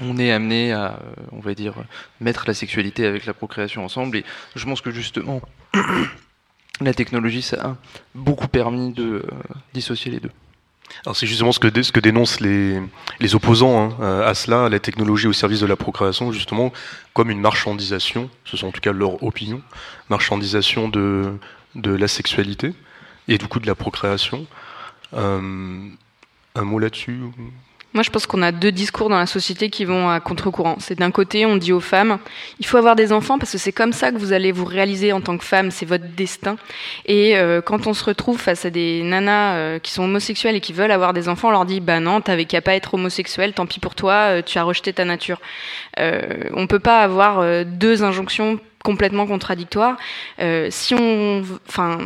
on 0.00 0.18
est 0.18 0.30
amené 0.30 0.72
à, 0.72 0.98
on 1.32 1.40
va 1.40 1.54
dire, 1.54 1.74
mettre 2.20 2.44
la 2.46 2.54
sexualité 2.54 3.06
avec 3.06 3.26
la 3.26 3.34
procréation 3.34 3.84
ensemble. 3.84 4.18
Et 4.18 4.24
je 4.54 4.64
pense 4.64 4.80
que 4.80 4.90
justement, 4.90 5.40
la 6.80 6.94
technologie, 6.94 7.42
ça 7.42 7.56
a 7.62 7.76
beaucoup 8.14 8.48
permis 8.48 8.92
de 8.92 9.04
euh, 9.04 9.22
dissocier 9.72 10.10
les 10.10 10.20
deux. 10.20 10.32
Alors 11.04 11.16
c'est 11.16 11.26
justement 11.26 11.52
ce 11.52 11.58
que, 11.58 11.82
ce 11.82 11.90
que 11.90 12.00
dénoncent 12.00 12.40
les, 12.40 12.80
les 13.18 13.34
opposants 13.34 13.90
hein, 14.00 14.20
à 14.20 14.34
cela, 14.34 14.68
la 14.68 14.78
technologie 14.78 15.26
au 15.26 15.32
service 15.32 15.60
de 15.60 15.66
la 15.66 15.76
procréation, 15.76 16.30
justement, 16.30 16.72
comme 17.12 17.30
une 17.30 17.40
marchandisation, 17.40 18.30
ce 18.44 18.56
sont 18.56 18.68
en 18.68 18.72
tout 18.72 18.80
cas 18.80 18.92
leur 18.92 19.22
opinion, 19.22 19.62
marchandisation 20.10 20.88
de, 20.88 21.38
de 21.74 21.90
la 21.90 22.08
sexualité 22.08 22.72
et 23.28 23.38
du 23.38 23.48
coup 23.48 23.58
de 23.58 23.66
la 23.66 23.74
procréation. 23.74 24.46
Euh, 25.14 25.88
un 26.54 26.64
mot 26.64 26.78
là-dessus 26.78 27.20
moi, 27.96 28.02
je 28.02 28.10
pense 28.10 28.26
qu'on 28.26 28.42
a 28.42 28.52
deux 28.52 28.72
discours 28.72 29.08
dans 29.08 29.18
la 29.18 29.24
société 29.24 29.70
qui 29.70 29.86
vont 29.86 30.10
à 30.10 30.20
contre-courant. 30.20 30.76
C'est 30.80 30.98
d'un 30.98 31.10
côté, 31.10 31.46
on 31.46 31.56
dit 31.56 31.72
aux 31.72 31.80
femmes, 31.80 32.18
il 32.60 32.66
faut 32.66 32.76
avoir 32.76 32.94
des 32.94 33.10
enfants 33.10 33.38
parce 33.38 33.52
que 33.52 33.56
c'est 33.56 33.72
comme 33.72 33.94
ça 33.94 34.12
que 34.12 34.18
vous 34.18 34.34
allez 34.34 34.52
vous 34.52 34.66
réaliser 34.66 35.14
en 35.14 35.22
tant 35.22 35.38
que 35.38 35.44
femme, 35.44 35.70
c'est 35.70 35.86
votre 35.86 36.04
destin. 36.14 36.58
Et 37.06 37.38
euh, 37.38 37.62
quand 37.62 37.86
on 37.86 37.94
se 37.94 38.04
retrouve 38.04 38.38
face 38.38 38.66
à 38.66 38.70
des 38.70 39.02
nanas 39.02 39.54
euh, 39.54 39.78
qui 39.78 39.92
sont 39.92 40.04
homosexuelles 40.04 40.56
et 40.56 40.60
qui 40.60 40.74
veulent 40.74 40.90
avoir 40.90 41.14
des 41.14 41.30
enfants, 41.30 41.48
on 41.48 41.52
leur 41.52 41.64
dit, 41.64 41.80
bah 41.80 41.98
non, 41.98 42.20
t'avais 42.20 42.44
qu'à 42.44 42.60
pas 42.60 42.74
être 42.74 42.92
homosexuel, 42.92 43.54
tant 43.54 43.64
pis 43.64 43.80
pour 43.80 43.94
toi, 43.94 44.12
euh, 44.12 44.42
tu 44.44 44.58
as 44.58 44.62
rejeté 44.62 44.92
ta 44.92 45.06
nature. 45.06 45.40
On 45.98 46.66
peut 46.66 46.78
pas 46.78 47.00
avoir 47.00 47.64
deux 47.64 48.04
injonctions 48.04 48.60
complètement 48.84 49.26
contradictoires. 49.26 49.96
si 50.68 50.94
on, 50.94 51.42
enfin, 51.66 51.98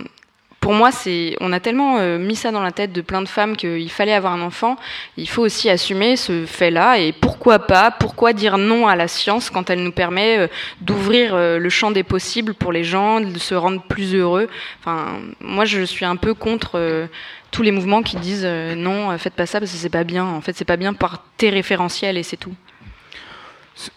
pour 0.61 0.75
moi, 0.75 0.93
c'est, 0.93 1.37
on 1.41 1.53
a 1.53 1.61
tellement 1.61 1.99
euh, 1.99 2.19
mis 2.19 2.37
ça 2.37 2.53
dans 2.53 2.63
la 2.63 2.71
tête 2.71 2.93
de 2.93 3.01
plein 3.01 3.23
de 3.23 3.29
femmes 3.29 3.57
qu'il 3.57 3.91
fallait 3.91 4.13
avoir 4.13 4.35
un 4.35 4.43
enfant. 4.43 4.77
Il 5.17 5.29
faut 5.29 5.43
aussi 5.43 5.71
assumer 5.71 6.17
ce 6.17 6.45
fait-là 6.45 6.99
et 6.99 7.13
pourquoi 7.13 7.61
pas, 7.61 7.91
pourquoi 7.91 8.35
dire 8.35 8.59
non 8.59 8.87
à 8.87 8.95
la 8.95 9.09
science 9.09 9.49
quand 9.49 9.71
elle 9.71 9.83
nous 9.83 9.93
permet 9.93 10.39
euh, 10.39 10.49
d'ouvrir 10.83 11.35
euh, 11.35 11.59
le 11.59 11.69
champ 11.71 11.91
des 11.91 12.03
possibles 12.03 12.53
pour 12.53 12.73
les 12.73 12.85
gens, 12.85 13.21
de 13.23 13.39
se 13.39 13.55
rendre 13.55 13.83
plus 13.83 14.15
heureux. 14.15 14.49
Enfin, 14.81 15.21
moi, 15.41 15.65
je 15.65 15.83
suis 15.83 16.05
un 16.05 16.17
peu 16.17 16.35
contre 16.35 17.09
tous 17.51 17.63
les 17.63 17.73
mouvements 17.73 18.03
qui 18.03 18.17
disent 18.17 18.45
non, 18.45 19.17
faites 19.17 19.35
pas 19.35 19.47
ça 19.47 19.61
parce 19.61 19.73
que 19.73 19.79
c'est 19.79 19.89
pas 19.89 20.05
bien. 20.05 20.27
En 20.27 20.43
fait, 20.43 20.55
c'est 20.55 20.67
pas 20.67 20.77
bien 20.77 20.93
par 20.93 21.25
tes 21.39 21.49
référentiels 21.49 22.19
et 22.19 22.23
c'est 22.23 22.37
tout. 22.37 22.55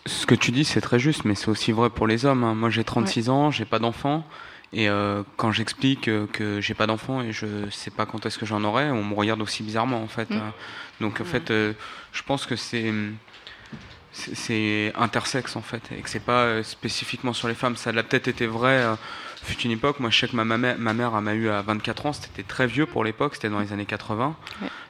Ce 0.05 0.25
que 0.25 0.35
tu 0.35 0.51
dis, 0.51 0.63
c'est 0.63 0.79
très 0.81 0.99
juste, 0.99 1.25
mais 1.25 1.35
c'est 1.35 1.49
aussi 1.49 1.73
vrai 1.73 1.89
pour 1.89 2.07
les 2.07 2.25
hommes. 2.25 2.45
Hein. 2.45 2.55
Moi, 2.55 2.69
j'ai 2.69 2.85
36 2.85 3.29
ans, 3.29 3.51
j'ai 3.51 3.65
pas 3.65 3.79
d'enfant. 3.79 4.25
Et 4.73 4.89
euh, 4.89 5.23
quand 5.37 5.51
j'explique 5.51 6.07
euh, 6.07 6.27
que 6.31 6.59
j'ai 6.59 6.73
pas 6.73 6.87
d'enfant 6.87 7.21
et 7.21 7.31
je 7.31 7.69
sais 7.69 7.91
pas 7.91 8.05
quand 8.05 8.25
est-ce 8.25 8.37
que 8.37 8.45
j'en 8.45 8.63
aurai, 8.63 8.89
on 8.89 9.03
me 9.03 9.13
regarde 9.13 9.41
aussi 9.41 9.63
bizarrement 9.63 10.01
en 10.01 10.07
fait. 10.07 10.29
Mm. 10.29 10.37
Hein. 10.37 10.53
Donc 10.99 11.21
en 11.21 11.25
fait, 11.25 11.51
euh, 11.51 11.73
je 12.11 12.23
pense 12.23 12.45
que 12.45 12.55
c'est 12.55 12.93
c'est 14.11 14.93
intersexe 14.95 15.55
en 15.55 15.61
fait 15.61 15.81
et 15.91 16.01
que 16.01 16.09
c'est 16.09 16.19
pas 16.19 16.61
spécifiquement 16.63 17.33
sur 17.33 17.47
les 17.47 17.55
femmes. 17.55 17.75
Ça 17.75 17.91
l'a 17.91 18.03
peut-être 18.03 18.27
été 18.27 18.45
vrai 18.45 18.83
fut 19.43 19.59
une 19.61 19.71
époque, 19.71 19.99
moi 19.99 20.09
je 20.09 20.19
sais 20.19 20.27
que 20.27 20.35
ma, 20.35 20.45
mère, 20.45 20.77
ma 20.77 20.93
mère 20.93 21.11
m'a 21.21 21.33
eu 21.33 21.49
à 21.49 21.61
24 21.61 22.05
ans, 22.05 22.13
c'était 22.13 22.43
très 22.43 22.65
vieux 22.65 22.85
pour 22.85 23.03
l'époque, 23.03 23.35
c'était 23.35 23.49
dans 23.49 23.59
les 23.59 23.73
années 23.73 23.85
80. 23.85 24.35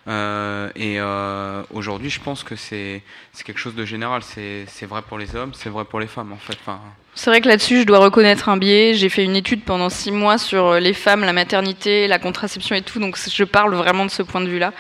Euh, 0.08 0.70
et 0.76 1.00
euh, 1.00 1.64
aujourd'hui, 1.72 2.10
je 2.10 2.20
pense 2.22 2.44
que 2.44 2.56
c'est 2.56 3.04
quelque 3.44 3.58
chose 3.58 3.76
de 3.76 3.86
général. 3.86 4.22
C'est 4.24 4.86
vrai 4.86 5.02
pour 5.02 5.18
les 5.18 5.36
hommes, 5.36 5.54
c'est 5.54 5.70
vrai 5.70 5.86
pour 5.86 6.00
les 6.00 6.08
femmes 6.08 6.32
en 6.32 6.38
fait. 6.38 6.58
Enfin, 6.62 6.80
c'est 7.16 7.30
vrai 7.30 7.42
que 7.42 7.48
là-dessus, 7.48 7.82
je 7.82 7.86
dois 7.86 8.00
reconnaître 8.00 8.50
un 8.50 8.58
biais. 8.58 8.94
J'ai 8.94 9.10
fait 9.10 9.24
une 9.24 9.36
étude 9.36 9.64
pendant 9.64 9.90
six 9.90 10.12
mois 10.12 10.38
sur 10.38 10.80
les 10.80 10.94
femmes, 10.94 11.22
la 11.22 11.34
maternité, 11.34 12.08
la 12.08 12.20
contraception 12.20 12.76
et 12.76 12.82
tout, 12.82 13.00
donc 13.00 13.18
je 13.18 13.44
parle 13.44 13.76
vraiment 13.76 14.06
de 14.06 14.12
ce 14.12 14.24
point 14.24 14.42
de 14.42 14.50
vue-là. 14.50 14.74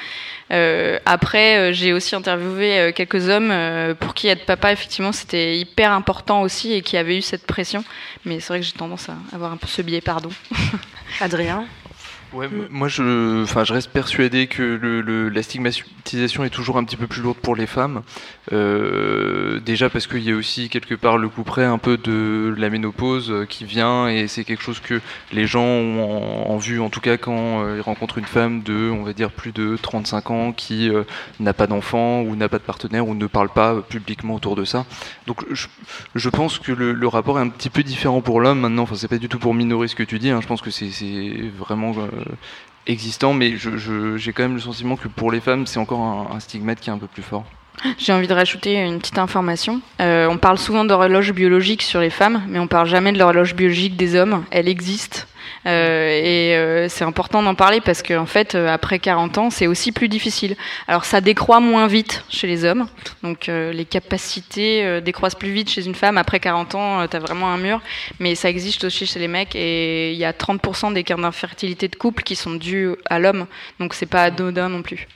Euh, 0.52 1.00
après, 1.06 1.58
euh, 1.58 1.74
j'ai 1.74 1.94
aussi 1.94 2.16
interviewé 2.16 2.80
euh, 2.80 2.92
quelques 2.92 3.30
hommes 3.30 3.50
euh, 3.52 3.96
pour 3.96 4.14
qui 4.14 4.28
être 4.28 4.46
papa, 4.46 4.72
effectivement, 4.72 5.12
c'était 5.12 5.58
hyper 5.58 5.92
important 5.92 6.42
aussi 6.42 6.74
et 6.74 6.82
qui 6.82 6.98
avaient 6.98 7.18
eu 7.18 7.22
cette 7.22 7.48
pression. 7.48 7.84
Mais 8.26 8.40
c'est 8.40 8.50
vrai 8.50 8.60
que 8.60 8.66
j'ai 8.66 8.74
tendance 8.74 9.10
à 9.10 9.16
avoir 9.34 9.52
un 9.52 9.58
peu 9.58 9.68
ce 9.68 9.82
biais, 9.82 10.02
pardon. 10.02 10.30
Adrien? 11.22 11.66
Ouais, 12.34 12.50
moi 12.70 12.88
je, 12.88 13.44
enfin, 13.44 13.64
je 13.64 13.74
reste 13.74 13.92
persuadé 13.92 14.48
que 14.48 14.64
le, 14.64 15.30
la 15.30 15.44
stigmatisation 15.44 16.44
est 16.44 16.50
toujours 16.50 16.78
un 16.78 16.84
petit 16.84 16.98
peu 16.98 17.08
plus 17.08 17.22
lourde 17.22 17.38
pour 17.38 17.56
les 17.56 17.68
femmes. 17.68 18.02
Euh, 18.52 19.60
déjà 19.60 19.90
parce 19.90 20.08
qu'il 20.08 20.24
y 20.24 20.32
a 20.32 20.36
aussi 20.36 20.70
quelque 20.70 20.96
part 20.96 21.18
le 21.18 21.30
coup 21.30 21.44
près 21.44 21.64
un 21.64 21.78
peu 21.78 21.98
de 21.98 22.54
la 22.58 22.70
ménopause 22.70 23.32
euh, 23.32 23.46
qui 23.46 23.64
vient 23.66 24.10
et 24.10 24.28
c'est 24.28 24.44
quelque 24.44 24.64
chose 24.64 24.80
que 24.80 25.00
les 25.32 25.48
gens 25.48 25.64
ont 25.64 26.50
en, 26.50 26.58
vue, 26.58 26.82
en 26.82 26.90
tout 26.90 27.00
cas 27.00 27.18
quand 27.18 27.64
euh, 27.64 27.78
ils 27.78 27.82
rencontrent 27.82 28.18
une 28.18 28.26
femme 28.26 28.64
de, 28.64 28.90
on 28.90 29.04
va 29.04 29.14
dire, 29.14 29.32
plus 29.32 29.52
de 29.52 29.78
35 29.82 30.32
ans 30.32 30.52
qui 30.52 30.90
euh, 30.90 31.04
n'a 31.40 31.54
pas 31.54 31.68
d'enfant 31.68 32.22
ou 32.22 32.36
n'a 32.36 32.50
pas 32.50 32.58
de 32.58 32.64
partenaire 32.64 33.08
ou 33.08 33.16
ne 33.16 33.28
parle 33.28 33.50
pas 33.50 33.82
publiquement 33.82 34.36
autour 34.36 34.56
de 34.56 34.66
ça. 34.66 34.86
Donc 35.28 35.46
je, 35.52 35.68
je 36.16 36.30
pense 36.30 36.60
que 36.60 36.72
le, 36.72 36.94
le, 36.94 37.08
rapport 37.08 37.38
est 37.40 37.42
un 37.42 37.50
petit 37.50 37.70
peu 37.70 37.84
différent 37.84 38.22
pour 38.22 38.42
l'homme 38.42 38.60
maintenant. 38.60 38.84
Enfin, 38.84 38.96
c'est 38.96 39.08
pas 39.08 39.18
du 39.18 39.30
tout 39.30 39.40
pour 39.40 39.54
minorer 39.54 39.88
ce 39.88 39.96
que 39.96 40.04
tu 40.04 40.20
dis. 40.20 40.30
Hein. 40.30 40.42
Je 40.42 40.48
pense 40.48 40.62
que 40.62 40.72
c'est 40.72 40.90
vraiment 41.58 41.94
euh, 41.98 42.23
existant, 42.88 43.34
mais 43.34 43.58
j'ai 43.58 43.78
je, 43.78 44.32
quand 44.32 44.44
même 44.44 44.56
le 44.56 44.60
sentiment 44.60 44.96
que 44.96 45.08
pour 45.08 45.32
les 45.32 45.40
femmes, 45.40 45.66
c'est 45.66 45.80
encore 45.80 46.02
un, 46.02 46.36
un, 46.36 46.40
stigmate 46.40 46.80
qui 46.80 46.90
est 46.90 46.94
un 46.94 46.98
peu 46.98 47.08
plus 47.08 47.24
fort. 47.24 47.46
J'ai 47.98 48.14
envie 48.14 48.28
de 48.28 48.34
rajouter 48.34 48.76
une 48.76 49.00
petite 49.00 49.18
information. 49.18 49.82
Euh, 50.00 50.28
on 50.30 50.38
parle 50.38 50.58
souvent 50.58 50.86
d'horloge 50.86 51.34
biologique 51.34 51.82
sur 51.82 52.00
les 52.00 52.10
femmes, 52.10 52.44
mais 52.48 52.60
on 52.60 52.68
parle 52.68 52.88
jamais 52.88 53.12
de 53.12 53.20
l'horloge 53.20 53.56
biologique 53.56 53.98
des 53.98 54.16
hommes. 54.16 54.46
Elle 54.52 54.68
existe. 54.68 55.28
Euh, 55.66 56.10
et 56.10 56.56
euh, 56.56 56.88
c'est 56.90 57.04
important 57.04 57.42
d'en 57.44 57.56
parler 57.56 57.82
parce 57.82 58.02
qu'en 58.02 58.22
en 58.22 58.26
fait, 58.26 58.56
après 58.56 59.00
40 59.00 59.38
ans, 59.38 59.50
c'est 59.50 59.68
aussi 59.68 59.92
plus 59.92 60.08
difficile. 60.08 60.56
Alors 60.88 61.04
ça 61.04 61.20
décroît 61.20 61.60
moins 61.60 61.88
vite 61.88 62.24
chez 62.30 62.48
les 62.48 62.64
hommes, 62.64 62.88
donc 63.22 63.48
les 63.48 63.86
capacités 63.86 65.02
décroissent 65.02 65.36
plus 65.36 65.52
vite 65.52 65.70
chez 65.70 65.86
une 65.86 65.96
femme. 65.96 66.18
Après 66.18 66.40
40 66.40 66.76
ans, 66.76 67.08
tu 67.08 67.18
as 67.18 67.20
vraiment 67.20 67.50
un 67.50 67.58
mur, 67.58 67.82
mais 68.20 68.36
ça 68.36 68.50
existe 68.50 68.86
aussi 68.86 69.06
chez 69.06 69.20
les 69.20 69.28
mecs 69.28 69.56
et 69.56 70.14
il 70.14 70.18
y 70.18 70.26
a 70.26 70.32
30% 70.32 70.94
des 70.94 71.04
cas 71.04 71.16
d'infertilité 71.16 71.88
de 71.88 71.96
couple 71.96 72.24
qui 72.24 72.36
sont 72.36 72.54
dus 72.54 72.92
à 73.06 73.20
l'homme, 73.20 73.46
donc 73.80 73.94
c'est 73.94 74.06
pas 74.06 74.24
anodin 74.24 74.70
non 74.70 74.82
plus. 74.82 75.08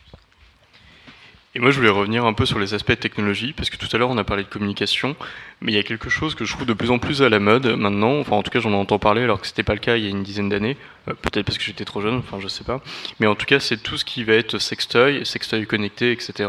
Et 1.58 1.60
moi, 1.60 1.72
je 1.72 1.78
voulais 1.78 1.90
revenir 1.90 2.24
un 2.24 2.34
peu 2.34 2.46
sur 2.46 2.60
les 2.60 2.76
aspects 2.76 3.00
technologie, 3.00 3.52
parce 3.52 3.72
que 3.72 3.78
tout 3.78 3.88
à 3.92 3.98
l'heure, 3.98 4.12
on 4.12 4.18
a 4.20 4.24
parlé 4.24 4.44
de 4.44 4.48
communication, 4.48 5.16
mais 5.60 5.72
il 5.72 5.76
y 5.76 5.80
a 5.80 5.84
quelque 5.84 6.08
chose 6.08 6.36
que 6.36 6.46
je 6.46 6.54
trouve 6.54 6.68
de 6.68 6.74
plus 6.74 6.92
en 6.92 7.00
plus 7.00 7.24
à 7.24 7.30
la 7.30 7.40
mode 7.40 7.66
maintenant. 7.66 8.20
Enfin, 8.20 8.36
en 8.36 8.44
tout 8.44 8.52
cas, 8.52 8.60
j'en 8.60 8.74
entends 8.74 9.00
parler 9.00 9.24
alors 9.24 9.42
que 9.42 9.48
c'était 9.48 9.64
pas 9.64 9.74
le 9.74 9.80
cas 9.80 9.98
il 9.98 10.04
y 10.04 10.06
a 10.06 10.12
une 10.12 10.22
dizaine 10.22 10.50
d'années. 10.50 10.78
Euh, 11.08 11.16
peut-être 11.16 11.48
parce 11.48 11.58
que 11.58 11.64
j'étais 11.64 11.84
trop 11.84 12.00
jeune, 12.00 12.18
enfin, 12.18 12.38
je 12.40 12.48
sais 12.48 12.64
pas. 12.64 12.80
Mais 13.20 13.26
en 13.26 13.34
tout 13.34 13.48
cas, 13.48 13.60
c'est 13.60 13.78
tout 13.78 13.98
ce 13.98 14.06
qui 14.06 14.24
va 14.24 14.34
être 14.34 14.60
sextoy, 14.60 15.26
sextoy 15.26 15.66
connecté, 15.66 16.12
etc. 16.12 16.48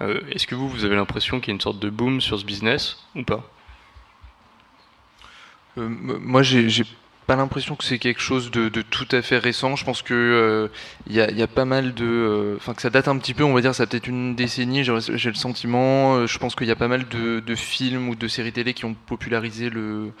Euh, 0.00 0.18
Est-ce 0.32 0.48
que 0.48 0.56
vous, 0.56 0.68
vous 0.68 0.84
avez 0.84 0.96
l'impression 0.96 1.38
qu'il 1.38 1.50
y 1.50 1.52
a 1.52 1.54
une 1.54 1.60
sorte 1.60 1.78
de 1.78 1.88
boom 1.88 2.20
sur 2.20 2.40
ce 2.40 2.44
business 2.44 2.98
ou 3.14 3.22
pas? 3.22 3.48
Euh, 5.78 5.88
Moi, 5.88 6.42
j'ai 6.42 6.66
pas 7.32 7.36
l'impression 7.36 7.76
que 7.76 7.84
c'est 7.84 7.98
quelque 7.98 8.20
chose 8.20 8.50
de, 8.50 8.68
tout 8.68 9.08
à 9.10 9.22
fait 9.22 9.38
récent. 9.38 9.74
Je 9.74 9.86
pense 9.86 10.02
que 10.02 10.68
il 11.06 11.16
euh, 11.16 11.16
y, 11.16 11.18
a, 11.18 11.30
y, 11.30 11.42
a, 11.42 11.46
pas 11.46 11.64
mal 11.64 11.94
de, 11.94 12.04
euh, 12.04 12.56
enfin 12.58 12.74
que 12.74 12.82
ça 12.82 12.90
date 12.90 13.08
un 13.08 13.16
petit 13.16 13.32
peu. 13.32 13.42
On 13.42 13.54
va 13.54 13.62
dire 13.62 13.74
ça 13.74 13.86
peut-être 13.86 14.06
une 14.06 14.34
décennie. 14.34 14.84
J'ai 14.84 15.30
le 15.30 15.34
sentiment. 15.34 16.16
Euh, 16.16 16.26
je 16.26 16.38
pense 16.38 16.54
qu'il 16.54 16.66
y 16.66 16.70
a 16.70 16.76
pas 16.76 16.88
mal 16.88 17.06
de, 17.08 17.54
films 17.54 18.10
ou 18.10 18.16
de 18.16 18.28
séries 18.28 18.52
télé 18.52 18.74
qui 18.74 18.84
ont 18.84 18.92
popularisé 18.92 19.70
le 19.70 20.12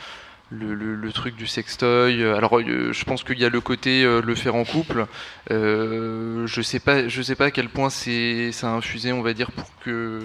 le, 0.50 0.74
le- 0.74 1.12
truc 1.12 1.36
du 1.36 1.46
sextoy. 1.46 2.24
Alors, 2.24 2.60
je 2.60 3.04
pense 3.04 3.24
qu'il 3.24 3.38
y 3.38 3.44
a 3.44 3.50
le 3.50 3.60
côté 3.60 4.04
le 4.04 4.34
faire 4.34 4.54
en 4.54 4.64
couple. 4.64 5.06
Je 5.50 6.62
sais 6.62 6.80
sais 7.22 7.34
pas 7.34 7.44
à 7.44 7.50
quel 7.50 7.68
point 7.68 7.90
ça 7.90 8.70
a 8.70 8.70
infusé, 8.70 9.12
on 9.12 9.22
va 9.22 9.34
dire, 9.34 9.50
pour 9.52 9.70
que 9.84 10.20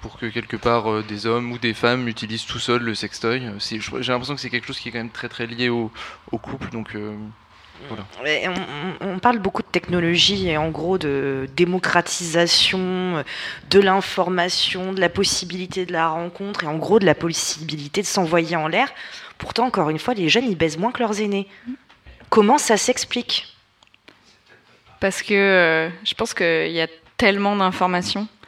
pour 0.00 0.18
que 0.18 0.26
quelque 0.26 0.56
part 0.56 0.90
euh, 0.90 1.02
des 1.06 1.26
hommes 1.26 1.52
ou 1.52 1.58
des 1.58 1.74
femmes 1.74 2.08
utilisent 2.08 2.46
tout 2.46 2.58
seuls 2.58 2.82
le 2.82 2.94
sextoy. 2.94 3.42
Je- 3.58 3.78
J'ai 4.00 4.12
l'impression 4.12 4.34
que 4.34 4.40
c'est 4.40 4.50
quelque 4.50 4.66
chose 4.66 4.78
qui 4.78 4.88
est 4.88 4.92
quand 4.92 4.98
même 4.98 5.10
très 5.10 5.28
très 5.28 5.46
lié 5.46 5.68
au, 5.68 5.90
au 6.32 6.38
couple. 6.38 6.70
Donc 6.70 6.94
euh, 6.94 7.16
voilà. 7.88 8.04
Et 8.30 8.46
on, 9.00 9.18
parle 9.18 9.38
beaucoup 9.38 9.62
de 9.62 9.68
technologie 9.68 10.48
et 10.48 10.56
en 10.58 10.68
gros 10.70 10.98
de 10.98 11.48
démocratisation 11.56 13.24
de 13.70 13.80
l'information, 13.80 14.92
de 14.92 15.00
la 15.00 15.08
possibilité 15.08 15.86
de 15.86 15.92
la 15.92 16.08
rencontre 16.08 16.64
et 16.64 16.66
en 16.66 16.76
gros 16.76 16.98
de 16.98 17.06
la 17.06 17.14
possibilité 17.14 18.02
de 18.02 18.06
s'envoyer 18.06 18.56
en 18.56 18.68
l'air. 18.68 18.88
Pourtant, 19.38 19.66
encore 19.66 19.88
une 19.90 19.98
fois, 19.98 20.12
les 20.14 20.28
jeunes, 20.28 20.44
ils 20.44 20.56
baisent 20.56 20.76
moins 20.76 20.92
que 20.92 20.98
leurs 21.00 21.20
aînés. 21.20 21.48
Comment 22.28 22.58
ça 22.58 22.76
s'explique? 22.76 23.56
Parce 25.00 25.22
que 25.22 25.32
euh, 25.34 25.88
je 26.04 26.14
pense 26.14 26.34
qu'il 26.34 26.72
y 26.72 26.80
a 26.82 26.86
tellement 27.16 27.56
d'informations 27.56 28.28
euh, 28.28 28.39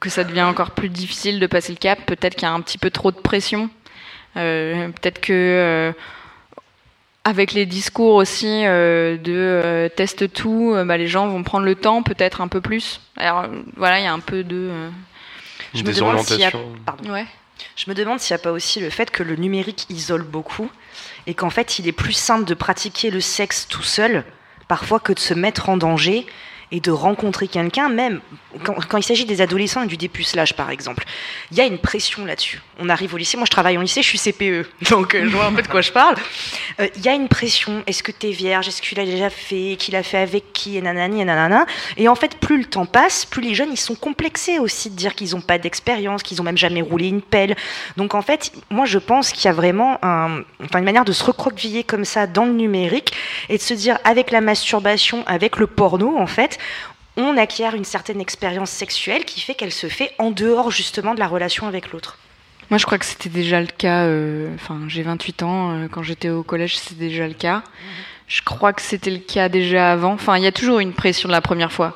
que 0.00 0.08
ça 0.10 0.24
devient 0.24 0.42
encore 0.42 0.70
plus 0.70 0.88
difficile 0.88 1.38
de 1.40 1.46
passer 1.46 1.72
le 1.72 1.78
cap. 1.78 2.00
Peut-être 2.06 2.34
qu'il 2.34 2.44
y 2.44 2.50
a 2.50 2.52
un 2.54 2.60
petit 2.62 2.78
peu 2.78 2.90
trop 2.90 3.10
de 3.10 3.18
pression. 3.18 3.68
Euh, 4.36 4.88
Peut-être 4.88 5.20
que 5.20 5.32
euh, 5.32 5.92
avec 7.24 7.52
les 7.52 7.66
discours 7.66 8.14
aussi 8.14 8.64
euh, 8.64 9.16
de 9.16 9.32
euh, 9.32 9.88
teste 9.88 10.32
tout, 10.32 10.72
euh, 10.74 10.84
bah, 10.84 10.96
les 10.96 11.06
gens 11.06 11.28
vont 11.28 11.42
prendre 11.42 11.64
le 11.66 11.74
temps 11.76 12.02
peut-être 12.02 12.40
un 12.40 12.48
peu 12.48 12.60
plus. 12.60 13.00
Alors 13.16 13.42
euh, 13.42 13.48
voilà, 13.76 14.00
il 14.00 14.04
y 14.04 14.06
a 14.06 14.12
un 14.12 14.18
peu 14.20 14.42
de. 14.42 14.56
euh, 14.70 14.90
Je 15.74 15.82
me 15.84 15.92
demande 15.92 16.18
s'il 16.20 16.40
y 16.40 16.44
a- 16.44 16.50
pardon. 16.84 17.10
Ouais. 17.12 17.26
Je 17.76 17.88
me 17.88 17.94
demande 17.94 18.18
s'il 18.18 18.34
n'y 18.34 18.40
a 18.40 18.42
pas 18.42 18.50
aussi 18.50 18.80
le 18.80 18.90
fait 18.90 19.10
que 19.10 19.22
le 19.22 19.36
numérique 19.36 19.86
isole 19.88 20.24
beaucoup 20.24 20.68
et 21.28 21.34
qu'en 21.34 21.50
fait 21.50 21.78
il 21.78 21.86
est 21.86 21.92
plus 21.92 22.12
simple 22.14 22.44
de 22.44 22.54
pratiquer 22.54 23.10
le 23.10 23.20
sexe 23.20 23.68
tout 23.68 23.84
seul 23.84 24.24
parfois 24.66 24.98
que 24.98 25.12
de 25.12 25.20
se 25.20 25.32
mettre 25.34 25.68
en 25.68 25.76
danger 25.76 26.26
et 26.72 26.80
de 26.80 26.90
rencontrer 26.90 27.46
quelqu'un, 27.48 27.90
même 27.90 28.20
quand, 28.64 28.98
il 28.98 29.02
s'agit 29.02 29.24
des 29.24 29.40
adolescents 29.40 29.82
et 29.82 29.86
du 29.86 29.96
dépucelage 29.96 30.54
par 30.54 30.70
exemple. 30.70 31.04
Il 31.50 31.56
y 31.56 31.60
a 31.60 31.66
une 31.66 31.78
pression 31.78 32.24
là-dessus. 32.24 32.60
On 32.78 32.88
arrive 32.88 33.14
au 33.14 33.16
lycée, 33.16 33.36
moi 33.36 33.46
je 33.46 33.50
travaille 33.50 33.78
en 33.78 33.82
lycée, 33.82 34.02
je 34.02 34.08
suis 34.08 34.18
CPE, 34.18 34.66
donc 34.90 35.14
euh, 35.14 35.24
je 35.24 35.28
vois 35.28 35.46
un 35.46 35.52
peu 35.52 35.62
de 35.62 35.68
quoi 35.68 35.82
je 35.82 35.92
parle. 35.92 36.16
Euh, 36.80 36.88
Il 36.96 37.04
y 37.04 37.08
a 37.08 37.12
une 37.12 37.28
pression, 37.28 37.82
est-ce 37.86 38.02
que 38.02 38.10
tu 38.10 38.28
es 38.28 38.30
vierge, 38.30 38.68
est-ce 38.68 38.80
qu'il 38.82 38.98
a 38.98 39.04
déjà 39.04 39.30
fait, 39.30 39.76
qu'il 39.78 39.94
a 39.96 40.02
fait? 40.02 40.18
Avec 40.18 40.52
qui, 40.52 40.76
et 40.76 40.82
nanani, 40.82 41.20
et 41.20 41.24
nanana. 41.24 41.66
Et 41.96 42.08
en 42.08 42.14
fait, 42.14 42.36
plus 42.38 42.58
le 42.58 42.64
temps 42.64 42.86
passe, 42.86 43.26
plus 43.26 43.42
les 43.42 43.54
jeunes 43.54 43.70
ils 43.70 43.76
sont 43.76 43.94
complexés 43.94 44.58
aussi 44.58 44.90
de 44.90 44.96
dire 44.96 45.14
qu'ils 45.14 45.32
n'ont 45.32 45.40
pas 45.40 45.58
d'expérience, 45.58 46.22
qu'ils 46.22 46.38
n'ont 46.38 46.44
même 46.44 46.58
jamais 46.58 46.80
roulé 46.82 47.08
une 47.08 47.22
pelle. 47.22 47.54
Donc 47.96 48.14
en 48.14 48.22
fait, 48.22 48.52
moi 48.70 48.86
je 48.86 48.98
pense 48.98 49.32
qu'il 49.32 49.44
y 49.44 49.48
a 49.48 49.52
vraiment 49.52 49.98
une 50.02 50.84
manière 50.84 51.04
de 51.04 51.12
se 51.12 51.24
recroqueviller 51.24 51.84
comme 51.84 52.04
ça 52.04 52.26
dans 52.26 52.44
le 52.44 52.52
numérique 52.52 53.12
et 53.48 53.58
de 53.58 53.62
se 53.62 53.74
dire 53.74 53.98
avec 54.04 54.30
la 54.30 54.40
masturbation, 54.40 55.22
avec 55.26 55.58
le 55.58 55.66
porno 55.66 56.16
en 56.18 56.26
fait, 56.26 56.58
on 57.16 57.36
acquiert 57.36 57.74
une 57.74 57.84
certaine 57.84 58.20
expérience 58.20 58.70
sexuelle 58.70 59.24
qui 59.24 59.40
fait 59.40 59.54
qu'elle 59.54 59.72
se 59.72 59.88
fait 59.88 60.12
en 60.18 60.30
dehors 60.30 60.70
justement 60.70 61.14
de 61.14 61.20
la 61.20 61.26
relation 61.28 61.66
avec 61.66 61.92
l'autre. 61.92 62.18
Moi, 62.70 62.78
je 62.78 62.86
crois 62.86 62.96
que 62.98 63.04
c'était 63.04 63.28
déjà 63.28 63.60
le 63.60 63.66
cas. 63.66 64.04
euh, 64.04 64.54
Enfin, 64.54 64.80
j'ai 64.88 65.02
28 65.02 65.42
ans. 65.42 65.72
euh, 65.72 65.88
quand 65.88 66.02
j'étais 66.02 66.30
au 66.30 66.42
collège, 66.42 66.78
c'était 66.78 66.94
déjà 67.06 67.28
le 67.28 67.34
cas. 67.34 67.62
Je 68.28 68.40
crois 68.40 68.72
que 68.72 68.80
c'était 68.80 69.10
le 69.10 69.18
cas 69.18 69.50
déjà 69.50 69.92
avant. 69.92 70.12
Enfin, 70.14 70.38
il 70.38 70.42
y 70.42 70.46
a 70.46 70.52
toujours 70.52 70.78
une 70.80 70.94
pression 70.94 71.28
de 71.28 71.32
la 71.32 71.42
première 71.42 71.70
fois. 71.70 71.92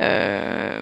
Euh, 0.00 0.80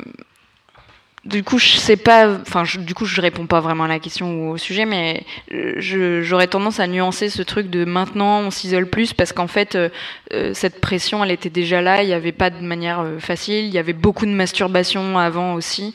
du 1.25 1.45
coup, 1.45 1.59
je 1.59 1.77
sais 1.77 1.97
pas. 1.97 2.29
Enfin, 2.41 2.65
du 2.79 2.95
coup, 2.95 3.05
je 3.05 3.21
réponds 3.21 3.47
pas 3.47 3.61
vraiment 3.61 3.85
à 3.85 3.89
la 3.89 4.01
question 4.01 4.49
ou 4.49 4.51
au 4.53 4.57
sujet, 4.57 4.85
mais 4.85 5.25
euh, 5.53 5.77
j'aurais 6.21 6.49
tendance 6.49 6.81
à 6.81 6.89
nuancer 6.89 7.29
ce 7.29 7.43
truc 7.43 7.71
de 7.71 7.85
maintenant 7.85 8.41
on 8.41 8.51
s'isole 8.51 8.87
plus 8.87 9.13
parce 9.13 9.33
qu'en 9.33 9.47
fait, 9.47 9.77
euh, 9.77 9.89
euh, 10.33 10.53
cette 10.53 10.81
pression, 10.81 11.23
elle 11.23 11.31
était 11.31 11.51
déjà 11.51 11.81
là. 11.81 12.03
Il 12.03 12.09
n'y 12.09 12.13
avait 12.13 12.33
pas 12.33 12.51
de 12.51 12.65
manière 12.65 13.07
facile. 13.21 13.67
Il 13.67 13.73
y 13.73 13.79
avait 13.79 13.93
beaucoup 13.93 14.27
de 14.27 14.33
masturbation 14.33 15.19
avant 15.19 15.55
aussi. 15.55 15.95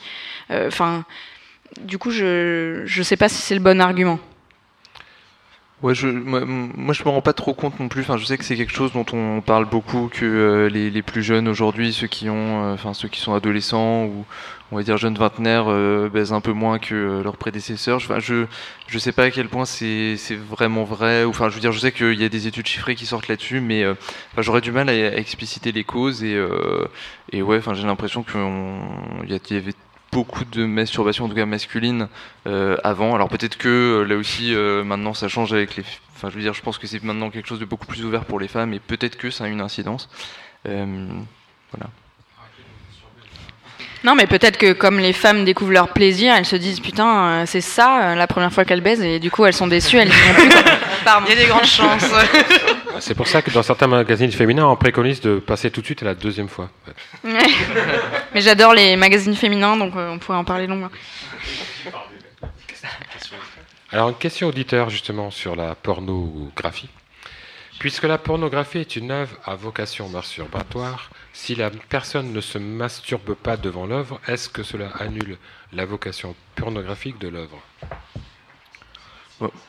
Enfin, 0.50 1.04
du 1.82 1.98
coup, 1.98 2.12
je 2.12 2.84
je 2.86 3.04
sais 3.04 3.18
pas 3.18 3.28
si 3.28 3.42
c'est 3.42 3.56
le 3.56 3.62
bon 3.62 3.82
argument. 3.82 4.20
Ouais, 5.84 5.94
je, 5.94 6.08
moi, 6.08 6.94
je 6.94 7.04
me 7.04 7.10
rends 7.10 7.22
pas 7.22 7.34
trop 7.34 7.54
compte 7.54 7.80
non 7.80 7.88
plus. 7.88 8.02
Enfin, 8.02 8.18
je 8.18 8.26
sais 8.26 8.36
que 8.40 8.44
c'est 8.44 8.56
quelque 8.56 8.74
chose 8.74 8.94
dont 8.94 9.06
on 9.14 9.42
parle 9.42 9.66
beaucoup, 9.66 10.10
que 10.12 10.26
euh, 10.26 10.70
les, 10.70 11.02
plus 11.04 11.22
jeunes 11.22 11.48
aujourd'hui, 11.48 11.94
ceux 11.94 12.08
qui 12.08 12.30
ont, 12.32 12.64
euh, 12.66 12.74
enfin 12.74 12.96
ceux 12.96 13.08
qui 13.10 13.20
sont 13.20 13.36
adolescents 13.36 14.06
ou 14.06 14.26
on 14.72 14.76
va 14.78 14.82
dire 14.82 14.98
jeunes 14.98 15.16
vingtenaires, 15.16 15.66
euh, 15.68 16.10
baisent 16.10 16.34
un 16.34 16.42
peu 16.42 16.52
moins 16.52 16.80
que 16.80 16.96
euh, 16.96 17.24
leurs 17.24 17.38
prédécesseurs. 17.38 17.98
Enfin, 17.98 18.18
je, 18.18 18.48
je 18.88 18.98
sais 18.98 19.12
pas 19.12 19.26
à 19.26 19.32
quel 19.32 19.50
point 19.50 19.66
c'est, 19.66 20.18
c'est 20.18 20.36
vraiment 20.36 20.84
vrai. 20.84 21.26
Enfin, 21.26 21.48
je 21.50 21.54
veux 21.54 21.62
dire, 21.62 21.72
je 21.72 21.80
sais 21.80 21.92
qu'il 21.92 22.20
y 22.20 22.26
a 22.26 22.30
des 22.30 22.48
études 22.48 22.66
chiffrées 22.68 22.96
qui 22.96 23.06
sortent 23.06 23.28
là-dessus, 23.28 23.62
mais 23.62 23.86
enfin, 23.88 24.42
j'aurais 24.42 24.62
du 24.62 24.72
mal 24.72 24.90
à, 24.90 25.18
expliciter 25.18 25.72
les 25.72 25.84
causes 25.84 26.24
et, 26.24 26.44
et 27.32 27.44
ouais, 27.44 27.58
enfin, 27.58 27.76
j'ai 27.76 27.86
l'impression 27.86 28.24
qu'il 28.24 28.42
y, 29.30 29.54
y 29.54 29.58
avait 29.58 29.74
beaucoup 30.18 30.46
de 30.46 30.66
masturbation, 30.66 31.26
en 31.26 31.30
tout 31.30 31.36
cas 31.36 31.46
masculine, 31.46 32.08
euh, 32.48 32.76
avant. 32.84 33.14
Alors 33.14 33.30
peut-être 33.30 33.56
que 33.56 33.68
euh, 33.68 34.04
là 34.04 34.16
aussi, 34.16 34.56
euh, 34.56 34.84
maintenant, 34.84 35.14
ça 35.14 35.28
change 35.28 35.54
avec 35.54 35.76
les. 35.76 35.84
Enfin, 36.16 36.32
je 36.32 36.36
veux 36.36 36.42
dire, 36.42 36.56
je 36.56 36.64
pense 36.64 36.80
que 36.80 36.88
c'est 36.88 37.04
maintenant 37.04 37.30
quelque 37.30 37.48
chose 37.48 37.60
de 37.60 37.66
beaucoup 37.66 37.86
plus 37.86 38.04
ouvert 38.04 38.26
pour 38.26 38.40
les 38.40 38.48
femmes, 38.48 38.74
et 38.74 38.80
peut-être 38.80 39.16
que 39.16 39.30
ça 39.30 39.44
a 39.44 39.48
une 39.48 39.62
incidence. 39.62 40.10
Voilà. 40.66 41.92
Non, 44.04 44.16
mais 44.16 44.28
peut-être 44.28 44.58
que 44.58 44.74
comme 44.74 45.00
les 45.00 45.14
femmes 45.14 45.44
découvrent 45.44 45.72
leur 45.72 45.90
plaisir, 45.90 46.34
elles 46.36 46.46
se 46.46 46.56
disent 46.56 46.80
putain, 46.80 47.28
euh, 47.28 47.44
c'est 47.46 47.62
ça 47.62 48.12
euh, 48.12 48.16
la 48.16 48.28
première 48.28 48.54
fois 48.54 48.64
qu'elles 48.64 48.82
baisent, 48.82 49.02
et 49.02 49.20
du 49.20 49.32
coup 49.32 49.46
elles 49.46 49.54
sont 49.54 49.68
déçues, 49.68 49.98
elles 49.98 50.10
vont 50.10 50.34
plus. 50.36 50.50
Pardon. 51.04 51.26
Il 51.30 51.36
y 51.36 51.38
a 51.38 51.42
des 51.42 51.48
grandes 51.48 51.66
chances. 51.66 52.06
C'est 53.00 53.16
pour 53.16 53.28
ça 53.28 53.42
que 53.42 53.52
dans 53.52 53.64
certains 53.64 53.88
magazines 53.88 54.32
féminins, 54.32 54.68
on 54.68 54.76
préconise 54.76 55.22
de 55.22 55.40
passer 55.40 55.70
tout 55.70 55.82
de 55.82 55.86
suite 55.86 56.02
à 56.02 56.06
la 56.06 56.16
deuxième 56.16 56.50
fois. 56.50 56.70
Ouais. 57.24 57.38
mais 58.34 58.42
j'adore 58.42 58.74
les 58.74 58.96
magazines 58.96 59.36
féminins, 59.36 59.78
donc 59.78 59.96
euh, 59.96 60.10
on 60.10 60.18
pourrait 60.18 60.38
en 60.38 60.44
parler 60.44 60.68
longuement. 60.68 60.90
Alors, 63.92 64.10
une 64.10 64.16
question 64.16 64.48
auditeur 64.48 64.90
justement 64.90 65.32
sur 65.32 65.56
la 65.56 65.76
pornographie. 65.76 66.90
Puisque 67.80 68.04
la 68.04 68.18
pornographie 68.18 68.80
est 68.80 68.96
une 68.96 69.12
œuvre 69.12 69.36
à 69.46 69.56
vocation 69.56 70.10
masturbatoire, 70.10 71.10
si 71.38 71.54
la 71.54 71.70
personne 71.70 72.34
ne 72.34 72.42
se 72.42 72.58
masturbe 72.58 73.36
pas 73.36 73.58
devant 73.58 73.86
l'œuvre, 73.86 74.20
est-ce 74.28 74.50
que 74.50 74.64
cela 74.64 74.90
annule 75.00 75.38
la 75.72 75.86
vocation 75.86 76.36
pornographique 76.56 77.20
de 77.20 77.28
l'œuvre? 77.28 77.62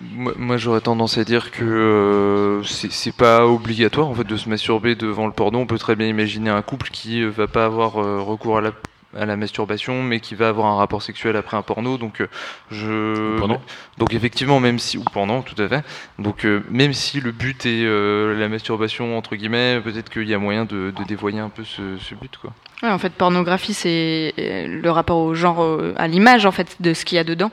Moi, 0.00 0.56
j'aurais 0.56 0.80
tendance 0.80 1.18
à 1.18 1.24
dire 1.24 1.50
que 1.50 1.64
euh, 1.64 2.62
c'est 2.64 2.90
c'est 2.90 3.12
pas 3.12 3.46
obligatoire 3.46 4.08
en 4.08 4.14
fait 4.14 4.24
de 4.24 4.36
se 4.38 4.48
masturber 4.48 4.94
devant 4.94 5.26
le 5.26 5.32
porno. 5.32 5.58
On 5.58 5.66
peut 5.66 5.78
très 5.78 5.94
bien 5.94 6.06
imaginer 6.06 6.48
un 6.48 6.62
couple 6.62 6.88
qui 6.88 7.20
euh, 7.20 7.28
va 7.28 7.46
pas 7.46 7.66
avoir 7.66 7.98
euh, 7.98 8.22
recours 8.22 8.56
à 8.56 8.60
la, 8.62 8.72
à 9.16 9.24
la 9.26 9.36
masturbation, 9.36 10.02
mais 10.02 10.20
qui 10.20 10.34
va 10.34 10.48
avoir 10.48 10.66
un 10.66 10.76
rapport 10.76 11.02
sexuel 11.02 11.36
après 11.36 11.56
un 11.56 11.62
porno. 11.62 11.98
Donc, 11.98 12.20
euh, 12.20 12.28
je 12.70 13.36
Ou 13.36 13.40
pendant. 13.40 13.62
donc 13.96 14.14
effectivement, 14.14 14.60
même 14.60 14.78
si 14.78 14.98
ou 14.98 15.04
pendant, 15.04 15.42
tout 15.42 15.60
à 15.60 15.68
fait. 15.68 15.84
Donc, 16.18 16.44
euh, 16.44 16.62
même 16.70 16.92
si 16.92 17.20
le 17.20 17.32
but 17.32 17.66
est 17.66 17.84
euh, 17.84 18.38
la 18.38 18.48
masturbation 18.48 19.16
entre 19.16 19.36
guillemets, 19.36 19.80
peut-être 19.82 20.10
qu'il 20.10 20.28
y 20.28 20.34
a 20.34 20.38
moyen 20.38 20.64
de, 20.64 20.92
de 20.96 21.04
dévoyer 21.04 21.40
un 21.40 21.48
peu 21.48 21.64
ce, 21.64 21.96
ce 21.98 22.14
but, 22.14 22.36
quoi. 22.36 22.52
Ouais, 22.82 22.90
en 22.90 22.98
fait, 22.98 23.12
pornographie, 23.12 23.74
c'est 23.74 24.34
le 24.36 24.90
rapport 24.90 25.18
au 25.18 25.34
genre, 25.34 25.66
à 25.96 26.06
l'image 26.06 26.46
en 26.46 26.52
fait 26.52 26.76
de 26.78 26.94
ce 26.94 27.04
qu'il 27.04 27.16
y 27.16 27.18
a 27.18 27.24
dedans. 27.24 27.50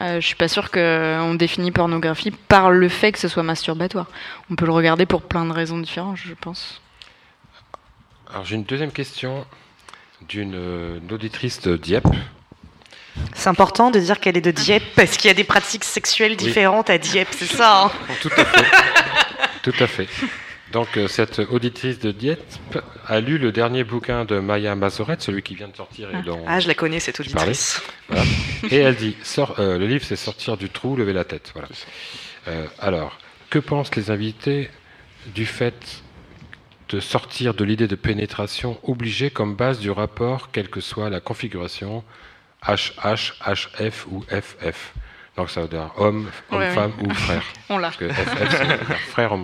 Euh, 0.00 0.20
je 0.20 0.26
suis 0.26 0.36
pas 0.36 0.48
sûre 0.48 0.70
qu'on 0.70 1.34
définit 1.34 1.72
pornographie 1.72 2.30
par 2.30 2.70
le 2.70 2.88
fait 2.88 3.12
que 3.12 3.18
ce 3.18 3.28
soit 3.28 3.42
masturbatoire. 3.42 4.06
On 4.50 4.54
peut 4.56 4.64
le 4.64 4.72
regarder 4.72 5.04
pour 5.06 5.22
plein 5.22 5.44
de 5.44 5.52
raisons 5.52 5.78
différentes, 5.78 6.16
je 6.16 6.32
pense. 6.40 6.80
Alors, 8.30 8.44
j'ai 8.44 8.56
une 8.56 8.64
deuxième 8.64 8.92
question 8.92 9.44
d'une 10.28 10.54
euh, 10.54 10.98
auditrice 11.10 11.60
de 11.60 11.76
Dieppe. 11.76 12.08
C'est 13.34 13.48
important 13.48 13.90
de 13.90 13.98
dire 13.98 14.20
qu'elle 14.20 14.36
est 14.36 14.42
de 14.42 14.50
Dieppe 14.50 14.84
parce 14.94 15.16
qu'il 15.16 15.28
y 15.28 15.30
a 15.30 15.34
des 15.34 15.44
pratiques 15.44 15.84
sexuelles 15.84 16.36
différentes 16.36 16.90
à 16.90 16.98
Dieppe, 16.98 17.28
c'est 17.32 17.46
ça 17.46 17.84
hein 17.84 17.90
Tout 18.20 18.30
à 18.36 18.44
fait. 18.44 18.66
Tout 19.62 19.74
à 19.84 19.86
fait. 19.86 20.08
Donc, 20.72 20.96
euh, 20.96 21.08
cette 21.08 21.40
auditrice 21.40 21.98
de 21.98 22.12
Dieppe 22.12 22.78
a 23.06 23.20
lu 23.20 23.38
le 23.38 23.50
dernier 23.50 23.82
bouquin 23.82 24.24
de 24.24 24.38
Maya 24.38 24.76
Mazorette, 24.76 25.20
celui 25.20 25.42
qui 25.42 25.56
vient 25.56 25.66
de 25.66 25.76
sortir 25.76 26.14
et 26.14 26.22
dont 26.22 26.44
Ah, 26.46 26.60
je 26.60 26.68
la 26.68 26.74
connais 26.74 27.00
cette 27.00 27.18
auditrice. 27.18 27.82
Voilà. 28.08 28.22
Et 28.70 28.76
elle 28.76 28.94
dit 28.94 29.16
sort, 29.24 29.56
euh, 29.58 29.78
le 29.78 29.86
livre, 29.86 30.04
c'est 30.04 30.16
sortir 30.16 30.56
du 30.56 30.68
trou, 30.68 30.94
lever 30.96 31.12
la 31.12 31.24
tête. 31.24 31.50
Voilà. 31.54 31.68
Euh, 32.48 32.66
alors, 32.78 33.18
que 33.50 33.58
pensent 33.58 33.94
les 33.96 34.12
invités 34.12 34.70
du 35.34 35.44
fait 35.44 36.02
de 36.90 37.00
sortir 37.00 37.54
de 37.54 37.64
l'idée 37.64 37.86
de 37.86 37.94
pénétration 37.94 38.78
obligée 38.82 39.30
comme 39.30 39.54
base 39.54 39.78
du 39.78 39.90
rapport, 39.90 40.50
quelle 40.50 40.68
que 40.68 40.80
soit 40.80 41.08
la 41.08 41.20
configuration 41.20 42.04
HH, 42.66 43.34
HF 43.46 44.06
ou 44.10 44.22
FF 44.28 44.92
Donc 45.36 45.50
ça 45.50 45.62
veut 45.62 45.68
dire 45.68 45.92
homme, 45.96 46.28
homme, 46.50 46.58
ouais. 46.58 46.70
femme 46.72 46.92
ou 47.02 47.10
frère. 47.14 47.44
On 47.70 47.78
l'a. 47.78 47.88
Parce 47.88 47.96
que 47.96 48.08
FF, 48.08 48.50
c'est 48.50 48.94
frère 49.10 49.36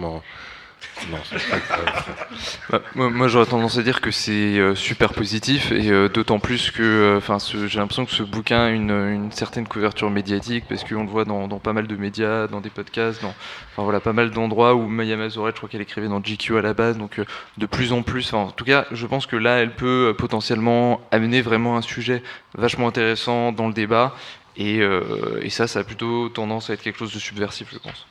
Non, 1.11 1.19
Bah, 2.71 2.81
moi, 2.95 3.11
moi, 3.11 3.29
j'aurais 3.29 3.47
tendance 3.47 3.79
à 3.79 3.83
dire 3.83 4.01
que 4.01 4.11
c'est 4.11 4.59
euh, 4.59 4.75
super 4.75 5.13
positif 5.13 5.71
et 5.73 5.91
euh, 5.91 6.09
d'autant 6.09 6.39
plus 6.39 6.71
que 6.71 6.83
euh, 6.83 7.19
enfin 7.19 7.39
ce- 7.39 7.67
j'ai 7.69 7.79
l'impression 7.79 8.05
que 8.07 8.11
ce 8.13 8.23
bouquin 8.23 8.65
a 8.65 8.69
une, 8.71 8.91
une 8.91 9.31
certaine 9.33 9.69
couverture 9.69 10.11
médiatique 10.11 10.65
parce 10.69 10.83
qu'on 10.85 11.03
le 11.05 11.09
voit 11.09 11.25
dans, 11.25 11.49
dans 11.49 11.59
pas 11.59 11.73
mal 11.73 11.87
de 11.87 11.97
médias, 11.97 12.47
dans 12.49 12.61
des 12.61 12.71
podcasts, 12.71 13.23
dans 13.23 13.29
enfin, 13.73 13.83
voilà, 13.85 14.01
pas 14.01 14.13
mal 14.13 14.31
d'endroits 14.31 14.75
où 14.75 14.87
Maya 14.89 15.17
Mazoret, 15.17 15.53
je 15.53 15.57
crois 15.57 15.69
qu'elle 15.69 15.81
écrivait 15.83 16.09
dans 16.09 16.21
GQ 16.23 16.59
à 16.59 16.63
la 16.63 16.75
base, 16.75 16.99
donc 16.99 17.19
euh, 17.21 17.25
de 17.59 17.67
plus 17.67 17.93
en 17.93 18.03
plus, 18.03 18.33
en 18.33 18.51
tout 18.51 18.65
cas 18.65 18.87
je 18.91 19.07
pense 19.07 19.27
que 19.27 19.37
là 19.37 19.57
elle 19.59 19.75
peut 19.75 20.09
euh, 20.11 20.13
potentiellement 20.15 21.01
amener 21.13 21.41
vraiment 21.43 21.77
un 21.77 21.83
sujet 21.83 22.23
vachement 22.57 22.89
intéressant 22.89 23.53
dans 23.53 23.69
le 23.69 23.75
débat 23.75 24.15
et, 24.57 24.81
euh, 24.81 25.39
et 25.43 25.51
ça 25.51 25.67
ça 25.67 25.81
a 25.81 25.85
plutôt 25.85 26.29
tendance 26.31 26.71
à 26.71 26.73
être 26.75 26.83
quelque 26.83 26.99
chose 26.99 27.13
de 27.15 27.19
subversif 27.19 27.69
je 27.73 27.79
pense. 27.79 28.07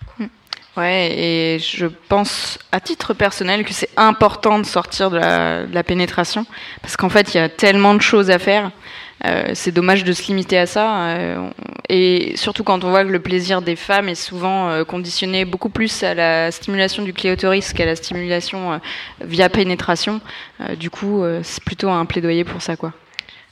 Ouais, 0.78 1.09
et 1.17 1.59
je 1.59 1.86
pense 1.86 2.59
à 2.73 2.82
titre 2.82 3.13
personnel 3.13 3.63
que 3.63 3.73
c'est 3.73 3.89
important 3.95 4.59
de 4.59 4.65
sortir 4.65 5.09
de 5.09 5.17
la, 5.17 5.84
pénétration, 5.84 6.45
parce 6.82 6.97
qu'en 6.97 7.07
fait, 7.07 7.34
il 7.34 7.38
y 7.38 7.39
a 7.39 7.47
tellement 7.47 7.93
de 7.93 8.01
choses 8.01 8.30
à 8.30 8.39
faire. 8.39 8.71
Euh, 9.23 9.51
c'est 9.53 9.71
dommage 9.71 10.03
de 10.03 10.11
se 10.11 10.28
limiter 10.28 10.57
à 10.57 10.65
ça. 10.65 11.07
euh, 11.07 11.49
et 11.88 12.36
surtout 12.36 12.63
quand 12.65 12.84
on 12.84 12.89
voit 12.89 13.05
que 13.05 13.11
le 13.11 13.21
plaisir 13.21 13.61
des 13.61 13.78
femmes 13.78 14.09
est 14.09 14.15
souvent 14.15 14.69
euh, 14.69 14.84
conditionné 14.84 15.45
beaucoup 15.45 15.69
plus 15.69 16.03
à 16.03 16.13
la 16.13 16.51
stimulation 16.51 17.03
du 17.03 17.13
clitoris 17.13 17.71
qu'à 17.71 17.86
la 17.86 17.95
stimulation 17.95 18.82
via 19.21 19.47
pénétration. 19.47 20.19
Du 20.78 20.89
coup, 20.89 21.23
c'est 21.43 21.63
plutôt 21.63 21.89
un 21.89 22.05
plaidoyer 22.05 22.43
pour 22.43 22.61
ça, 22.61 22.76
quoi. 22.76 22.91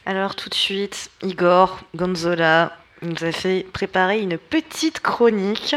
Alors 0.05 0.36
tout 0.36 0.49
de 0.49 0.55
suite, 0.55 1.09
Igor 1.24 1.80
Gonzola 1.95 2.74
nous 3.04 3.24
a 3.24 3.32
fait 3.32 3.66
préparer 3.72 4.20
une 4.20 4.38
petite 4.38 4.99
chronique 4.99 5.76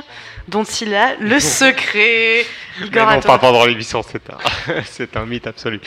dont 0.49 0.65
il 0.65 0.95
a 0.95 1.17
le 1.17 1.41
secret. 1.41 2.45
Igor, 2.83 3.11
non, 3.11 3.21
pas 3.21 3.39
pendant 3.39 3.65
l'émission, 3.65 4.03
c'est 4.03 4.31
un, 4.31 4.83
c'est 4.85 5.17
un 5.17 5.27
mythe 5.27 5.47
absolu. 5.47 5.81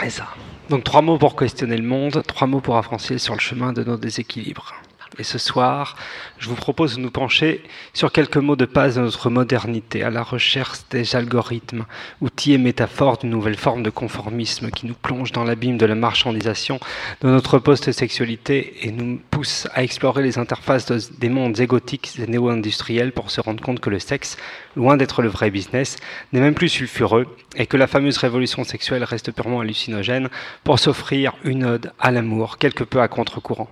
C'est 0.00 0.10
ça. 0.10 0.28
Donc 0.70 0.84
trois 0.84 1.02
mots 1.02 1.18
pour 1.18 1.36
questionner 1.36 1.76
le 1.76 1.84
monde, 1.84 2.22
trois 2.26 2.46
mots 2.46 2.60
pour 2.60 2.76
avancer 2.76 3.18
sur 3.18 3.34
le 3.34 3.40
chemin 3.40 3.72
de 3.72 3.84
nos 3.84 3.96
déséquilibres. 3.96 4.74
Et 5.18 5.22
ce 5.22 5.38
soir, 5.38 5.96
je 6.38 6.48
vous 6.48 6.56
propose 6.56 6.96
de 6.96 7.00
nous 7.00 7.10
pencher 7.10 7.62
sur 7.92 8.10
quelques 8.10 8.36
mots 8.36 8.56
de 8.56 8.64
base 8.66 8.96
de 8.96 9.00
notre 9.00 9.30
modernité, 9.30 10.02
à 10.02 10.10
la 10.10 10.22
recherche 10.22 10.78
des 10.90 11.14
algorithmes, 11.14 11.84
outils 12.20 12.52
et 12.52 12.58
métaphores 12.58 13.18
d'une 13.18 13.30
nouvelle 13.30 13.56
forme 13.56 13.82
de 13.84 13.90
conformisme 13.90 14.70
qui 14.70 14.86
nous 14.86 14.94
plonge 14.94 15.30
dans 15.30 15.44
l'abîme 15.44 15.78
de 15.78 15.86
la 15.86 15.94
marchandisation 15.94 16.80
de 17.20 17.28
notre 17.28 17.58
post-sexualité 17.60 18.86
et 18.86 18.90
nous 18.90 19.20
pousse 19.30 19.68
à 19.72 19.84
explorer 19.84 20.22
les 20.22 20.38
interfaces 20.38 20.86
de- 20.86 20.98
des 21.18 21.28
mondes 21.28 21.60
égotiques 21.60 22.18
et 22.18 22.26
néo-industriels 22.26 23.12
pour 23.12 23.30
se 23.30 23.40
rendre 23.40 23.62
compte 23.62 23.80
que 23.80 23.90
le 23.90 24.00
sexe, 24.00 24.36
loin 24.74 24.96
d'être 24.96 25.22
le 25.22 25.28
vrai 25.28 25.50
business, 25.50 25.96
n'est 26.32 26.40
même 26.40 26.54
plus 26.54 26.68
sulfureux 26.68 27.26
et 27.56 27.66
que 27.66 27.76
la 27.76 27.86
fameuse 27.86 28.18
révolution 28.18 28.64
sexuelle 28.64 29.04
reste 29.04 29.30
purement 29.30 29.60
hallucinogène 29.60 30.28
pour 30.64 30.78
s'offrir 30.80 31.34
une 31.44 31.64
ode 31.64 31.92
à 32.00 32.10
l'amour 32.10 32.58
quelque 32.58 32.82
peu 32.84 33.00
à 33.00 33.06
contre-courant. 33.08 33.68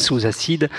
Sous 0.00 0.24
acide, 0.24 0.70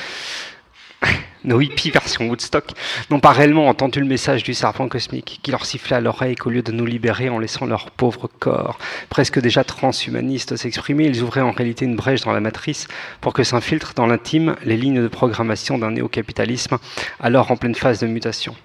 nos 1.44 1.62
hippies 1.62 1.92
version 1.92 2.28
Woodstock 2.28 2.72
n'ont 3.12 3.20
pas 3.20 3.30
réellement 3.30 3.68
entendu 3.68 4.00
le 4.00 4.08
message 4.08 4.42
du 4.42 4.56
serpent 4.56 4.88
cosmique 4.88 5.40
qui 5.44 5.52
leur 5.52 5.68
sifflait 5.68 5.98
à 5.98 6.02
l'oreille 6.02 6.34
qu'au 6.34 6.50
lieu 6.50 6.64
de 6.64 6.72
nous 6.72 6.88
libérer 6.88 7.30
en 7.30 7.38
laissant 7.38 7.68
leur 7.68 7.92
pauvre 7.92 8.28
corps, 8.40 8.80
presque 9.10 9.40
déjà 9.40 9.64
transhumaniste, 9.64 10.56
s'exprimer, 10.56 11.06
ils 11.06 11.22
ouvraient 11.22 11.42
en 11.42 11.52
réalité 11.52 11.86
une 11.86 11.96
brèche 11.96 12.22
dans 12.22 12.32
la 12.32 12.40
matrice 12.40 12.88
pour 13.22 13.34
que 13.34 13.44
s'infiltrent 13.44 13.94
dans 13.94 14.08
l'intime 14.08 14.56
les 14.64 14.76
lignes 14.76 15.04
de 15.04 15.08
programmation 15.08 15.78
d'un 15.78 15.92
néo-capitalisme 15.92 16.80
alors 17.20 17.52
en 17.52 17.58
pleine 17.58 17.76
phase 17.76 18.00
de 18.00 18.08
mutation. 18.08 18.56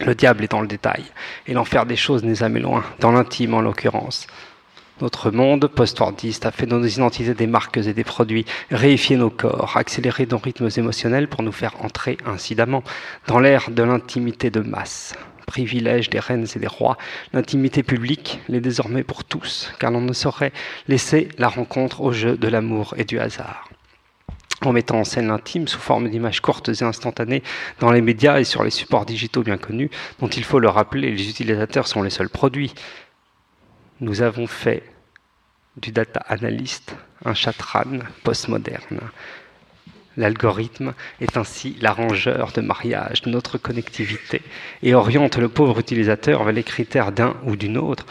Le 0.00 0.14
diable 0.14 0.44
est 0.44 0.50
dans 0.50 0.60
le 0.60 0.68
détail, 0.68 1.04
et 1.46 1.54
l'enfer 1.54 1.86
des 1.86 1.96
choses 1.96 2.24
n'est 2.24 2.34
jamais 2.34 2.60
loin, 2.60 2.84
dans 3.00 3.12
l'intime 3.12 3.54
en 3.54 3.62
l'occurrence. 3.62 4.26
Notre 5.02 5.32
monde 5.32 5.66
post-fordiste 5.66 6.46
a 6.46 6.52
fait 6.52 6.64
de 6.64 6.76
nos 6.76 6.86
identités 6.86 7.34
des 7.34 7.48
marques 7.48 7.76
et 7.76 7.92
des 7.92 8.04
produits, 8.04 8.44
réifié 8.70 9.16
nos 9.16 9.30
corps, 9.30 9.76
accéléré 9.76 10.28
nos 10.30 10.38
rythmes 10.38 10.68
émotionnels 10.76 11.26
pour 11.26 11.42
nous 11.42 11.50
faire 11.50 11.74
entrer 11.84 12.18
incidemment 12.24 12.84
dans 13.26 13.40
l'ère 13.40 13.72
de 13.72 13.82
l'intimité 13.82 14.50
de 14.50 14.60
masse. 14.60 15.16
Privilège 15.44 16.08
des 16.08 16.20
reines 16.20 16.46
et 16.54 16.58
des 16.60 16.68
rois, 16.68 16.96
l'intimité 17.32 17.82
publique 17.82 18.38
l'est 18.48 18.60
désormais 18.60 19.02
pour 19.02 19.24
tous, 19.24 19.72
car 19.80 19.90
l'on 19.90 20.02
ne 20.02 20.12
saurait 20.12 20.52
laisser 20.86 21.30
la 21.36 21.48
rencontre 21.48 22.00
au 22.00 22.12
jeu 22.12 22.36
de 22.36 22.46
l'amour 22.46 22.94
et 22.96 23.04
du 23.04 23.18
hasard 23.18 23.68
en 24.64 24.72
mettant 24.72 25.00
en 25.00 25.04
scène 25.04 25.26
l'intime 25.26 25.66
sous 25.66 25.80
forme 25.80 26.08
d'images 26.08 26.38
courtes 26.38 26.68
et 26.68 26.84
instantanées 26.84 27.42
dans 27.80 27.90
les 27.90 28.00
médias 28.00 28.38
et 28.38 28.44
sur 28.44 28.62
les 28.62 28.70
supports 28.70 29.04
digitaux 29.04 29.42
bien 29.42 29.56
connus, 29.56 29.90
dont 30.20 30.28
il 30.28 30.44
faut 30.44 30.60
le 30.60 30.68
rappeler, 30.68 31.10
les 31.10 31.28
utilisateurs 31.28 31.88
sont 31.88 32.04
les 32.04 32.10
seuls 32.10 32.28
produits. 32.28 32.72
Nous 34.00 34.22
avons 34.22 34.46
fait 34.46 34.91
du 35.76 35.92
data 35.92 36.20
analyst 36.20 36.94
un 37.24 37.34
chatran 37.34 38.00
postmoderne. 38.24 39.00
L'algorithme 40.16 40.92
est 41.20 41.36
ainsi 41.36 41.76
l'arrangeur 41.80 42.52
de 42.52 42.60
mariage 42.60 43.22
de 43.22 43.30
notre 43.30 43.56
connectivité 43.56 44.42
et 44.82 44.94
oriente 44.94 45.38
le 45.38 45.48
pauvre 45.48 45.78
utilisateur 45.78 46.44
vers 46.44 46.52
les 46.52 46.64
critères 46.64 47.12
d'un 47.12 47.36
ou 47.44 47.56
d'une 47.56 47.78
autre 47.78 48.04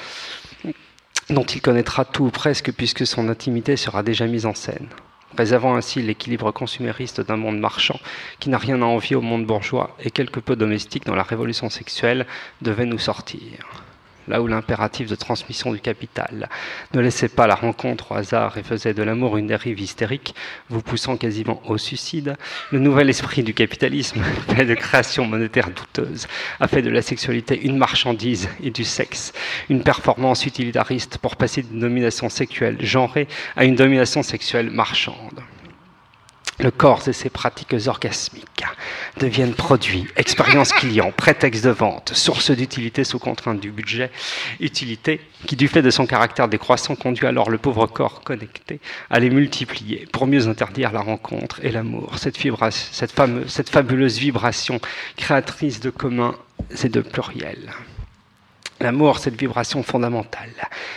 dont 1.30 1.44
il 1.44 1.62
connaîtra 1.62 2.04
tout 2.04 2.26
ou 2.26 2.30
presque 2.32 2.72
puisque 2.72 3.06
son 3.06 3.30
intimité 3.30 3.78
sera 3.78 4.02
déjà 4.02 4.26
mise 4.26 4.48
en 4.48 4.56
scène 4.56 4.88
préservant 5.36 5.76
ainsi 5.76 6.02
l'équilibre 6.02 6.52
consumériste 6.52 7.22
d'un 7.22 7.38
monde 7.38 7.60
marchand 7.60 8.00
qui 8.40 8.50
n'a 8.50 8.58
rien 8.58 8.82
à 8.82 8.86
envier 8.86 9.16
au 9.16 9.22
monde 9.22 9.46
bourgeois 9.46 9.96
et 10.00 10.12
quelque 10.12 10.40
peu 10.40 10.56
domestique 10.56 11.06
dans 11.06 11.16
la 11.16 11.24
révolution 11.24 11.70
sexuelle 11.70 12.26
devait 12.62 12.86
nous 12.86 13.00
sortir. 13.00 13.84
Là 14.28 14.42
où 14.42 14.48
l'impératif 14.48 15.10
de 15.10 15.16
transmission 15.16 15.72
du 15.74 15.80
capital 15.80 16.50
ne 16.94 17.02
laissait 17.02 17.30
pas 17.30 17.48
la 17.48 17.56
rencontre 17.56 18.12
au 18.12 18.16
hasard 18.16 18.58
et 18.58 18.64
faisait 18.64 18.94
de 18.94 19.04
l'amour 19.04 19.38
une 19.38 19.48
dérive 19.48 19.80
hystérique, 19.80 20.36
vous 20.70 20.82
poussant 20.82 21.18
quasiment 21.18 21.62
au 21.66 21.78
suicide, 21.78 22.36
le 22.72 22.80
nouvel 22.80 23.10
esprit 23.10 23.44
du 23.44 23.54
capitalisme, 23.54 24.22
fait 24.56 24.66
de 24.66 24.76
création 24.76 25.26
monétaire 25.26 25.70
douteuse, 25.70 26.28
a 26.60 26.68
fait 26.68 26.82
de 26.82 26.90
la 26.90 27.02
sexualité 27.02 27.60
une 27.62 27.78
marchandise 27.78 28.50
et 28.64 28.72
du 28.72 28.84
sexe 28.84 29.34
une 29.70 29.84
performance 29.84 30.46
utilitariste 30.46 31.18
pour 31.18 31.36
passer 31.36 31.64
d'une 31.64 31.80
domination 31.80 32.30
sexuelle 32.30 32.78
genrée 32.80 33.28
à 33.56 33.66
une 33.66 33.76
domination 33.76 34.24
sexuelle 34.24 34.70
marchande. 34.70 35.42
Le 36.60 36.70
corps 36.70 37.08
et 37.08 37.14
ses 37.14 37.30
pratiques 37.30 37.76
orgasmiques 37.88 38.64
deviennent 39.20 39.54
produits, 39.54 40.08
expérience 40.16 40.72
client, 40.74 41.12
prétexte 41.18 41.64
de 41.66 41.70
vente, 41.70 42.14
source 42.14 42.52
d'utilité 42.52 43.04
sous 43.04 43.20
contrainte 43.20 43.60
du 43.60 43.72
budget, 43.72 44.12
utilité 44.60 45.22
qui, 45.48 45.56
du 45.56 45.68
fait 45.68 45.82
de 45.82 45.90
son 45.90 46.06
caractère 46.06 46.48
décroissant, 46.48 46.96
conduit 46.96 47.26
alors 47.26 47.50
le 47.50 47.58
pauvre 47.58 47.88
corps 47.88 48.22
connecté 48.22 48.80
à 49.10 49.20
les 49.20 49.30
multiplier 49.30 50.08
pour 50.12 50.28
mieux 50.28 50.48
interdire 50.48 50.92
la 50.92 51.02
rencontre 51.02 51.60
et 51.64 51.72
l'amour, 51.72 52.18
cette, 52.18 52.38
cette, 52.72 53.12
fameuse, 53.12 53.48
cette 53.48 53.70
fabuleuse 53.70 54.18
vibration 54.18 54.80
créatrice 55.18 55.80
de 55.80 55.90
commun 55.90 56.36
et 56.84 56.90
de 56.90 57.02
pluriel. 57.02 57.72
L'amour, 58.82 59.20
cette 59.20 59.40
vibration 59.40 59.84
fondamentale, 59.84 60.50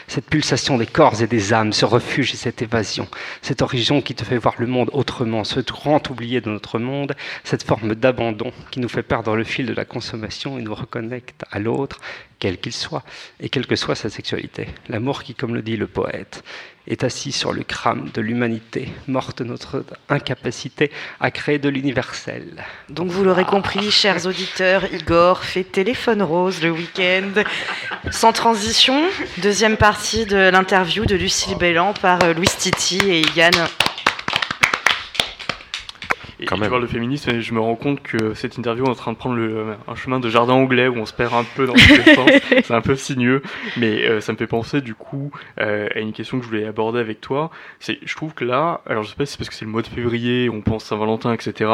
cette 0.09 0.24
pulsation 0.24 0.78
des 0.78 0.87
corps 0.87 1.20
et 1.20 1.26
des 1.26 1.53
âmes, 1.53 1.74
ce 1.74 1.85
refuge 1.85 2.32
et 2.32 2.37
cette 2.37 2.62
évasion, 2.62 3.07
cette 3.43 3.61
origine 3.61 4.03
qui 4.03 4.14
te 4.14 4.24
fait 4.24 4.39
voir 4.39 4.55
le 4.57 4.66
monde 4.66 4.89
autrement, 4.95 5.45
ce 5.45 5.61
grand 5.61 6.09
oublié 6.09 6.41
de 6.41 6.49
notre 6.49 6.78
monde, 6.78 7.14
cette 7.43 7.62
forme 7.62 7.95
d'abandon 7.95 8.53
qui 8.70 8.80
nous 8.80 8.89
fait 8.89 9.03
perdre 9.03 9.37
le 9.37 9.45
fil 9.45 9.66
de 9.66 9.74
la 9.74 9.85
consommation 9.85 10.59
et 10.59 10.62
nous 10.62 10.74
reconnecte 10.74 11.45
à 11.53 11.59
l'autre, 11.59 12.01
quel 12.39 12.59
qu'il 12.59 12.72
soit, 12.72 13.05
et 13.41 13.49
quelle 13.49 13.66
que 13.66 13.76
soit 13.76 13.95
sa 13.95 14.11
sexualité. 14.11 14.68
L'amour 14.89 15.22
qui, 15.22 15.35
comme 15.35 15.55
le 15.55 15.62
dit 15.62 15.76
le 15.76 15.87
poète, 15.87 16.43
est 16.87 17.05
assis 17.05 17.32
sur 17.32 17.53
le 17.53 17.62
crâne 17.62 18.11
de 18.12 18.20
l'humanité, 18.20 18.89
morte 19.09 19.41
notre 19.41 19.85
incapacité 20.09 20.91
à 21.20 21.30
créer 21.30 21.59
de 21.59 21.68
l'universel. 21.68 22.62
Donc 22.91 23.09
vous 23.09 23.24
l'aurez 23.24 23.45
compris, 23.45 23.91
chers 23.91 24.26
auditeurs, 24.26 24.93
Igor 24.93 25.45
fait 25.45 25.64
téléphone 25.64 26.22
rose 26.22 26.62
le 26.62 26.70
week-end. 26.70 27.43
Sans 28.11 28.32
transition, 28.32 29.03
deuxième 29.39 29.76
partie 29.76 30.26
de 30.26 30.51
l'interview 30.51 31.07
de 31.07 31.16
Lucille 31.16 31.57
Bellan 31.57 31.95
par 31.95 32.22
euh, 32.22 32.35
Louis 32.35 32.49
Titi 32.59 33.01
et 33.07 33.22
Yann. 33.35 33.55
Et 36.41 36.47
tu 36.47 36.55
parles 36.57 36.82
de 36.82 36.87
féminisme 36.87 37.30
et 37.30 37.41
je 37.41 37.55
me 37.55 37.61
rends 37.61 37.76
compte 37.76 38.03
que 38.03 38.35
cette 38.35 38.57
interview 38.59 38.85
est 38.85 38.89
en 38.89 38.95
train 38.95 39.12
de 39.12 39.16
prendre 39.16 39.37
le, 39.37 39.74
un 39.87 39.95
chemin 39.95 40.20
de 40.20 40.28
jardin 40.28 40.55
anglais 40.55 40.89
où 40.89 40.97
on 40.97 41.07
se 41.07 41.12
perd 41.12 41.35
un 41.35 41.45
peu 41.45 41.66
dans 41.66 41.74
tous 41.74 41.89
les 41.89 42.14
sens. 42.14 42.30
C'est 42.64 42.74
un 42.74 42.80
peu 42.80 42.97
sinueux, 42.97 43.43
mais 43.76 44.05
euh, 44.05 44.20
ça 44.20 44.32
me 44.32 44.37
fait 44.37 44.47
penser 44.47 44.80
du 44.80 44.95
coup 44.95 45.30
euh, 45.61 45.89
à 45.95 46.01
une 46.01 46.12
question 46.12 46.39
que 46.39 46.45
je 46.45 46.49
voulais 46.49 46.66
aborder 46.66 46.99
avec 47.01 47.20
toi. 47.20 47.51
C'est, 47.78 47.99
je 48.05 48.14
trouve 48.16 48.35
que 48.35 48.45
là, 48.45 48.80
alors 48.87 49.03
je 49.03 49.11
sais 49.11 49.16
pas 49.16 49.26
si 49.26 49.32
c'est 49.32 49.39
parce 49.39 49.49
que 49.49 49.55
c'est 49.55 49.64
le 49.64 49.70
mois 49.70 49.82
de 49.82 49.87
février, 49.87 50.49
on 50.49 50.61
pense 50.61 50.85
Saint-Valentin, 50.85 51.32
etc. 51.32 51.70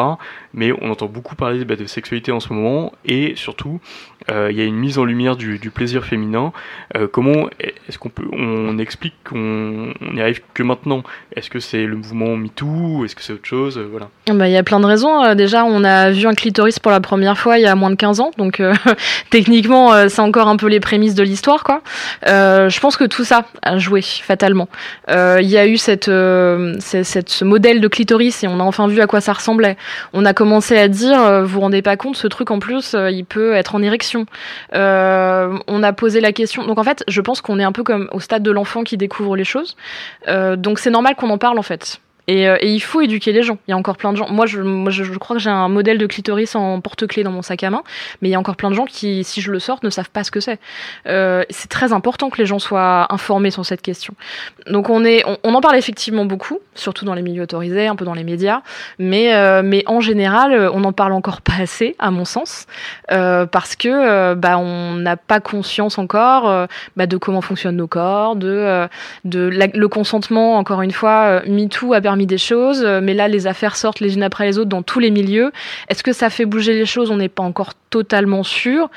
Mais 0.53 0.73
on 0.73 0.91
entend 0.91 1.07
beaucoup 1.07 1.37
parler 1.37 1.65
bah, 1.65 1.77
de 1.77 1.87
sexualité 1.87 2.33
en 2.33 2.41
ce 2.41 2.53
moment 2.53 2.93
et 3.05 3.35
surtout 3.37 3.81
euh, 4.31 4.49
il 4.51 4.59
y 4.59 4.61
a 4.61 4.65
une 4.65 4.77
mise 4.77 4.99
en 4.99 5.05
lumière 5.05 5.37
du, 5.37 5.59
du 5.59 5.71
plaisir 5.71 6.05
féminin. 6.05 6.53
Euh, 6.97 7.09
comment 7.11 7.49
est-ce 7.59 7.99
qu'on 7.99 8.11
peut, 8.11 8.29
on 8.33 8.79
explique 8.79 9.14
qu'on 9.25 9.93
on 10.01 10.13
n'y 10.13 10.21
arrive 10.21 10.43
que 10.55 10.63
maintenant? 10.63 11.03
Est-ce 11.34 11.51
que 11.51 11.61
c'est 11.61 11.87
le 11.87 11.97
mouvement 11.97 12.37
MeToo? 12.37 13.05
Est-ce 13.05 13.17
que 13.17 13.22
c'est 13.22 13.33
autre 13.33 13.47
chose? 13.47 13.79
Voilà. 13.79 14.11
Ah 14.29 14.34
bah, 14.34 14.49
y 14.53 14.57
a 14.57 14.63
plein 14.63 14.81
de 14.81 14.87
raisons. 14.87 15.22
Euh, 15.25 15.35
déjà, 15.35 15.64
on 15.64 15.85
a 15.85 16.11
vu 16.11 16.27
un 16.27 16.35
clitoris 16.35 16.79
pour 16.79 16.91
la 16.91 17.01
première 17.01 17.39
fois 17.39 17.59
il 17.59 17.63
y 17.63 17.67
a 17.67 17.75
moins 17.75 17.91
de 17.91 17.97
15 17.97 18.21
ans, 18.21 18.31
donc 18.39 18.61
euh, 18.61 18.75
techniquement, 19.31 19.93
euh, 19.93 20.07
c'est 20.09 20.21
encore 20.21 20.49
un 20.49 20.57
peu 20.57 20.67
les 20.67 20.81
prémices 20.81 21.14
de 21.14 21.22
l'histoire, 21.22 21.64
quoi. 21.64 21.83
je 22.27 22.81
pense 22.81 22.97
que 22.97 23.05
tout 23.05 23.25
ça 23.25 23.45
a 23.63 23.79
joué 23.79 24.03
fatalement. 24.03 24.68
Il 25.09 25.47
y 25.47 25.59
a 25.59 25.67
eu 25.67 25.77
cette, 25.77 26.11
cette, 26.81 27.29
ce 27.29 27.45
modèle 27.45 27.81
de 27.81 27.89
clitoris 27.89 28.45
et 28.45 28.49
on 28.49 28.61
a 28.61 28.63
enfin 28.63 28.89
vu 28.89 29.01
à 29.01 29.07
quoi 29.07 29.21
ça 29.21 29.33
ressemblait. 29.33 29.77
On 30.13 30.25
a 30.25 30.33
commencé 30.33 30.77
à 30.79 30.89
dire, 30.89 31.43
vous 31.43 31.49
vous 31.49 31.61
rendez 31.61 31.83
pas 31.83 31.97
compte, 31.97 32.17
ce 32.17 32.27
truc 32.27 32.51
en 32.51 32.59
plus, 32.59 32.95
il 33.11 33.25
peut 33.25 33.55
être 33.55 33.75
en 33.75 33.83
érection. 33.83 34.27
on 34.72 35.83
a 35.83 35.93
posé 35.93 36.21
la 36.21 36.33
question. 36.33 36.67
Donc 36.67 36.79
en 36.79 36.85
fait, 36.85 37.05
je 37.09 37.21
pense 37.21 37.41
qu'on 37.41 37.59
est 37.59 37.64
un 37.64 37.72
peu 37.72 37.83
comme 37.83 38.09
au 38.13 38.21
stade 38.21 38.43
de 38.43 38.51
l'enfant 38.51 38.85
qui 38.85 38.97
découvre 38.97 39.37
les 39.37 39.45
choses. 39.45 39.77
donc 40.57 40.79
c'est 40.79 40.91
normal 40.91 41.14
qu'on 41.17 41.31
en 41.31 41.39
parle 41.39 41.59
en 41.59 41.63
fait. 41.63 42.01
Euh, 42.31 42.57
et, 42.61 42.73
il 42.73 42.81
faut 42.81 43.01
éduquer 43.01 43.33
les 43.33 43.43
gens. 43.43 43.59
Il 43.67 43.71
y 43.71 43.75
a 43.75 43.77
encore 43.77 43.97
plein 43.97 44.13
de 44.13 44.17
gens. 44.17 44.29
Moi, 44.29 44.47
je, 44.47 45.19
crois 45.19 45.37
que 45.37 45.43
j'ai 45.43 45.51
un 45.51 45.69
modèle 45.69 45.99
de 45.99 46.07
clitoris 46.07 46.55
en 46.55 46.81
porte-clés 46.81 47.23
dans 47.23 47.33
mon 47.33 47.43
sac 47.43 47.63
à 47.65 47.71
main, 47.71 47.83
mais 48.21 48.29
il 48.29 48.33
y 48.33 48.35
a 48.35 48.39
encore 48.39 48.57
plein 48.57 48.71
de 48.71 48.75
gens 48.75 48.85
qui, 48.85 49.25
si 49.25 49.41
je 49.41 49.51
le 49.51 49.59
sors, 49.59 49.81
ne 49.83 49.91
savent 49.91 50.11
pas 50.11 50.25
ce 50.25 50.31
que 50.31 50.41
c'est. 50.41 50.59
Euh, 51.07 51.45
c'est 51.51 51.69
très 51.69 51.93
important 51.93 52.31
que 52.31 52.39
les 52.39 52.47
gens 52.47 52.59
soient 52.59 53.13
informés 53.13 53.51
sur 53.51 53.65
cette 53.67 53.83
question. 53.83 54.15
Donc, 54.67 54.91
on, 54.91 55.05
est, 55.05 55.25
on, 55.45 55.55
en 55.55 55.61
parle 55.61 55.77
effectivement 55.77 56.25
beaucoup, 56.25 56.59
surtout 56.75 57.05
dans 57.05 57.15
les 57.15 57.23
milieux 57.23 57.43
autorisés, 57.43 57.87
un 57.87 57.97
peu 57.97 58.05
dans 58.05 58.15
les 58.15 58.25
médias, 58.25 58.63
mais, 58.99 59.35
euh, 59.35 59.63
mais 59.65 59.83
en 59.87 60.01
général, 60.01 60.71
on 60.73 60.81
n'en 60.81 60.93
parle 60.93 61.13
encore 61.13 61.41
pas 61.43 61.55
assez, 61.61 61.97
à 61.99 62.11
mon 62.11 62.25
sens, 62.25 62.67
parce 63.09 63.77
que 63.77 64.35
bah, 64.35 64.59
on 64.59 64.95
n'a 64.95 65.17
pas 65.17 65.41
conscience 65.41 65.99
encore 65.99 66.69
bah, 66.97 67.07
de 67.07 67.17
comment 67.17 67.41
fonctionnent 67.41 67.77
nos 67.77 67.87
corps, 67.87 68.37
de, 68.37 68.89
de 69.25 69.51
le 69.51 69.89
consentement, 69.89 70.57
encore 70.57 70.83
une 70.83 70.93
fois, 70.93 71.43
MeToo 71.47 71.95
a 71.95 72.01
permis 72.01 72.20
des 72.26 72.38
choses, 72.38 72.83
euh, 72.84 73.01
mais 73.03 73.14
là 73.14 73.29
les 73.29 73.47
affaires 73.47 73.76
sortent 73.76 74.01
les 74.01 74.14
unes 74.14 74.22
après 74.22 74.47
les 74.47 74.59
autres 74.59 74.68
dans 74.68 74.83
tous 74.83 74.99
les 74.99 75.11
milieux. 75.11 75.53
Est-ce 75.88 76.03
que 76.03 76.13
ça 76.13 76.30
fait 76.30 76.47
bouger 76.47 76.75
les 76.75 76.87
choses? 76.87 77.11
On 77.11 77.17
n'est 77.17 77.29
pas 77.29 77.42
encore 77.42 77.72
totalement 77.91 78.42
sûr. 78.42 78.91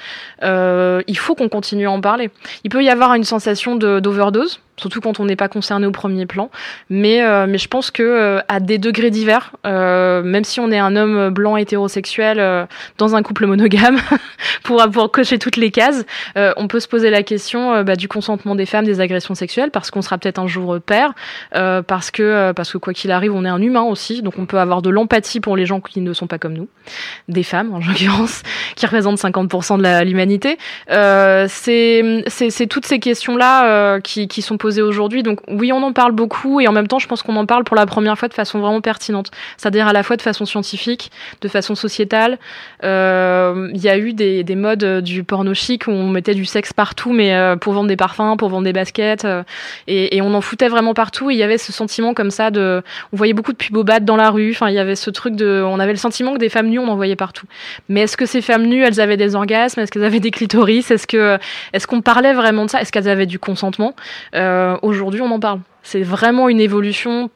Euh, 0.43 1.01
il 1.07 1.17
faut 1.17 1.35
qu'on 1.35 1.49
continue 1.49 1.87
à 1.87 1.91
en 1.91 2.01
parler. 2.01 2.29
Il 2.63 2.69
peut 2.69 2.83
y 2.83 2.89
avoir 2.89 3.13
une 3.15 3.23
sensation 3.23 3.75
d'overdose 3.75 4.59
surtout 4.77 5.01
quand 5.01 5.19
on 5.19 5.25
n'est 5.25 5.35
pas 5.35 5.47
concerné 5.47 5.85
au 5.85 5.91
premier 5.91 6.25
plan. 6.25 6.49
Mais, 6.89 7.23
euh, 7.23 7.45
mais 7.47 7.57
je 7.57 7.67
pense 7.67 7.91
que 7.91 8.03
euh, 8.03 8.39
à 8.47 8.59
des 8.59 8.77
degrés 8.77 9.11
divers, 9.11 9.51
euh, 9.65 10.23
même 10.23 10.43
si 10.43 10.59
on 10.59 10.71
est 10.71 10.79
un 10.79 10.95
homme 10.95 11.29
blanc 11.29 11.57
hétérosexuel 11.57 12.39
euh, 12.39 12.65
dans 12.97 13.15
un 13.15 13.23
couple 13.23 13.45
monogame, 13.45 13.97
pour, 14.63 14.83
pour 14.91 15.11
cocher 15.11 15.37
toutes 15.37 15.57
les 15.57 15.71
cases, 15.71 16.05
on 16.35 16.67
peut 16.67 16.79
se 16.79 16.87
poser 16.87 17.09
la 17.09 17.23
question 17.23 17.83
bah, 17.83 17.95
du 17.95 18.07
consentement 18.07 18.55
des 18.55 18.65
femmes, 18.65 18.85
des 18.85 18.99
agressions 18.99 19.35
sexuelles, 19.35 19.71
parce 19.71 19.91
qu'on 19.91 20.01
sera 20.01 20.17
peut-être 20.17 20.39
un 20.39 20.47
jour 20.47 20.79
père, 20.85 21.13
parce 21.51 22.11
que 22.11 22.51
parce 22.53 22.71
que 22.71 22.77
quoi 22.77 22.93
qu'il 22.93 23.11
arrive, 23.11 23.33
on 23.33 23.45
est 23.45 23.49
un 23.49 23.61
humain 23.61 23.83
aussi, 23.83 24.21
donc 24.21 24.37
on 24.37 24.45
peut 24.45 24.59
avoir 24.59 24.81
de 24.81 24.89
l'empathie 24.89 25.39
pour 25.39 25.55
les 25.55 25.65
gens 25.65 25.79
qui 25.81 26.01
ne 26.01 26.13
sont 26.13 26.27
pas 26.27 26.37
comme 26.37 26.53
nous, 26.53 26.67
des 27.27 27.43
femmes 27.43 27.73
en 27.73 27.79
l'occurrence, 27.87 28.43
qui 28.75 28.85
représentent 28.85 29.19
50% 29.19 29.77
de 29.77 30.03
l'humanité. 30.03 30.57
c'est 31.47 32.67
toutes 32.67 32.85
ces 32.85 32.99
questions 32.99 33.37
là 33.37 33.99
qui, 33.99 34.27
qui 34.27 34.41
sont 34.41 34.57
aujourd'hui. 34.65 35.23
Donc 35.23 35.39
oui, 35.47 35.71
on 35.71 35.81
en 35.83 35.93
parle 35.93 36.11
beaucoup 36.11 36.59
et 36.59 36.67
en 36.67 36.71
même 36.71 36.87
temps, 36.87 36.99
je 36.99 37.07
pense 37.07 37.21
qu'on 37.21 37.35
en 37.35 37.45
parle 37.45 37.63
pour 37.63 37.75
la 37.75 37.85
première 37.85 38.17
fois 38.17 38.27
de 38.27 38.33
façon 38.33 38.59
vraiment 38.59 38.81
pertinente. 38.81 39.31
C'est-à-dire 39.57 39.87
à 39.87 39.93
la 39.93 40.03
fois 40.03 40.17
de 40.17 40.21
façon 40.21 40.45
scientifique, 40.45 41.11
de 41.41 41.47
façon 41.47 41.75
sociétale. 41.75 42.37
Euh, 42.83 43.69
il 43.73 43.81
y 43.81 43.89
a 43.89 43.97
eu 43.97 44.13
des, 44.13 44.43
des, 44.43 44.55
modes 44.55 45.01
du 45.01 45.23
porno 45.23 45.53
chic 45.53 45.87
où 45.87 45.91
on 45.91 46.09
mettait 46.09 46.33
du 46.33 46.45
sexe 46.45 46.73
partout, 46.73 47.11
mais 47.11 47.33
euh, 47.33 47.55
pour 47.55 47.73
vendre 47.73 47.87
des 47.87 47.95
parfums, 47.95 48.37
pour 48.37 48.49
vendre 48.49 48.63
des 48.63 48.73
baskets, 48.73 49.25
euh, 49.25 49.43
et, 49.87 50.21
on 50.21 50.33
en 50.33 50.41
foutait 50.41 50.69
vraiment 50.69 50.93
partout. 50.93 51.31
il 51.31 51.37
y 51.37 51.43
avait 51.43 51.57
ce 51.57 51.73
sentiment 51.73 52.13
comme 52.13 52.31
ça 52.31 52.49
de, 52.49 52.81
on 53.11 53.17
voyait 53.17 53.33
beaucoup 53.33 53.51
de 53.51 53.57
pubobades 53.57 54.05
dans 54.05 54.15
la 54.15 54.29
rue. 54.29 54.51
Enfin, 54.51 54.69
il 54.69 54.75
y 54.75 54.79
avait 54.79 54.95
ce 54.95 55.09
truc 55.09 55.35
de, 55.35 55.61
on 55.65 55.79
avait 55.79 55.91
le 55.91 55.97
sentiment 55.97 56.33
que 56.33 56.39
des 56.39 56.49
femmes 56.49 56.67
nues, 56.67 56.79
on 56.79 56.87
en 56.87 56.95
voyait 56.95 57.17
partout. 57.17 57.45
Mais 57.89 58.01
est-ce 58.01 58.15
que 58.15 58.25
ces 58.25 58.41
femmes 58.41 58.65
nues, 58.65 58.83
elles 58.83 59.01
avaient 59.01 59.17
des 59.17 59.35
orgasmes? 59.35 59.81
Est-ce 59.81 59.91
qu'elles 59.91 60.05
avaient 60.05 60.21
des 60.21 60.31
clitoris? 60.31 60.91
Est-ce 60.91 61.07
que, 61.07 61.37
est-ce 61.73 61.87
qu'on 61.87 62.01
parlait 62.01 62.33
vraiment 62.33 62.65
de 62.65 62.69
ça? 62.69 62.81
Est-ce 62.81 62.91
qu'elles 62.91 63.09
avaient 63.09 63.25
du 63.25 63.39
consentement? 63.39 63.95
Euh, 64.35 64.52
aujourd'hui, 64.81 65.21
on 65.21 65.31
en 65.31 65.39
parle. 65.39 65.59
C'est 65.83 66.03
vraiment 66.03 66.49
une 66.49 66.59
évolution 66.59 67.29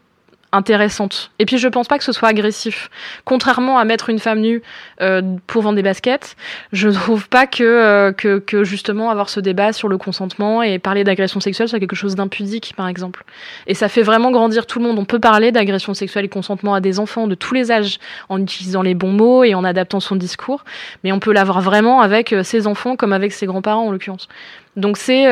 intéressante. 0.52 1.32
Et 1.40 1.46
puis 1.46 1.58
je 1.58 1.68
pense 1.68 1.88
pas 1.88 1.98
que 1.98 2.04
ce 2.04 2.12
soit 2.12 2.30
agressif. 2.30 2.90
Contrairement 3.26 3.78
à 3.78 3.86
mettre 3.86 4.10
une 4.10 4.20
femme 4.20 4.40
nue 4.40 4.62
euh, 5.02 5.22
pour 5.46 5.62
vendre 5.62 5.76
des 5.76 5.84
baskets, 5.84 6.36
je 6.72 6.90
trouve 6.90 7.28
pas 7.28 7.46
euh, 7.60 8.12
que, 8.14 8.40
que, 8.40 8.64
justement 8.64 9.10
avoir 9.10 9.30
ce 9.30 9.40
débat 9.40 9.74
sur 9.74 9.90
le 9.90 9.98
consentement 9.98 10.64
et 10.64 10.80
parler 10.80 11.04
d'agression 11.04 11.40
sexuelle 11.40 11.68
soit 11.68 11.80
quelque 11.80 11.96
chose 11.96 12.16
d'impudique, 12.16 12.74
par 12.78 12.88
exemple. 12.88 13.24
Et 13.68 13.74
ça 13.74 13.90
fait 13.90 14.04
vraiment 14.04 14.32
grandir 14.32 14.66
tout 14.66 14.80
le 14.80 14.86
monde. 14.86 14.98
On 14.98 15.06
peut 15.06 15.20
parler 15.20 15.52
d'agression 15.52 15.94
sexuelle 15.94 16.26
et 16.26 16.30
consentement 16.30 16.74
à 16.74 16.80
des 16.80 17.00
enfants 17.00 17.28
de 17.28 17.36
tous 17.36 17.54
les 17.54 17.72
âges 17.72 18.00
en 18.30 18.42
utilisant 18.42 18.82
les 18.82 18.94
bons 18.94 19.12
mots 19.12 19.44
et 19.44 19.54
en 19.54 19.64
adaptant 19.66 20.00
son 20.00 20.16
discours, 20.16 20.64
mais 21.04 21.12
on 21.12 21.20
peut 21.20 21.34
l'avoir 21.34 21.62
vraiment 21.62 22.02
avec 22.02 22.34
ses 22.44 22.68
enfants 22.68 22.96
comme 22.96 23.12
avec 23.12 23.34
ses 23.34 23.46
grands-parents 23.46 23.88
en 23.88 23.92
l'occurrence. 23.92 24.30
Donc 24.78 24.98
c'est 24.98 25.26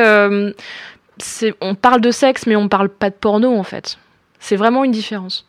on 1.60 1.74
parle 1.74 2.00
de 2.00 2.10
sexe, 2.10 2.46
mais 2.46 2.56
on 2.56 2.68
parle 2.68 2.88
pas 2.88 3.10
de 3.10 3.14
porno 3.14 3.56
en 3.56 3.62
fait. 3.62 3.98
C'est 4.38 4.56
vraiment 4.56 4.84
une 4.84 4.92
différence. 4.92 5.46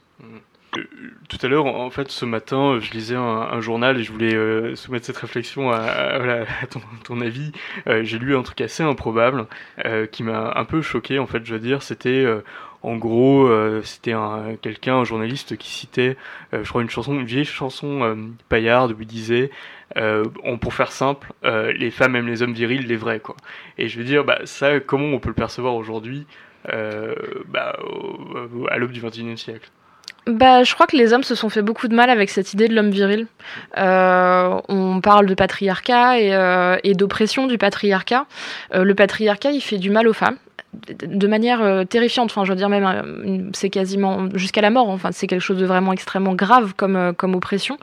Euh, 0.78 0.84
tout 1.30 1.38
à 1.42 1.48
l'heure, 1.48 1.66
en 1.66 1.90
fait, 1.90 2.10
ce 2.10 2.26
matin, 2.26 2.80
je 2.80 2.92
lisais 2.92 3.16
un, 3.16 3.60
journal 3.60 4.00
et 4.00 4.04
je 4.04 4.12
voulais 4.12 4.34
euh, 4.34 4.76
soumettre 4.76 5.06
cette 5.06 5.18
réflexion 5.18 5.72
à, 5.72 6.46
ton, 7.04 7.22
avis. 7.22 7.52
Euh, 7.88 8.04
j'ai 8.04 8.18
lu 8.18 8.36
un 8.36 8.44
truc 8.44 8.62
assez 8.62 8.84
improbable 8.84 9.48
qui 10.12 10.24
m'a 10.24 10.54
un 10.56 10.66
peu 10.66 10.82
choqué, 10.82 11.20
en 11.20 11.28
fait, 11.28 11.46
je 11.46 11.54
veux 11.54 11.60
dire. 11.60 11.84
C'était, 11.84 12.26
en 12.82 12.96
gros, 12.96 13.50
c'était 13.84 14.14
un, 14.14 14.56
quelqu'un, 14.62 14.96
un 14.98 15.04
journaliste 15.04 15.58
qui 15.58 15.70
citait, 15.70 16.18
je 16.54 16.68
crois, 16.68 16.82
une 16.82 16.90
chanson, 16.90 17.14
une 17.14 17.26
vieille 17.26 17.46
chanson 17.46 18.18
paillarde 18.50 18.94
où 18.94 19.02
il 19.02 19.08
disait 19.08 19.52
euh, 19.98 20.24
on, 20.44 20.58
pour 20.58 20.74
faire 20.74 20.92
simple, 20.92 21.34
euh, 21.44 21.72
les 21.74 21.92
femmes 21.92 22.16
aiment 22.16 22.28
les 22.28 22.44
hommes 22.44 22.54
virils, 22.54 22.86
les 22.86 22.96
vrais, 22.96 23.20
quoi. 23.20 23.36
Et 23.78 23.88
je 23.88 23.98
veux 23.98 24.04
dire, 24.04 24.24
bah, 24.24 24.40
ça, 24.46 24.80
comment 24.80 25.08
on 25.08 25.20
peut 25.20 25.30
le 25.30 25.36
percevoir 25.36 25.76
aujourd'hui, 25.76 26.26
euh, 26.72 27.16
bah, 27.48 27.78
à 28.70 28.78
l'aube 28.78 28.92
du 28.92 29.02
XXIe 29.02 29.38
siècle? 29.38 29.70
Bah, 30.28 30.64
je 30.64 30.74
crois 30.74 30.88
que 30.88 30.98
les 30.98 31.14
hommes 31.14 31.24
se 31.24 31.36
sont 31.36 31.50
fait 31.50 31.62
beaucoup 31.62 31.88
de 31.88 31.96
mal 31.96 32.10
avec 32.10 32.30
cette 32.30 32.54
idée 32.54 32.68
de 32.68 32.76
l'homme 32.76 32.92
viril. 32.92 33.28
on 33.78 35.00
parle 35.02 35.26
de 35.26 35.34
patriarcat 35.34 36.20
et, 36.20 36.80
et 36.84 36.94
d'oppression 36.94 37.48
du 37.48 37.58
patriarcat. 37.58 38.26
le 38.74 38.94
patriarcat, 38.94 39.52
il 39.52 39.62
fait 39.62 39.78
du 39.78 39.90
mal 39.90 40.08
aux 40.08 40.14
femmes 40.14 40.38
de 41.04 41.28
manière 41.28 41.62
euh, 41.62 41.84
terrifiante. 41.84 42.32
Enfin, 42.32 42.46
je 42.46 42.52
veux 42.52 42.56
dire 42.56 42.70
même, 42.70 42.86
euh, 42.86 43.50
c'est 43.54 43.70
quasiment 43.70 44.28
jusqu'à 44.34 44.62
la 44.62 44.70
mort. 44.70 44.90
Enfin, 44.90 45.10
c'est 45.12 45.28
quelque 45.28 45.42
chose 45.42 45.58
de 45.58 45.66
vraiment 45.66 45.94
extrêmement 45.94 46.34
grave 46.34 46.74
comme 46.76 46.96
euh, 46.96 47.14
comme 47.14 47.36
oppression. 47.36 47.78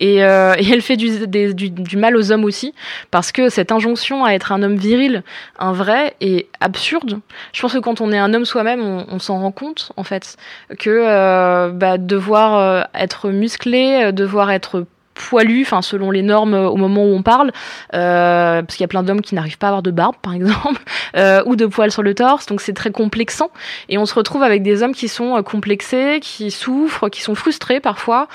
Et, 0.00 0.16
et 0.16 0.20
elle 0.20 0.82
fait 0.82 0.96
du, 0.96 1.70
du, 1.70 1.96
mal 1.96 2.16
aux 2.16 2.32
hommes 2.32 2.44
aussi, 2.44 2.74
parce 3.10 3.32
que 3.32 3.48
cette 3.48 3.72
injonction 3.72 4.24
à 4.24 4.32
être 4.32 4.52
un 4.52 4.62
homme 4.62 4.76
viril, 4.76 5.22
un 5.58 5.72
vrai, 5.72 6.14
est 6.20 6.46
absurde. 6.60 7.20
Je 7.52 7.60
pense 7.60 7.72
que 7.72 7.78
quand 7.78 8.00
on 8.00 8.12
est 8.12 8.18
un 8.18 8.32
homme 8.34 8.44
soi-même, 8.44 8.80
on, 8.80 9.06
on 9.10 9.18
s'en 9.18 9.40
rend 9.40 9.52
compte 9.52 9.92
en 9.96 10.04
fait 10.04 10.36
que 10.78 11.70
bah, 11.70 11.98
devoir 11.98 12.88
être 12.94 13.30
musclé, 13.30 14.12
devoir 14.12 14.50
être 14.50 14.86
poilu, 15.16 15.62
enfin 15.62 15.82
selon 15.82 16.10
les 16.10 16.22
normes 16.22 16.54
euh, 16.54 16.68
au 16.68 16.76
moment 16.76 17.04
où 17.04 17.14
on 17.14 17.22
parle, 17.22 17.50
euh, 17.94 18.62
parce 18.62 18.76
qu'il 18.76 18.84
y 18.84 18.84
a 18.84 18.88
plein 18.88 19.02
d'hommes 19.02 19.22
qui 19.22 19.34
n'arrivent 19.34 19.58
pas 19.58 19.68
à 19.68 19.70
avoir 19.70 19.82
de 19.82 19.90
barbe 19.90 20.16
par 20.22 20.34
exemple, 20.34 20.82
euh, 21.16 21.42
ou 21.46 21.56
de 21.56 21.66
poils 21.66 21.90
sur 21.90 22.02
le 22.02 22.14
torse, 22.14 22.46
donc 22.46 22.60
c'est 22.60 22.74
très 22.74 22.90
complexant. 22.90 23.50
Et 23.88 23.98
on 23.98 24.06
se 24.06 24.14
retrouve 24.14 24.42
avec 24.42 24.62
des 24.62 24.82
hommes 24.82 24.94
qui 24.94 25.08
sont 25.08 25.42
complexés, 25.42 26.18
qui 26.20 26.50
souffrent, 26.50 27.08
qui 27.08 27.22
sont 27.22 27.34
frustrés 27.34 27.80
parfois, 27.80 28.28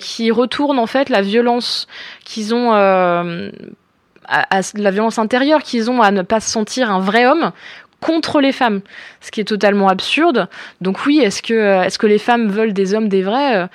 qui 0.00 0.30
retournent 0.30 0.78
en 0.78 0.86
fait 0.86 1.08
la 1.08 1.22
violence 1.22 1.86
qu'ils 2.24 2.54
ont. 2.54 2.72
à, 2.72 3.22
la 4.74 4.90
violence 4.90 5.18
intérieure 5.18 5.62
qu'ils 5.62 5.90
ont 5.90 6.02
à 6.02 6.10
ne 6.10 6.22
pas 6.22 6.40
se 6.40 6.50
sentir 6.50 6.90
un 6.90 7.00
vrai 7.00 7.26
homme 7.26 7.52
contre 8.00 8.40
les 8.40 8.52
femmes, 8.52 8.80
ce 9.20 9.30
qui 9.30 9.40
est 9.40 9.44
totalement 9.44 9.88
absurde. 9.88 10.48
Donc 10.80 11.06
oui, 11.06 11.20
est-ce 11.20 11.42
que, 11.42 11.84
est-ce 11.84 11.98
que 11.98 12.06
les 12.06 12.18
femmes 12.18 12.48
veulent 12.48 12.72
des 12.72 12.94
hommes 12.94 13.08
des 13.08 13.22
vrais? 13.22 13.68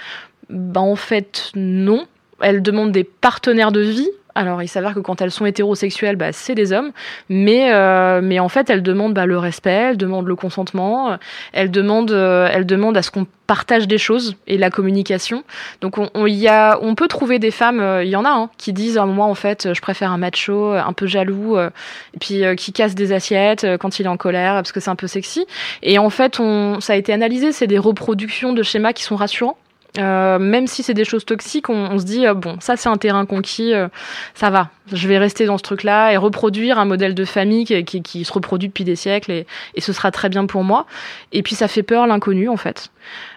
Ben, 0.49 0.81
en 0.81 0.97
fait 0.97 1.51
non 1.55 2.05
elles 2.43 2.61
demandent 2.61 2.91
des 2.91 3.03
partenaires 3.03 3.71
de 3.71 3.81
vie. 3.81 4.09
Alors, 4.33 4.63
il 4.63 4.67
s'avère 4.67 4.93
que 4.93 4.99
quand 4.99 5.21
elles 5.21 5.31
sont 5.31 5.45
hétérosexuelles, 5.45 6.15
bah, 6.15 6.31
c'est 6.31 6.55
des 6.55 6.71
hommes, 6.71 6.91
mais 7.27 7.73
euh, 7.73 8.21
mais 8.23 8.39
en 8.39 8.47
fait, 8.47 8.69
elles 8.69 8.83
demandent 8.83 9.13
bah, 9.13 9.25
le 9.25 9.37
respect, 9.37 9.71
elles 9.71 9.97
demandent 9.97 10.27
le 10.27 10.35
consentement, 10.35 11.17
elles 11.53 11.69
demandent 11.69 12.11
euh, 12.11 12.47
elles 12.51 12.65
demandent 12.65 12.95
à 12.95 13.01
ce 13.01 13.11
qu'on 13.11 13.27
partage 13.45 13.87
des 13.87 13.97
choses 13.97 14.37
et 14.47 14.57
la 14.57 14.69
communication. 14.69 15.43
Donc, 15.81 15.97
on, 15.97 16.27
y 16.27 16.47
a, 16.47 16.79
on 16.81 16.95
peut 16.95 17.09
trouver 17.09 17.39
des 17.39 17.51
femmes, 17.51 17.81
euh, 17.81 18.05
il 18.05 18.09
y 18.09 18.15
en 18.15 18.23
a, 18.23 18.29
hein, 18.29 18.49
qui 18.57 18.71
disent 18.71 18.97
moi 19.05 19.25
en 19.25 19.35
fait, 19.35 19.73
je 19.73 19.81
préfère 19.81 20.11
un 20.11 20.17
macho, 20.17 20.71
un 20.71 20.93
peu 20.93 21.07
jaloux, 21.07 21.59
et 21.59 22.17
puis 22.19 22.43
qui 22.55 22.71
casse 22.71 22.95
des 22.95 23.11
assiettes 23.11 23.67
quand 23.79 23.99
il 23.99 24.05
est 24.05 24.09
en 24.09 24.17
colère 24.17 24.53
parce 24.53 24.71
que 24.71 24.79
c'est 24.79 24.89
un 24.89 24.95
peu 24.95 25.07
sexy. 25.07 25.45
Et 25.83 25.99
en 25.99 26.09
fait, 26.09 26.39
on, 26.39 26.79
ça 26.79 26.93
a 26.93 26.95
été 26.95 27.11
analysé, 27.11 27.51
c'est 27.51 27.67
des 27.67 27.79
reproductions 27.79 28.53
de 28.53 28.63
schémas 28.63 28.93
qui 28.93 29.03
sont 29.03 29.17
rassurants. 29.17 29.57
Euh, 29.97 30.39
même 30.39 30.67
si 30.67 30.83
c'est 30.83 30.93
des 30.93 31.03
choses 31.03 31.25
toxiques, 31.25 31.69
on, 31.69 31.99
se 31.99 32.05
dit 32.05 32.25
euh, 32.25 32.33
bon, 32.33 32.57
ça 32.61 32.77
c'est 32.77 32.87
un 32.87 32.95
terrain 32.95 33.25
conquis, 33.25 33.73
euh, 33.73 33.89
ça 34.33 34.49
va. 34.49 34.69
Je 34.93 35.07
vais 35.07 35.17
rester 35.17 35.45
dans 35.45 35.57
ce 35.57 35.63
truc-là 35.63 36.13
et 36.13 36.17
reproduire 36.17 36.79
un 36.79 36.85
modèle 36.85 37.13
de 37.13 37.25
famille 37.25 37.65
qui, 37.65 38.01
qui, 38.01 38.23
se 38.23 38.31
reproduit 38.31 38.69
depuis 38.69 38.85
des 38.85 38.95
siècles 38.95 39.31
et, 39.31 39.47
et, 39.75 39.81
ce 39.81 39.91
sera 39.91 40.11
très 40.11 40.29
bien 40.29 40.45
pour 40.45 40.63
moi. 40.63 40.85
Et 41.33 41.43
puis 41.43 41.55
ça 41.55 41.67
fait 41.67 41.83
peur 41.83 42.07
l'inconnu 42.07 42.47
en 42.47 42.57
fait. 42.57 42.89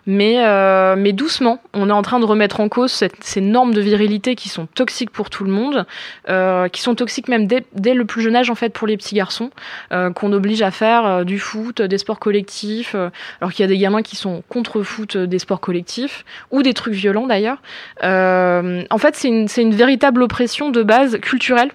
Mais, 0.07 0.45
euh, 0.45 0.97
mais 0.97 1.13
doucement. 1.13 1.61
On 1.73 1.89
est 1.89 1.93
en 1.93 2.03
train 2.03 2.21
de 2.21 2.25
remettre 2.25 2.61
en 2.61 2.69
cause 2.69 3.05
ces 3.21 3.41
normes 3.41 3.75
de 3.75 3.81
virilité 3.81 4.35
qui 4.35 4.49
sont 4.49 4.67
toxiques 4.67 5.11
pour 5.11 5.31
tout 5.31 5.45
le 5.45 5.51
monde, 5.51 5.87
euh, 6.29 6.69
qui 6.69 6.83
sont 6.83 6.95
toxiques 6.95 7.29
même 7.29 7.47
dès, 7.47 7.95
le 7.95 8.05
plus 8.05 8.23
jeune 8.23 8.37
âge 8.37 8.51
en 8.51 8.55
fait 8.55 8.71
pour 8.71 8.87
les 8.87 8.97
petits 8.97 9.15
garçons, 9.15 9.51
euh, 9.93 10.11
qu'on 10.11 10.33
oblige 10.33 10.63
à 10.63 10.71
faire 10.71 11.25
du 11.25 11.39
foot, 11.39 11.83
des 11.83 11.99
sports 11.99 12.19
collectifs, 12.19 12.95
alors 13.41 13.53
qu'il 13.53 13.63
y 13.63 13.65
a 13.65 13.69
des 13.69 13.79
gamins 13.79 14.03
qui 14.03 14.17
sont 14.17 14.43
contre 14.49 14.83
foot, 14.83 15.17
des 15.17 15.39
sports 15.39 15.61
collectifs 15.61 16.25
ou 16.51 16.63
des 16.63 16.75
trucs 16.75 16.95
violents 16.95 17.27
d'ailleurs. 17.27 17.59
En 18.03 18.99
fait, 18.99 19.17
c'est 19.17 19.63
une 19.63 19.75
véritable 19.75 20.23
oppression 20.23 20.71
de 20.71 20.83
base 20.83 21.19
culturelle 21.21 21.71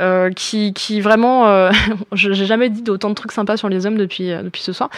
euh, 0.00 0.30
qui, 0.30 0.72
qui 0.72 1.00
vraiment, 1.00 1.48
euh, 1.48 1.70
j'ai 2.12 2.46
jamais 2.46 2.68
dit 2.68 2.82
d'autant 2.82 3.10
de 3.10 3.14
trucs 3.14 3.32
sympas 3.32 3.56
sur 3.56 3.68
les 3.68 3.86
hommes 3.86 3.96
depuis 3.96 4.32
euh, 4.32 4.42
depuis 4.42 4.62
ce 4.62 4.72
soir. 4.72 4.90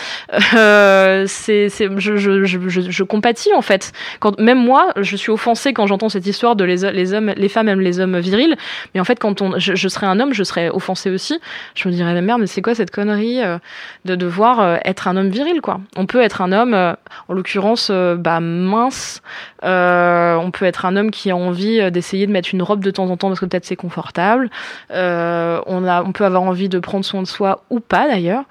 Euh, 0.54 1.24
c'est, 1.26 1.68
c'est, 1.68 1.88
je, 1.98 2.16
je, 2.16 2.44
je, 2.44 2.58
je, 2.68 3.02
compatis 3.02 3.52
en 3.54 3.62
fait. 3.62 3.92
Quand 4.20 4.38
même 4.38 4.58
moi, 4.58 4.92
je 4.96 5.16
suis 5.16 5.30
offensée 5.30 5.72
quand 5.72 5.86
j'entends 5.86 6.08
cette 6.08 6.26
histoire 6.26 6.56
de 6.56 6.64
les, 6.64 6.84
hommes, 6.84 7.32
les 7.36 7.48
femmes 7.48 7.68
aiment 7.68 7.80
les 7.80 8.00
hommes 8.00 8.18
virils. 8.18 8.56
Mais 8.94 9.00
en 9.00 9.04
fait, 9.04 9.18
quand 9.18 9.42
on, 9.42 9.58
je, 9.58 9.88
serais 9.88 10.06
un 10.06 10.20
homme, 10.20 10.32
je 10.32 10.44
serais 10.44 10.68
offensée 10.70 11.10
aussi. 11.10 11.40
Je 11.74 11.88
me 11.88 11.92
dirais 11.92 12.14
mais 12.14 12.22
merde, 12.22 12.40
mais 12.40 12.46
c'est 12.46 12.62
quoi 12.62 12.74
cette 12.74 12.90
connerie 12.90 13.42
euh, 13.42 13.58
de 14.04 14.14
devoir 14.14 14.60
euh, 14.60 14.76
être 14.84 15.08
un 15.08 15.16
homme 15.16 15.30
viril 15.30 15.60
quoi? 15.60 15.80
On 15.96 16.06
peut 16.06 16.20
être 16.20 16.40
un 16.40 16.52
homme, 16.52 16.74
en 16.74 17.32
l'occurrence, 17.32 17.90
bah 17.90 18.40
mince. 18.40 19.22
On 19.62 20.50
peut 20.52 20.64
être 20.64 20.84
un 20.84 20.96
homme 20.96 21.10
qui 21.10 21.30
a 21.30 21.36
envie 21.36 21.90
d'essayer 21.90 22.26
de 22.26 22.32
mettre 22.32 22.50
une 22.52 22.62
robe 22.62 22.82
de 22.82 22.90
temps 22.90 23.08
en 23.10 23.16
temps 23.16 23.28
parce 23.28 23.40
que 23.40 23.46
peut-être 23.46 23.64
c'est 23.64 23.76
confortable. 23.76 24.50
Euh, 24.90 25.60
on, 25.66 25.86
a, 25.86 26.02
on 26.02 26.12
peut 26.12 26.24
avoir 26.24 26.42
envie 26.42 26.68
de 26.68 26.78
prendre 26.78 27.04
soin 27.04 27.22
de 27.22 27.26
soi 27.26 27.64
ou 27.70 27.80
pas 27.80 28.06
d'ailleurs. 28.08 28.44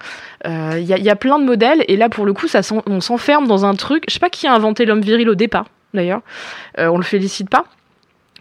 Euh, 0.46 0.78
Il 0.78 0.84
y, 0.84 0.92
a, 0.92 0.98
il 0.98 1.04
y 1.04 1.10
a 1.10 1.16
plein 1.16 1.38
de 1.38 1.44
modèles 1.44 1.84
et 1.88 1.96
là 1.96 2.08
pour 2.08 2.26
le 2.26 2.32
coup 2.32 2.46
on 2.86 3.00
s'enferme 3.00 3.46
dans 3.46 3.64
un 3.64 3.74
truc. 3.74 4.04
Je 4.08 4.14
sais 4.14 4.20
pas 4.20 4.30
qui 4.30 4.46
a 4.46 4.54
inventé 4.54 4.84
l'homme 4.84 5.00
viril 5.02 5.28
au 5.28 5.34
départ 5.34 5.66
d'ailleurs. 5.94 6.20
Euh, 6.78 6.88
on 6.88 6.96
le 6.96 7.04
félicite 7.04 7.50
pas. 7.50 7.64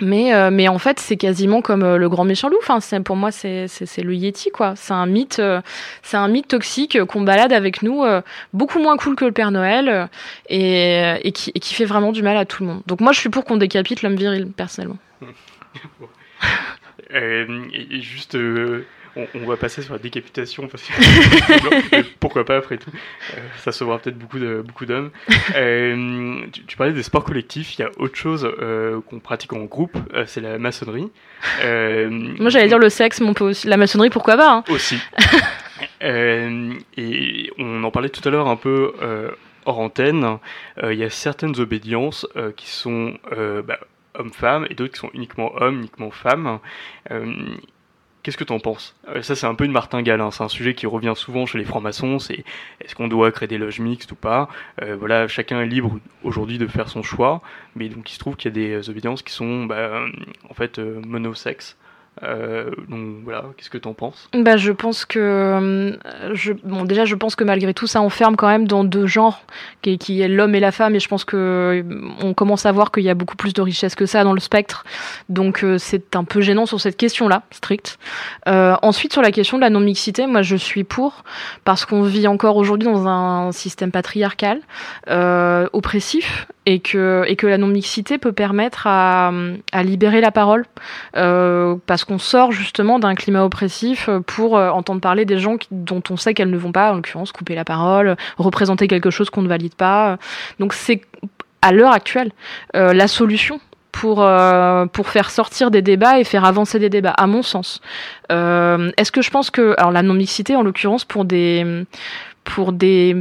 Mais, 0.04 0.34
euh, 0.34 0.50
mais 0.52 0.68
en 0.68 0.80
fait, 0.80 1.00
c'est 1.00 1.16
quasiment 1.16 1.62
comme 1.62 1.84
euh, 1.84 1.98
le 1.98 2.10
grand 2.10 2.24
méchant 2.24 2.50
loup. 2.50 2.58
Enfin, 2.68 2.80
pour 3.02 3.16
moi, 3.16 3.32
c'est 3.32 3.68
le 3.98 4.16
Yeti, 4.16 4.50
quoi. 4.50 4.74
C'est 4.76 4.94
un 4.94 5.06
mythe, 5.06 5.38
euh, 5.38 5.62
c'est 6.02 6.18
un 6.18 6.28
mythe 6.28 6.48
toxique 6.48 6.96
euh, 6.96 7.06
qu'on 7.06 7.22
balade 7.22 7.54
avec 7.54 7.84
nous, 7.84 8.04
euh, 8.04 8.22
beaucoup 8.52 8.80
moins 8.80 8.98
cool 8.98 9.16
que 9.16 9.26
le 9.26 9.32
Père 9.32 9.52
Noël, 9.52 9.90
euh, 9.90 11.18
et 11.24 11.32
qui 11.32 11.74
fait 11.76 11.86
vraiment 11.86 12.12
du 12.12 12.24
mal 12.24 12.36
à 12.36 12.46
tout 12.46 12.64
le 12.64 12.70
monde. 12.70 12.82
Donc 12.88 13.00
moi, 13.00 13.12
je 13.12 13.20
suis 13.20 13.30
pour 13.30 13.46
qu'on 13.46 13.58
décapite 13.58 14.02
l'homme 14.02 14.16
viril, 14.16 14.48
personnellement. 14.48 14.98
Euh, 17.14 17.66
et, 17.74 17.96
et 17.98 18.02
juste, 18.02 18.36
euh, 18.36 18.86
on, 19.16 19.28
on 19.36 19.46
va 19.46 19.58
passer 19.58 19.82
sur 19.82 19.94
la 19.94 20.00
décapitation 20.00 20.68
parce 20.68 20.84
que 20.84 22.02
pourquoi 22.20 22.46
pas 22.46 22.58
après 22.58 22.78
tout. 22.78 22.92
Euh, 23.34 23.40
ça 23.60 23.72
sauvera 23.72 24.00
peut-être 24.00 24.18
beaucoup 24.18 24.40
de 24.40 24.62
beaucoup 24.66 24.86
d'hommes. 24.86 25.12
Euh, 25.56 26.46
tu, 26.54 26.64
tu 26.64 26.78
parlais 26.78 26.94
des 26.94 27.04
sports 27.04 27.26
collectifs. 27.26 27.78
Il 27.78 27.82
y 27.82 27.84
a 27.84 27.90
autre 27.98 28.16
chose 28.16 28.50
euh, 28.62 29.02
qu'on 29.02 29.20
pratique 29.20 29.52
en 29.54 29.64
groupe, 29.64 29.98
c'est 30.28 30.40
la 30.40 30.58
maçonnerie. 30.60 31.10
Moi, 31.64 32.50
j'allais 32.50 32.68
dire 32.68 32.80
le 32.80 32.90
sexe, 32.90 33.20
mais 33.20 33.28
on 33.28 33.34
peut 33.34 33.44
aussi... 33.44 33.68
la 33.68 33.76
maçonnerie, 33.76 34.10
pourquoi 34.10 34.38
pas 34.38 34.52
hein. 34.52 34.64
aussi. 34.70 34.98
Et 36.02 37.52
on 37.58 37.84
en 37.84 37.92
parlait 37.92 38.10
tout 38.10 38.26
à 38.28 38.32
l'heure 38.32 38.48
un 38.48 38.56
peu 38.56 38.94
hors 39.66 39.80
antenne. 39.80 40.38
Euh, 40.84 40.94
Il 40.94 41.00
y 41.00 41.04
a 41.04 41.10
certaines 41.10 41.60
obédiences 41.60 42.28
euh, 42.36 42.52
qui 42.52 42.70
sont 42.70 43.18
euh, 43.32 43.62
bah, 43.62 43.80
hommes-femmes 44.16 44.68
et 44.70 44.76
d'autres 44.76 44.94
qui 44.94 45.00
sont 45.00 45.12
uniquement 45.14 45.52
hommes, 45.56 45.80
uniquement 45.80 46.12
femmes. 46.12 46.60
Euh, 47.12 47.34
Qu'est-ce 48.24 48.38
que 48.38 48.44
tu 48.44 48.54
en 48.54 48.60
penses? 48.60 48.96
Euh, 49.08 49.24
Ça, 49.24 49.36
c'est 49.36 49.48
un 49.48 49.56
peu 49.56 49.66
une 49.66 49.72
martingale. 49.72 50.22
hein. 50.22 50.30
C'est 50.30 50.44
un 50.44 50.48
sujet 50.48 50.76
qui 50.76 50.86
revient 50.86 51.14
souvent 51.16 51.48
chez 51.48 51.58
les 51.58 51.66
francs-maçons. 51.66 52.20
C'est 52.20 52.44
est-ce 52.80 52.94
qu'on 52.96 53.08
doit 53.08 53.32
créer 53.32 53.48
des 53.48 53.58
loges 53.58 53.80
mixtes 53.80 54.12
ou 54.12 54.16
pas? 54.16 54.48
Euh, 54.84 54.96
Voilà, 54.96 55.28
chacun 55.28 55.60
est 55.62 55.66
libre 55.66 56.00
aujourd'hui 56.24 56.60
de 56.60 56.68
faire 56.68 56.88
son 56.88 57.02
choix. 57.02 57.42
Mais 57.76 57.90
donc, 57.90 58.12
il 58.12 58.14
se 58.14 58.20
trouve 58.20 58.36
qu'il 58.36 58.50
y 58.50 58.54
a 58.54 58.80
des 58.80 58.90
obédiences 58.92 59.24
qui 59.24 59.34
sont, 59.34 59.66
bah, 59.66 60.06
en 60.50 60.54
fait, 60.54 60.78
monosexes. 60.80 61.78
Euh, 62.24 62.70
donc 62.88 63.24
voilà, 63.24 63.46
qu'est-ce 63.58 63.70
que 63.70 63.78
tu 63.78 63.88
en 63.88 63.94
penses? 63.94 64.30
Bah, 64.34 64.58
je 64.58 64.72
pense 64.72 65.06
que, 65.06 65.20
euh, 65.20 65.98
je, 66.34 66.54
bon, 66.64 66.86
déjà, 66.86 67.06
je 67.06 67.16
pense 67.16 67.36
que 67.36 67.44
malgré 67.44 67.74
tout, 67.74 67.88
ça 67.88 68.02
enferme 68.02 68.36
quand 68.36 68.48
même 68.48 68.68
dans 68.68 68.84
deux 68.84 69.08
genres, 69.08 69.44
qui, 69.82 70.22
est 70.22 70.28
l'homme 70.28 70.56
et 70.56 70.60
la 70.60 70.72
femme, 70.72 70.96
et 70.96 71.00
je 71.00 71.08
pense 71.08 71.26
que 71.26 71.84
euh, 71.84 72.34
commence 72.34 72.66
à 72.66 72.72
voir 72.72 72.92
qu'il 72.92 73.04
y 73.04 73.10
a 73.10 73.16
beaucoup 73.16 73.36
plus 73.36 73.54
de 73.54 73.62
richesse 73.62 73.96
que 73.96 74.06
ça 74.06 74.24
dans 74.24 74.34
le 74.34 74.40
spectre, 74.40 74.86
donc 75.30 75.64
euh, 75.64 75.78
c'est 75.78 76.16
un 76.16 76.24
peu 76.24 76.42
gênant 76.42 76.66
sur 76.66 76.80
cette 76.80 76.98
question-là, 76.98 77.44
stricte. 77.52 77.98
Euh, 78.48 78.76
ensuite, 78.82 79.14
sur 79.14 79.22
la 79.22 79.32
question 79.32 79.58
de 79.58 79.62
la 79.62 79.70
non-mixité, 79.70 80.28
moi, 80.28 80.42
je 80.42 80.56
suis 80.56 80.84
pour, 80.84 81.24
parce 81.64 81.86
qu'on 81.86 82.04
vit 82.04 82.28
encore 82.28 82.58
aujourd'hui 82.58 82.88
dans 82.88 83.08
un 83.08 83.52
système 83.52 83.92
patriarcal, 83.92 84.62
oppressif, 85.74 86.48
et 86.68 86.80
que, 86.80 87.24
et 87.28 87.36
que 87.36 87.48
la 87.48 87.58
non-mixité 87.58 88.20
peut 88.20 88.32
permettre 88.32 88.86
à, 88.86 89.32
à 89.72 89.84
libérer 89.84 90.22
la 90.22 90.32
parole, 90.32 90.66
parce 91.14 92.04
qu'on 92.04 92.11
sort 92.18 92.52
justement 92.52 93.00
d'un 93.00 93.16
climat 93.16 93.44
oppressif 93.44 94.10
pour 94.26 94.58
euh, 94.58 94.70
entendre 94.70 95.02
parler 95.02 95.26
des 95.26 95.40
gens 95.40 95.58
dont 95.72 96.04
on 96.10 96.18
sait 96.18 96.34
qu'elles 96.34 96.50
ne 96.50 96.58
vont 96.58 96.72
pas, 96.72 96.92
en 96.92 96.96
l'occurrence, 96.96 97.32
couper 97.32 97.56
la 97.56 97.66
parole, 97.66 98.16
représenter 98.38 98.88
quelque 98.88 99.10
chose 99.10 99.30
qu'on 99.30 99.42
ne 99.42 99.48
valide 99.48 99.76
pas. 99.76 100.18
Donc 100.60 100.74
c'est 100.74 101.02
à 101.62 101.72
l'heure 101.72 101.92
actuelle 101.94 102.32
euh, 102.76 102.94
la 102.94 103.08
solution 103.08 103.60
pour, 103.92 104.24
euh, 104.24 104.86
pour 104.86 105.10
faire 105.10 105.30
sortir 105.30 105.70
des 105.70 105.82
débats 105.82 106.20
et 106.20 106.24
faire 106.24 106.46
avancer 106.46 106.80
des 106.80 106.90
débats, 106.90 107.12
à 107.12 107.28
mon 107.28 107.44
sens. 107.44 107.82
Euh, 108.32 108.92
Est-ce 108.98 109.12
que 109.12 109.22
je 109.22 109.30
pense 109.30 109.52
que, 109.52 109.76
alors 109.78 109.92
la 109.92 110.02
non-mixité 110.02 110.56
en 110.56 110.64
l'occurrence 110.64 111.06
pour 111.06 111.26
des 111.26 111.86
pour 112.44 112.74
des, 112.74 113.16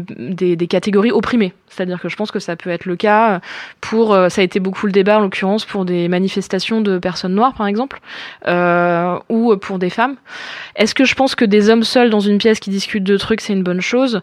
catégories 0.68 1.12
opprimées. 1.12 1.52
C'est-à-dire 1.68 2.00
que 2.00 2.08
je 2.08 2.16
pense 2.16 2.30
que 2.30 2.38
ça 2.38 2.56
peut 2.56 2.70
être 2.70 2.86
le 2.86 2.96
cas 2.96 3.40
pour, 3.80 4.14
euh, 4.14 4.28
ça 4.28 4.40
a 4.40 4.44
été 4.44 4.60
beaucoup 4.60 4.86
le 4.86 4.92
débat 4.92 5.18
en 5.18 5.20
l'occurrence 5.20 5.64
pour 5.64 5.84
des 5.84 6.08
manifestations 6.08 6.80
de 6.80 6.98
personnes 6.98 7.34
noires 7.34 7.54
par 7.54 7.66
exemple, 7.66 8.00
euh, 8.46 9.18
ou 9.28 9.56
pour 9.56 9.78
des 9.78 9.90
femmes. 9.90 10.16
Est-ce 10.76 10.94
que 10.94 11.04
je 11.04 11.14
pense 11.14 11.34
que 11.34 11.44
des 11.44 11.70
hommes 11.70 11.84
seuls 11.84 12.10
dans 12.10 12.20
une 12.20 12.38
pièce 12.38 12.60
qui 12.60 12.70
discutent 12.70 13.04
de 13.04 13.16
trucs 13.16 13.40
c'est 13.40 13.52
une 13.52 13.62
bonne 13.62 13.80
chose? 13.80 14.22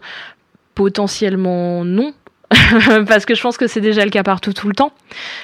Potentiellement 0.74 1.84
non. 1.84 2.12
parce 3.06 3.26
que 3.26 3.34
je 3.34 3.42
pense 3.42 3.58
que 3.58 3.66
c'est 3.66 3.82
déjà 3.82 4.04
le 4.04 4.10
cas 4.10 4.22
partout 4.22 4.54
tout 4.54 4.68
le 4.68 4.74
temps. 4.74 4.92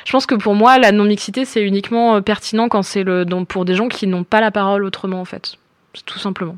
Je 0.07 0.13
pense 0.13 0.25
que 0.25 0.35
pour 0.35 0.55
moi, 0.55 0.79
la 0.79 0.91
non-mixité, 0.91 1.45
c'est 1.45 1.63
uniquement 1.63 2.17
euh, 2.17 2.21
pertinent 2.23 2.69
quand 2.69 2.83
c'est 2.83 3.03
le 3.03 3.27
pour 3.47 3.67
des 3.67 3.75
gens 3.75 3.89
qui 3.89 4.07
n'ont 4.07 4.25
pas 4.25 4.41
la 4.41 4.51
parole 4.51 4.85
autrement, 4.85 5.21
en 5.21 5.27
fait. 5.27 5.57
Tout 6.07 6.19
simplement. 6.19 6.57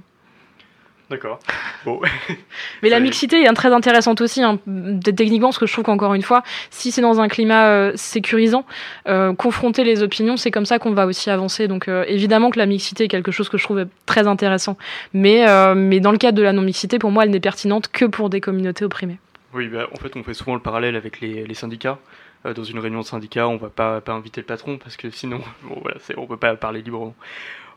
D'accord. 1.09 1.39
Bon. 1.85 2.01
Mais 2.83 2.89
la 2.89 2.99
mixité 2.99 3.43
est 3.43 3.53
très 3.53 3.73
intéressante 3.73 4.20
aussi, 4.20 4.43
hein, 4.43 4.59
techniquement, 5.05 5.49
parce 5.49 5.59
que 5.59 5.66
je 5.66 5.73
trouve 5.73 5.85
qu'encore 5.85 6.15
une 6.15 6.23
fois, 6.23 6.43
si 6.70 6.91
c'est 6.91 7.01
dans 7.01 7.20
un 7.20 7.28
climat 7.28 7.69
euh, 7.69 7.93
sécurisant, 7.95 8.65
euh, 9.07 9.33
confronter 9.33 9.85
les 9.85 10.03
opinions, 10.03 10.37
c'est 10.37 10.51
comme 10.51 10.66
ça 10.66 10.81
qu'on 10.81 10.93
va 10.93 11.07
aussi 11.07 11.31
avancer. 11.31 11.69
Donc 11.69 11.87
euh, 11.87 12.05
évidemment 12.09 12.51
que 12.51 12.59
la 12.59 12.66
mixité 12.66 13.05
est 13.05 13.09
quelque 13.09 13.31
chose 13.31 13.49
que 13.49 13.57
je 13.57 13.62
trouve 13.62 13.87
très 14.05 14.27
intéressant. 14.27 14.77
Mais, 15.12 15.47
mais 15.77 16.01
dans 16.01 16.11
le 16.11 16.19
cadre 16.19 16.37
de 16.37 16.43
la 16.43 16.53
non-mixité, 16.53 16.99
pour 16.99 17.12
moi, 17.12 17.24
elle 17.24 17.31
n'est 17.31 17.41
pertinente 17.41 17.89
que 17.89 18.05
pour 18.05 18.28
des 18.28 18.41
communautés 18.41 18.85
opprimées. 18.85 19.19
Oui, 19.55 19.69
bah, 19.69 19.87
en 19.93 19.97
fait, 19.97 20.16
on 20.16 20.24
fait 20.24 20.35
souvent 20.35 20.55
le 20.55 20.61
parallèle 20.61 20.97
avec 20.97 21.20
les, 21.20 21.47
les 21.47 21.55
syndicats. 21.55 21.99
Dans 22.45 22.65
une 22.65 22.78
réunion 22.78 23.01
de 23.01 23.05
syndicat, 23.05 23.49
on 23.49 23.57
va 23.57 23.70
pas, 23.70 24.01
pas 24.01 24.12
inviter 24.12 24.41
le 24.41 24.47
patron 24.47 24.78
parce 24.78 24.97
que 24.97 25.11
sinon, 25.11 25.41
bon, 25.62 25.78
voilà, 25.83 25.99
on 26.16 26.27
peut 26.27 26.37
pas 26.37 26.55
parler 26.57 26.83
librement. 26.83 27.15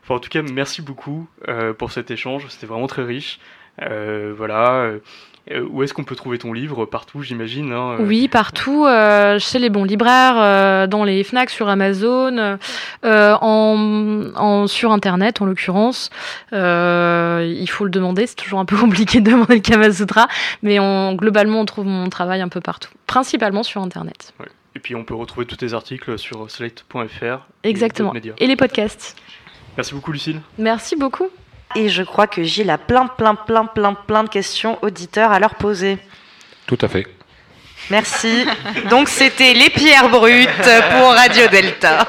Enfin, 0.02 0.14
en 0.14 0.18
tout 0.20 0.30
cas, 0.30 0.42
merci 0.42 0.82
beaucoup 0.82 1.28
euh, 1.48 1.72
pour 1.72 1.92
cet 1.92 2.10
échange. 2.10 2.46
C'était 2.48 2.66
vraiment 2.66 2.86
très 2.86 3.04
riche. 3.04 3.38
Euh, 3.82 4.34
voilà. 4.36 4.72
euh, 4.82 4.98
où 5.70 5.82
est-ce 5.82 5.94
qu'on 5.94 6.04
peut 6.04 6.14
trouver 6.16 6.38
ton 6.38 6.52
livre? 6.52 6.84
Partout, 6.84 7.22
j'imagine. 7.22 7.72
hein, 7.72 7.96
euh. 7.98 8.04
Oui, 8.04 8.28
partout, 8.28 8.84
euh, 8.86 9.38
chez 9.38 9.58
les 9.58 9.70
bons 9.70 9.84
libraires, 9.84 10.86
dans 10.88 11.02
les 11.04 11.24
FNAC, 11.24 11.48
sur 11.50 11.68
Amazon, 11.68 12.58
en, 13.02 14.30
en, 14.36 14.66
sur 14.66 14.92
Internet 14.92 15.40
en 15.40 15.46
l'occurrence. 15.46 16.10
Il 16.52 17.66
faut 17.68 17.84
le 17.84 17.90
demander, 17.90 18.26
c'est 18.26 18.36
toujours 18.36 18.58
un 18.60 18.64
peu 18.64 18.76
compliqué 18.80 19.20
de 19.20 19.30
demander 19.30 19.54
le 19.56 19.60
Kama 19.60 19.92
Sutra, 19.92 20.28
mais 20.62 20.78
on, 20.78 21.14
globalement 21.14 21.60
on 21.60 21.64
trouve 21.64 21.86
mon 21.86 22.08
travail 22.10 22.40
un 22.42 22.48
peu 22.48 22.60
partout, 22.60 22.90
principalement 23.06 23.62
sur 23.62 23.80
Internet. 23.82 24.32
Ouais. 24.40 24.46
Et 24.76 24.78
puis 24.78 24.94
on 24.94 25.02
peut 25.04 25.14
retrouver 25.14 25.46
tous 25.46 25.56
tes 25.56 25.72
articles 25.72 26.16
sur 26.18 26.48
slate.fr. 26.50 27.46
Exactement. 27.64 28.14
Et, 28.14 28.44
et 28.44 28.46
les 28.46 28.56
podcasts. 28.56 29.16
Merci 29.76 29.94
beaucoup, 29.94 30.12
Lucille. 30.12 30.40
Merci 30.58 30.96
beaucoup. 30.96 31.28
Et 31.76 31.88
je 31.88 32.02
crois 32.02 32.26
que 32.26 32.42
Gilles 32.42 32.70
a 32.70 32.78
plein, 32.78 33.06
plein, 33.06 33.34
plein, 33.34 33.64
plein, 33.64 33.94
plein 33.94 34.24
de 34.24 34.28
questions 34.28 34.78
auditeurs 34.82 35.30
à 35.32 35.38
leur 35.38 35.54
poser. 35.54 35.98
Tout 36.66 36.78
à 36.82 36.88
fait. 36.88 37.06
Merci. 37.90 38.44
Donc 38.90 39.08
c'était 39.08 39.54
les 39.54 39.70
pierres 39.70 40.08
brutes 40.10 40.48
pour 40.92 41.08
Radio 41.14 41.46
Delta. 41.48 42.06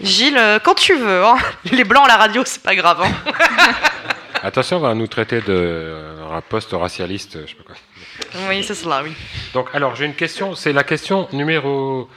Gilles, 0.00 0.36
euh, 0.36 0.58
quand 0.62 0.74
tu 0.74 0.94
veux. 0.94 1.24
hein. 1.24 1.36
Les 1.72 1.84
blancs 1.84 2.04
à 2.04 2.08
la 2.08 2.16
radio, 2.16 2.42
c'est 2.44 2.62
pas 2.62 2.74
grave. 2.74 3.00
hein. 3.02 3.32
Attention, 4.42 4.76
on 4.76 4.80
va 4.80 4.94
nous 4.94 5.06
traiter 5.06 5.40
de 5.40 5.44
euh, 5.48 6.30
un 6.36 6.40
poste 6.42 6.70
racialiste, 6.72 7.38
je 7.46 7.50
sais 7.50 7.54
pas 7.56 7.62
quoi. 7.64 7.74
Oui, 8.48 8.62
c'est 8.62 8.74
cela, 8.74 9.02
oui. 9.02 9.12
Donc, 9.54 9.68
alors, 9.72 9.96
j'ai 9.96 10.04
une 10.04 10.14
question, 10.14 10.54
c'est 10.54 10.72
la 10.72 10.84
question 10.84 11.26
numéro 11.32 12.02
3. 12.04 12.10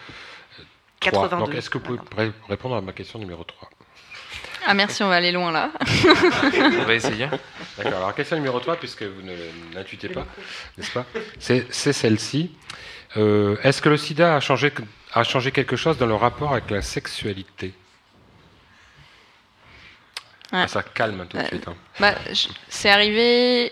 82. 0.99 1.38
Donc, 1.38 1.55
est-ce 1.55 1.69
que 1.69 1.77
vous 1.77 1.84
pouvez 1.97 1.99
ré- 2.26 2.31
répondre 2.47 2.76
à 2.76 2.81
ma 2.81 2.91
question 2.93 3.19
numéro 3.19 3.43
3 3.43 3.69
Ah 4.65 4.73
merci, 4.73 5.01
on 5.03 5.07
va 5.09 5.15
aller 5.15 5.31
loin 5.31 5.51
là. 5.51 5.71
On 6.81 6.84
va 6.84 6.93
essayer. 6.93 7.27
D'accord. 7.77 7.93
Alors, 7.97 8.13
question 8.15 8.35
numéro 8.35 8.59
3, 8.59 8.76
puisque 8.76 9.03
vous 9.03 9.21
ne 9.21 9.34
l'intuitez 9.73 10.09
pas, 10.09 10.26
n'est-ce 10.77 10.91
pas? 10.91 11.05
C'est 11.39 11.65
c'est 11.71 11.93
celle-ci. 11.93 12.51
Euh, 13.17 13.55
Est-ce 13.63 13.81
que 13.81 13.89
le 13.89 13.97
sida 13.97 14.35
a 14.35 14.39
changé, 14.39 14.71
a 15.13 15.23
changé 15.23 15.51
quelque 15.51 15.76
chose 15.76 15.97
dans 15.97 16.05
le 16.05 16.15
rapport 16.15 16.51
avec 16.51 16.69
la 16.69 16.81
sexualité? 16.81 17.73
Ouais. 20.51 20.59
Ah, 20.63 20.67
Ça 20.67 20.84
calme 20.84 21.26
tout 21.30 21.38
de 21.38 21.41
Ouais. 21.43 21.47
suite. 21.47 21.67
hein. 21.67 21.76
Bah, 21.99 22.15
je- 22.31 22.47
c'est 22.69 22.89
arrivé 22.89 23.71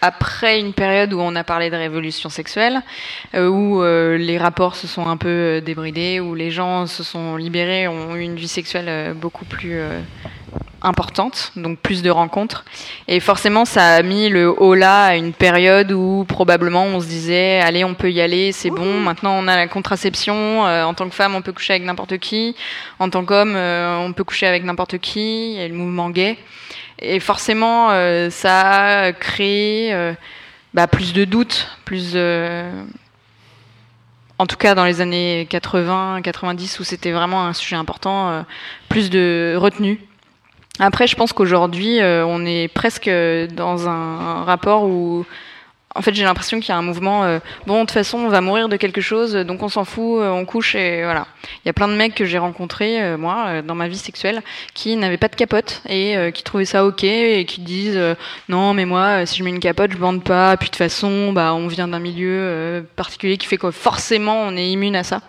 après 0.00 0.58
une 0.58 0.72
période 0.72 1.12
où 1.12 1.20
on 1.20 1.34
a 1.36 1.44
parlé 1.44 1.70
de 1.70 1.76
révolution 1.76 2.28
sexuelle, 2.28 2.82
euh, 3.34 3.48
où 3.48 3.82
euh, 3.82 4.16
les 4.16 4.38
rapports 4.38 4.76
se 4.76 4.86
sont 4.86 5.06
un 5.06 5.16
peu 5.16 5.28
euh, 5.28 5.60
débridés, 5.60 6.20
où 6.20 6.34
les 6.34 6.50
gens 6.50 6.86
se 6.86 7.02
sont 7.02 7.36
libérés, 7.36 7.88
ont 7.88 8.16
eu 8.16 8.20
une 8.22 8.36
vie 8.36 8.48
sexuelle 8.48 9.14
beaucoup 9.14 9.44
plus 9.44 9.80
importante, 10.82 11.52
donc 11.56 11.78
plus 11.78 12.02
de 12.02 12.10
rencontres. 12.10 12.64
Et 13.08 13.20
forcément, 13.20 13.64
ça 13.64 13.94
a 13.94 14.02
mis 14.02 14.28
le 14.28 14.50
haut 14.50 14.74
là 14.74 15.04
à 15.04 15.16
une 15.16 15.32
période 15.32 15.92
où 15.92 16.24
probablement 16.26 16.84
on 16.84 17.00
se 17.00 17.06
disait, 17.06 17.60
allez, 17.60 17.84
on 17.84 17.94
peut 17.94 18.10
y 18.10 18.20
aller, 18.20 18.52
c'est 18.52 18.70
bon. 18.70 19.00
Maintenant, 19.00 19.32
on 19.38 19.46
a 19.48 19.56
la 19.56 19.68
contraception. 19.68 20.66
euh, 20.66 20.84
en 20.84 20.94
tant 20.94 21.08
que 21.08 21.14
femme, 21.14 21.34
on 21.34 21.42
peut 21.42 21.52
coucher 21.52 21.74
avec 21.74 21.84
n'importe 21.84 22.18
qui. 22.18 22.54
En 22.98 23.10
tant 23.10 23.24
qu'homme, 23.24 23.54
euh, 23.56 23.98
on 23.98 24.12
peut 24.12 24.24
coucher 24.24 24.46
avec 24.46 24.64
n'importe 24.64 24.98
qui. 24.98 25.52
Il 25.52 25.58
y 25.58 25.62
a 25.62 25.68
le 25.68 25.74
mouvement 25.74 26.10
gay. 26.10 26.38
Et 27.00 27.20
forcément, 27.20 27.90
euh, 27.90 28.28
ça 28.30 29.04
a 29.04 29.12
créé 29.12 29.92
euh, 29.94 30.12
bah, 30.74 30.86
plus 30.86 31.12
de 31.12 31.24
doutes, 31.24 31.68
plus 31.84 32.12
de... 32.12 32.64
En 34.38 34.46
tout 34.46 34.56
cas, 34.56 34.74
dans 34.74 34.84
les 34.84 35.00
années 35.00 35.46
80, 35.50 36.20
90, 36.22 36.80
où 36.80 36.84
c'était 36.84 37.12
vraiment 37.12 37.46
un 37.46 37.52
sujet 37.52 37.76
important, 37.76 38.30
euh, 38.30 38.42
plus 38.88 39.10
de 39.10 39.54
retenue. 39.56 40.00
Après, 40.78 41.06
je 41.06 41.16
pense 41.16 41.32
qu'aujourd'hui, 41.32 42.00
euh, 42.00 42.24
on 42.26 42.46
est 42.46 42.68
presque 42.68 43.10
dans 43.10 43.88
un, 43.88 43.90
un 43.90 44.44
rapport 44.44 44.84
où, 44.84 45.26
en 46.00 46.02
fait, 46.02 46.14
j'ai 46.14 46.24
l'impression 46.24 46.60
qu'il 46.60 46.70
y 46.70 46.72
a 46.72 46.78
un 46.78 46.82
mouvement. 46.82 47.24
euh, 47.24 47.40
bon, 47.66 47.74
de 47.74 47.80
toute 47.80 47.90
façon, 47.90 48.20
on 48.20 48.30
va 48.30 48.40
mourir 48.40 48.70
de 48.70 48.76
quelque 48.76 49.02
chose, 49.02 49.34
donc 49.34 49.62
on 49.62 49.68
s'en 49.68 49.84
fout, 49.84 50.22
euh, 50.22 50.30
on 50.30 50.46
couche 50.46 50.74
et 50.74 51.02
voilà. 51.04 51.26
Il 51.62 51.66
y 51.66 51.68
a 51.68 51.74
plein 51.74 51.88
de 51.88 51.92
mecs 51.92 52.14
que 52.14 52.24
j'ai 52.24 52.38
rencontrés, 52.38 53.02
euh, 53.02 53.18
moi, 53.18 53.44
euh, 53.48 53.62
dans 53.62 53.74
ma 53.74 53.86
vie 53.86 53.98
sexuelle, 53.98 54.40
qui 54.72 54.96
n'avaient 54.96 55.18
pas 55.18 55.28
de 55.28 55.36
capote 55.36 55.82
et 55.90 56.16
euh, 56.16 56.30
qui 56.30 56.42
trouvaient 56.42 56.64
ça 56.64 56.86
ok 56.86 57.04
et 57.04 57.44
qui 57.44 57.60
disent 57.60 57.98
euh, 57.98 58.14
non, 58.48 58.72
mais 58.72 58.86
moi, 58.86 59.02
euh, 59.02 59.26
si 59.26 59.36
je 59.36 59.44
mets 59.44 59.50
une 59.50 59.60
capote, 59.60 59.92
je 59.92 59.98
bande 59.98 60.24
pas. 60.24 60.56
Puis 60.56 60.68
de 60.68 60.70
toute 60.70 60.78
façon, 60.78 61.34
bah, 61.34 61.52
on 61.52 61.66
vient 61.66 61.86
d'un 61.86 61.98
milieu 61.98 62.30
euh, 62.30 62.80
particulier 62.96 63.36
qui 63.36 63.46
fait 63.46 63.58
que 63.58 63.70
forcément, 63.70 64.40
on 64.40 64.56
est 64.56 64.70
immune 64.70 64.96
à 64.96 65.04
ça. 65.04 65.20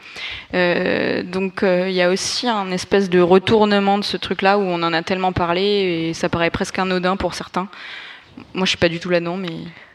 Euh, 0.54 1.22
donc, 1.22 1.64
euh, 1.64 1.90
il 1.90 1.96
y 1.96 2.02
a 2.02 2.10
aussi 2.10 2.48
un 2.48 2.72
espèce 2.72 3.10
de 3.10 3.20
retournement 3.20 3.98
de 3.98 4.06
ce 4.06 4.16
truc-là 4.16 4.58
où 4.58 4.62
on 4.62 4.82
en 4.84 4.94
a 4.94 5.02
tellement 5.02 5.34
parlé 5.34 5.62
et 5.62 6.14
ça 6.14 6.30
paraît 6.30 6.50
presque 6.50 6.80
anodin 6.80 7.18
pour 7.18 7.34
certains. 7.34 7.68
Moi, 8.54 8.64
je 8.64 8.70
suis 8.70 8.78
pas 8.78 8.88
du 8.88 9.02
tout 9.02 9.10
là-dedans, 9.10 9.36
mais. 9.36 9.50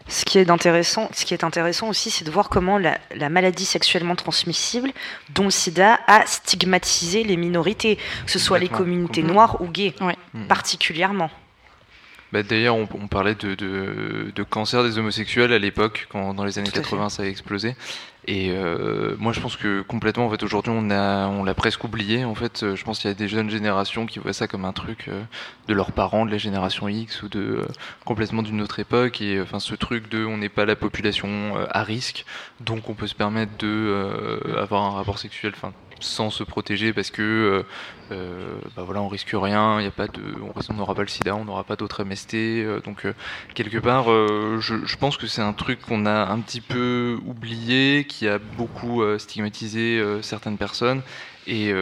Ce 0.08 0.24
qui 0.24 0.38
est 0.38 0.50
intéressant, 0.50 1.08
ce 1.12 1.24
qui 1.24 1.34
est 1.34 1.42
intéressant 1.42 1.88
aussi, 1.88 2.10
c'est 2.10 2.24
de 2.24 2.30
voir 2.30 2.48
comment 2.48 2.78
la, 2.78 2.98
la 3.14 3.28
maladie 3.28 3.64
sexuellement 3.64 4.14
transmissible, 4.14 4.92
dont 5.30 5.44
le 5.44 5.50
sida, 5.50 5.98
a 6.06 6.24
stigmatisé 6.26 7.24
les 7.24 7.36
minorités, 7.36 7.96
que 8.24 8.30
ce 8.30 8.38
soit 8.38 8.58
les 8.60 8.68
communautés 8.68 9.22
noires 9.22 9.60
ou 9.60 9.66
gays, 9.68 9.94
Mm. 10.32 10.46
particulièrement. 10.46 11.30
Bah, 12.32 12.42
D'ailleurs, 12.42 12.76
on, 12.76 12.88
on 13.00 13.08
parlait 13.08 13.34
de, 13.34 13.54
de, 13.54 14.32
de 14.34 14.42
cancer 14.42 14.82
des 14.84 14.98
homosexuels 14.98 15.52
à 15.52 15.58
l'époque, 15.58 16.06
quand 16.10 16.34
dans 16.34 16.44
les 16.44 16.58
années 16.58 16.70
Tout 16.70 16.78
à 16.80 16.82
80 16.82 17.08
ça 17.08 17.22
a 17.22 17.26
explosé. 17.26 17.74
Et 18.28 18.50
euh, 18.50 19.14
moi, 19.18 19.32
je 19.32 19.40
pense 19.40 19.56
que 19.56 19.82
complètement, 19.82 20.26
en 20.26 20.30
fait, 20.30 20.42
aujourd'hui, 20.42 20.72
on 20.74 20.90
a, 20.90 21.28
on 21.28 21.44
l'a 21.44 21.54
presque 21.54 21.84
oublié. 21.84 22.24
En 22.24 22.34
fait, 22.34 22.64
Euh, 22.66 22.76
je 22.76 22.84
pense 22.84 22.98
qu'il 22.98 23.08
y 23.08 23.10
a 23.10 23.14
des 23.14 23.28
jeunes 23.28 23.50
générations 23.50 24.06
qui 24.06 24.18
voient 24.18 24.32
ça 24.32 24.46
comme 24.46 24.64
un 24.64 24.72
truc 24.72 25.08
euh, 25.08 25.22
de 25.68 25.74
leurs 25.74 25.92
parents, 25.92 26.26
de 26.26 26.30
la 26.30 26.38
génération 26.38 26.88
X 26.88 27.22
ou 27.22 27.28
de 27.28 27.40
euh, 27.40 27.66
complètement 28.04 28.42
d'une 28.42 28.60
autre 28.60 28.78
époque. 28.78 29.20
Et 29.20 29.40
enfin, 29.40 29.60
ce 29.60 29.74
truc 29.74 30.08
de, 30.08 30.24
on 30.24 30.38
n'est 30.38 30.48
pas 30.48 30.64
la 30.64 30.76
population 30.76 31.54
à 31.70 31.82
risque, 31.82 32.24
donc 32.60 32.88
on 32.88 32.94
peut 32.94 33.06
se 33.06 33.14
permettre 33.14 33.52
de 33.58 34.40
avoir 34.58 34.82
un 34.84 34.90
rapport 34.90 35.18
sexuel, 35.18 35.54
sans 36.00 36.30
se 36.30 36.42
protéger 36.44 36.92
parce 36.92 37.10
que 37.10 37.22
euh, 37.22 37.62
euh, 38.12 38.58
bah 38.76 38.82
voilà 38.84 39.00
on 39.02 39.08
risque 39.08 39.30
rien 39.32 39.80
y 39.80 39.86
a 39.86 39.90
pas 39.90 40.06
de 40.06 40.22
on 40.70 40.74
n'aura 40.74 40.94
pas 40.94 41.02
le 41.02 41.08
sida 41.08 41.34
on 41.34 41.44
n'aura 41.44 41.64
pas 41.64 41.76
d'autres 41.76 42.04
MST 42.04 42.34
euh, 42.34 42.80
donc 42.80 43.06
quelque 43.54 43.78
part 43.78 44.06
je, 44.06 44.96
pense 44.96 45.16
que 45.16 45.26
c'est 45.26 45.42
un 45.42 45.52
truc 45.52 45.80
qu'on 45.80 46.06
a 46.06 46.26
un 46.30 46.40
petit 46.40 46.60
peu 46.60 47.18
oublié 47.26 48.04
qui 48.08 48.28
a 48.28 48.38
beaucoup 48.38 49.02
stigmatisé 49.18 50.02
certaines 50.22 50.58
personnes 50.58 51.02
et 51.46 51.72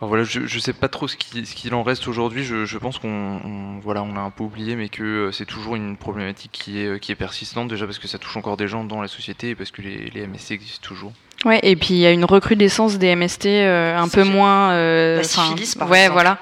voilà 0.00 0.24
je, 0.24 0.46
je 0.46 0.58
sais 0.58 0.72
pas 0.72 0.88
trop 0.88 1.08
ce 1.08 1.16
qui- 1.16 1.46
ce 1.46 1.54
qu'il 1.54 1.74
en 1.74 1.82
reste 1.82 2.08
aujourd'hui. 2.08 2.44
Je, 2.44 2.78
pense 2.78 2.98
qu'on 2.98 3.08
on- 3.44 3.78
voilà 3.80 4.02
on 4.02 4.12
l'a 4.14 4.20
un 4.20 4.30
peu 4.30 4.44
oublié 4.44 4.76
mais 4.76 4.88
que 4.88 5.30
c'est 5.32 5.46
toujours 5.46 5.76
une 5.76 5.96
problématique 5.96 6.52
qui 6.52 6.78
est 6.80 7.00
qui 7.00 7.12
est 7.12 7.16
persistante 7.16 7.68
déjà 7.68 7.86
parce 7.86 7.98
que 7.98 8.08
ça 8.08 8.18
touche 8.18 8.36
encore 8.36 8.56
des 8.56 8.68
gens 8.68 8.84
dans 8.84 9.00
la 9.00 9.08
société 9.08 9.50
et 9.50 9.54
parce 9.54 9.70
que 9.70 9.82
les, 9.82 10.10
les 10.10 10.26
MST 10.26 10.52
existent 10.52 10.86
toujours 10.86 11.12
Ouais, 11.44 11.60
et 11.62 11.76
puis 11.76 11.88
il 11.94 11.98
y 11.98 12.06
a 12.06 12.10
une 12.10 12.24
recrudescence 12.24 12.96
des 12.98 13.14
MST 13.14 13.46
euh, 13.46 13.96
un 13.98 14.08
peu 14.08 14.24
moins. 14.24 14.70
euh, 14.72 15.16
La 15.16 15.20
enfin, 15.20 15.42
syphilis, 15.48 15.74
par 15.74 15.90
ouais, 15.90 15.98
exemple. 16.04 16.12
voilà. 16.14 16.38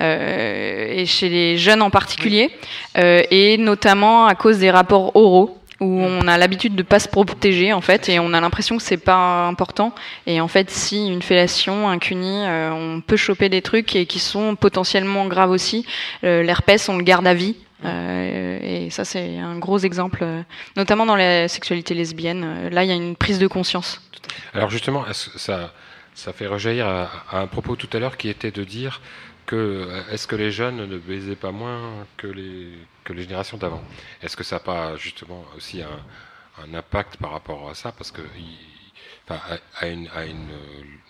Euh, 0.00 0.88
et 0.92 1.06
chez 1.06 1.28
les 1.28 1.58
jeunes 1.58 1.82
en 1.82 1.90
particulier, 1.90 2.50
euh, 2.98 3.22
et 3.30 3.58
notamment 3.58 4.26
à 4.26 4.34
cause 4.34 4.58
des 4.58 4.70
rapports 4.70 5.14
oraux 5.16 5.58
où 5.78 6.00
on 6.00 6.26
a 6.26 6.38
l'habitude 6.38 6.74
de 6.74 6.82
pas 6.82 6.98
se 6.98 7.06
protéger 7.06 7.74
en 7.74 7.82
fait 7.82 8.08
et 8.08 8.18
on 8.18 8.32
a 8.32 8.40
l'impression 8.40 8.78
que 8.78 8.82
c'est 8.82 8.96
pas 8.96 9.46
important 9.46 9.94
et 10.26 10.40
en 10.40 10.48
fait 10.48 10.70
si 10.70 11.06
une 11.06 11.20
fellation 11.20 11.90
un 11.90 11.98
cuni 11.98 12.44
euh, 12.46 12.70
on 12.72 13.02
peut 13.02 13.18
choper 13.18 13.50
des 13.50 13.60
trucs 13.60 13.94
et 13.94 14.06
qui 14.06 14.18
sont 14.18 14.56
potentiellement 14.56 15.26
graves 15.26 15.50
aussi 15.50 15.84
Euh, 16.24 16.42
l'herpès 16.42 16.88
on 16.88 16.96
le 16.96 17.02
garde 17.04 17.26
à 17.26 17.34
vie 17.34 17.56
Euh, 17.84 18.58
et 18.62 18.90
ça 18.90 19.04
c'est 19.04 19.38
un 19.38 19.58
gros 19.58 19.78
exemple 19.78 20.20
euh, 20.22 20.42
notamment 20.76 21.04
dans 21.04 21.16
la 21.16 21.48
sexualité 21.48 21.94
lesbienne. 21.94 22.44
Euh, 22.44 22.70
là 22.70 22.84
il 22.84 22.88
y 22.88 22.92
a 22.92 22.94
une 22.94 23.16
prise 23.16 23.38
de 23.38 23.46
conscience. 23.46 24.00
Alors 24.54 24.70
justement, 24.70 25.04
ça, 25.12 25.72
fait 26.32 26.46
rejaillir 26.46 26.86
à, 26.86 27.08
un 27.32 27.46
propos 27.46 27.76
tout 27.76 27.88
à 27.92 27.98
l'heure 27.98 28.16
qui 28.16 28.28
était 28.28 28.50
de 28.50 28.64
dire 28.64 29.00
que 29.44 29.88
est-ce 30.10 30.26
que 30.26 30.34
les 30.34 30.50
jeunes 30.50 30.86
ne 30.86 30.98
baisaient 30.98 31.36
pas 31.36 31.52
moins 31.52 32.06
que 32.16 32.26
les, 32.26 32.72
générations 33.14 33.56
d'avant? 33.56 33.84
Est-ce 34.22 34.36
que 34.36 34.42
ça 34.42 34.56
n'a 34.56 34.60
pas 34.60 34.96
justement 34.96 35.44
aussi 35.56 35.82
un, 35.82 36.74
impact 36.74 37.18
par 37.18 37.30
rapport 37.30 37.68
à 37.68 37.74
ça? 37.74 37.92
Parce 37.92 38.10
que 38.10 38.22
enfin, 39.28 39.40
à, 39.78 39.86
une, 39.86 40.08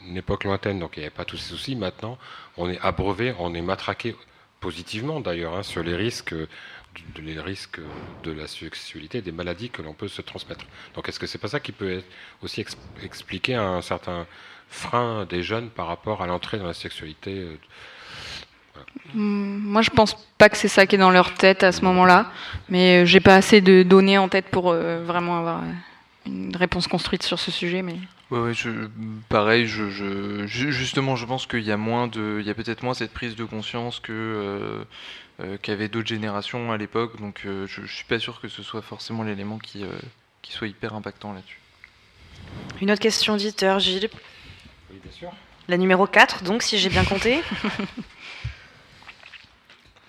une 0.07 0.17
époque 0.17 0.45
lointaine, 0.45 0.81
donc 0.81 0.97
il 0.97 1.01
n'y 1.01 1.07
avait 1.07 1.15
pas 1.15 1.25
tous 1.25 1.39
ces 1.39 1.51
soucis, 1.51 1.77
maintenant 1.77 2.19
on 2.59 2.69
est 2.69 2.81
abreuvé, 2.81 3.35
on 3.39 3.55
est 3.55 3.63
matraqué 3.63 4.15
positivement 4.61 5.21
d'ailleurs 5.21 5.55
hein, 5.57 5.63
sur 5.63 5.83
les 5.83 5.95
risques 5.97 6.35
de- 6.35 6.47
les 7.23 7.35
de 7.35 8.33
la 8.33 8.47
sexualité, 8.47 9.21
des 9.21 9.33
maladies 9.33 9.71
que 9.71 9.83
l'on 9.83 9.93
peut 9.93 10.09
se 10.09 10.23
transmettre. 10.23 10.65
Donc 10.95 11.09
est-ce 11.09 11.19
que 11.21 11.27
c'est 11.27 11.39
pas 11.39 11.49
ça 11.49 11.61
qui 11.61 11.73
peut 11.73 12.03
aussi 12.43 12.61
ex- 12.63 12.77
expliquer 13.03 13.55
un 13.55 13.83
certain 13.83 14.27
frein 14.69 15.27
des 15.27 15.43
jeunes 15.43 15.69
par 15.71 15.87
rapport 15.87 16.23
à 16.23 16.27
l'entrée 16.27 16.59
dans 16.59 16.67
la 16.67 16.75
sexualité 16.75 17.33
euh, 17.39 17.57
Hmm, 19.15 19.59
Moi, 19.63 19.81
je 19.83 19.91
pense 19.91 20.15
pas 20.37 20.49
que 20.51 20.57
c'est 20.57 20.69
ça 20.69 20.87
qui 20.87 20.97
est 20.97 20.99
dans 20.99 21.11
leur 21.11 21.33
tête 21.35 21.63
à 21.63 21.73
ce 21.73 21.83
moment-là, 21.85 22.31
mais 22.69 23.03
euh, 23.03 23.07
j'ai 23.07 23.21
pas 23.21 23.37
assez 23.37 23.61
de 23.63 23.83
données 23.83 24.19
en 24.19 24.29
tête 24.29 24.47
pour 24.51 24.71
euh, 24.71 25.03
vraiment 25.05 25.39
avoir 25.39 25.63
euh, 25.63 25.67
une 26.27 26.55
réponse 26.55 26.87
construite 26.87 27.23
sur 27.23 27.39
ce 27.39 27.51
sujet. 27.51 27.81
Mais 27.83 27.97
Ouais, 28.31 28.41
ouais, 28.41 28.55
je, 28.55 28.71
pareil, 29.29 29.67
je, 29.69 29.89
je, 29.89 30.47
ju- 30.47 30.73
justement, 30.73 31.15
je 31.15 31.25
pense 31.27 31.47
qu'il 31.47 31.61
y 31.63 31.71
a 31.71 31.77
moins 31.77 32.09
de, 32.09 32.39
il 32.41 32.47
y 32.47 32.51
a 32.51 32.55
peut-être 32.55 32.83
moins 32.83 32.95
cette 32.95 33.13
prise 33.13 33.37
de 33.37 33.45
conscience 33.45 34.01
que 34.01 34.13
euh, 34.13 34.85
euh, 35.45 35.57
qu'avaient 35.63 35.89
d'autres 35.89 36.09
générations 36.09 36.73
à 36.73 36.77
l'époque. 36.77 37.21
Donc, 37.21 37.43
euh, 37.47 37.67
je, 37.69 37.83
je 37.87 37.95
suis 37.95 38.05
pas 38.05 38.19
sûr 38.19 38.41
que 38.41 38.49
ce 38.49 38.65
soit 38.65 38.83
forcément 38.83 39.23
l'élément 39.23 39.59
qui, 39.59 39.85
euh, 39.85 39.89
qui 40.43 40.53
soit 40.53 40.67
hyper 40.67 40.95
impactant 40.95 41.33
là-dessus. 41.33 41.61
Une 42.81 42.91
autre 42.91 43.01
question 43.01 43.35
auditeur, 43.35 43.79
Gilles. 43.79 44.09
Oui, 44.91 44.99
bien 45.03 45.13
sûr. 45.13 45.31
La 45.69 45.77
numéro 45.77 46.07
4, 46.09 46.43
donc, 46.43 46.63
si 46.65 46.79
j'ai 46.79 46.89
bien 46.89 47.05
compté. 47.05 47.41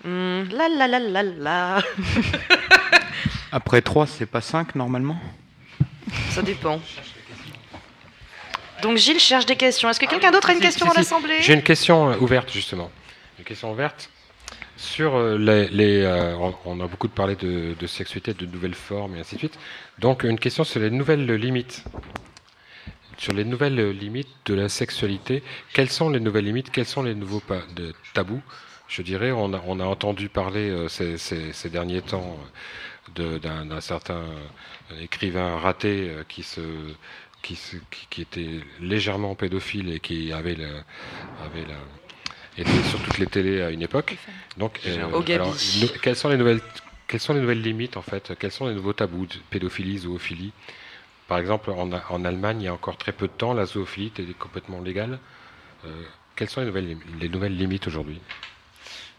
Hmm, 0.04 0.44
la 0.52 0.68
la 0.68 0.86
la 0.86 1.00
la 1.00 1.22
la. 1.24 1.82
Après 3.50 3.82
3, 3.82 4.06
c'est 4.06 4.26
pas 4.26 4.40
5 4.40 4.76
normalement? 4.76 5.18
Ça 6.30 6.40
dépend. 6.40 6.80
Donc 8.82 8.96
Gilles 8.96 9.18
cherche 9.20 9.46
des 9.46 9.56
questions. 9.56 9.88
Est-ce 9.88 10.00
que 10.00 10.06
quelqu'un 10.06 10.30
d'autre 10.30 10.50
a 10.50 10.52
une 10.52 10.60
question 10.60 10.84
Si, 10.86 10.88
dans 10.88 10.92
si. 10.92 10.98
l'Assemblée 10.98 11.42
J'ai 11.42 11.54
une 11.54 11.62
question 11.62 12.10
euh, 12.10 12.16
ouverte 12.18 12.50
justement. 12.52 12.90
Une 13.38 13.44
question 13.44 13.72
ouverte 13.72 14.10
sur 14.76 15.16
euh, 15.16 15.36
les. 15.36 15.68
les, 15.68 16.02
euh, 16.02 16.36
on, 16.64 16.80
a 16.80 16.86
beaucoup 16.86 17.08
parlé 17.08 17.34
de, 17.34 17.74
de 17.78 17.86
sexualité, 17.86 18.34
de 18.34 18.46
nouvelles 18.46 18.74
formes 18.74 19.16
et 19.16 19.20
ainsi 19.20 19.34
de 19.34 19.40
suite. 19.40 19.58
Donc 19.98 20.22
une 20.22 20.38
question 20.38 20.64
sur 20.64 20.80
les 20.80 20.90
nouvelles 20.90 21.26
limites. 21.34 21.84
Sur 23.16 23.32
les 23.32 23.44
nouvelles 23.44 23.90
limites 23.90 24.28
de 24.46 24.54
la 24.54 24.68
sexualité, 24.68 25.42
quelles 25.74 25.90
sont 25.90 26.08
les 26.08 26.20
nouvelles 26.20 26.44
limites 26.44 26.70
Quels 26.70 26.86
sont 26.86 27.02
les 27.02 27.16
nouveaux 27.16 27.42
de 27.74 27.92
tabous? 28.14 28.40
Je 28.86 29.02
dirais, 29.02 29.32
on 29.32 29.52
a, 29.54 29.60
on 29.66 29.80
a 29.80 29.84
entendu 29.84 30.28
parler 30.28 30.70
euh, 30.70 30.86
ces, 30.88 31.18
ces- 31.18 31.52
ces 31.52 31.68
derniers 31.68 32.00
temps 32.02 32.38
d'un 33.16 33.80
certain 33.80 34.22
écrivain 35.00 35.56
raté 35.58 36.10
qui 36.28 36.42
se 36.42 36.60
qui, 37.48 37.56
se- 37.56 37.76
qui, 37.90 38.06
qui 38.10 38.20
était 38.22 38.60
légèrement 38.80 39.34
pédophile 39.34 39.90
et 39.90 40.00
qui 40.00 40.32
avait, 40.34 40.54
le, 40.54 40.68
avait 41.46 41.64
la, 41.64 41.76
était 42.58 42.82
sur 42.90 43.00
toutes 43.00 43.16
les 43.18 43.26
télés 43.26 43.62
à 43.62 43.70
une 43.70 43.80
époque. 43.80 44.16
Donc, 44.58 44.78
euh, 44.86 44.90
alors, 45.36 45.54
no- 45.80 45.88
quelles 46.02 46.16
sont 46.16 46.28
les 46.28 46.36
nouvelles 46.36 46.60
quelles 47.06 47.20
sont 47.20 47.32
les 47.32 47.40
nouvelles 47.40 47.62
limites 47.62 47.96
en 47.96 48.02
fait? 48.02 48.34
Quels 48.38 48.52
sont 48.52 48.66
les 48.66 48.74
nouveaux 48.74 48.92
tabous 48.92 49.24
de 49.24 49.36
pédophilie, 49.48 49.96
zoophilie? 50.00 50.52
Par 51.26 51.38
exemple, 51.38 51.70
en, 51.70 52.24
Allemagne, 52.26 52.60
il 52.60 52.64
y 52.64 52.68
a 52.68 52.74
encore 52.74 52.98
très 52.98 53.12
peu 53.12 53.28
de 53.28 53.32
temps, 53.32 53.54
la 53.54 53.64
zoophilie 53.64 54.08
était 54.08 54.24
complètement 54.34 54.82
légale. 54.82 55.18
Euh, 55.86 56.02
quelles 56.36 56.50
sont 56.50 56.60
les 56.60 56.66
nouvelles, 56.66 56.88
lim- 56.88 57.00
les 57.18 57.30
nouvelles 57.30 57.56
limites 57.56 57.86
aujourd'hui? 57.86 58.20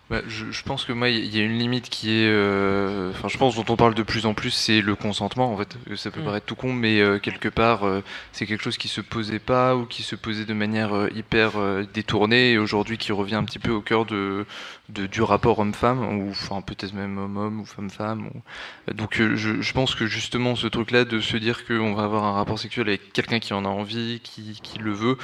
Bah, 0.10 0.22
je, 0.28 0.50
je 0.50 0.64
pense 0.64 0.86
que 0.86 0.92
moi, 0.92 1.10
il 1.10 1.36
y 1.36 1.40
a 1.40 1.44
une 1.44 1.60
limite 1.60 1.88
qui 1.90 2.10
est, 2.10 2.28
euh, 2.28 3.12
enfin, 3.12 3.28
je 3.28 3.38
pense 3.38 3.56
dont 3.56 3.66
on 3.70 3.76
parle 3.76 3.94
de 3.94 4.02
plus 4.02 4.26
en 4.26 4.34
plus, 4.34 4.50
c'est 4.50 4.82
le 4.82 4.96
consentement. 4.96 5.54
En 5.54 5.58
fait, 5.58 5.78
Euh, 5.88 5.96
ça 5.96 6.10
peut 6.10 6.22
Mm. 6.22 6.24
paraître 6.26 6.46
tout 6.48 6.56
con, 6.56 6.74
mais 6.74 7.00
euh, 7.00 7.20
quelque 7.20 7.48
part, 7.48 7.84
euh, 7.86 8.02
c'est 8.32 8.48
quelque 8.48 8.64
chose 8.64 8.78
qui 8.80 8.88
se 8.88 9.02
posait 9.02 9.38
pas 9.38 9.76
ou 9.76 9.86
qui 9.86 10.02
se 10.02 10.16
posait 10.16 10.46
de 10.46 10.54
manière 10.56 10.96
euh, 10.96 11.10
hyper 11.16 11.58
euh, 11.58 11.84
détournée 11.94 12.54
et 12.54 12.58
aujourd'hui 12.58 12.98
qui 12.98 13.12
revient 13.12 13.36
un 13.36 13.44
petit 13.44 13.60
peu 13.60 13.70
au 13.70 13.82
cœur 13.82 14.06
de, 14.06 14.48
de- 14.90 15.06
du 15.06 15.22
rapport 15.22 15.60
homme-femme 15.60 16.00
ou 16.20 16.32
enfin 16.32 16.62
peut-être 16.62 16.94
même 16.96 17.20
homme-homme 17.20 17.60
ou 17.62 17.66
femme-femme. 17.66 18.32
ou- 18.34 18.94
Donc, 18.94 19.20
euh, 19.22 19.36
je, 19.36 19.62
je 19.62 19.74
pense 19.74 19.94
que 19.94 20.08
justement, 20.08 20.56
ce 20.56 20.66
truc-là 20.66 21.06
de 21.06 21.20
se 21.20 21.38
dire 21.38 21.68
qu'on 21.68 21.94
va 21.94 22.04
avoir 22.06 22.24
un 22.24 22.32
rapport 22.34 22.58
sexuel 22.58 22.88
avec 22.88 23.14
quelqu'un 23.14 23.38
qui 23.38 23.54
en 23.54 23.64
a 23.64 23.68
envie, 23.70 24.22
qui, 24.24 24.60
qui 24.64 24.80
le 24.80 24.92
veut, 24.92 25.18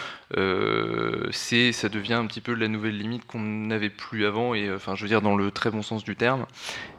c'est, 1.32 1.72
ça 1.72 1.90
devient 1.90 2.14
un 2.14 2.26
petit 2.26 2.42
peu 2.42 2.54
la 2.54 2.68
nouvelle 2.68 2.98
limite 2.98 3.26
qu'on 3.26 3.40
n'avait 3.40 3.90
plus 3.90 4.26
avant 4.26 4.54
et 4.54 4.68
euh, 4.68 4.76
enfin, 4.76 4.96
je 4.96 5.02
veux 5.04 5.08
dire 5.08 5.22
dans 5.22 5.36
le 5.36 5.52
très 5.52 5.72
bon 5.72 5.82
sens 5.82 6.04
du 6.04 6.16
terme. 6.16 6.46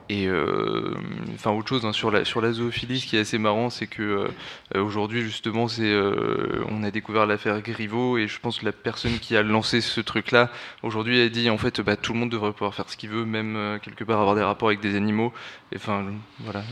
Et 0.09 0.29
euh, 0.29 0.95
enfin 1.35 1.51
autre 1.51 1.69
chose 1.69 1.85
hein, 1.85 1.93
sur 1.93 2.11
la 2.13 2.53
zoophilie, 2.53 3.01
ce 3.01 3.07
qui 3.07 3.17
est 3.17 3.21
assez 3.21 3.39
marrant, 3.39 3.71
c'est 3.71 3.89
que 3.89 4.29
euh, 4.75 4.81
aujourd'hui 4.81 5.23
justement, 5.23 5.67
euh, 5.81 6.65
on 6.69 6.85
a 6.85 6.93
découvert 6.93 7.27
l'affaire 7.27 7.61
Griveaux 7.61 8.17
et 8.17 8.29
je 8.29 8.39
pense 8.39 8.61
que 8.61 8.65
la 8.65 8.73
personne 8.73 9.19
qui 9.19 9.37
a 9.37 9.43
lancé 9.43 9.81
ce 9.81 10.01
truc-là 10.01 10.51
aujourd'hui 10.85 11.21
a 11.21 11.29
dit 11.29 11.51
en 11.51 11.59
fait 11.59 11.81
bah, 11.81 11.97
tout 11.97 12.13
le 12.13 12.21
monde 12.21 12.31
devrait 12.31 12.53
pouvoir 12.53 12.75
faire 12.75 12.89
ce 12.89 12.97
qu'il 12.97 13.11
veut, 13.11 13.25
même 13.25 13.57
euh, 13.57 13.79
quelque 13.79 14.05
part 14.05 14.21
avoir 14.21 14.37
des 14.37 14.43
rapports 14.43 14.69
avec 14.69 14.81
des 14.81 14.95
animaux. 14.95 15.33
Enfin 15.75 16.07
voilà. 16.39 16.63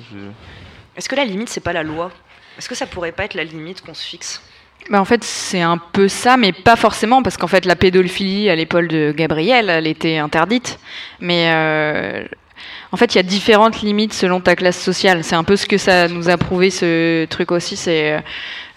Est-ce 0.97 1.09
que 1.09 1.17
la 1.17 1.25
limite, 1.25 1.49
c'est 1.49 1.61
pas 1.61 1.73
la 1.73 1.83
loi? 1.83 2.13
Est-ce 2.57 2.69
que 2.69 2.77
ça 2.77 2.87
pourrait 2.87 3.11
pas 3.11 3.25
être 3.25 3.35
la 3.35 3.43
limite 3.43 3.81
qu'on 3.81 3.95
se 3.95 4.07
fixe? 4.07 4.41
Bah, 4.91 5.01
en 5.01 5.05
fait, 5.05 5.25
c'est 5.25 5.63
un 5.63 5.79
peu 5.79 6.09
ça, 6.09 6.37
mais 6.37 6.53
pas 6.53 6.77
forcément, 6.77 7.23
parce 7.23 7.37
qu'en 7.37 7.47
fait, 7.47 7.65
la 7.65 7.77
pédophilie 7.77 8.51
à 8.51 8.57
l'épaule 8.57 8.89
de 8.89 9.13
Gabriel, 9.17 9.71
elle 9.71 9.87
était 9.87 10.19
interdite. 10.19 10.79
Mais 11.21 11.51
euh, 11.53 12.25
en 12.93 12.97
fait, 12.97 13.15
il 13.15 13.17
y 13.17 13.21
a 13.21 13.25
différentes 13.25 13.83
limites 13.83 14.13
selon 14.13 14.41
ta 14.41 14.55
classe 14.57 14.81
sociale. 14.81 15.25
C'est 15.25 15.35
un 15.37 15.45
peu 15.45 15.57
ce 15.57 15.67
que 15.67 15.79
ça 15.79 16.09
nous 16.09 16.29
a 16.29 16.37
prouvé 16.37 16.71
ce 16.71 17.25
truc 17.27 17.51
aussi. 17.53 17.77
C'est 17.77 18.23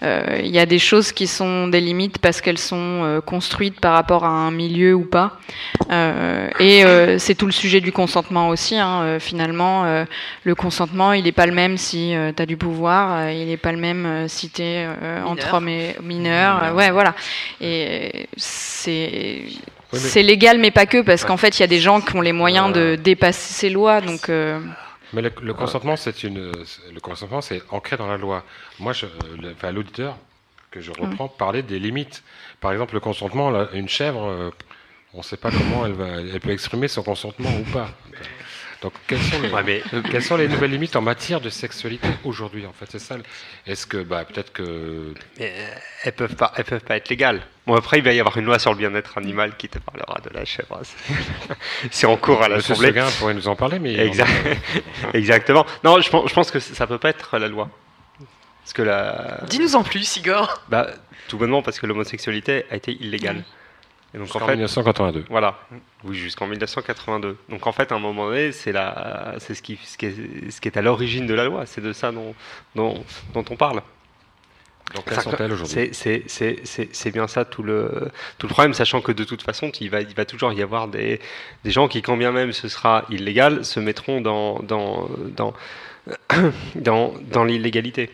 euh, 0.02 0.40
il 0.44 0.50
y 0.50 0.58
a 0.60 0.66
des 0.66 0.78
choses 0.78 1.10
qui 1.12 1.26
sont 1.26 1.66
des 1.68 1.80
limites 1.80 2.18
parce 2.18 2.40
qu'elles 2.40 2.58
sont 2.58 2.76
euh, 3.04 3.20
construites 3.20 3.80
par 3.80 3.94
rapport 3.94 4.24
à 4.24 4.28
un 4.28 4.50
milieu 4.50 4.94
ou 4.94 5.04
pas. 5.04 5.38
Euh, 5.90 6.48
et 6.60 6.84
euh, 6.84 7.18
c'est 7.18 7.34
tout 7.34 7.46
le 7.46 7.52
sujet 7.52 7.80
du 7.80 7.90
consentement 7.92 8.48
aussi. 8.48 8.76
hein. 8.76 9.02
Euh, 9.02 9.20
finalement, 9.20 9.84
euh, 9.86 10.04
le 10.44 10.54
consentement, 10.54 11.12
il 11.12 11.24
n'est 11.24 11.32
pas 11.32 11.46
le 11.46 11.52
même 11.52 11.76
si 11.76 12.14
tu 12.36 12.42
as 12.42 12.46
du 12.46 12.56
pouvoir, 12.56 13.12
euh, 13.26 13.32
il 13.32 13.46
n'est 13.46 13.56
pas 13.56 13.72
le 13.72 13.78
même 13.78 14.06
euh, 14.06 14.28
si 14.28 14.50
tu 14.50 14.62
es 14.62 14.86
entre 15.24 15.54
hommes 15.54 15.68
et 15.68 15.96
mineurs. 16.02 16.62
euh, 16.64 16.72
ouais, 16.74 16.90
voilà. 16.90 17.14
Et 17.60 18.28
c'est 18.36 19.42
Oui, 19.92 19.98
mais- 20.02 20.08
c'est 20.08 20.22
légal, 20.22 20.58
mais 20.58 20.70
pas 20.70 20.86
que, 20.86 21.00
parce 21.02 21.22
Ouais. 21.22 21.28
qu'en 21.28 21.36
fait, 21.36 21.58
il 21.58 21.60
y 21.60 21.64
a 21.64 21.68
des 21.68 21.80
gens 21.80 22.00
qui 22.00 22.14
ont 22.16 22.20
les 22.20 22.32
moyens 22.32 22.72
de 22.72 22.94
dépasser 22.96 23.54
ces 23.54 23.70
lois. 23.70 24.00
Donc, 24.00 24.28
euh, 24.28 24.60
Mais 25.14 25.22
le, 25.22 25.32
le 25.40 25.54
consentement, 25.54 25.96
c'est 25.96 26.22
une, 26.24 26.52
le 26.92 27.00
consentement, 27.00 27.40
c'est 27.40 27.62
ancré 27.70 27.96
dans 27.96 28.06
la 28.08 28.18
loi. 28.18 28.44
Moi, 28.78 28.92
je, 28.92 29.06
le- 29.40 29.52
enfin, 29.52 29.72
l'auditeur 29.72 30.16
que 30.70 30.80
je 30.82 30.90
reprends 30.90 31.28
parlait 31.28 31.62
des 31.62 31.78
limites. 31.78 32.22
Par 32.60 32.72
exemple, 32.72 32.92
le 32.94 33.00
consentement, 33.00 33.50
là, 33.50 33.68
une 33.72 33.88
chèvre, 33.88 34.26
euh, 34.26 34.50
on 35.14 35.18
ne 35.18 35.22
sait 35.22 35.38
pas 35.38 35.50
comment 35.50 35.86
elle 35.86 35.92
va, 35.92 36.06
elle 36.20 36.40
peut 36.40 36.50
exprimer 36.50 36.88
son 36.88 37.02
consentement 37.02 37.48
ou 37.58 37.62
pas. 37.72 37.88
Donc, 38.82 38.92
quelles 39.06 39.22
sont 39.22 39.40
les, 39.40 39.48
Ouais, 39.48 39.62
mais- 39.64 39.82
euh, 39.94 40.02
quelles 40.10 40.22
sont 40.22 40.36
les 40.36 40.46
nouvelles 40.46 40.70
limites 40.70 40.94
en 40.96 41.00
matière 41.00 41.40
de 41.40 41.48
sexualité 41.48 42.06
aujourd'hui 42.24 42.66
En 42.66 42.72
fait, 42.74 42.86
c'est 42.90 42.98
ça. 42.98 43.16
Est-ce 43.66 43.86
que, 43.86 43.96
bah, 44.02 44.24
peut-être 44.26 44.52
que 44.52 45.14
Mais, 45.38 45.52
euh, 45.56 45.74
elles 46.04 46.12
peuvent 46.12 46.36
pas, 46.36 46.52
elles 46.56 46.64
peuvent 46.64 46.84
pas 46.84 46.96
être 46.96 47.08
légales. 47.08 47.40
Bon 47.68 47.76
après 47.76 47.98
il 47.98 48.02
va 48.02 48.12
y 48.14 48.18
avoir 48.18 48.36
une 48.38 48.46
loi 48.46 48.58
sur 48.58 48.72
le 48.72 48.78
bien-être 48.78 49.18
animal 49.18 49.54
qui 49.58 49.68
te 49.68 49.78
parlera 49.78 50.18
de 50.20 50.30
la 50.34 50.44
chèvre. 50.46 50.80
C'est- 51.90 52.06
en 52.06 52.16
cours 52.16 52.42
à 52.42 52.48
Monsieur 52.48 52.72
l'Assemblée. 52.72 52.88
Seguin 52.88 53.06
pourrait 53.18 53.34
nous 53.34 53.46
en 53.46 53.54
parler, 53.56 53.78
mais 53.78 53.94
Exact- 53.94 54.30
Exactement. 55.14 55.66
Non, 55.84 56.00
je 56.00 56.08
pense, 56.08 56.28
je 56.30 56.34
pense 56.34 56.50
que 56.50 56.58
ça 56.60 56.86
peut 56.86 56.98
pas 56.98 57.10
être 57.10 57.36
la 57.38 57.46
loi. 57.48 57.68
Parce 58.62 58.72
que 58.72 58.80
la. 58.82 59.40
Dis-nous 59.48 59.76
en 59.76 59.82
plus, 59.82 60.16
Igor. 60.16 60.62
Bah, 60.70 60.86
tout 61.28 61.36
bonnement 61.36 61.60
parce 61.62 61.78
que 61.78 61.86
l'homosexualité 61.86 62.64
a 62.70 62.76
été 62.76 62.92
illégale. 62.92 63.44
Et 64.14 64.16
donc 64.16 64.28
Jusqu'en 64.28 64.46
1982. 64.46 65.26
Voilà. 65.28 65.58
Oui, 66.04 66.16
jusqu'en 66.16 66.46
1982. 66.46 67.36
Donc 67.50 67.66
en 67.66 67.72
fait, 67.72 67.92
à 67.92 67.96
un 67.96 67.98
moment 67.98 68.28
donné, 68.28 68.52
c'est 68.52 68.72
la, 68.72 69.34
c'est 69.38 69.54
ce 69.54 69.60
qui, 69.60 69.78
ce 69.84 69.98
qui 69.98 70.06
est, 70.06 70.50
ce 70.50 70.60
qui 70.62 70.68
est 70.68 70.78
à 70.78 70.80
l'origine 70.82 71.26
de 71.26 71.34
la 71.34 71.44
loi. 71.44 71.66
C'est 71.66 71.82
de 71.82 71.92
ça 71.92 72.10
dont, 72.12 72.34
dont, 72.74 73.04
dont 73.34 73.44
on 73.50 73.56
parle. 73.56 73.82
Donc, 74.94 75.04
quelles 75.04 75.14
Ça- 75.16 75.22
sont-elles 75.22 75.52
aujourd'hui 75.52 75.90
c'est- 75.92 77.10
bien 77.10 77.28
ça 77.28 77.44
tout 77.44 77.62
le, 77.62 78.10
tout 78.38 78.46
le 78.46 78.52
problème, 78.52 78.72
sachant 78.72 79.00
que 79.02 79.12
de 79.12 79.24
toute 79.24 79.42
façon, 79.42 79.70
il 79.80 79.90
va, 79.90 80.00
il 80.00 80.14
va 80.14 80.24
toujours 80.24 80.52
y 80.52 80.62
avoir 80.62 80.88
des, 80.88 81.20
des 81.64 81.70
gens 81.70 81.88
qui, 81.88 82.00
quand 82.00 82.16
bien 82.16 82.32
même 82.32 82.52
ce 82.52 82.68
sera 82.68 83.04
illégal, 83.10 83.64
se 83.64 83.80
mettront 83.80 84.20
dans, 84.22 84.60
dans, 84.60 85.08
dans, 85.36 85.52
dans, 86.74 87.14
dans 87.30 87.44
l'illégalité. 87.44 88.10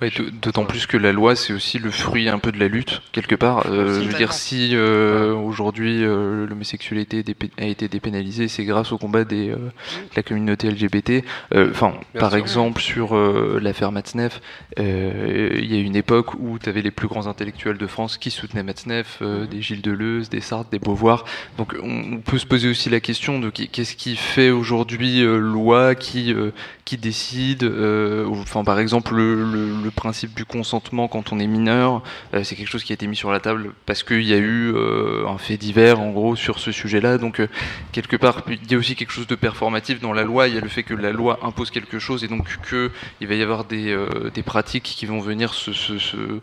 Ouais, 0.00 0.12
d'autant 0.40 0.64
plus 0.64 0.86
que 0.86 0.96
la 0.96 1.10
loi, 1.10 1.34
c'est 1.34 1.52
aussi 1.52 1.80
le 1.80 1.90
fruit 1.90 2.28
un 2.28 2.38
peu 2.38 2.52
de 2.52 2.58
la 2.60 2.68
lutte, 2.68 3.02
quelque 3.10 3.34
part. 3.34 3.66
Euh, 3.66 4.00
je 4.00 4.08
veux 4.08 4.14
dire, 4.16 4.32
si 4.32 4.70
euh, 4.76 5.32
aujourd'hui 5.34 6.04
euh, 6.04 6.46
l'homosexualité 6.46 7.24
a 7.58 7.64
été 7.64 7.88
dépénalisée, 7.88 8.46
c'est 8.46 8.64
grâce 8.64 8.92
au 8.92 8.98
combat 8.98 9.24
des, 9.24 9.50
euh, 9.50 9.56
de 9.56 10.14
la 10.14 10.22
communauté 10.22 10.70
LGBT. 10.70 11.24
Euh, 11.52 11.70
Enfin, 11.72 11.94
par 12.16 12.30
sûr. 12.30 12.38
exemple, 12.38 12.80
sur 12.80 13.16
euh, 13.16 13.58
l'affaire 13.60 13.90
Matzneff, 13.90 14.40
euh, 14.78 15.50
il 15.60 15.72
y 15.74 15.76
a 15.76 15.80
une 15.80 15.96
époque 15.96 16.34
où 16.34 16.60
tu 16.60 16.68
avais 16.68 16.82
les 16.82 16.92
plus 16.92 17.08
grands 17.08 17.26
intellectuels 17.26 17.76
de 17.78 17.86
France 17.88 18.18
qui 18.18 18.30
soutenaient 18.30 18.62
Matzneff, 18.62 19.18
euh, 19.20 19.46
des 19.46 19.62
Gilles 19.62 19.82
Deleuze, 19.82 20.28
des 20.28 20.40
Sartre, 20.40 20.70
des 20.70 20.78
Beauvoir. 20.78 21.24
Donc 21.56 21.74
on, 21.82 22.18
peut 22.24 22.38
se 22.38 22.46
poser 22.46 22.68
aussi 22.68 22.88
la 22.88 23.00
question 23.00 23.40
de 23.40 23.50
qu'est-ce 23.50 23.96
qui 23.96 24.14
fait 24.14 24.50
aujourd'hui 24.50 25.22
euh, 25.24 25.38
loi, 25.38 25.96
qui, 25.96 26.32
euh, 26.32 26.52
qui 26.84 26.96
décide. 26.98 27.64
euh, 27.64 28.26
Enfin, 28.28 28.62
par 28.62 28.78
exemple, 28.78 29.16
le, 29.16 29.34
le- 29.44 29.87
le 29.88 29.92
principe 29.92 30.34
du 30.34 30.44
consentement 30.44 31.08
quand 31.08 31.32
on 31.32 31.38
est 31.38 31.46
mineur, 31.46 32.02
euh, 32.34 32.44
c'est 32.44 32.54
quelque 32.56 32.68
chose 32.68 32.84
qui 32.84 32.92
a 32.92 32.94
été 32.94 33.06
mis 33.06 33.16
sur 33.16 33.32
la 33.32 33.40
table 33.40 33.72
parce 33.86 34.02
qu'il 34.02 34.22
y 34.22 34.34
a 34.34 34.36
eu 34.36 34.72
euh, 34.74 35.26
un 35.26 35.38
fait 35.38 35.56
divers, 35.56 35.98
en 36.00 36.10
gros, 36.10 36.36
sur 36.36 36.58
ce 36.58 36.70
sujet-là. 36.72 37.16
Donc, 37.18 37.40
euh, 37.40 37.48
quelque 37.92 38.16
part, 38.16 38.42
il 38.48 38.70
y 38.70 38.74
a 38.74 38.78
aussi 38.78 38.94
quelque 38.96 39.12
chose 39.12 39.26
de 39.26 39.34
performatif 39.34 40.00
dans 40.00 40.12
la 40.12 40.22
loi. 40.24 40.46
Il 40.48 40.54
y 40.54 40.58
a 40.58 40.60
le 40.60 40.68
fait 40.68 40.82
que 40.82 40.94
la 40.94 41.10
loi 41.10 41.38
impose 41.42 41.70
quelque 41.70 41.98
chose 41.98 42.22
et 42.24 42.28
donc 42.28 42.58
que 42.62 42.90
il 43.20 43.26
va 43.26 43.34
y 43.34 43.42
avoir 43.42 43.64
des, 43.64 43.90
euh, 43.92 44.30
des 44.34 44.42
pratiques 44.42 44.84
qui 44.84 45.06
vont 45.06 45.20
venir 45.20 45.54
se, 45.54 45.72
se- 45.72 45.98
se- 45.98 46.40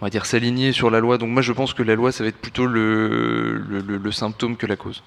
on 0.00 0.04
va 0.04 0.10
dire 0.10 0.26
s'aligner 0.26 0.72
sur 0.72 0.90
la 0.90 1.00
loi. 1.00 1.16
Donc, 1.18 1.30
moi, 1.30 1.42
je 1.42 1.52
pense 1.52 1.72
que 1.74 1.82
la 1.82 1.94
loi, 1.94 2.12
ça 2.12 2.22
va 2.22 2.28
être 2.28 2.36
plutôt 2.40 2.66
le, 2.66 3.58
le, 3.68 3.80
le- 3.80 3.96
le 3.96 4.12
symptôme 4.12 4.56
que 4.56 4.66
la 4.66 4.76
cause. 4.76 5.02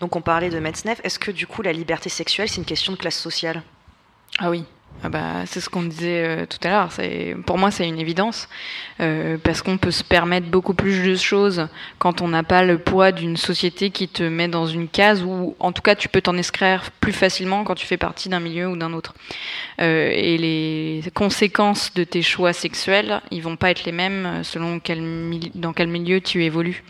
Donc 0.00 0.14
on 0.14 0.20
parlait 0.20 0.50
de 0.50 0.60
Metzneff. 0.60 1.00
Est-ce 1.02 1.18
que 1.18 1.32
du 1.32 1.48
coup 1.48 1.60
la 1.62 1.72
liberté 1.72 2.08
sexuelle 2.08 2.48
c'est 2.48 2.58
une 2.58 2.64
question 2.64 2.92
de 2.92 2.98
classe 2.98 3.18
sociale? 3.18 3.62
Ah 4.38 4.48
oui. 4.48 4.64
Ah 5.04 5.08
bah, 5.08 5.46
c'est 5.46 5.60
ce 5.60 5.68
qu'on 5.68 5.82
disait 5.82 6.24
euh, 6.24 6.46
tout 6.46 6.58
à 6.62 6.70
l'heure. 6.70 6.92
C'est- 6.92 7.34
Pour 7.44 7.58
moi, 7.58 7.72
c'est 7.72 7.88
une 7.88 7.98
évidence. 7.98 8.48
Euh, 9.00 9.36
parce 9.42 9.60
qu'on 9.60 9.76
peut 9.76 9.90
se 9.90 10.04
permettre 10.04 10.46
beaucoup 10.46 10.74
plus 10.74 11.02
de 11.04 11.16
choses 11.16 11.66
quand 11.98 12.20
on 12.20 12.28
n'a 12.28 12.44
pas 12.44 12.62
le 12.62 12.78
poids 12.78 13.10
d'une 13.10 13.36
société 13.36 13.90
qui 13.90 14.06
te 14.06 14.22
met 14.22 14.46
dans 14.46 14.66
une 14.68 14.86
case 14.86 15.24
où, 15.24 15.56
en 15.58 15.72
tout 15.72 15.82
cas, 15.82 15.96
tu 15.96 16.08
peux 16.08 16.20
t'en 16.20 16.38
inscrire 16.38 16.92
plus 17.00 17.12
facilement 17.12 17.64
quand 17.64 17.74
tu 17.74 17.84
fais 17.84 17.96
partie 17.96 18.28
d'un 18.28 18.38
milieu 18.38 18.68
ou 18.68 18.76
d'un 18.76 18.92
autre. 18.92 19.14
Euh, 19.80 20.10
et 20.12 20.38
les 20.38 21.02
conséquences 21.14 21.92
de 21.94 22.04
tes 22.04 22.22
choix 22.22 22.52
sexuels, 22.52 23.22
ils 23.32 23.42
vont 23.42 23.56
pas 23.56 23.72
être 23.72 23.84
les 23.84 23.92
mêmes 23.92 24.44
selon 24.44 24.78
dans 25.56 25.72
quel 25.72 25.88
milieu 25.88 26.20
tu 26.20 26.44
évolues. 26.44 26.84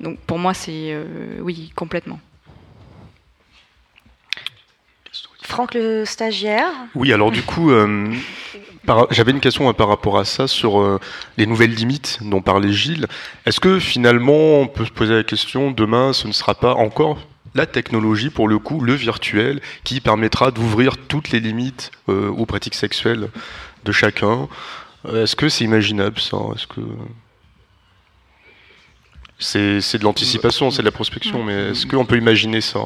Donc 0.00 0.18
pour 0.26 0.40
moi, 0.40 0.52
c'est 0.52 0.96
oui, 1.40 1.70
complètement. 1.76 2.18
Franck 5.42 5.74
le 5.74 6.04
stagiaire. 6.04 6.70
Oui, 6.94 7.12
alors 7.12 7.30
du 7.30 7.42
coup, 7.42 7.70
euh, 7.70 8.12
j'avais 9.10 9.32
une 9.32 9.40
question 9.40 9.72
par 9.74 9.88
rapport 9.88 10.18
à 10.18 10.24
ça 10.24 10.46
sur 10.46 10.80
euh, 10.80 10.98
les 11.36 11.46
nouvelles 11.46 11.74
limites 11.74 12.18
dont 12.22 12.40
parlait 12.40 12.72
Gilles. 12.72 13.06
Est-ce 13.46 13.60
que 13.60 13.78
finalement, 13.78 14.60
on 14.60 14.66
peut 14.66 14.84
se 14.84 14.90
poser 14.90 15.14
la 15.14 15.24
question, 15.24 15.70
demain, 15.70 16.12
ce 16.12 16.26
ne 16.26 16.32
sera 16.32 16.54
pas 16.54 16.74
encore 16.74 17.18
la 17.54 17.66
technologie, 17.66 18.30
pour 18.30 18.48
le 18.48 18.58
coup, 18.58 18.80
le 18.80 18.94
virtuel, 18.94 19.60
qui 19.84 20.00
permettra 20.00 20.50
d'ouvrir 20.50 20.96
toutes 20.96 21.30
les 21.30 21.40
limites 21.40 21.90
euh, 22.08 22.28
aux 22.28 22.46
pratiques 22.46 22.74
sexuelles 22.74 23.28
de 23.84 23.92
chacun? 23.92 24.48
Euh, 25.06 25.24
Est-ce 25.24 25.36
que 25.36 25.48
c'est 25.48 25.64
imaginable 25.64 26.18
ça? 26.18 26.38
Est-ce 26.54 26.66
que 26.66 26.80
c'est 29.42 29.98
de 29.98 30.04
l'anticipation, 30.04 30.70
c'est 30.70 30.82
de 30.82 30.86
la 30.86 30.92
prospection, 30.92 31.42
mais 31.42 31.70
est-ce 31.70 31.86
qu'on 31.86 32.04
peut 32.04 32.16
imaginer 32.16 32.60
ça 32.60 32.80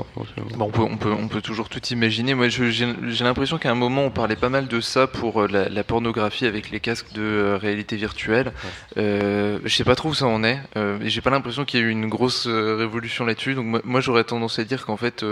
Bon, 0.56 0.66
on, 0.66 0.70
peut, 0.70 0.82
on, 0.82 0.96
peut, 0.96 1.12
on 1.12 1.28
peut 1.28 1.42
toujours 1.42 1.68
tout 1.68 1.84
imaginer. 1.90 2.34
Moi, 2.34 2.48
j'ai 2.48 3.24
l'impression 3.24 3.58
qu'à 3.58 3.70
un 3.70 3.74
moment, 3.74 4.04
on 4.04 4.10
parlait 4.10 4.36
pas 4.36 4.48
mal 4.48 4.66
de 4.66 4.80
ça 4.80 5.06
pour 5.06 5.42
euh, 5.42 5.48
la, 5.48 5.68
la 5.68 5.84
pornographie 5.84 6.46
avec 6.46 6.70
les 6.70 6.80
casques 6.80 7.12
de 7.12 7.22
euh, 7.22 7.58
réalité 7.58 7.96
virtuelle. 7.96 8.52
Euh, 8.96 9.58
je 9.64 9.74
sais 9.74 9.84
pas 9.84 9.94
trop 9.94 10.10
où 10.10 10.14
ça 10.14 10.26
en 10.26 10.42
est. 10.44 10.58
Euh, 10.76 10.98
et 11.00 11.10
j'ai 11.10 11.20
pas 11.20 11.30
l'impression 11.30 11.64
qu'il 11.64 11.80
y 11.80 11.82
a 11.82 11.86
eu 11.86 11.90
une 11.90 12.08
grosse 12.08 12.46
euh, 12.46 12.76
révolution 12.76 13.24
là-dessus. 13.24 13.54
Donc 13.54 13.66
moi, 13.66 13.80
moi, 13.84 14.00
j'aurais 14.00 14.24
tendance 14.24 14.58
à 14.58 14.64
dire 14.64 14.84
qu'en 14.86 14.96
fait, 14.96 15.24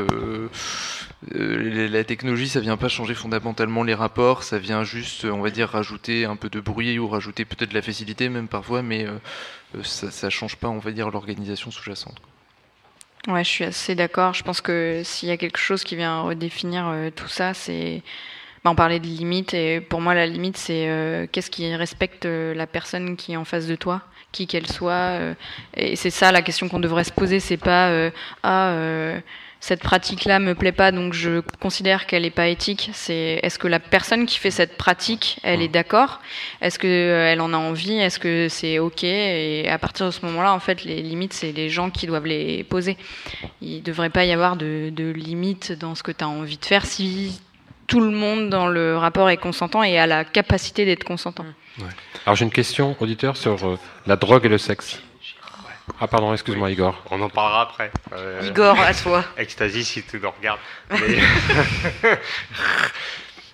la 1.33 2.05
technologie, 2.05 2.49
ça 2.49 2.61
vient 2.61 2.77
pas 2.77 2.89
changer 2.89 3.15
fondamentalement 3.15 3.83
les 3.83 3.95
rapports. 3.95 4.43
Ça 4.43 4.59
vient 4.59 4.85
juste, 4.85 5.25
on 5.25 5.41
va 5.41 5.51
dire, 5.51 5.69
rajouter 5.69 6.25
un 6.25 6.37
peu 6.37 6.49
de 6.49 6.61
bruit 6.61 6.99
ou 6.99 7.09
rajouter 7.09 7.45
peut-être 7.45 7.71
de 7.71 7.75
la 7.75 7.83
facilité 7.83 8.29
même 8.29 8.49
parfois, 8.49 8.83
mais 8.83 9.07
ça, 9.83 10.11
ça 10.11 10.31
change 10.31 10.57
pas, 10.57 10.69
on 10.69 10.79
va 10.79 10.91
dire, 10.93 11.11
l'organisation 11.11 11.71
sous-jacente. 11.71 12.21
Ouais, 13.27 13.43
je 13.43 13.49
suis 13.49 13.65
assez 13.65 13.95
d'accord. 13.95 14.35
Je 14.35 14.43
pense 14.43 14.61
que 14.61 15.01
s'il 15.05 15.29
y 15.29 15.33
a 15.33 15.37
quelque 15.37 15.59
chose 15.59 15.83
qui 15.83 15.97
vient 15.97 16.21
redéfinir 16.23 16.87
euh, 16.89 17.11
tout 17.11 17.29
ça, 17.29 17.55
c'est. 17.55 18.03
Bah, 18.63 18.71
on 18.71 18.75
parlait 18.75 19.01
de 19.01 19.07
limite, 19.07 19.53
et 19.55 19.81
pour 19.81 20.01
moi, 20.01 20.15
la 20.15 20.27
limite, 20.27 20.57
c'est 20.57 20.89
euh, 20.89 21.27
qu'est-ce 21.31 21.51
qui 21.51 21.75
respecte 21.75 22.27
euh, 22.27 22.55
la 22.55 22.67
personne 22.67 23.17
qui 23.17 23.33
est 23.33 23.37
en 23.37 23.45
face 23.45 23.67
de 23.67 23.77
toi, 23.77 24.03
qui 24.33 24.47
qu'elle 24.47 24.67
soit. 24.67 24.93
euh, 24.93 25.35
et 25.77 25.97
c'est 25.97 26.11
ça 26.11 26.33
la 26.33 26.43
question 26.43 26.69
qu'on 26.69 26.81
devrait 26.81 27.05
se 27.05 27.13
poser. 27.13 27.41
C'est 27.41 27.57
pas 27.59 27.89
euh, 27.89 28.11
ah 28.43 28.69
euh, 28.71 29.21
cette 29.65 29.81
pratique-là 29.81 30.41
me 30.41 30.55
plaît 30.55 30.73
pas, 30.73 30.93
donc 30.93 31.15
je 31.15 31.41
considère 31.59 32.05
qu'elle 32.05 32.27
est 32.27 32.31
pas 32.31 32.49
éthique. 32.49 32.91
C'est 32.93 33.41
est-ce 33.43 33.59
que 33.59 33.67
la 33.67 33.81
personne 33.81 34.27
qui 34.27 34.39
fait 34.39 34.51
cette 34.51 34.77
pratique, 34.77 35.39
elle 35.43 35.63
est 35.63 35.69
d'accord? 35.69 36.21
Est-ce 36.61 36.79
que 36.79 36.87
euh, 36.87 37.33
elle 37.33 37.41
en 37.41 37.55
a 37.55 37.57
envie? 37.57 37.95
Est-ce 37.95 38.19
que 38.19 38.49
c'est 38.51 38.79
ok? 38.79 39.05
Et 39.05 39.67
à 39.71 39.79
partir 39.79 40.05
de 40.05 40.11
ce 40.11 40.21
moment-là, 40.27 40.53
en 40.53 40.59
fait, 40.59 40.85
les 40.85 41.01
limites, 41.01 41.33
c'est 41.33 41.53
les 41.53 41.71
gens 41.71 41.89
qui 41.89 42.07
doivent 42.07 42.27
les 42.27 42.63
poser. 42.63 42.99
Il 43.63 43.83
devrait 43.83 44.11
pas 44.11 44.27
y 44.27 44.33
avoir 44.33 44.57
de, 44.57 44.91
de 44.91 45.11
limites 45.11 45.73
dans 45.73 45.95
ce 45.95 46.03
que 46.03 46.13
tu 46.13 46.23
as 46.23 46.29
envie 46.29 46.59
de 46.59 46.65
faire 46.67 46.85
si 46.85 47.41
tout 47.87 48.01
le 48.01 48.11
monde 48.11 48.51
dans 48.51 48.67
le 48.67 48.99
rapport 48.99 49.31
est 49.31 49.39
consentant 49.39 49.83
et 49.83 49.99
a 49.99 50.07
la 50.07 50.27
capacité 50.27 50.85
d'être 50.85 51.05
consentant. 51.05 51.47
Alors 52.27 52.37
j'ai 52.37 52.45
une 52.45 52.51
question, 52.51 52.97
auditeur, 53.01 53.39
sur 53.39 53.67
euh, 53.67 53.79
la 54.07 54.17
drogue 54.17 54.45
et 54.45 54.51
le 54.51 54.59
sexe. 54.59 55.01
Ah 56.01 56.09
pardon, 56.09 56.33
excuse-moi 56.33 56.71
Igor. 56.71 57.03
On 57.11 57.21
en 57.21 57.29
parlera 57.29 57.63
après. 57.63 57.91
Euh, 58.13 58.41
Igor, 58.45 58.79
à 58.81 58.95
toi. 58.95 59.25
Ecstasy, 59.37 59.85
si 59.85 60.03
tu 60.03 60.19
nous 60.19 60.31
regardes. 60.31 60.59
Mais- 60.91 60.99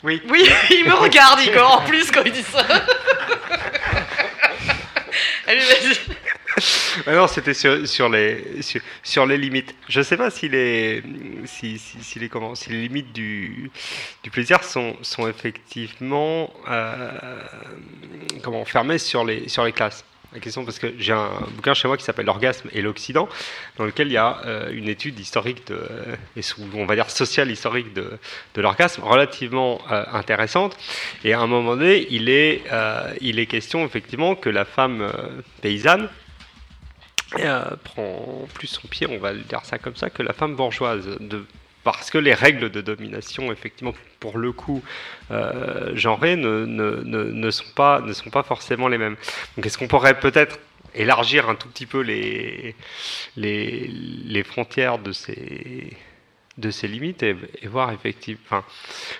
oui. 0.02 0.22
Oui, 0.28 0.48
il 0.70 0.84
me 0.86 0.94
regarde, 0.94 1.40
Igor, 1.40 1.80
en 1.80 1.84
plus, 1.86 2.10
quand 2.10 2.22
il 2.24 2.32
dit 2.32 2.42
ça. 2.42 2.64
Allez, 5.46 5.60
vas-y. 5.60 5.98
Ah 7.06 7.12
non, 7.14 7.26
c'était 7.26 7.54
sur, 7.54 7.86
sur 7.88 8.08
les 8.08 8.60
sur, 8.62 8.80
sur 9.02 9.24
les 9.26 9.38
limites. 9.38 9.74
Je 9.88 10.02
sais 10.02 10.16
pas 10.16 10.30
si 10.30 10.48
les 10.48 11.02
si, 11.46 11.78
si, 11.78 12.02
si 12.02 12.18
les 12.18 12.28
comment 12.28 12.54
si 12.54 12.70
les 12.70 12.82
limites 12.82 13.12
du 13.12 13.70
du 14.22 14.30
plaisir 14.30 14.62
sont 14.62 14.96
sont 15.00 15.26
effectivement 15.28 16.52
euh, 16.68 17.10
comment 18.42 18.64
fermées 18.64 18.98
sur 18.98 19.24
les 19.24 19.48
sur 19.48 19.64
les 19.64 19.72
classes. 19.72 20.04
La 20.32 20.38
question 20.38 20.64
parce 20.64 20.78
que 20.78 20.94
j'ai 20.98 21.12
un 21.12 21.30
bouquin 21.56 21.74
chez 21.74 21.88
moi 21.88 21.96
qui 21.96 22.04
s'appelle 22.04 22.26
L'orgasme 22.26 22.68
et 22.72 22.82
l'Occident, 22.82 23.28
dans 23.78 23.84
lequel 23.84 24.06
il 24.06 24.12
y 24.12 24.16
a 24.16 24.40
euh, 24.44 24.70
une 24.72 24.88
étude 24.88 25.18
historique 25.18 25.66
de 25.66 25.80
et 26.36 26.42
on 26.74 26.86
va 26.86 26.94
dire 26.94 27.10
sociale 27.10 27.50
historique 27.50 27.92
de, 27.92 28.18
l'orgasme 28.56 29.02
relativement 29.02 29.80
euh, 29.90 30.04
intéressante. 30.12 30.76
Et 31.24 31.32
à 31.32 31.40
un 31.40 31.48
moment 31.48 31.76
donné, 31.76 32.06
il 32.10 32.28
est 32.28 32.62
euh, 32.70 33.12
question 33.46 33.84
effectivement 33.84 34.36
que 34.36 34.48
la 34.48 34.64
femme 34.64 35.02
euh, 35.02 35.42
paysanne 35.62 36.08
euh, 37.38 37.64
prend 37.84 38.48
plus 38.54 38.66
son 38.66 38.88
pied, 38.88 39.06
on 39.08 39.18
va 39.18 39.32
le 39.32 39.40
dire 39.40 39.64
ça 39.64 39.78
comme 39.78 39.96
ça, 39.96 40.10
que 40.10 40.22
la 40.22 40.32
femme 40.32 40.56
bourgeoise. 40.56 41.06
De, 41.20 41.44
parce 41.84 42.10
que 42.10 42.18
les 42.18 42.34
règles 42.34 42.70
de 42.70 42.80
domination, 42.80 43.52
effectivement, 43.52 43.94
pour 44.20 44.38
le 44.38 44.52
coup, 44.52 44.82
euh, 45.30 45.96
genrées, 45.96 46.36
ne, 46.36 46.66
ne, 46.66 47.02
ne, 47.02 47.50
sont 47.50 47.72
pas, 47.74 48.00
ne 48.02 48.12
sont 48.12 48.30
pas 48.30 48.42
forcément 48.42 48.86
les 48.88 48.98
mêmes. 48.98 49.16
Donc 49.56 49.66
est-ce 49.66 49.78
qu'on 49.78 49.88
pourrait 49.88 50.20
peut-être 50.20 50.58
élargir 50.94 51.48
un 51.48 51.54
tout 51.54 51.68
petit 51.68 51.86
peu 51.86 52.00
les, 52.00 52.76
les, 53.36 53.88
les 53.88 54.42
frontières 54.44 54.98
de 54.98 55.12
ces, 55.12 55.96
de 56.58 56.70
ces 56.70 56.88
limites 56.88 57.22
et, 57.22 57.36
voir 57.64 57.92
effectivement, 57.92 58.62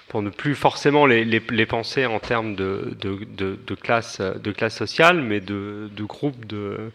pour 0.09 0.23
ne 0.23 0.31
plus 0.31 0.55
forcément 0.55 1.07
les, 1.07 1.25
les, 1.25 1.67
penser 1.67 2.07
en 2.07 2.21
termes 2.21 2.55
de, 2.55 2.97
de, 3.01 3.25
de, 3.67 3.75
classe, 3.75 4.21
de 4.21 4.53
classe 4.53 4.77
sociale, 4.77 5.23
mais 5.23 5.41
de, 5.41 5.91
de 5.93 6.05
groupe 6.05 6.45
de, 6.45 6.93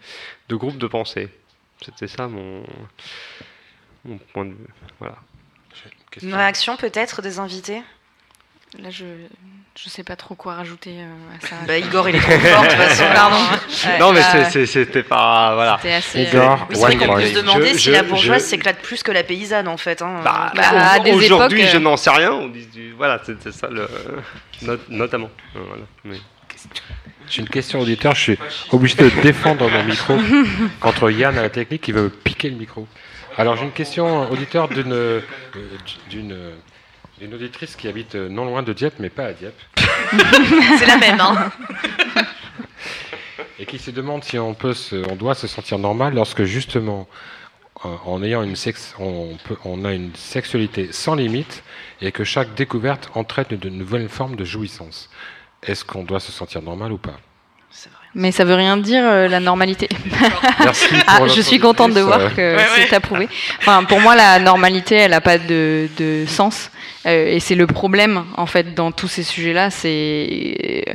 de 0.50 0.56
groupe 0.56 0.78
de 0.78 0.88
pensée. 0.88 1.30
C'était 1.82 2.08
ça 2.08 2.28
mon, 2.28 2.64
mon 4.06 4.18
point 4.18 4.46
de 4.46 4.52
vue. 4.52 4.68
Voilà. 5.00 5.18
Une 6.22 6.34
réaction 6.34 6.78
peut-être 6.78 7.22
des 7.22 7.40
invités? 7.40 7.82
Là, 8.80 8.90
je 8.90 9.06
je 9.78 9.90
sais 9.90 10.04
pas 10.04 10.16
trop 10.16 10.36
quoi 10.36 10.56
rajouter 10.56 10.92
euh, 11.00 11.36
à 11.38 11.46
ça. 11.46 11.56
Bah, 11.68 11.78
Igor, 11.78 12.08
il 12.08 12.16
est 12.16 12.20
trop 12.20 12.32
fort, 12.32 12.62
de 12.64 12.68
toute 12.68 12.78
façon. 12.78 13.04
Pardon. 13.14 13.38
non, 14.00 14.14
mais 14.14 14.22
bah, 14.22 14.66
c'était 14.66 15.04
pas. 15.04 15.54
Voilà. 15.56 15.78
C'était 15.82 15.94
assez, 15.94 16.22
Igor, 16.24 16.66
Oui, 16.70 16.76
c'est 16.76 16.82
vrai 16.82 16.96
qu'on 16.96 17.14
peut 17.16 17.26
se 17.26 17.34
demander 17.36 17.74
je- 17.74 17.78
si 17.80 17.92
la 17.92 18.04
bourgeoise 18.04 18.42
je- 18.44 18.48
s'éclate 18.48 18.78
plus 18.82 19.04
que 19.04 19.12
la 19.12 19.24
paysanne, 19.24 19.68
en 19.68 19.76
fait. 19.76 20.02
Hein. 20.02 20.22
Bah, 20.24 20.52
Bah, 20.56 20.64
Aujourd'hui, 21.14 21.60
époques, 21.62 21.72
je 21.74 21.78
euh, 21.78 21.80
n'en 21.82 21.98
sais 21.98 22.10
rien. 22.10 22.32
On 22.32 22.48
dit 22.48 22.66
du- 22.68 22.94
voilà, 22.94 23.22
c'est 23.26 23.52
ça 23.52 23.68
le, 23.68 23.88
not- 24.62 24.78
notamment. 24.88 25.30
Euh, 25.58 25.60
Voilà. 25.68 25.84
Mais- 26.06 26.20
J'ai 27.30 27.42
une 27.42 27.50
question 27.50 27.80
auditeur, 27.82 28.16
je 28.16 28.22
suis 28.22 28.38
obligé 28.72 28.96
de 28.96 29.10
défendre 29.22 29.70
mon 29.70 29.84
micro 29.84 30.16
contre 30.80 31.10
Yann 31.12 31.38
à 31.38 31.42
la 31.42 31.50
technique 31.50 31.82
qui 31.82 31.92
veut 31.92 32.04
me 32.04 32.10
piquer 32.10 32.50
le 32.50 32.56
micro. 32.56 32.88
Alors 33.38 33.58
j'ai 33.58 33.66
une 33.66 33.72
question 33.72 34.32
auditeur 34.32 34.70
d'une 34.70 34.94
euh, 34.94 35.22
d'une 36.10 36.52
d'une 37.20 37.34
auditrice 37.34 37.76
qui 37.76 37.88
habite 37.88 38.16
euh, 38.16 38.30
non 38.30 38.46
loin 38.46 38.64
de 38.64 38.72
Dieppe 38.72 38.96
mais 39.00 39.10
pas 39.10 39.26
à 39.26 39.34
Dieppe 39.34 39.60
c'est 40.80 40.86
la 40.86 40.98
même, 40.98 41.20
hein. 41.20 41.52
et 43.60 43.66
qui 43.66 43.80
se 43.80 43.92
demande 43.92 44.24
si 44.24 44.40
on 44.40 44.54
peut 44.54 44.74
se, 44.74 44.96
on 45.10 45.16
doit 45.16 45.36
se 45.36 45.48
sentir 45.48 45.80
normal 45.80 46.14
lorsque 46.14 46.44
justement 46.44 47.08
euh, 47.84 47.90
en 48.06 48.24
ayant 48.24 48.42
une 48.42 48.56
sexe, 48.56 48.96
on, 49.00 49.38
peut, 49.44 49.58
on 49.66 49.84
a 49.84 49.92
une 49.92 50.16
sexualité 50.16 50.94
sans 50.94 51.16
limite 51.16 51.64
et 52.02 52.14
que 52.14 52.24
chaque 52.24 52.54
découverte 52.54 53.10
entraîne 53.16 53.48
de 53.50 53.70
nouvelles 53.70 54.08
formes 54.08 54.38
de 54.38 54.46
jouissance. 54.46 55.10
Est-ce 55.62 55.84
qu'on 55.84 56.04
doit 56.04 56.22
se 56.22 56.32
sentir 56.32 56.62
normal 56.62 56.94
ou 56.94 56.98
pas? 56.98 57.20
Mais 58.18 58.32
ça 58.32 58.46
veut 58.46 58.56
rien 58.56 58.78
dire 58.78 59.04
euh, 59.06 59.28
la 59.28 59.42
normalité. 59.42 59.90
Merci 60.64 60.86
Ah, 61.08 61.20
je 61.28 61.42
suis 61.42 61.60
contente 61.60 61.94
de 61.94 62.00
voir 62.00 62.34
que 62.34 62.56
Ouais, 62.56 62.66
c'est 62.76 62.90
ouais. 62.90 62.94
approuvé. 62.96 63.28
Enfin, 63.60 63.84
pour 63.84 64.00
moi, 64.00 64.16
la 64.16 64.40
normalité, 64.40 64.96
elle 64.96 65.12
n'a 65.12 65.20
pas 65.22 65.38
de, 65.38 65.90
de 65.98 66.26
sens. 66.26 66.72
Euh, 67.06 67.28
et 67.28 67.42
c'est 67.42 67.56
le 67.56 67.68
problème, 67.68 68.24
en 68.38 68.46
fait, 68.46 68.74
dans 68.74 68.92
tous 68.94 69.10
ces 69.10 69.24
sujets-là. 69.24 69.70
C'est 69.70 70.86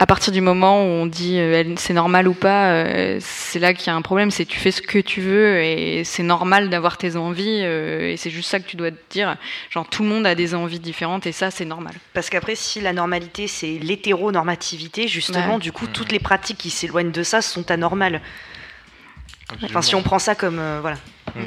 à 0.00 0.06
partir 0.06 0.32
du 0.32 0.40
moment 0.40 0.82
où 0.82 0.86
on 0.86 1.06
dit 1.06 1.38
euh, 1.40 1.74
c'est 1.76 1.92
normal 1.92 2.28
ou 2.28 2.32
pas, 2.34 2.70
euh, 2.70 3.18
c'est 3.20 3.58
là 3.58 3.74
qu'il 3.74 3.88
y 3.88 3.90
a 3.90 3.96
un 3.96 4.02
problème. 4.02 4.30
C'est 4.30 4.44
tu 4.44 4.58
fais 4.58 4.70
ce 4.70 4.80
que 4.80 4.98
tu 5.00 5.20
veux 5.20 5.60
et 5.60 6.04
c'est 6.04 6.22
normal 6.22 6.70
d'avoir 6.70 6.96
tes 6.98 7.16
envies. 7.16 7.62
euh, 7.62 8.12
et 8.12 8.16
c'est 8.16 8.30
juste 8.30 8.48
ça 8.48 8.60
que 8.60 8.68
tu 8.68 8.76
dois 8.76 8.92
te 8.92 8.96
dire. 9.10 9.36
Genre, 9.70 9.88
tout 9.88 10.04
le 10.04 10.08
monde 10.08 10.24
a 10.24 10.36
des 10.36 10.54
envies 10.54 10.78
différentes 10.78 11.26
et 11.26 11.32
ça, 11.32 11.50
c'est 11.50 11.64
normal. 11.64 11.94
Parce 12.14 12.30
qu'après, 12.30 12.54
si 12.54 12.80
la 12.80 12.92
normalité, 12.92 13.48
c'est 13.48 13.78
l'hétéronormativité, 13.82 15.08
justement, 15.08 15.54
Ouais. 15.54 15.60
du 15.60 15.72
coup, 15.72 15.86
toutes 15.88 16.12
les 16.12 16.20
pratiques 16.20 16.58
qui 16.58 16.70
s'éloignent 16.70 17.10
de 17.12 17.22
ça 17.24 17.42
sont 17.42 17.68
anormales. 17.70 18.20
Enfin, 19.64 19.82
si 19.82 19.94
on 19.96 20.02
prend 20.02 20.18
ça 20.20 20.34
comme... 20.34 20.58
euh, 20.60 20.78
voilà. 20.80 20.98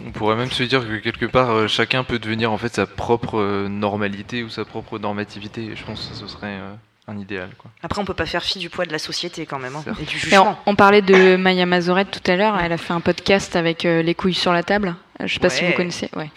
On 0.08 0.12
pourrait 0.12 0.36
même 0.36 0.52
se 0.52 0.64
dire 0.64 0.82
que 0.88 0.98
quelque 0.98 1.26
part, 1.26 1.52
euh, 1.52 1.68
chacun 1.68 2.04
peut 2.04 2.20
devenir 2.20 2.52
en 2.52 2.58
fait 2.58 2.74
sa 2.76 2.86
propre 2.86 3.40
euh, 3.40 3.68
normalité 3.70 4.44
ou 4.44 4.50
sa 4.50 4.66
propre 4.66 5.00
normativité. 5.00 5.66
Et 5.72 5.76
je 5.76 5.84
pense 5.86 6.08
que 6.08 6.16
ce 6.16 6.28
serait 6.28 6.48
euh, 6.60 6.74
un 7.12 7.18
idéal. 7.18 7.50
Quoi. 7.58 7.70
Après, 7.84 8.02
on 8.02 8.06
peut 8.06 8.14
pas 8.14 8.26
faire 8.26 8.44
fi 8.44 8.60
du 8.60 8.70
poids 8.70 8.86
de 8.86 8.92
la 8.92 9.00
société, 9.00 9.46
quand 9.46 9.60
même, 9.60 9.76
hein, 9.76 9.84
et 10.02 10.06
du 10.06 10.16
Et 10.16 10.20
jugement. 10.20 10.58
on, 10.66 10.72
on 10.72 10.76
parlait 10.76 11.02
de 11.02 11.36
Maya 11.36 11.66
Mazoret 11.66 12.06
tout 12.06 12.32
à 12.32 12.36
l'heure. 12.36 12.58
Elle 12.64 12.72
a 12.74 12.78
fait 12.78 12.94
un 12.94 13.02
podcast 13.02 13.56
avec 13.56 13.86
euh, 13.86 14.02
les 14.02 14.16
couilles 14.16 14.34
sur 14.34 14.54
la 14.54 14.64
table. 14.64 14.96
Euh, 15.20 15.28
Je 15.28 15.34
sais 15.34 15.40
pas 15.40 15.50
si 15.50 15.64
vous 15.66 15.74
connaissez. 15.74 16.10
Ouais. 16.16 16.30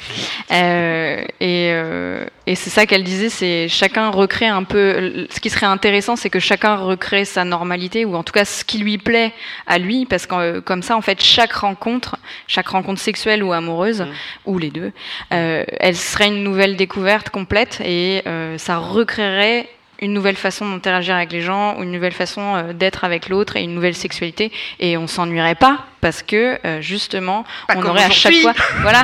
Euh, 0.53 1.25
et 1.41 1.71
euh, 1.73 2.27
et 2.47 2.55
c'est 2.55 2.69
ça 2.71 2.85
qu'elle 2.85 3.05
disait, 3.05 3.31
c'est 3.31 3.69
chacun 3.69 4.11
recrée 4.11 4.47
un 4.47 4.65
peu. 4.65 5.27
Ce 5.31 5.41
qui 5.41 5.49
serait 5.49 5.65
intéressant, 5.67 6.17
c'est 6.17 6.29
que 6.29 6.41
chacun 6.41 6.77
recrée 6.77 7.25
sa 7.25 7.45
normalité 7.45 8.05
ou 8.05 8.15
en 8.17 8.23
tout 8.23 8.33
cas 8.35 8.45
ce 8.45 8.65
qui 8.65 8.79
lui 8.79 8.99
plaît 8.99 9.33
à 9.67 9.79
lui, 9.79 10.05
parce 10.05 10.27
que 10.27 10.59
comme 10.61 10.83
ça, 10.83 10.97
en 10.97 11.01
fait, 11.01 11.23
chaque 11.23 11.53
rencontre, 11.53 12.17
chaque 12.47 12.69
rencontre 12.69 13.01
sexuelle 13.01 13.43
ou 13.43 13.53
amoureuse 13.53 14.05
ou 14.45 14.59
les 14.59 14.71
deux, 14.71 14.93
euh, 15.33 15.65
elle 15.81 15.97
serait 15.97 16.29
une 16.29 16.43
nouvelle 16.43 16.77
découverte 16.77 17.31
complète 17.31 17.81
et 17.83 18.23
euh, 18.27 18.59
ça 18.59 18.77
recréerait 18.77 19.69
une 20.01 20.13
nouvelle 20.13 20.37
façon 20.37 20.69
d'interagir 20.69 21.15
avec 21.15 21.33
les 21.33 21.41
gens, 21.41 21.81
une 21.81 21.93
nouvelle 21.93 22.13
façon 22.13 22.55
euh, 22.57 22.73
d'être 22.73 23.05
avec 23.05 23.29
l'autre 23.29 23.57
et 23.57 23.63
une 23.63 23.75
nouvelle 23.75 23.95
sexualité. 23.95 24.53
Et 24.81 24.97
on 24.97 25.07
s'ennuierait 25.07 25.55
pas 25.55 25.87
parce 26.01 26.23
que 26.23 26.59
euh, 26.67 26.83
justement, 26.83 27.45
Pas 27.67 27.77
on 27.77 27.83
aurait 27.87 28.05
à 28.05 28.11
chaque 28.11 28.35
fois, 28.35 28.53
voilà. 28.83 29.03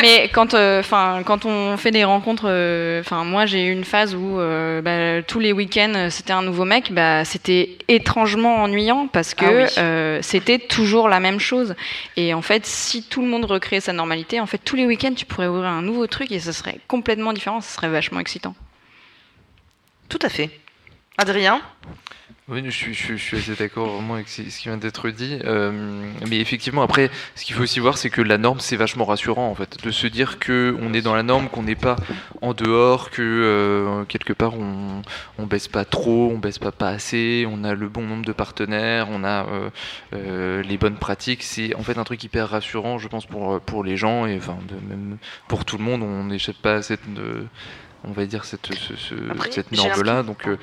Mais 0.00 0.30
quand, 0.32 0.54
euh, 0.54 0.80
enfin, 0.80 1.20
quand 1.24 1.44
on 1.44 1.76
fait 1.76 1.90
des 1.90 2.04
rencontres, 2.04 2.44
euh, 2.46 3.00
enfin, 3.00 3.24
moi 3.24 3.44
j'ai 3.44 3.66
eu 3.66 3.72
une 3.72 3.84
phase 3.84 4.14
où 4.14 4.40
euh, 4.40 4.80
bah, 4.80 5.22
tous 5.22 5.38
les 5.38 5.52
week-ends 5.52 6.08
c'était 6.08 6.32
un 6.32 6.40
nouveau 6.42 6.64
mec. 6.64 6.92
Bah, 6.92 7.26
c'était 7.26 7.76
étrangement 7.88 8.62
ennuyant 8.62 9.06
parce 9.06 9.34
que 9.34 9.44
Ah 9.44 10.16
oui. 10.16 10.22
c'était 10.22 10.58
toujours 10.58 11.10
la 11.10 11.20
même 11.20 11.40
chose. 11.40 11.74
Et 12.16 12.32
en 12.32 12.42
fait, 12.42 12.64
si 12.64 13.02
tout 13.02 13.20
le 13.20 13.28
monde 13.28 13.44
recréait 13.44 13.80
sa 13.80 13.92
normalité, 13.92 14.40
en 14.40 14.46
fait, 14.46 14.58
tous 14.64 14.76
les 14.76 14.86
week-ends 14.86 15.12
tu 15.14 15.26
pourrais 15.26 15.46
ouvrir 15.48 15.68
un 15.68 15.82
nouveau 15.82 16.06
truc 16.06 16.32
et 16.32 16.40
ce 16.40 16.52
serait 16.52 16.78
complètement 16.88 17.34
différent. 17.34 17.60
Ce 17.60 17.74
serait 17.74 17.88
vachement 17.90 18.20
excitant. 18.20 18.54
Tout 20.10 20.18
à 20.22 20.28
fait. 20.28 20.50
Adrien 21.16 21.60
Oui, 22.48 22.64
je 22.68 22.92
suis, 22.92 23.36
assez 23.36 23.54
d'accord 23.54 23.86
vraiment 23.94 24.14
avec 24.14 24.28
ce 24.28 24.42
qui 24.42 24.64
vient 24.64 24.76
d'être 24.76 25.08
dit. 25.10 25.38
Euh, 25.44 26.10
mais 26.28 26.40
effectivement, 26.40 26.82
après, 26.82 27.10
ce 27.36 27.44
qu'il 27.44 27.54
faut 27.54 27.62
aussi 27.62 27.78
voir, 27.78 27.96
c'est 27.96 28.10
que 28.10 28.20
la 28.20 28.36
norme, 28.36 28.58
c'est 28.58 28.74
vachement 28.74 29.04
rassurant, 29.04 29.48
en 29.48 29.54
fait. 29.54 29.80
De 29.84 29.92
se 29.92 30.08
dire 30.08 30.40
que 30.40 30.76
on 30.82 30.92
est 30.94 31.00
dans 31.00 31.14
la 31.14 31.22
norme, 31.22 31.48
qu'on 31.48 31.62
n'est 31.62 31.76
pas 31.76 31.94
en 32.42 32.54
dehors, 32.54 33.10
que 33.10 33.22
euh, 33.22 34.04
quelque 34.06 34.32
part, 34.32 34.54
on, 34.54 35.46
baisse 35.46 35.68
pas 35.68 35.84
trop, 35.84 36.32
on 36.34 36.38
baisse 36.38 36.58
pas 36.58 36.72
pas 36.72 36.88
assez, 36.88 37.46
on 37.48 37.62
a 37.62 37.74
le 37.74 37.88
bon 37.88 38.02
nombre 38.02 38.24
de 38.24 38.32
partenaires, 38.32 39.06
on 39.12 39.22
a 39.22 39.46
euh, 40.12 40.62
les 40.64 40.76
bonnes 40.76 40.96
pratiques. 40.96 41.44
C'est 41.44 41.76
en 41.76 41.84
fait 41.84 41.98
un 41.98 42.04
truc 42.04 42.24
hyper 42.24 42.48
rassurant, 42.48 42.98
je 42.98 43.06
pense, 43.06 43.26
pour, 43.26 43.60
pour 43.60 43.84
les 43.84 43.96
gens 43.96 44.26
et 44.26 44.36
enfin, 44.36 44.58
même 44.88 45.18
pour 45.46 45.64
tout 45.64 45.78
le 45.78 45.84
monde. 45.84 46.02
On 46.02 46.24
n'échappe 46.24 46.58
pas 46.60 46.74
à 46.74 46.82
cette, 46.82 47.06
on 48.04 48.12
va 48.12 48.26
dire, 48.26 48.44
cette, 48.44 48.66
ce- 48.74 48.96
ce- 48.96 49.30
Après, 49.30 49.50
cette 49.50 49.72
norme-là. 49.72 50.22
Donc, 50.22 50.46
euh, 50.46 50.56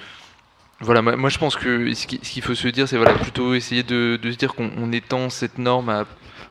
voilà, 0.80 1.02
moi, 1.02 1.16
moi, 1.16 1.30
je 1.30 1.38
pense 1.38 1.56
que 1.56 1.94
ce 1.94 2.06
qui- 2.08 2.20
ce 2.24 2.30
qu'il 2.32 2.44
faut 2.44 2.56
se 2.56 2.68
dire, 2.68 2.88
c'est 2.88 2.98
voilà, 2.98 3.14
plutôt 3.14 3.54
essayer 3.54 3.84
de, 3.84 4.20
de 4.22 4.32
se 4.32 4.38
dire 4.38 4.54
qu'on 4.54 4.72
on 4.78 4.92
étend 4.92 5.30
cette 5.30 5.58
norme 5.58 5.90
à, 5.90 6.06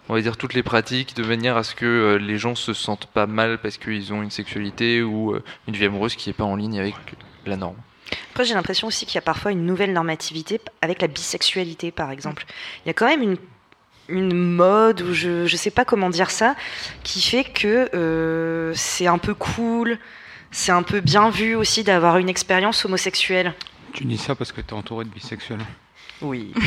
on 0.09 0.15
va 0.15 0.21
dire, 0.21 0.37
toutes 0.37 0.55
les 0.55 0.63
pratiques 0.63 1.15
de 1.17 1.23
manière 1.25 1.57
à 1.57 1.63
ce 1.65 1.75
que 1.75 1.87
euh, 1.87 2.19
les 2.19 2.39
gens 2.39 2.55
se 2.55 2.73
sentent 2.73 3.07
pas 3.07 3.27
mal 3.27 3.59
parce 3.59 3.77
qu'ils 3.79 4.13
ont 4.13 4.23
une 4.23 4.31
sexualité 4.31 5.03
ou 5.03 5.33
euh, 5.35 5.43
une 5.69 5.75
vie 5.75 5.85
amoureuse 5.85 6.17
qui 6.17 6.31
est 6.31 6.33
pas 6.33 6.45
en 6.45 6.57
ligne 6.57 6.79
avec 6.81 6.95
la 7.47 7.57
norme. 7.57 7.77
Après, 8.33 8.45
j'ai 8.45 8.55
l'impression 8.55 8.87
aussi 8.89 9.07
qu'il 9.07 9.17
y 9.17 9.19
a 9.19 9.23
parfois 9.23 9.51
une 9.53 9.65
nouvelle 9.67 9.93
normativité 9.93 10.61
avec 10.81 11.03
la 11.03 11.09
bisexualité, 11.09 11.91
par 11.91 12.11
exemple. 12.13 12.45
Il 12.85 12.89
y 12.89 12.91
a 12.91 12.95
quand 12.95 13.07
même 13.07 13.23
une, 13.23 13.37
une 14.09 14.33
mode, 14.37 15.03
ou 15.03 15.13
je 15.13 15.43
ne 15.43 15.47
sais 15.49 15.71
pas 15.73 15.85
comment 15.85 16.11
dire 16.11 16.31
ça, 16.31 16.55
qui 17.03 17.21
fait 17.21 17.43
que 17.45 17.89
euh, 17.95 18.73
c'est 18.75 19.07
un 19.09 19.19
peu 19.19 19.35
cool, 19.35 19.99
c'est 20.51 20.73
un 20.73 20.83
peu 20.83 21.01
bien 21.01 21.31
vu 21.31 21.55
aussi 21.55 21.85
d'avoir 21.85 22.19
une 22.19 22.29
expérience 22.29 22.85
homosexuelle. 22.85 23.55
Tu 23.93 24.05
dis 24.05 24.19
ça 24.19 24.35
parce 24.35 24.53
que 24.53 24.61
tu 24.61 24.69
es 24.69 24.73
entouré 24.73 25.05
de 25.05 25.11
bisexuels. 25.11 25.61
Oui. 26.23 26.53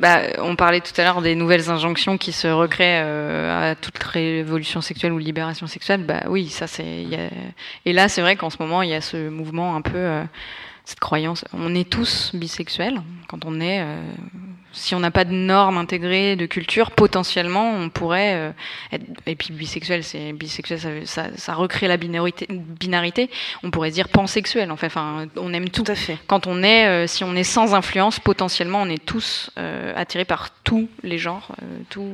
Bah, 0.00 0.22
on 0.38 0.56
parlait 0.56 0.80
tout 0.80 0.92
à 1.00 1.04
l'heure 1.04 1.22
des 1.22 1.36
nouvelles 1.36 1.70
injonctions 1.70 2.18
qui 2.18 2.32
se 2.32 2.48
recréent 2.48 3.02
euh, 3.04 3.70
à 3.70 3.74
toute 3.76 3.96
révolution 4.02 4.80
sexuelle 4.80 5.12
ou 5.12 5.18
libération 5.18 5.68
sexuelle. 5.68 6.02
Bah 6.04 6.22
oui, 6.28 6.48
ça 6.48 6.66
c'est. 6.66 6.82
a- 7.14 7.30
Et 7.86 7.92
là, 7.92 8.08
c'est 8.08 8.20
vrai 8.20 8.34
qu'en 8.34 8.50
ce 8.50 8.56
moment, 8.58 8.82
il 8.82 8.90
y 8.90 8.94
a 8.94 9.00
ce 9.00 9.28
mouvement 9.28 9.76
un 9.76 9.82
peu, 9.82 9.96
euh, 9.96 10.24
cette 10.84 10.98
croyance. 10.98 11.44
On 11.52 11.74
est 11.76 11.88
tous 11.88 12.32
bisexuels 12.34 13.00
quand 13.28 13.44
on 13.44 13.60
est. 13.60 13.80
euh, 13.82 14.02
si 14.74 14.94
on 14.94 15.00
n'a 15.00 15.10
pas 15.10 15.24
de 15.24 15.32
normes 15.32 15.78
intégrées, 15.78 16.36
de 16.36 16.46
culture, 16.46 16.90
potentiellement, 16.90 17.74
on 17.74 17.88
pourrait 17.88 18.34
euh, 18.34 18.50
être. 18.92 19.04
Et 19.26 19.36
puis 19.36 19.52
bisexuel, 19.52 20.04
c'est 20.04 20.32
bisexuel, 20.32 20.80
ça, 20.80 20.88
ça, 21.04 21.36
ça 21.36 21.54
recrée 21.54 21.88
la 21.88 21.96
binarité, 21.96 22.46
binarité. 22.50 23.30
On 23.62 23.70
pourrait 23.70 23.90
dire 23.90 24.08
pansexuel. 24.08 24.70
En 24.70 24.76
fait, 24.76 24.86
enfin, 24.86 25.26
on 25.36 25.52
aime 25.52 25.70
tout. 25.70 25.84
à 25.86 25.94
fait. 25.94 26.18
Quand 26.26 26.46
on 26.46 26.62
est, 26.62 26.86
euh, 26.86 27.06
si 27.06 27.24
on 27.24 27.34
est 27.34 27.44
sans 27.44 27.74
influence, 27.74 28.18
potentiellement, 28.20 28.82
on 28.82 28.88
est 28.88 29.04
tous 29.04 29.50
euh, 29.58 29.92
attirés 29.96 30.24
par 30.24 30.50
tous 30.64 30.88
les 31.02 31.18
genres, 31.18 31.48
tout. 31.90 32.10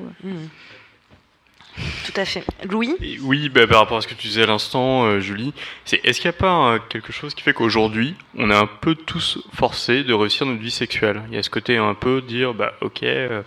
Tout 2.05 2.20
à 2.20 2.24
fait. 2.24 2.44
Louis 2.69 2.97
Oui, 3.23 3.48
bah, 3.48 3.66
par 3.66 3.81
rapport 3.81 3.98
à 3.98 4.01
ce 4.01 4.09
que 4.09 4.15
tu 4.15 4.27
disais 4.27 4.43
à 4.43 4.47
l'instant, 4.47 5.05
euh, 5.05 5.20
Julie, 5.20 5.52
c'est 5.85 6.01
est-ce 6.05 6.20
qu'il 6.20 6.28
n'y 6.28 6.36
a 6.36 6.39
pas 6.39 6.74
euh, 6.74 6.78
quelque 6.89 7.12
chose 7.12 7.35
qui 7.35 7.43
fait 7.43 7.52
qu'aujourd'hui, 7.52 8.15
on 8.36 8.51
est 8.51 8.55
un 8.55 8.66
peu 8.66 8.94
tous 8.94 9.39
forcés 9.52 10.02
de 10.02 10.12
réussir 10.12 10.47
notre 10.47 10.61
vie 10.61 10.70
sexuelle? 10.70 11.23
Il 11.28 11.35
y 11.35 11.39
a 11.39 11.43
ce 11.43 11.51
côté 11.51 11.77
un 11.77 11.94
peu 11.94 12.20
dire, 12.20 12.55
bah 12.55 12.73
ok, 12.81 13.02
euh, 13.02 13.43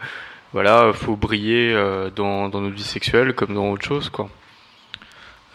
voilà, 0.54 0.92
faut 0.94 1.16
briller 1.16 1.74
euh, 1.74 2.10
dans, 2.10 2.48
dans 2.50 2.62
notre 2.62 2.76
vie 2.76 2.84
sexuelle 2.84 3.34
comme 3.34 3.54
dans 3.54 3.72
autre 3.72 3.86
chose, 3.86 4.10
quoi. 4.10 4.30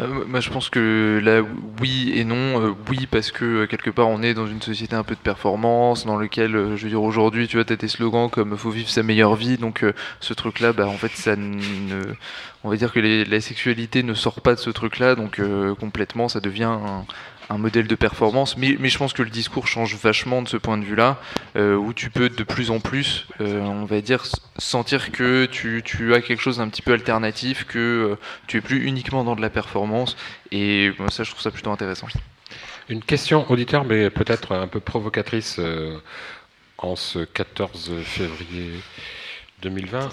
Euh, 0.01 0.25
moi, 0.27 0.39
je 0.39 0.49
pense 0.51 0.71
que 0.71 1.21
là, 1.23 1.43
oui 1.81 2.13
et 2.15 2.23
non. 2.25 2.61
Euh, 2.63 2.73
oui, 2.89 3.07
parce 3.11 3.33
que 3.33 3.45
euh, 3.45 3.67
quelque 3.67 3.91
part, 3.91 4.07
on 4.09 4.23
est 4.23 4.33
dans 4.33 4.47
une 4.47 4.63
société 4.63 4.95
un 4.95 5.03
peu 5.03 5.17
de 5.17 5.21
performance, 5.21 6.07
dans 6.07 6.17
lequel, 6.17 6.53
je 6.77 6.85
veux 6.85 6.89
dire, 6.91 7.03
aujourd'hui, 7.03 7.49
tu 7.49 7.57
vois, 7.57 7.65
t'as 7.65 7.75
des 7.77 7.89
slogans 7.89 8.31
comme 8.31 8.57
"faut 8.57 8.71
vivre 8.71 8.89
sa 8.89 9.03
meilleure 9.03 9.35
vie". 9.35 9.57
Donc, 9.59 9.85
ce 10.21 10.35
truc-là, 10.35 10.73
bah, 10.73 10.87
en 10.87 10.97
fait, 10.99 11.17
ça 11.17 11.35
ne, 11.35 11.59
on 12.63 12.71
va 12.71 12.77
dire 12.77 12.93
que 12.93 13.01
les- 13.01 13.25
la 13.25 13.41
sexualité 13.41 14.03
ne 14.05 14.15
sort 14.15 14.41
pas 14.41 14.55
de 14.55 14.61
ce 14.61 14.71
truc-là, 14.71 15.15
donc 15.17 15.41
complètement, 15.81 16.29
ça 16.29 16.41
devient 16.41 16.65
un, 16.65 17.05
un 17.51 17.59
modèle 17.59 17.87
de 17.87 17.95
performance. 17.95 18.57
Mais, 18.57 18.77
mais 18.79 18.89
je 18.89 18.99
pense 18.99 19.13
que 19.13 19.23
le 19.23 19.31
discours 19.31 19.67
change 19.67 19.97
vachement 19.97 20.43
de 20.43 20.49
ce 20.49 20.57
point 20.57 20.79
de 20.79 20.85
vue-là, 20.85 21.19
euh, 21.57 21.77
où 21.77 21.93
tu 21.93 22.11
peux 22.11 22.29
de 22.29 22.43
plus 22.43 22.71
en 22.71 22.81
plus, 22.81 23.27
euh, 23.41 23.61
on 23.61 23.85
va 23.85 24.01
dire, 24.01 24.25
sentir 24.59 25.13
que 25.13 25.47
tu, 25.47 25.83
tu 25.85 26.15
as 26.15 26.21
quelque 26.21 26.41
chose 26.41 26.59
d'un 26.59 26.69
petit 26.69 26.83
peu 26.83 26.93
alternatif, 26.93 27.65
que 27.65 27.79
euh, 27.79 28.19
tu 28.47 28.59
es 28.59 28.61
plus 28.61 28.85
uniquement 28.87 29.25
dans 29.25 29.37
de 29.37 29.43
la 29.43 29.51
performance. 29.51 30.17
Et 30.53 30.93
moi, 30.99 31.11
ça, 31.11 31.25
je 31.25 31.31
trouve 31.31 31.43
ça 31.43 31.51
plutôt 31.51 31.71
intéressant. 31.71 32.09
Une 32.89 33.03
question 33.03 33.51
auditeur, 33.51 33.85
mais 33.85 34.09
peut-être 34.09 34.55
un 34.55 34.67
peu 34.67 34.81
provocatrice 34.81 35.57
euh, 35.59 35.99
en 36.79 36.97
ce 36.97 37.21
14 37.21 37.93
février 38.03 38.81
2020. 39.63 40.09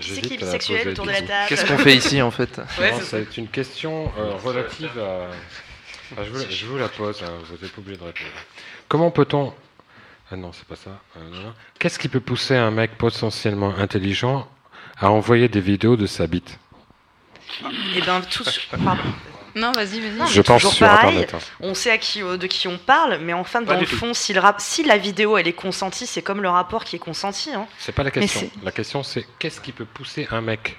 J'hésite 0.00 0.38
qui 0.38 0.88
autour 0.88 1.06
de 1.06 1.10
la 1.10 1.22
table 1.22 1.48
Qu'est-ce 1.48 1.66
qu'on 1.66 1.78
fait 1.78 1.94
ici, 1.94 2.22
en 2.22 2.30
fait? 2.30 2.58
Ouais, 2.78 2.92
c'est. 3.00 3.26
C'est 3.30 3.36
une 3.36 3.48
question 3.48 4.10
euh, 4.18 4.34
relative 4.42 4.98
à. 4.98 5.26
Ah, 6.16 6.22
je, 6.24 6.30
vous, 6.30 6.44
je 6.50 6.66
vous 6.66 6.76
la 6.78 6.88
pose, 6.88 7.22
hein, 7.22 7.30
vous 7.44 7.56
n'êtes 7.60 7.72
pas 7.72 7.80
obligé 7.80 7.96
de 7.98 8.04
répondre. 8.04 8.28
Comment 8.88 9.10
peut-on. 9.10 9.52
Ah 10.30 10.36
non, 10.36 10.52
c'est 10.52 10.66
pas 10.66 10.76
ça. 10.76 10.90
Euh. 11.16 11.50
Qu'est-ce 11.78 11.98
qui 11.98 12.08
peut 12.08 12.20
pousser 12.20 12.56
un 12.56 12.70
mec 12.70 12.96
potentiellement 12.98 13.74
intelligent 13.76 14.48
à 14.98 15.10
envoyer 15.10 15.48
des 15.48 15.60
vidéos 15.60 15.96
de 15.96 16.06
sa 16.06 16.26
bite? 16.26 16.58
Et 17.96 18.00
bien, 18.00 18.20
tout. 18.20 18.44
Pardon. 18.84 19.02
Non, 19.56 19.72
vas-y, 19.72 19.98
vas-y. 19.98 20.30
Je 20.30 20.42
pense 20.42 20.62
sur 20.72 20.86
pareil, 20.86 21.22
Internet, 21.22 21.34
hein. 21.34 21.38
On 21.58 21.74
sait 21.74 21.90
à 21.90 21.98
qui, 21.98 22.22
euh, 22.22 22.36
de 22.36 22.46
qui 22.46 22.68
on 22.68 22.78
parle, 22.78 23.18
mais 23.18 23.32
enfin, 23.32 23.60
dans 23.62 23.78
le 23.78 23.84
tout. 23.84 23.96
fond, 23.96 24.14
si, 24.14 24.32
le 24.32 24.38
rap- 24.38 24.60
si 24.60 24.84
la 24.84 24.96
vidéo 24.96 25.36
elle 25.36 25.48
est 25.48 25.52
consentie, 25.52 26.06
c'est 26.06 26.22
comme 26.22 26.40
le 26.40 26.48
rapport 26.48 26.84
qui 26.84 26.94
est 26.94 27.00
consenti. 27.00 27.50
Hein. 27.52 27.66
C'est 27.78 27.90
pas 27.90 28.04
la 28.04 28.12
question. 28.12 28.48
La 28.62 28.70
question, 28.70 29.02
c'est 29.02 29.26
qu'est-ce 29.40 29.60
qui 29.60 29.72
peut 29.72 29.84
pousser 29.84 30.28
un 30.30 30.40
mec 30.40 30.76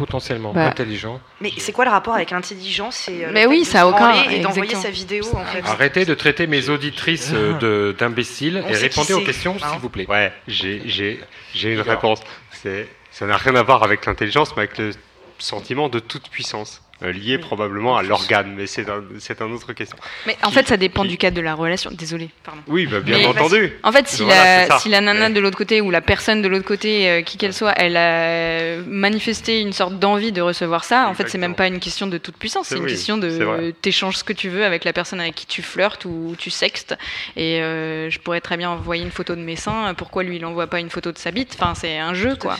potentiellement 0.00 0.52
Bah. 0.54 0.66
intelligent 0.66 1.20
Mais 1.42 1.52
c'est 1.58 1.72
quoi 1.72 1.84
le 1.84 1.90
rapport 1.90 2.14
avec 2.14 2.30
l'intelligence 2.30 2.96
c'est, 2.96 3.24
euh, 3.26 3.30
Mais 3.32 3.46
oui, 3.46 3.60
de 3.60 3.66
ça 3.66 3.82
a 3.82 3.86
aucun- 3.86 4.14
Et 4.30 4.40
d'envoyer 4.40 4.74
sa 4.74 4.90
vidéo, 4.90 5.24
en 5.34 5.44
fait? 5.44 5.62
Arrêtez 5.64 6.04
de 6.06 6.14
traiter 6.14 6.46
mes 6.46 6.70
auditrices 6.70 7.30
euh, 7.34 7.52
de- 7.58 7.94
d'imbéciles 7.98 8.64
et 8.68 8.74
répondez 8.74 9.12
aux 9.12 9.20
questions, 9.20 9.58
s'il 9.58 9.78
vous 9.80 9.90
plaît. 9.90 10.06
Ouais, 10.08 10.32
j'ai, 10.48 10.82
j'ai, 10.86 11.20
j'ai 11.54 11.74
une 11.74 11.80
réponse. 11.82 12.20
C'est, 12.50 12.88
ça 13.10 13.26
n'a 13.26 13.36
rien 13.36 13.54
à 13.56 13.62
voir 13.62 13.82
avec 13.82 14.06
l'intelligence, 14.06 14.56
mais 14.56 14.62
avec 14.62 14.78
le 14.78 14.92
sentiment 15.38 15.88
de 15.88 15.98
toute 15.98 16.28
puissance, 16.30 16.82
lié 17.02 17.38
probablement 17.38 17.96
à 17.96 18.02
l'organe, 18.02 18.54
mais 18.56 18.66
c'est, 18.66 18.88
un, 18.88 19.02
c'est 19.18 19.40
une 19.40 19.52
autre 19.52 19.72
question. 19.72 19.96
Mais 20.26 20.36
en 20.42 20.50
fait, 20.50 20.66
ça 20.68 20.76
dépend 20.76 21.04
du 21.04 21.16
cadre 21.16 21.36
de 21.36 21.40
la 21.42 21.54
relation. 21.54 21.90
Désolé, 21.92 22.30
pardon. 22.44 22.60
Oui, 22.66 22.86
bah, 22.86 23.00
bien 23.00 23.18
Mais- 23.18 23.26
entendu. 23.26 23.72
En 23.82 23.92
fait, 23.92 24.06
si, 24.08 24.22
Voilà, 24.22 24.66
la, 24.68 24.78
si 24.78 24.88
la 24.88 25.00
nana 25.00 25.30
de 25.30 25.40
l'autre 25.40 25.56
côté 25.58 25.80
ou 25.80 25.90
la 25.90 26.00
personne 26.00 26.42
de 26.42 26.48
l'autre 26.48 26.64
côté, 26.66 27.08
euh, 27.08 27.22
qui 27.22 27.36
qu'elle 27.38 27.54
soit, 27.54 27.72
elle 27.76 27.96
a 27.96 28.76
manifesté 28.86 29.60
une 29.60 29.72
sorte 29.72 29.98
d'envie 29.98 30.32
de 30.32 30.40
recevoir 30.42 30.84
ça, 30.84 31.08
en 31.08 31.14
fait, 31.14 31.28
c'est 31.28 31.38
même 31.38 31.54
pas 31.54 31.66
une 31.66 31.80
question 31.80 32.06
de 32.06 32.18
toute 32.18 32.36
puissance, 32.36 32.68
c'est 32.68 32.76
une 32.76 32.84
oui, 32.84 32.90
question 32.90 33.16
de 33.18 33.70
t'échanges 33.82 34.16
ce 34.16 34.24
que 34.24 34.32
tu 34.32 34.48
veux 34.48 34.64
avec 34.64 34.84
la 34.84 34.92
personne 34.92 35.20
avec 35.20 35.34
qui 35.34 35.46
tu 35.46 35.62
flirtes 35.62 36.04
ou 36.04 36.34
tu 36.38 36.50
sextes. 36.50 36.96
Et 37.36 37.60
euh, 37.60 38.10
je 38.10 38.18
pourrais 38.18 38.40
très 38.40 38.56
bien 38.56 38.70
envoyer 38.70 39.02
une 39.02 39.10
photo 39.10 39.34
de 39.34 39.40
mes 39.40 39.56
seins. 39.56 39.94
Pourquoi 39.94 40.22
lui, 40.22 40.36
il 40.36 40.44
envoie 40.44 40.66
pas 40.66 40.80
une 40.80 40.90
photo 40.90 41.12
de 41.12 41.18
sa 41.18 41.30
bite? 41.30 41.56
Enfin, 41.58 41.74
c'est 41.74 41.98
un 41.98 42.14
jeu, 42.14 42.36
quoi. 42.36 42.56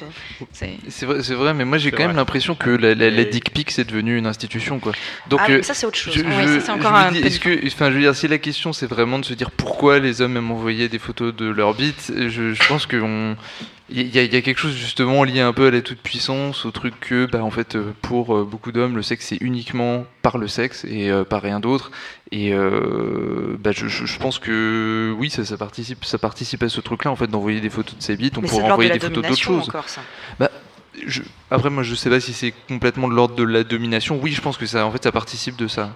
C'est 0.52 0.70
C'est 0.88 1.06
vrai, 1.06 1.22
c'est 1.22 1.34
vrai, 1.34 1.54
mais 1.54 1.64
moi 1.64 1.78
j'ai 1.78 1.90
quand 1.90 2.06
même 2.06 2.16
l'impression 2.16 2.54
que 2.54 2.70
la, 2.70 2.94
la, 2.94 3.10
la 3.10 3.24
dick 3.24 3.52
pic 3.52 3.70
c'est 3.70 3.84
devenu 3.84 4.16
une 4.16 4.26
institution 4.30 4.78
quoi. 4.78 4.92
Donc 5.28 5.40
Ah, 5.44 5.50
euh, 5.50 5.62
ça, 5.62 5.74
c'est 5.74 5.86
autre 5.86 5.98
chose. 5.98 6.14
c'est 6.14 6.70
encore 6.70 6.94
un 6.94 7.12
dis, 7.12 7.18
Est-ce 7.18 7.38
que, 7.40 7.66
enfin, 7.66 7.90
je 7.90 7.96
veux 7.96 8.00
dire, 8.00 8.14
si 8.16 8.26
la 8.28 8.38
question 8.38 8.72
c'est 8.72 8.86
vraiment 8.86 9.18
de 9.18 9.24
se 9.26 9.34
dire 9.34 9.50
pourquoi 9.50 9.98
les 9.98 10.22
hommes 10.22 10.36
aiment 10.38 10.50
envoyer 10.52 10.88
des 10.88 10.98
photos 10.98 11.34
de 11.36 11.46
leur 11.46 11.74
bite, 11.74 12.12
je, 12.16 12.54
je 12.54 12.68
pense 12.68 12.86
que 12.86 12.96
on- 12.96 13.36
il 13.92 14.14
y, 14.14 14.20
a- 14.20 14.22
il 14.22 14.32
y 14.32 14.36
a 14.36 14.40
quelque 14.40 14.58
chose 14.60 14.76
justement 14.76 15.24
lié 15.24 15.40
un 15.40 15.52
peu 15.52 15.66
à 15.66 15.70
la 15.72 15.80
toute 15.82 15.98
puissance, 15.98 16.64
au 16.64 16.70
truc 16.70 16.94
que, 17.00 17.26
bah, 17.26 17.42
en 17.42 17.50
fait, 17.50 17.74
euh, 17.74 17.92
pour 18.02 18.36
euh, 18.36 18.44
beaucoup 18.44 18.70
d'hommes, 18.70 18.94
le 18.94 19.02
sexe 19.02 19.26
c'est 19.30 19.38
uniquement 19.40 20.04
par 20.22 20.38
le 20.38 20.46
sexe 20.46 20.84
et 20.84 21.10
euh, 21.10 21.24
par 21.24 21.42
rien 21.42 21.58
d'autre. 21.58 21.90
Et 22.30 22.52
euh, 22.54 23.56
bah, 23.58 23.72
je, 23.74 24.18
pense 24.18 24.38
que 24.38 25.12
oui, 25.18 25.28
ça, 25.28 25.44
ça 25.44 25.56
participe, 25.56 26.04
ça 26.04 26.18
participe 26.18 26.62
à 26.62 26.68
ce 26.68 26.80
truc-là 26.80 27.10
en 27.10 27.16
fait 27.16 27.26
d'envoyer 27.26 27.60
des 27.60 27.70
photos 27.70 27.96
de 27.98 28.02
ses 28.02 28.14
bites. 28.16 28.38
On 28.38 28.42
Mais 28.42 28.48
pourrait 28.48 28.70
envoyer 28.70 28.90
de 28.90 28.94
des 28.94 29.00
photos 29.00 29.24
d'autres 29.24 29.36
choses. 29.42 29.68
encore, 29.68 29.88
ça. 29.88 30.02
Bah, 30.38 30.50
je- 31.06 31.22
Après, 31.50 31.70
moi, 31.70 31.82
je 31.82 31.94
sais 31.94 32.10
pas 32.10 32.20
si 32.20 32.32
c'est 32.32 32.52
complètement 32.68 33.08
de 33.08 33.14
l'ordre 33.14 33.34
de 33.34 33.44
la 33.44 33.64
domination. 33.64 34.18
Oui, 34.22 34.32
je 34.32 34.40
pense 34.40 34.56
que 34.56 34.66
ça, 34.66 34.86
en 34.86 34.90
fait, 34.92 35.02
ça 35.02 35.12
participe 35.12 35.56
de 35.56 35.68
ça. 35.68 35.90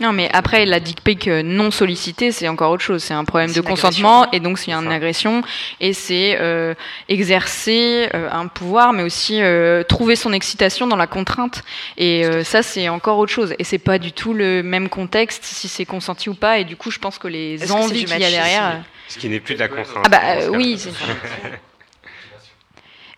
Non, 0.00 0.12
mais 0.12 0.28
après, 0.32 0.66
la 0.66 0.80
dick 0.80 1.00
pic 1.02 1.26
euh, 1.28 1.42
non 1.42 1.70
sollicitée, 1.70 2.32
c'est 2.32 2.48
encore 2.48 2.70
autre 2.72 2.82
chose. 2.82 3.02
C'est 3.02 3.14
un 3.14 3.24
problème 3.24 3.52
de 3.52 3.60
consentement, 3.60 4.22
agression. 4.24 4.32
et 4.32 4.40
donc 4.40 4.58
c'est 4.58 4.72
une 4.72 4.90
agression, 4.92 5.42
et 5.80 5.92
c'est 5.94 6.36
euh, 6.40 6.74
exercer 7.08 8.08
euh, 8.14 8.28
un 8.30 8.46
pouvoir, 8.48 8.92
mais 8.92 9.02
aussi 9.02 9.40
euh, 9.40 9.82
trouver 9.84 10.16
son 10.16 10.32
excitation 10.32 10.86
dans 10.86 10.96
la 10.96 11.06
contrainte. 11.06 11.62
Et 11.96 12.26
euh, 12.26 12.44
ça, 12.44 12.62
c'est 12.62 12.88
encore 12.88 13.18
autre 13.18 13.32
chose. 13.32 13.54
Et 13.58 13.64
c'est 13.64 13.78
pas 13.78 13.98
du 13.98 14.12
tout 14.12 14.34
le 14.34 14.62
même 14.62 14.88
contexte, 14.88 15.44
si 15.44 15.68
c'est 15.68 15.86
consenti 15.86 16.28
ou 16.28 16.34
pas. 16.34 16.58
Et 16.58 16.64
du 16.64 16.76
coup, 16.76 16.90
je 16.90 16.98
pense 16.98 17.18
que 17.18 17.28
les 17.28 17.70
envies 17.72 18.04
qu'il 18.04 18.18
y 18.18 18.24
a 18.24 18.30
derrière. 18.30 18.82
Ce 19.08 19.18
qui 19.18 19.28
n'est 19.28 19.40
plus 19.40 19.54
de 19.54 19.60
la 19.60 19.68
contrainte. 19.68 20.04
Ah 20.06 20.08
bah 20.08 20.20
euh, 20.36 20.48
oui, 20.48 20.76
c'est 20.78 20.90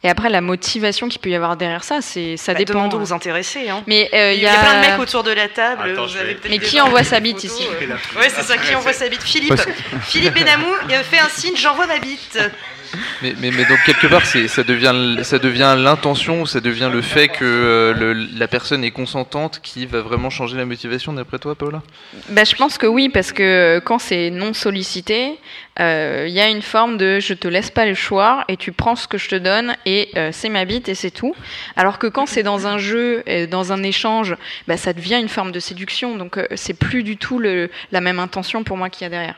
Et 0.04 0.08
après, 0.08 0.28
la 0.30 0.40
motivation 0.40 1.08
qu'il 1.08 1.20
peut 1.20 1.30
y 1.30 1.34
avoir 1.36 1.56
derrière 1.56 1.84
ça, 1.84 2.00
c'est 2.00 2.36
ça 2.36 2.52
Bah, 2.52 2.58
dépend. 2.58 2.72
demandons 2.74 3.00
aux 3.00 3.12
intéressés. 3.12 3.68
Hein. 3.68 3.84
Mais 3.86 4.10
euh, 4.12 4.32
il 4.32 4.40
y, 4.40 4.46
a 4.46 4.54
plein 4.54 4.80
de 4.82 4.86
mecs 4.90 4.98
autour 5.00 5.22
de 5.22 5.30
la 5.30 5.48
table. 5.48 5.90
Attends, 5.92 6.06
vous 6.06 6.12
je 6.12 6.18
avez 6.18 6.36
Mais 6.48 6.58
qui 6.58 6.80
envoie 6.80 7.04
sa 7.04 7.20
bite 7.20 7.44
ici. 7.44 7.64
Ouais, 8.18 8.28
c'est 8.28 8.42
ça, 8.42 8.56
qui 8.56 8.74
envoie 8.74 8.92
sa 8.92 9.08
bite 9.08 9.22
Philippe. 9.22 9.54
Philippe 10.02 10.34
Benamou 10.34 10.66
euh, 10.90 11.02
fait 11.04 11.20
un 11.20 11.28
signe, 11.28 11.54
j'envoie 11.56 11.86
ma 11.86 11.98
bite. 11.98 12.38
Mais, 13.22 13.32
mais, 13.40 13.50
mais 13.50 13.64
donc 13.64 13.78
quelque 13.86 14.06
part, 14.06 14.26
c'est, 14.26 14.48
ça 14.48 14.64
devient, 14.64 14.92
ça 15.22 15.38
devient 15.38 15.76
l'intention, 15.78 16.44
ça 16.44 16.60
devient 16.60 16.90
le 16.92 17.00
fait 17.00 17.28
que 17.28 17.42
euh, 17.42 17.94
le- 17.94 18.12
la 18.36 18.48
personne 18.48 18.84
est 18.84 18.90
consentante 18.90 19.60
qui 19.62 19.86
va 19.86 20.02
vraiment 20.02 20.28
changer 20.28 20.58
la 20.58 20.66
motivation, 20.66 21.14
d'après 21.14 21.38
toi, 21.38 21.54
Paula 21.54 21.80
Bah, 22.28 22.44
je 22.44 22.54
pense 22.54 22.76
que 22.76 22.86
oui, 22.86 23.08
parce 23.08 23.32
que 23.32 23.80
quand 23.82 23.98
c'est 23.98 24.28
non 24.28 24.52
sollicité, 24.52 25.38
euh, 25.80 26.26
il 26.28 26.34
y 26.34 26.40
a 26.40 26.48
une 26.48 26.62
forme 26.62 26.98
de 26.98 27.18
je 27.20 27.32
te 27.34 27.48
laisse 27.48 27.70
pas 27.70 27.86
le 27.86 27.94
choix 27.94 28.44
et 28.48 28.56
tu 28.56 28.72
prends 28.72 28.94
ce 28.94 29.08
que 29.08 29.16
je 29.16 29.28
te 29.28 29.36
donne 29.36 29.74
et 29.86 30.10
euh, 30.16 30.30
c'est 30.32 30.50
ma 30.50 30.64
bite 30.64 30.88
et 30.88 30.94
c'est 30.94 31.10
tout. 31.10 31.34
Alors 31.76 31.98
que 31.98 32.06
quand 32.06 32.26
c'est 32.26 32.42
dans 32.42 32.66
un 32.66 32.78
jeu, 32.78 33.22
et 33.26 33.46
dans 33.46 33.72
un 33.72 33.82
échange, 33.82 34.36
bah, 34.68 34.76
ça 34.76 34.92
devient 34.92 35.18
une 35.20 35.28
forme 35.28 35.52
de 35.52 35.60
séduction. 35.60 36.16
Donc 36.16 36.36
euh, 36.36 36.46
c'est 36.56 36.74
plus 36.74 37.02
du 37.02 37.16
tout 37.16 37.38
le, 37.38 37.70
la 37.90 38.00
même 38.00 38.18
intention 38.18 38.64
pour 38.64 38.76
moi 38.76 38.90
qu'il 38.90 39.04
y 39.04 39.06
a 39.06 39.10
derrière. 39.10 39.36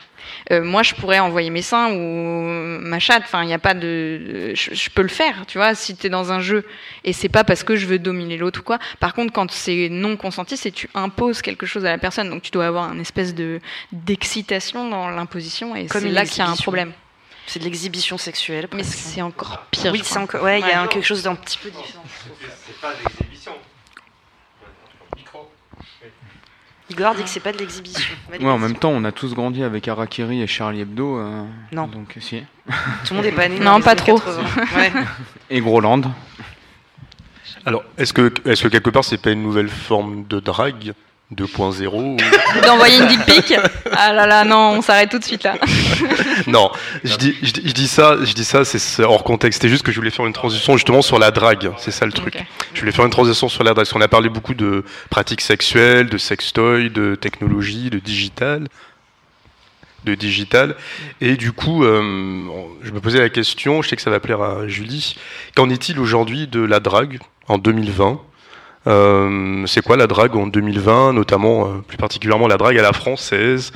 Euh, 0.51 0.63
moi, 0.63 0.83
je 0.83 0.93
pourrais 0.93 1.19
envoyer 1.19 1.49
mes 1.49 1.61
seins 1.61 1.91
ou 1.91 2.41
ma 2.81 2.99
chatte. 2.99 3.23
Enfin, 3.25 3.43
il 3.43 3.47
n'y 3.47 3.53
a 3.53 3.59
pas 3.59 3.73
de. 3.73 4.53
Je, 4.53 4.73
je 4.73 4.89
peux 4.89 5.01
le 5.01 5.07
faire, 5.07 5.45
tu 5.47 5.57
vois, 5.57 5.75
si 5.75 5.95
tu 5.95 6.07
es 6.07 6.09
dans 6.09 6.31
un 6.31 6.39
jeu. 6.39 6.65
Et 7.03 7.13
c'est 7.13 7.29
pas 7.29 7.43
parce 7.43 7.63
que 7.63 7.75
je 7.75 7.85
veux 7.85 7.99
dominer 7.99 8.37
l'autre 8.37 8.61
ou 8.61 8.63
quoi. 8.63 8.79
Par 8.99 9.13
contre, 9.13 9.33
quand 9.33 9.51
c'est 9.51 9.89
non 9.89 10.17
consenti, 10.17 10.57
c'est 10.57 10.71
tu 10.71 10.89
imposes 10.93 11.41
quelque 11.41 11.65
chose 11.65 11.85
à 11.85 11.89
la 11.89 11.97
personne. 11.97 12.29
Donc 12.29 12.41
tu 12.41 12.51
dois 12.51 12.65
avoir 12.67 12.91
une 12.93 13.01
espèce 13.01 13.35
de 13.35 13.59
d'excitation 13.91 14.89
dans 14.89 15.09
l'imposition. 15.09 15.75
Et 15.75 15.87
c'est 15.87 16.01
une 16.01 16.13
là 16.25 16.31
qu'il 16.31 16.43
y 16.43 16.47
a 16.47 16.49
un 16.49 16.55
problème. 16.55 16.93
C'est 17.47 17.59
de 17.59 17.63
l'exhibition 17.65 18.17
sexuelle. 18.17 18.67
Mais 18.73 18.83
c'est 18.83 19.21
encore 19.21 19.65
pire. 19.71 19.91
Oui, 19.91 20.01
c'est 20.03 20.17
encore. 20.17 20.41
Ouais, 20.43 20.59
il 20.59 20.67
y 20.67 20.71
a 20.71 20.87
quelque 20.87 21.05
chose 21.05 21.23
d'un 21.23 21.35
petit 21.35 21.57
peu 21.59 21.69
différent. 21.69 22.03
C'est 22.65 22.81
pas 22.81 22.91
d'exhibition. 23.03 23.51
Micro. 25.15 25.51
Igor 26.89 27.15
dit 27.15 27.23
que 27.23 27.29
c'est 27.29 27.39
pas 27.39 27.51
de 27.51 27.57
l'exhibition. 27.57 28.15
Ouais, 28.31 28.43
en 28.45 28.57
même 28.57 28.75
temps, 28.77 28.89
on 28.89 29.03
a 29.03 29.11
tous 29.11 29.33
grandi 29.33 29.63
avec 29.63 29.87
Harakiri 29.87 30.41
et 30.41 30.47
Charlie 30.47 30.81
Hebdo. 30.81 31.17
euh, 31.19 31.45
Non. 31.71 31.87
Donc, 31.87 32.15
si. 32.19 32.43
Tout 33.05 33.13
le 33.13 33.15
monde 33.17 33.25
est 33.25 33.31
pas 33.31 33.47
né. 33.47 33.59
Non, 33.61 33.79
pas 33.81 33.95
trop. 33.95 34.17
80. 34.19 34.43
Ouais. 34.75 34.91
Et 35.51 35.61
Groland. 35.61 36.01
Alors, 37.67 37.83
est-ce 37.97 38.13
que, 38.13 38.33
est-ce 38.45 38.63
que 38.63 38.67
quelque 38.67 38.89
part, 38.89 39.03
c'est 39.03 39.17
pas 39.19 39.31
une 39.31 39.43
nouvelle 39.43 39.69
forme 39.69 40.25
de 40.27 40.39
drague? 40.39 40.93
2.0 41.33 41.87
ou- 41.93 42.17
D'envoyer 42.65 42.97
une 42.99 43.07
dick 43.07 43.25
pic 43.25 43.53
Ah 43.91 44.13
là 44.13 44.27
là, 44.27 44.43
non, 44.43 44.73
on 44.77 44.81
s'arrête 44.81 45.09
tout 45.09 45.17
de 45.19 45.23
suite 45.23 45.43
là. 45.43 45.55
Non, 46.47 46.69
je 47.03 47.15
dis, 47.15 47.35
je, 47.41 47.51
dis- 47.51 47.61
je 47.65 47.71
dis 47.73 47.87
ça, 47.87 48.17
je 48.23 48.33
dis 48.33 48.45
ça, 48.45 48.63
c'est- 48.63 49.01
hors 49.03 49.23
contexte. 49.23 49.61
C'est 49.63 49.69
juste 49.69 49.83
que 49.83 49.91
je 49.91 49.97
voulais 49.97 50.11
faire 50.11 50.27
une 50.27 50.33
transition 50.33 50.77
justement 50.77 51.01
sur 51.01 51.17
la 51.17 51.31
drague. 51.31 51.71
C'est 51.79 51.91
ça 51.91 52.05
le 52.05 52.11
truc. 52.11 52.37
Je 52.73 52.79
voulais 52.79 52.91
faire 52.91 53.05
une 53.05 53.11
transition 53.11 53.49
sur 53.49 53.63
la 53.63 53.71
drague. 53.73 53.85
Parce 53.85 53.93
qu'on 53.93 54.01
a 54.01 54.07
parlé 54.07 54.29
beaucoup 54.29 54.53
de 54.53 54.83
pratiques 55.09 55.41
sexuelles, 55.41 56.09
de 56.09 56.17
sextoy, 56.19 56.89
de 56.91 57.15
technologie, 57.15 57.89
de 57.89 57.97
digital, 57.99 58.67
de 60.03 60.13
digital. 60.13 60.75
Et 61.21 61.35
du 61.37 61.51
coup, 61.51 61.83
euh, 61.83 62.43
je 62.83 62.91
me 62.91 62.99
posais 62.99 63.19
la 63.19 63.29
question. 63.29 63.81
Je 63.81 63.89
sais 63.89 63.95
que 63.95 64.01
ça 64.03 64.11
va 64.11 64.19
plaire 64.19 64.41
à 64.41 64.67
Julie. 64.67 65.15
Qu'en 65.55 65.69
est-il 65.71 65.99
aujourd'hui 65.99 66.45
de 66.45 66.61
la 66.61 66.79
drague 66.79 67.19
en 67.47 67.57
2020 67.57 68.11
Euh, 68.11 68.15
c'est 68.85 69.81
quoi 69.83 69.97
la 69.97 70.07
drague 70.07 70.35
en 70.35 70.47
2020, 70.47 71.13
notamment 71.13 71.67
euh, 71.67 71.77
plus 71.81 71.97
particulièrement 71.97 72.47
la 72.47 72.57
drague 72.57 72.77
à 72.77 72.81
la 72.81 72.93
française? 72.93 73.71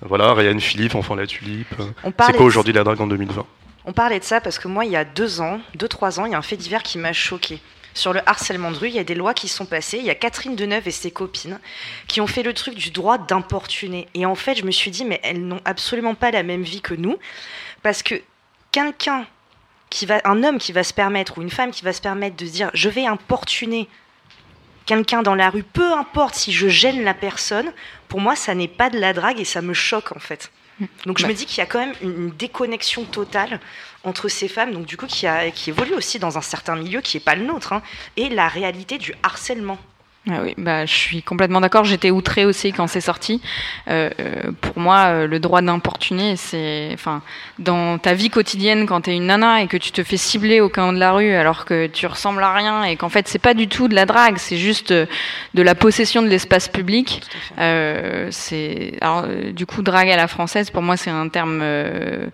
Voilà, 0.00 0.34
Ryan 0.34 0.58
Philippe, 0.58 0.94
enfant 0.94 1.14
la 1.14 1.26
tulipe. 1.26 1.74
C'est 2.04 2.36
quoi 2.36 2.46
aujourd'hui 2.46 2.72
la 2.72 2.84
drague 2.84 3.00
en 3.00 3.06
2020 3.06 3.44
On 3.84 3.92
parlait 3.92 4.18
de 4.18 4.24
ça 4.24 4.40
parce 4.40 4.58
que 4.58 4.68
moi, 4.68 4.84
il 4.84 4.90
y 4.90 4.96
a 4.96 5.04
deux 5.04 5.40
ans, 5.40 5.60
deux, 5.74 5.88
trois 5.88 6.18
ans, 6.18 6.26
il 6.26 6.32
y 6.32 6.34
a 6.34 6.38
un 6.38 6.42
fait 6.42 6.56
divers 6.56 6.82
qui 6.82 6.98
m'a 6.98 7.12
choqué. 7.12 7.60
Sur 7.94 8.12
le 8.12 8.20
harcèlement 8.26 8.70
de 8.70 8.76
rue, 8.76 8.88
il 8.88 8.94
y 8.94 8.98
a 8.98 9.04
des 9.04 9.14
lois 9.14 9.34
qui 9.34 9.48
sont 9.48 9.66
passées. 9.66 9.98
Il 9.98 10.04
y 10.04 10.10
a 10.10 10.14
Catherine 10.14 10.56
Deneuve 10.56 10.88
et 10.88 10.92
ses 10.92 11.10
copines 11.10 11.60
qui 12.08 12.20
ont 12.20 12.26
fait 12.26 12.42
le 12.42 12.54
truc 12.54 12.74
du 12.74 12.90
droit 12.90 13.18
d'importuner. 13.18 14.08
Et 14.14 14.24
en 14.24 14.34
fait, 14.34 14.54
je 14.54 14.64
me 14.64 14.70
suis 14.70 14.90
dit, 14.90 15.04
mais 15.04 15.20
elles 15.22 15.44
n'ont 15.46 15.60
absolument 15.66 16.14
pas 16.14 16.30
la 16.30 16.42
même 16.42 16.62
vie 16.62 16.80
que 16.80 16.94
nous. 16.94 17.16
Parce 17.82 18.02
que 18.02 18.14
quelqu'un 18.70 19.26
qui 19.90 20.06
va, 20.06 20.20
un 20.24 20.42
homme 20.42 20.58
qui 20.58 20.72
va 20.72 20.84
se 20.84 20.94
permettre, 20.94 21.36
ou 21.36 21.42
une 21.42 21.50
femme 21.50 21.70
qui 21.70 21.84
va 21.84 21.92
se 21.92 22.00
permettre 22.00 22.36
de 22.36 22.46
se 22.46 22.52
dire, 22.52 22.70
je 22.72 22.88
vais 22.88 23.06
importuner 23.06 23.88
quelqu'un 24.96 25.22
dans 25.22 25.34
la 25.34 25.50
rue, 25.50 25.62
peu 25.62 25.92
importe 25.92 26.34
si 26.34 26.52
je 26.52 26.68
gêne 26.68 27.02
la 27.02 27.14
personne, 27.14 27.72
pour 28.08 28.20
moi, 28.20 28.36
ça 28.36 28.54
n'est 28.54 28.68
pas 28.68 28.90
de 28.90 28.98
la 28.98 29.12
drague 29.12 29.40
et 29.40 29.44
ça 29.44 29.62
me 29.62 29.72
choque 29.74 30.12
en 30.14 30.18
fait. 30.20 30.50
Donc 31.06 31.18
je 31.18 31.22
Bah. 31.24 31.28
me 31.28 31.34
dis 31.34 31.46
qu'il 31.46 31.58
y 31.58 31.60
a 31.60 31.66
quand 31.66 31.78
même 31.78 31.94
une, 32.02 32.10
une 32.24 32.30
déconnexion 32.30 33.04
totale 33.04 33.60
entre 34.04 34.28
ces 34.28 34.48
femmes, 34.48 34.72
donc 34.72 34.84
du 34.84 34.96
coup 34.96 35.06
qui, 35.06 35.26
a, 35.26 35.50
qui 35.50 35.70
évolue 35.70 35.94
aussi 35.94 36.18
dans 36.18 36.36
un 36.38 36.42
certain 36.42 36.76
milieu 36.76 37.00
qui 37.00 37.16
n'est 37.16 37.22
pas 37.22 37.36
le 37.36 37.44
nôtre, 37.44 37.72
hein, 37.72 37.82
et 38.16 38.28
la 38.28 38.48
réalité 38.48 38.98
du 38.98 39.14
harcèlement. 39.22 39.78
Ah 40.30 40.38
oui, 40.44 40.54
bah, 40.56 40.86
je 40.86 40.92
suis 40.94 41.20
complètement 41.20 41.60
d'accord. 41.60 41.82
J'étais 41.84 42.12
outrée 42.12 42.44
aussi 42.44 42.72
quand 42.72 42.86
c'est 42.86 43.00
sorti. 43.00 43.42
Euh, 43.88 44.08
euh, 44.20 44.52
pour 44.60 44.78
moi, 44.78 45.06
euh, 45.06 45.26
le 45.26 45.40
droit 45.40 45.62
d'importuner, 45.62 46.36
c'est, 46.36 46.90
enfin, 46.94 47.22
dans 47.58 47.98
ta 47.98 48.14
vie 48.14 48.30
quotidienne, 48.30 48.86
quand 48.86 49.00
t'es 49.00 49.16
une 49.16 49.26
nana 49.26 49.62
et 49.62 49.66
que 49.66 49.76
tu 49.76 49.90
te 49.90 50.04
fais 50.04 50.16
cibler 50.16 50.60
au 50.60 50.68
coin 50.68 50.92
de 50.92 50.98
la 51.00 51.10
rue 51.10 51.32
alors 51.34 51.64
que 51.64 51.88
tu 51.88 52.06
ressembles 52.06 52.40
à 52.44 52.54
rien 52.54 52.84
et 52.84 52.94
qu'en 52.94 53.08
fait 53.08 53.26
c'est 53.26 53.40
pas 53.40 53.52
du 53.52 53.66
tout 53.66 53.88
de 53.88 53.96
la 53.96 54.06
drague, 54.06 54.38
c'est 54.38 54.58
juste 54.58 54.92
euh, 54.92 55.06
de 55.54 55.62
la 55.62 55.74
possession 55.74 56.22
de 56.22 56.28
l'espace 56.28 56.68
public. 56.68 57.22
Euh, 57.58 58.28
c'est, 58.30 58.92
alors, 59.00 59.26
du 59.52 59.66
coup, 59.66 59.82
drague 59.82 60.08
à 60.08 60.16
la 60.16 60.28
française, 60.28 60.70
pour 60.70 60.82
moi, 60.82 60.96
c'est 60.96 61.10
un 61.10 61.28
terme. 61.30 61.58
euh, 61.62 62.26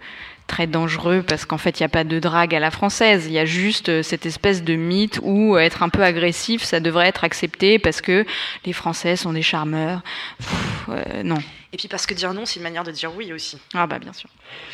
très 0.48 0.66
dangereux 0.66 1.22
parce 1.22 1.44
qu'en 1.44 1.58
fait 1.58 1.78
il 1.78 1.82
n'y 1.82 1.86
a 1.86 1.90
pas 1.90 2.02
de 2.02 2.18
drague 2.18 2.54
à 2.54 2.58
la 2.58 2.72
française, 2.72 3.26
il 3.26 3.32
y 3.32 3.38
a 3.38 3.44
juste 3.44 3.88
euh, 3.88 4.02
cette 4.02 4.26
espèce 4.26 4.64
de 4.64 4.74
mythe 4.74 5.20
où 5.22 5.54
euh, 5.54 5.60
être 5.60 5.84
un 5.84 5.88
peu 5.88 6.02
agressif 6.02 6.64
ça 6.64 6.80
devrait 6.80 7.06
être 7.06 7.22
accepté 7.22 7.78
parce 7.78 8.00
que 8.00 8.26
les 8.64 8.72
Français 8.72 9.14
sont 9.14 9.32
des 9.32 9.42
charmeurs. 9.42 10.00
Pff, 10.38 10.88
euh, 10.88 11.22
non. 11.22 11.38
Et 11.72 11.76
puis 11.76 11.86
parce 11.86 12.06
que 12.06 12.14
dire 12.14 12.34
non, 12.34 12.46
c'est 12.46 12.56
une 12.56 12.62
manière 12.64 12.84
de 12.84 12.90
dire 12.90 13.12
oui 13.16 13.32
aussi. 13.32 13.58
Ah 13.74 13.86
bah 13.86 14.00
bien 14.00 14.12
sûr. 14.12 14.30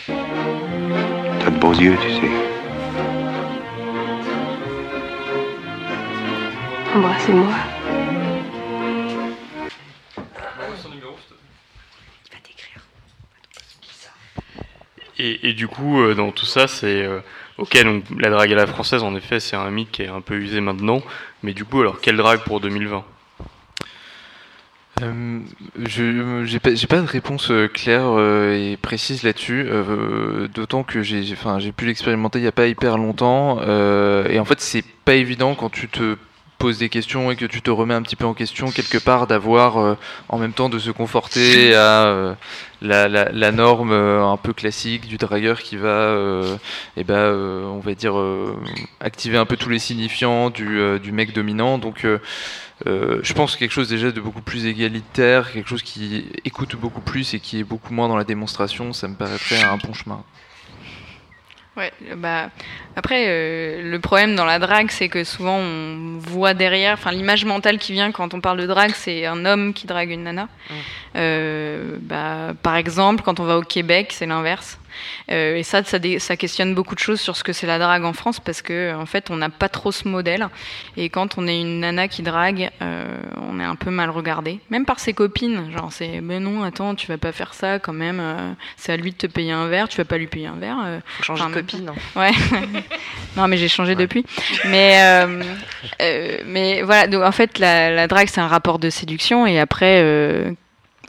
T'as 0.06 1.50
de 1.50 1.58
beaux 1.58 1.74
yeux, 1.74 1.98
tu 2.00 2.10
sais. 2.10 2.30
Embrassez-moi. 6.94 7.73
Et, 15.18 15.52
du 15.52 15.68
coup, 15.68 16.00
euh, 16.00 16.14
dans 16.14 16.32
tout 16.32 16.46
ça, 16.46 16.66
c'est 16.66 17.04
euh, 17.04 17.20
ok. 17.58 17.82
Donc 17.84 18.04
la 18.18 18.30
drague 18.30 18.52
à 18.52 18.56
la 18.56 18.66
française, 18.66 19.02
en 19.02 19.14
effet, 19.14 19.38
c'est 19.38 19.56
un 19.56 19.70
mythe 19.70 19.90
qui 19.90 20.02
est 20.02 20.08
un 20.08 20.20
peu 20.20 20.34
usé 20.34 20.60
maintenant. 20.60 21.02
Mais 21.42 21.52
du 21.52 21.64
coup, 21.64 21.80
alors 21.80 22.00
quelle 22.00 22.16
drague 22.16 22.40
pour 22.40 22.60
2020 22.60 23.04
Euh, 25.02 25.40
je 25.86 26.44
j'ai 26.44 26.58
pas, 26.86 27.00
de 27.00 27.06
réponse 27.06 27.50
euh, 27.50 27.68
claire 27.68 28.18
et 28.52 28.76
précise 28.80 29.22
là-dessus, 29.22 29.68
d'autant 30.54 30.82
que 30.84 31.02
j'ai 31.02 31.36
pu 31.76 31.86
l'expérimenter 31.86 32.38
il 32.38 32.44
y 32.44 32.48
a 32.48 32.52
pas 32.52 32.66
hyper 32.68 32.96
longtemps 32.96 33.60
et 33.60 34.38
en 34.38 34.44
fait 34.44 34.60
c'est 34.60 34.84
pas 35.04 35.14
évident 35.14 35.56
quand 35.56 35.68
tu 35.68 35.88
te 35.88 36.16
poses 36.58 36.78
des 36.78 36.88
questions 36.88 37.30
et 37.30 37.36
que 37.36 37.44
tu 37.46 37.62
te 37.62 37.70
remets 37.70 37.94
un 37.94 38.02
petit 38.02 38.16
peu 38.16 38.26
en 38.26 38.34
question 38.34 38.70
quelque 38.70 38.98
part 38.98 39.26
d'avoir 39.26 39.78
euh, 39.78 39.96
en 40.28 40.38
même 40.38 40.52
temps 40.52 40.68
de 40.68 40.78
se 40.78 40.90
conforter 40.90 41.74
à 41.74 42.06
euh, 42.06 42.34
la, 42.80 43.08
la, 43.08 43.52
norme 43.52 43.92
euh, 43.92 44.24
un 44.24 44.36
peu 44.36 44.52
classique 44.52 45.06
du 45.06 45.16
dragueur 45.16 45.60
qui 45.60 45.76
va 45.76 45.88
euh, 45.88 46.56
eh 46.96 47.04
ben 47.04 47.32
on 47.32 47.80
va 47.80 47.94
dire 47.94 48.14
activer 49.00 49.36
un 49.36 49.46
peu 49.46 49.56
tous 49.56 49.68
les 49.68 49.78
signifiants 49.78 50.50
du, 50.50 50.98
du 51.00 51.12
mec 51.12 51.32
dominant 51.32 51.78
donc 51.78 52.06
je 52.86 53.32
pense 53.32 53.56
quelque 53.56 53.72
chose 53.72 53.88
déjà 53.88 54.10
de 54.10 54.20
beaucoup 54.20 54.42
plus 54.42 54.66
égalitaire, 54.66 55.52
quelque 55.52 55.68
chose 55.68 55.82
qui 55.82 56.26
écoute 56.44 56.76
beaucoup 56.76 57.00
plus 57.00 57.34
et 57.34 57.40
qui 57.40 57.60
est 57.60 57.64
beaucoup 57.64 57.94
moins 57.94 58.08
dans 58.08 58.16
la 58.16 58.24
démonstration, 58.24 58.92
ça 58.92 59.08
me 59.08 59.14
paraîtrait 59.14 59.62
un 59.62 59.76
bon 59.76 59.92
chemin. 59.92 60.22
Ouais, 61.76 61.92
bah 62.16 62.50
après 62.94 63.24
euh, 63.26 63.90
le 63.90 63.98
problème 63.98 64.36
dans 64.36 64.44
la 64.44 64.60
drague 64.60 64.92
c'est 64.92 65.08
que 65.08 65.24
souvent 65.24 65.56
on 65.56 66.18
voit 66.18 66.54
derrière, 66.54 66.94
enfin 66.94 67.10
l'image 67.10 67.44
mentale 67.44 67.78
qui 67.78 67.92
vient 67.92 68.12
quand 68.12 68.32
on 68.32 68.40
parle 68.40 68.60
de 68.60 68.66
drague 68.66 68.92
c'est 68.94 69.26
un 69.26 69.44
homme 69.44 69.74
qui 69.74 69.88
drague 69.88 70.10
une 70.10 70.22
nana. 70.22 70.48
Euh, 71.16 71.96
bah, 72.00 72.54
par 72.62 72.76
exemple 72.76 73.24
quand 73.24 73.40
on 73.40 73.44
va 73.44 73.58
au 73.58 73.62
Québec 73.62 74.12
c'est 74.12 74.26
l'inverse. 74.26 74.78
Euh, 75.30 75.56
et 75.56 75.62
ça, 75.62 75.82
ça, 75.84 75.98
dé- 75.98 76.18
ça 76.18 76.36
questionne 76.36 76.74
beaucoup 76.74 76.94
de 76.94 77.00
choses 77.00 77.20
sur 77.20 77.36
ce 77.36 77.44
que 77.44 77.52
c'est 77.52 77.66
la 77.66 77.78
drague 77.78 78.04
en 78.04 78.12
France 78.12 78.40
parce 78.40 78.62
que 78.62 78.94
en 78.94 79.06
fait 79.06 79.30
on 79.30 79.36
n'a 79.36 79.48
pas 79.50 79.68
trop 79.68 79.92
ce 79.92 80.06
modèle 80.08 80.48
et 80.96 81.08
quand 81.08 81.38
on 81.38 81.46
est 81.46 81.60
une 81.60 81.80
nana 81.80 82.08
qui 82.08 82.22
drague, 82.22 82.70
euh, 82.82 83.04
on 83.48 83.58
est 83.60 83.64
un 83.64 83.76
peu 83.76 83.90
mal 83.90 84.10
regardé, 84.10 84.60
même 84.70 84.84
par 84.84 85.00
ses 85.00 85.12
copines. 85.12 85.70
Genre, 85.72 85.92
c'est, 85.92 86.20
ben 86.20 86.42
non, 86.42 86.62
attends, 86.64 86.94
tu 86.94 87.06
vas 87.06 87.18
pas 87.18 87.32
faire 87.32 87.54
ça 87.54 87.78
quand 87.78 87.92
même. 87.92 88.18
euh, 88.20 88.52
c'est 88.76 88.92
à 88.92 88.96
lui 88.96 89.10
de 89.12 89.16
te 89.16 89.26
payer 89.26 89.52
un 89.52 89.66
verre, 89.68 89.88
tu 89.88 89.96
vas 89.98 90.04
pas 90.04 90.18
lui 90.18 90.26
payer 90.26 90.46
un 90.46 90.56
verre. 90.56 90.78
euh. 90.84 91.00
Faut 91.18 91.22
changer 91.24 91.42
Enfin, 91.42 91.50
de 91.50 91.54
copine. 91.60 91.88
hein. 91.88 92.20
Ouais. 92.20 92.30
non, 93.36 93.48
mais 93.48 93.56
j'ai 93.56 93.68
changé 93.68 93.94
depuis. 93.94 94.24
Mais, 94.66 94.98
euh, 95.02 95.42
euh, 96.02 96.38
mais 96.46 96.82
voilà. 96.82 97.06
Donc 97.06 97.22
en 97.22 97.32
fait, 97.32 97.58
la, 97.58 97.90
la 97.90 98.06
drague, 98.06 98.28
c'est 98.28 98.40
un 98.40 98.48
rapport 98.48 98.78
de 98.78 98.90
séduction, 98.90 99.46
et 99.46 99.58
après, 99.58 100.00
euh, 100.02 100.52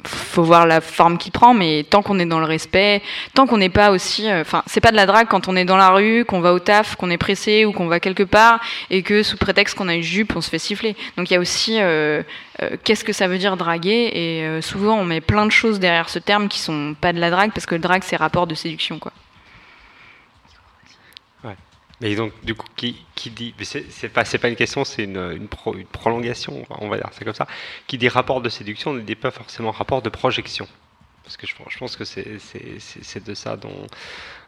faut 0.07 0.43
voir 0.43 0.65
la 0.65 0.81
forme 0.81 1.17
qu'il 1.17 1.31
prend. 1.31 1.53
Mais 1.53 1.85
tant 1.89 2.01
qu'on 2.01 2.19
est 2.19 2.25
dans 2.25 2.39
le 2.39 2.45
respect, 2.45 3.01
tant 3.33 3.47
qu'on 3.47 3.57
n'est 3.57 3.69
pas 3.69 3.91
aussi, 3.91 4.29
euh, 4.29 4.41
enfin, 4.41 4.63
c'est 4.67 4.81
pas 4.81 4.91
de 4.91 4.95
la 4.95 5.05
drague 5.05 5.27
quand 5.27 5.47
on 5.47 5.55
est 5.55 5.65
dans 5.65 5.77
la 5.77 5.89
rue, 5.89 6.25
qu'on 6.25 6.39
va 6.39 6.53
au 6.53 6.59
taf, 6.59 6.95
qu'on 6.95 7.09
est 7.09 7.17
pressé 7.17 7.65
ou 7.65 7.71
qu'on 7.71 7.87
va 7.87 7.99
quelque 7.99 8.23
part, 8.23 8.59
et 8.89 9.03
que 9.03 9.23
sous 9.23 9.37
prétexte 9.37 9.75
qu'on 9.75 9.87
a 9.87 9.95
une 9.95 10.01
jupe, 10.01 10.35
on 10.35 10.41
se 10.41 10.49
fait 10.49 10.59
siffler. 10.59 10.95
Donc 11.17 11.29
il 11.29 11.33
y 11.33 11.37
a 11.37 11.39
aussi 11.39 11.79
euh, 11.79 12.21
euh, 12.61 12.69
qu'est-ce 12.83 13.03
que 13.03 13.13
ça 13.13 13.27
veut 13.27 13.37
dire 13.37 13.57
draguer, 13.57 14.11
et 14.13 14.61
souvent 14.61 14.97
on 14.97 15.05
met 15.05 15.21
plein 15.21 15.45
de 15.45 15.51
choses 15.51 15.79
derrière 15.79 16.09
ce 16.09 16.19
terme 16.19 16.47
qui 16.47 16.59
sont 16.59 16.95
pas 16.99 17.13
de 17.13 17.19
la 17.19 17.29
drague, 17.29 17.51
parce 17.51 17.65
que 17.65 17.75
le 17.75 17.81
drague 17.81 18.03
c'est 18.03 18.15
rapport 18.15 18.47
de 18.47 18.55
séduction, 18.55 18.99
quoi. 18.99 19.11
Mais 22.01 22.15
donc, 22.15 22.33
du 22.43 22.55
coup, 22.55 22.67
qui, 22.75 22.97
dit. 23.29 23.53
C'est 23.61 24.09
pas, 24.09 24.23
pas 24.23 24.49
une 24.49 24.55
question, 24.55 24.83
c'est 24.83 25.03
une, 25.03 25.17
une, 25.17 25.47
pro- 25.47 25.75
une 25.75 25.85
prolongation, 25.85 26.65
on 26.69 26.89
va 26.89 26.97
dire, 26.97 27.09
c'est 27.13 27.23
comme 27.23 27.33
ça. 27.33 27.47
Qui 27.87 27.97
dit 27.97 28.09
rapport 28.09 28.41
de 28.41 28.49
séduction 28.49 28.93
ne 28.93 28.99
dit 29.01 29.15
pas 29.15 29.31
forcément 29.31 29.71
rapport 29.71 30.01
de 30.01 30.09
projection. 30.09 30.67
Parce 31.23 31.37
que 31.37 31.47
je, 31.47 31.55
pense 31.79 31.95
que 31.95 32.03
c'est 32.05 33.23
de 33.25 33.33
ça 33.33 33.57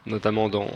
notamment 0.06 0.48
dont, 0.48 0.70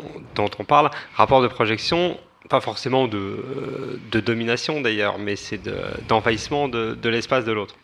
on 0.59 0.65
parle. 0.65 0.91
Rapport 1.15 1.43
de 1.43 1.49
projection, 1.49 2.19
pas 2.49 2.61
forcément 2.61 3.07
de, 3.07 4.01
domination 4.13 4.81
d'ailleurs, 4.81 5.19
mais 5.19 5.37
c'est 5.37 5.63
de- 5.63 5.79
d'envahissement 6.09 6.69
de, 6.69 7.09
l'espace 7.09 7.45
de 7.45 7.53
l'autre. 7.53 7.77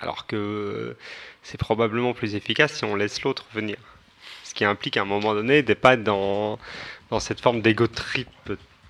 Alors 0.00 0.26
que 0.26 0.96
c'est 1.42 1.58
probablement 1.58 2.14
plus 2.14 2.36
efficace 2.36 2.74
si 2.74 2.84
on 2.84 2.94
laisse 2.94 3.22
l'autre 3.22 3.46
venir. 3.52 3.76
Ce 4.44 4.54
qui 4.54 4.64
implique 4.64 4.96
à 4.96 5.02
un 5.02 5.04
moment 5.04 5.34
donné 5.34 5.62
de 5.62 5.74
pas 5.74 5.96
dans, 5.96 6.58
dans 7.10 7.20
cette 7.20 7.40
forme 7.40 7.60
d'ego 7.62 7.86
trip 7.86 8.28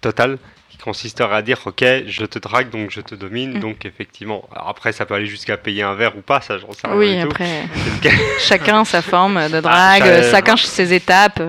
total 0.00 0.38
qui 0.70 0.78
consisterait 0.78 1.34
à 1.36 1.42
dire 1.42 1.58
ok 1.66 1.84
je 2.06 2.24
te 2.24 2.38
drague 2.38 2.70
donc 2.70 2.90
je 2.90 3.00
te 3.00 3.14
domine 3.14 3.54
Mm. 3.56 3.60
donc 3.60 3.84
effectivement 3.84 4.48
alors 4.52 4.68
après 4.68 4.92
ça 4.92 5.06
peut 5.06 5.14
aller 5.14 5.26
jusqu'à 5.26 5.56
payer 5.56 5.82
un 5.82 5.94
verre 5.94 6.16
ou 6.16 6.20
pas 6.20 6.40
ça 6.40 6.58
j'en 6.58 6.72
sais 6.72 6.86
rien 6.86 6.96
Oui, 6.96 7.18
tout. 7.22 7.28
après, 7.28 7.64
chacun 8.38 8.84
sa 8.84 9.02
forme 9.02 9.48
de 9.50 9.60
drague, 9.60 10.02
Ah, 10.04 10.22
cha- 10.22 10.30
chacun 10.30 10.56
ses 10.56 10.92
étapes. 10.94 11.40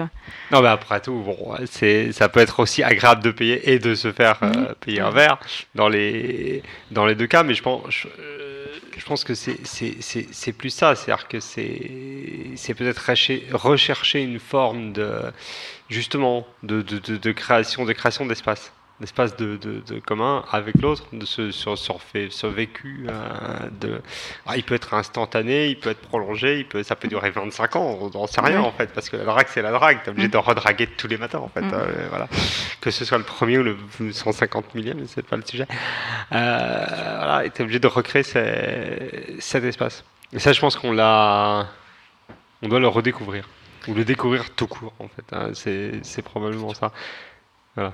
non, 0.52 0.62
mais 0.62 0.70
après 0.70 1.00
tout, 1.00 1.14
bon, 1.14 1.56
c'est, 1.70 2.12
ça 2.12 2.28
peut 2.30 2.40
être 2.40 2.60
aussi 2.60 2.82
agréable 2.82 3.22
de 3.24 3.30
payer 3.32 3.72
et 3.72 3.78
de 3.78 3.94
se 3.94 4.12
faire 4.12 4.38
euh, 4.42 4.74
payer 4.80 5.00
un 5.02 5.12
verre 5.12 5.38
dans 5.76 5.90
les, 5.90 6.64
dans 6.92 7.06
les 7.06 7.14
deux 7.16 7.28
cas, 7.28 7.44
mais 7.44 7.54
je 7.54 7.62
pense, 7.62 7.84
je, 7.90 8.08
euh, 8.08 8.66
je 8.98 9.06
pense 9.06 9.24
que 9.24 9.36
c'est, 9.36 10.54
plus 10.54 10.70
ça, 10.72 10.96
c'est-à-dire 10.96 11.28
que 11.28 11.40
c'est, 11.40 12.74
peut-être 12.74 13.00
recher- 13.12 13.44
rechercher 13.54 14.24
une 14.24 14.40
forme 14.40 14.92
de, 14.94 15.22
justement, 15.90 16.46
de, 16.64 16.82
de, 16.82 17.00
de, 17.00 17.18
de 17.18 17.32
création, 17.32 17.86
de 17.86 17.94
création 17.94 18.26
d'espace 18.26 18.72
d'espace 19.02 19.38
de, 19.38 19.56
de, 19.56 19.80
de 19.88 20.00
commun 20.02 20.44
avec 20.52 20.76
l'autre, 20.82 21.06
de 21.14 21.26
ce, 21.26 21.52
sur, 21.52 21.78
sur, 21.78 22.02
fait, 22.02 22.28
ce 22.32 22.46
vécu. 22.48 23.08
euh, 23.08 23.14
de, 23.80 24.02
ah, 24.46 24.58
il 24.58 24.64
peut 24.64 24.76
être 24.76 24.94
instantané, 24.94 25.68
il 25.70 25.80
peut 25.80 25.92
être 25.92 26.02
prolongé, 26.02 26.58
il 26.60 26.66
peut, 26.68 26.84
ça 26.84 26.98
peut 26.98 27.08
durer 27.08 27.30
25 27.32 27.78
ans, 27.78 27.98
on 28.02 28.10
n'en 28.10 28.28
sait 28.28 28.42
rien 28.42 28.60
en 28.60 28.74
fait, 28.74 28.88
parce 28.94 29.10
que 29.10 29.16
la 29.16 29.24
drague 29.24 29.48
c'est 29.50 29.62
la 29.62 29.72
drague, 29.72 30.04
t'es 30.04 30.10
obligé 30.12 30.28
Mm. 30.28 30.32
de 30.32 30.38
redraguer 30.38 30.88
tous 30.88 31.08
les 31.08 31.16
matins 31.18 31.38
en 31.40 31.48
fait. 31.48 31.62
Mm. 31.62 31.72
euh, 31.76 32.08
voilà. 32.10 32.28
Que 32.82 32.92
ce 32.92 33.06
soit 33.06 33.18
le 33.18 33.24
premier 33.24 33.58
ou 33.60 33.64
le 33.64 33.78
150 34.12 34.76
millième, 34.76 35.08
c'est 35.08 35.26
pas 35.26 35.38
le 35.38 35.44
sujet. 35.46 35.66
Euh, 36.34 36.86
voilà, 36.90 37.50
t'es 37.50 37.64
obligé 37.64 37.80
de 37.80 37.88
recréer 37.88 38.24
ces- 38.24 39.38
cet 39.40 39.64
espace. 39.64 40.04
Et 40.34 40.40
ça, 40.40 40.52
je 40.52 40.60
pense 40.60 40.76
qu'on 40.76 40.92
l'a. 40.92 41.68
On 42.62 42.68
doit 42.68 42.82
le 42.82 42.88
redécouvrir. 42.90 43.48
Ou 43.88 43.94
le 43.94 44.04
découvrir 44.06 44.50
tout 44.56 44.68
court 44.68 44.94
en 45.00 45.08
fait. 45.08 45.26
hein, 45.34 45.52
c'est 45.54 46.22
probablement 46.22 46.74
ça. 46.74 46.92
Voilà. 47.76 47.94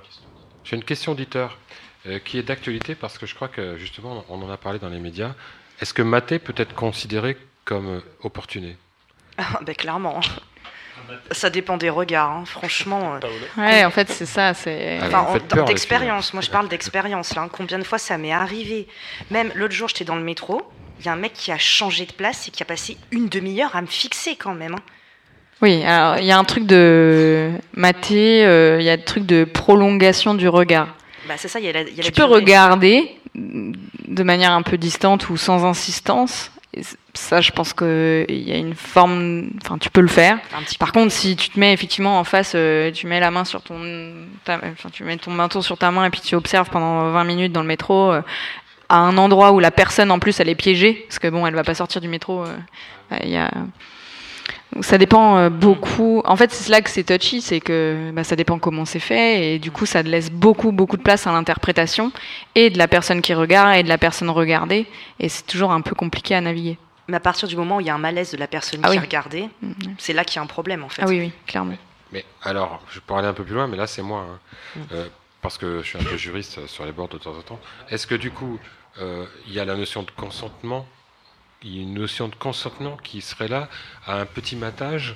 J'ai 0.64 0.76
une 0.76 0.84
question 0.84 1.12
auditeur 1.12 1.57
euh, 2.07 2.20
qui 2.20 2.38
est 2.40 2.44
d'actualité 2.44 2.95
parce 2.95 3.18
que 3.18 3.26
je 3.26 3.36
crois 3.36 3.48
que 3.48 3.78
justement 3.78 4.26
on 4.30 4.41
en 4.41 4.49
a 4.49 4.57
parlé 4.57 4.80
dans 4.80 4.90
les 4.90 4.99
médias. 4.99 5.34
Est-ce 5.82 5.94
que 5.94 6.02
mater 6.02 6.40
peut 6.40 6.53
être 6.57 6.74
considéré 6.74 7.38
comme 7.66 7.88
euh, 7.88 7.99
opportuné? 8.24 8.78
Ah, 9.38 9.60
ben, 9.62 9.76
clairement. 9.76 10.20
Ça 11.32 11.49
dépend 11.49 11.78
des 11.78 11.90
regards, 11.90 12.32
hein, 12.32 12.45
franchement. 12.45 13.16
euh, 13.16 13.20
Ouais, 13.57 13.84
en 13.86 13.91
fait, 13.91 14.10
c'est 14.10 14.26
ça. 14.26 14.53
C'est. 14.53 14.99
Enfin, 15.03 15.20
en- 15.20 15.66
d'expérience, 15.66 16.34
moi 16.34 16.41
je 16.41 16.49
parle 16.49 16.68
d'expérience 16.70 17.36
hein. 17.38 17.49
Combien 17.52 17.78
de 17.78 17.84
fois 17.84 17.98
ça 17.99 18.18
m'est 18.18 18.32
arrivé? 18.32 18.88
Même 19.30 19.52
l'autre 19.56 19.74
jour, 19.74 19.88
j'étais 19.90 20.06
dans 20.06 20.16
le 20.16 20.24
métro, 20.24 20.64
il 20.99 21.06
y 21.06 21.10
a 21.10 21.14
un 21.14 21.18
mec 21.18 21.34
qui 21.34 21.52
a 21.52 21.57
changé 21.57 22.06
de 22.06 22.14
place 22.14 22.48
et 22.48 22.52
qui 22.52 22.64
a 22.64 22.66
passé 22.66 22.98
une 23.12 23.28
demi-heure 23.28 23.76
à 23.76 23.82
me 23.82 23.88
fixer 23.88 24.36
quand 24.36 24.56
même. 24.56 24.74
hein. 24.76 24.82
Oui, 25.61 25.84
alors 25.84 26.18
il 26.19 26.26
y 26.26 26.32
a 26.32 26.38
un 26.38 26.44
truc 26.44 26.65
de 26.65 27.52
maté, 27.76 28.45
euh, 28.45 28.77
il 28.80 28.86
y 28.86 28.90
a 28.90 28.94
un 28.94 28.98
truc 28.98 29.26
de 29.26 29.45
prolongation 29.45 30.34
du 30.34 30.48
regard. 30.48 30.88
Bah, 31.27 31.36
c'est 31.38 31.48
ça, 31.48 31.60
il 31.60 31.65
y 31.65 31.69
a 31.69 31.72
la, 31.72 31.82
il 31.82 31.90
y 31.90 31.94
a 31.94 31.98
la 31.98 32.03
Tu 32.03 32.11
peux 32.11 32.23
durée. 32.26 32.36
regarder 32.41 33.15
de 33.36 34.23
manière 34.23 34.52
un 34.52 34.61
peu 34.61 34.77
distante 34.77 35.30
ou 35.30 35.38
sans 35.38 35.65
insistance. 35.65 36.52
Et 36.77 36.82
ça, 37.14 37.40
je 37.40 37.52
pense 37.52 37.73
qu'il 37.73 38.26
y 38.30 38.52
a 38.52 38.57
une 38.57 38.76
forme. 38.76 39.48
Enfin, 39.64 39.77
tu 39.77 39.90
peux 39.90 40.02
le 40.02 40.07
faire. 40.10 40.38
Par 40.77 40.91
contre, 40.91 41.11
si 41.14 41.38
tu 41.38 41.49
te 41.49 41.57
mets 41.57 41.72
effectivement 41.72 42.19
en 42.19 42.26
face, 42.26 42.52
euh, 42.53 42.91
tu 42.91 43.07
mets 43.07 43.22
la 43.22 43.32
main 43.32 43.45
sur 43.45 43.61
ton. 43.61 43.80
ta- 44.44 44.60
enfin, 44.73 44.90
tu 44.91 45.03
mets 45.06 45.15
ton 45.15 45.32
manteau 45.32 45.61
sur 45.61 45.77
ta 45.77 45.90
main 45.91 46.03
et 46.06 46.10
puis 46.10 46.19
tu 46.19 46.36
observes 46.36 46.69
pendant 46.69 47.11
20 47.11 47.23
minutes 47.23 47.53
dans 47.53 47.61
le 47.61 47.68
métro. 47.68 48.11
euh, 48.11 48.22
à 48.90 48.98
un 48.98 49.18
endroit 49.18 49.52
où 49.53 49.60
la 49.60 49.72
personne 49.72 50.11
en 50.11 50.19
plus 50.19 50.40
elle 50.40 50.48
est 50.49 50.53
piégée 50.53 51.06
parce 51.07 51.18
que 51.18 51.27
bon 51.27 51.48
elle 51.48 51.56
va 51.56 51.64
pas 51.64 51.73
sortir 51.73 52.02
du 52.02 52.07
métro 52.07 52.44
il 53.23 53.30
y 53.32 53.36
a 53.36 53.49
ça 54.81 54.97
dépend 54.97 55.38
euh, 55.38 55.49
beaucoup. 55.49 56.22
En 56.26 56.35
fait, 56.35 56.52
c'est 56.52 56.69
là 56.69 56.81
que 56.81 56.89
c'est 56.89 57.03
touchy, 57.03 57.41
c'est 57.41 57.60
que 57.60 58.11
bah, 58.14 58.23
ça 58.23 58.35
dépend 58.35 58.60
comment 58.60 58.85
c'est 58.85 58.99
fait 58.99 59.56
et 59.56 59.60
du 59.60 59.72
coup, 59.72 59.85
ça 59.85 60.02
laisse 60.02 60.31
beaucoup, 60.31 60.72
beaucoup 60.72 60.97
de 60.97 61.02
place 61.02 61.27
à 61.27 61.31
l'interprétation 61.31 62.11
et 62.56 62.69
de 62.69 62.77
la 62.77 62.88
personne 62.88 63.22
qui 63.22 63.34
regarde 63.34 63.77
et 63.77 63.84
de 63.84 63.89
la 63.89 63.97
personne 63.97 64.30
regardée 64.30 64.85
et 65.19 65.30
c'est 65.30 65.45
toujours 65.45 65.72
un 65.72 65.81
peu 65.81 65.95
compliqué 65.95 66.35
à 66.35 66.41
naviguer. 66.41 66.77
Mais 67.07 67.18
à 67.18 67.19
partir 67.19 67.47
du 67.47 67.56
moment 67.56 67.77
où 67.77 67.81
il 67.81 67.88
y 67.88 67.89
a 67.89 67.95
un 67.95 67.99
malaise 67.99 68.31
de 68.31 68.38
la 68.38 68.47
personne 68.47 68.80
Ah 68.84 68.89
qui 68.89 68.97
oui. 68.97 68.99
regardait, 68.99 69.49
c'est 69.97 70.14
là 70.14 70.23
qu'il 70.23 70.38
y 70.38 70.39
a 70.39 70.41
un 70.41 70.47
problème 70.47 70.84
en 70.84 70.89
fait. 70.89 71.03
Ah 71.03 71.07
oui, 71.07 71.19
oui, 71.19 71.31
clairement. 71.45 71.76
Mais 72.11 72.26
alors, 72.43 72.81
je 72.89 72.99
peux 72.99 73.14
aller 73.14 73.27
un 73.27 73.34
peu 73.34 73.43
plus 73.43 73.53
loin, 73.53 73.68
mais 73.68 73.77
là 73.77 73.88
c'est 73.88 74.02
moi, 74.02 74.26
hein. 74.27 74.39
Mm. 74.76 74.80
Euh, 74.93 75.07
parce 75.41 75.60
que 75.60 75.84
je 75.84 75.88
suis 75.88 75.99
un 75.99 76.03
peu 76.03 76.18
juriste 76.18 76.65
sur 76.65 76.85
les 76.85 76.91
bords 76.91 77.07
de 77.10 77.19
temps 77.19 77.38
en 77.38 77.41
temps. 77.41 77.60
Est-ce 77.89 78.07
que 78.07 78.15
du 78.15 78.31
coup, 78.31 78.60
euh, 78.99 79.26
il 79.45 79.53
y 79.53 79.60
a 79.60 79.65
la 79.65 79.76
notion 79.76 80.02
de 80.02 80.10
consentement, 80.10 80.88
il 81.66 81.76
y 81.76 81.80
a 81.80 81.82
une 81.82 81.94
notion 81.96 82.28
de 82.28 82.36
consentement 82.36 82.96
qui 82.98 83.22
serait 83.22 83.48
là 83.48 83.68
à 84.06 84.16
un 84.20 84.26
petit 84.26 84.56
matage 84.56 85.16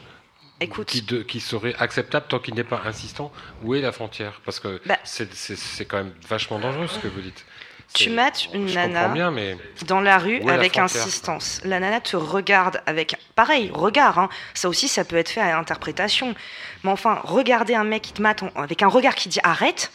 qui, 0.88 1.02
de- 1.04 1.22
qui 1.22 1.40
serait 1.40 1.74
acceptable 1.80 2.26
tant 2.28 2.40
qu'il 2.40 2.54
n'est 2.56 2.64
pas 2.66 2.82
insistant 2.86 3.32
Où 3.64 3.76
est 3.76 3.82
la 3.82 3.92
frontière? 3.94 4.42
Parce 4.44 4.60
que 4.60 4.82
Bah. 4.86 4.98
c'est- 5.06 5.86
quand 5.86 5.98
même 5.98 6.14
vachement 6.28 6.60
dangereux 6.60 6.88
ce 6.88 7.00
que 7.00 7.08
vous 7.08 7.22
dites. 7.22 7.46
Tu 7.94 8.10
mates 8.12 8.50
une 8.54 8.66
nana 8.66 9.00
comprends 9.00 9.14
bien, 9.16 9.32
mais 9.32 9.58
dans 9.88 10.00
la 10.02 10.18
rue 10.20 10.40
la 10.42 10.54
avec 10.54 10.78
insistance. 10.78 11.60
La 11.64 11.80
nana 11.80 12.00
te 12.02 12.16
regarde 12.18 12.82
avec 12.86 13.16
pareil 13.36 13.72
regard. 13.74 14.20
hein. 14.20 14.30
Ça 14.54 14.70
aussi, 14.70 14.88
ça 14.88 15.04
peut 15.06 15.16
être 15.16 15.30
fait 15.30 15.42
à 15.42 15.58
interprétation. 15.58 16.36
Mais 16.84 16.92
enfin, 16.92 17.20
regarder 17.24 17.74
un 17.74 17.84
mec 17.86 18.04
qui 18.04 18.14
te 18.14 18.22
mate 18.22 18.44
avec 18.56 18.84
un 18.84 18.88
regard 18.90 19.16
qui 19.16 19.28
dit 19.30 19.40
arrête, 19.44 19.92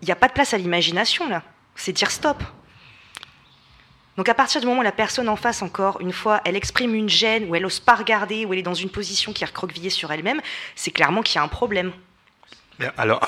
il 0.00 0.06
n'y 0.06 0.12
a 0.12 0.16
pas 0.16 0.28
de 0.28 0.32
place 0.32 0.54
à 0.54 0.58
l'imagination 0.58 1.28
là. 1.28 1.42
C'est 1.74 1.92
dire 1.92 2.10
stop. 2.10 2.42
Donc 4.16 4.28
à 4.28 4.34
partir 4.34 4.60
du 4.60 4.66
moment 4.66 4.80
où 4.80 4.84
la 4.84 4.92
personne 4.92 5.28
en 5.28 5.36
face, 5.36 5.62
encore 5.62 6.00
une 6.00 6.12
fois, 6.12 6.40
elle 6.44 6.56
exprime 6.56 6.94
une 6.94 7.08
gêne, 7.08 7.48
ou 7.48 7.54
elle 7.54 7.64
ose 7.64 7.80
pas 7.80 7.94
regarder, 7.94 8.44
ou 8.44 8.52
elle 8.52 8.58
est 8.58 8.62
dans 8.62 8.74
une 8.74 8.90
position 8.90 9.32
qui 9.32 9.42
est 9.42 9.46
recroquevillée 9.46 9.90
sur 9.90 10.10
elle-même, 10.12 10.40
c'est 10.74 10.90
clairement 10.90 11.22
qu'il 11.22 11.36
y 11.36 11.38
a 11.38 11.42
un 11.42 11.48
problème. 11.48 11.92
Alors, 12.96 13.20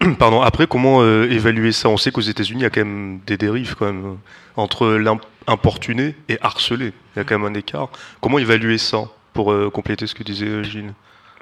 pardon, 0.18 0.40
après, 0.42 0.66
comment 0.66 1.02
euh, 1.02 1.30
évaluer 1.30 1.72
ça? 1.72 1.88
On 1.88 1.96
sait 1.96 2.10
qu'aux 2.10 2.20
États-Unis, 2.20 2.60
il 2.60 2.64
y 2.64 2.66
a 2.66 2.70
quand 2.70 2.84
même 2.84 3.20
des 3.26 3.36
dérives 3.36 3.76
quand 3.76 3.86
même, 3.86 4.18
entre 4.56 4.88
l'importuné 4.88 6.14
et 6.28 6.38
harcelé. 6.40 6.92
Il 7.14 7.18
y 7.18 7.20
a 7.20 7.24
quand 7.24 7.38
même 7.38 7.50
un 7.50 7.58
écart. 7.58 7.88
Comment 8.20 8.38
évaluer 8.38 8.78
ça 8.78 9.04
pour 9.32 9.52
euh, 9.52 9.70
compléter 9.70 10.06
ce 10.06 10.14
que 10.14 10.22
disait 10.22 10.46
euh, 10.46 10.62
Gilles? 10.62 10.94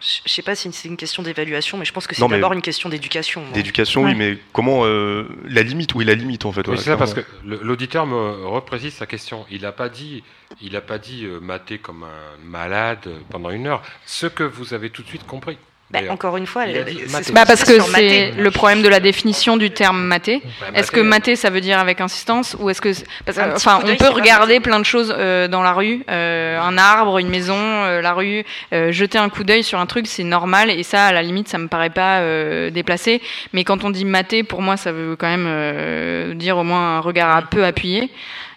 Je 0.02 0.32
sais 0.32 0.42
pas 0.42 0.56
si 0.56 0.70
c'est 0.72 0.88
une 0.88 0.96
question 0.96 1.22
d'évaluation, 1.22 1.78
mais 1.78 1.84
je 1.84 1.92
pense 1.92 2.08
que 2.08 2.14
c'est 2.16 2.20
Non, 2.20 2.28
mais- 2.28 2.36
d'abord 2.36 2.52
une 2.52 2.62
question 2.62 2.88
d'éducation. 2.88 3.44
D'éducation, 3.54 4.02
oui, 4.02 4.16
mais 4.16 4.36
comment 4.52 4.84
euh, 4.84 5.28
la 5.44 5.62
limite 5.62 5.94
Où 5.94 6.02
est 6.02 6.04
la 6.04 6.14
limite 6.14 6.44
en 6.44 6.50
fait 6.50 6.62
Oui, 6.62 6.74
voilà, 6.74 6.82
c'est 6.82 6.90
ça, 6.90 6.96
parce 6.96 7.14
que 7.14 7.20
l'auditeur 7.44 8.06
me 8.06 8.46
reprécise 8.46 8.94
sa 8.94 9.06
question. 9.06 9.46
Il 9.48 9.62
n'a 9.62 9.70
pas 9.70 9.88
dit, 9.88 10.24
il 10.60 10.74
a 10.74 10.80
pas 10.80 10.98
dit 10.98 11.24
euh, 11.24 11.38
mater 11.38 11.78
comme 11.78 12.02
un 12.02 12.44
malade 12.44 13.08
pendant 13.30 13.50
une 13.50 13.68
heure. 13.68 13.82
Ce 14.04 14.26
que 14.26 14.42
vous 14.42 14.74
avez 14.74 14.90
tout 14.90 15.02
de 15.02 15.08
suite 15.08 15.24
compris. 15.26 15.56
Bah, 15.92 16.00
encore 16.08 16.38
une 16.38 16.46
fois, 16.46 16.64
c'est-. 16.66 17.32
Bah 17.34 17.44
parce 17.46 17.64
que 17.64 17.78
c'est 17.80 18.30
le 18.30 18.50
problème 18.50 18.80
de 18.80 18.88
la 18.88 18.98
définition 18.98 19.58
du 19.58 19.70
terme 19.70 20.02
mater. 20.02 20.36
Ouais, 20.36 20.80
Est-ce 20.80 20.90
que 20.90 21.00
mater 21.00 21.36
ça 21.36 21.50
veut 21.50 21.60
dire 21.60 21.78
avec 21.78 22.00
insistance 22.00 22.56
ou 22.58 22.70
est-ce 22.70 22.80
que 22.80 22.88
parce 23.26 23.36
que, 23.36 23.54
enfin 23.54 23.80
on 23.84 23.94
peut 23.96 24.08
regarder 24.08 24.58
plein 24.60 24.80
de 24.80 24.86
choses 24.86 25.14
euh, 25.14 25.48
dans 25.48 25.62
la 25.62 25.72
rue, 25.74 26.02
euh, 26.08 26.58
un 26.58 26.78
arbre, 26.78 27.18
une 27.18 27.28
maison, 27.28 27.58
euh, 27.58 28.00
la 28.00 28.14
rue, 28.14 28.42
euh, 28.72 28.90
jeter 28.90 29.18
un 29.18 29.28
coup 29.28 29.44
d'œil 29.44 29.62
sur 29.62 29.78
un 29.80 29.86
truc 29.86 30.06
c'est 30.06 30.24
normal 30.24 30.70
et 30.70 30.82
ça 30.82 31.06
à 31.06 31.12
la 31.12 31.20
limite 31.22 31.48
ça 31.48 31.58
me 31.58 31.68
paraît 31.68 31.90
pas 31.90 32.20
euh, 32.20 32.70
déplacé. 32.70 33.20
Mais 33.52 33.62
quand 33.64 33.84
on 33.84 33.90
dit 33.90 34.06
mater 34.06 34.44
pour 34.44 34.62
moi 34.62 34.78
ça 34.78 34.92
veut 34.92 35.14
quand 35.16 35.28
même 35.28 35.46
euh, 35.46 36.32
dire 36.32 36.56
au 36.56 36.64
moins 36.64 36.96
un 36.96 37.00
regard 37.00 37.36
un 37.36 37.42
peu 37.42 37.66
appuyé. 37.66 38.10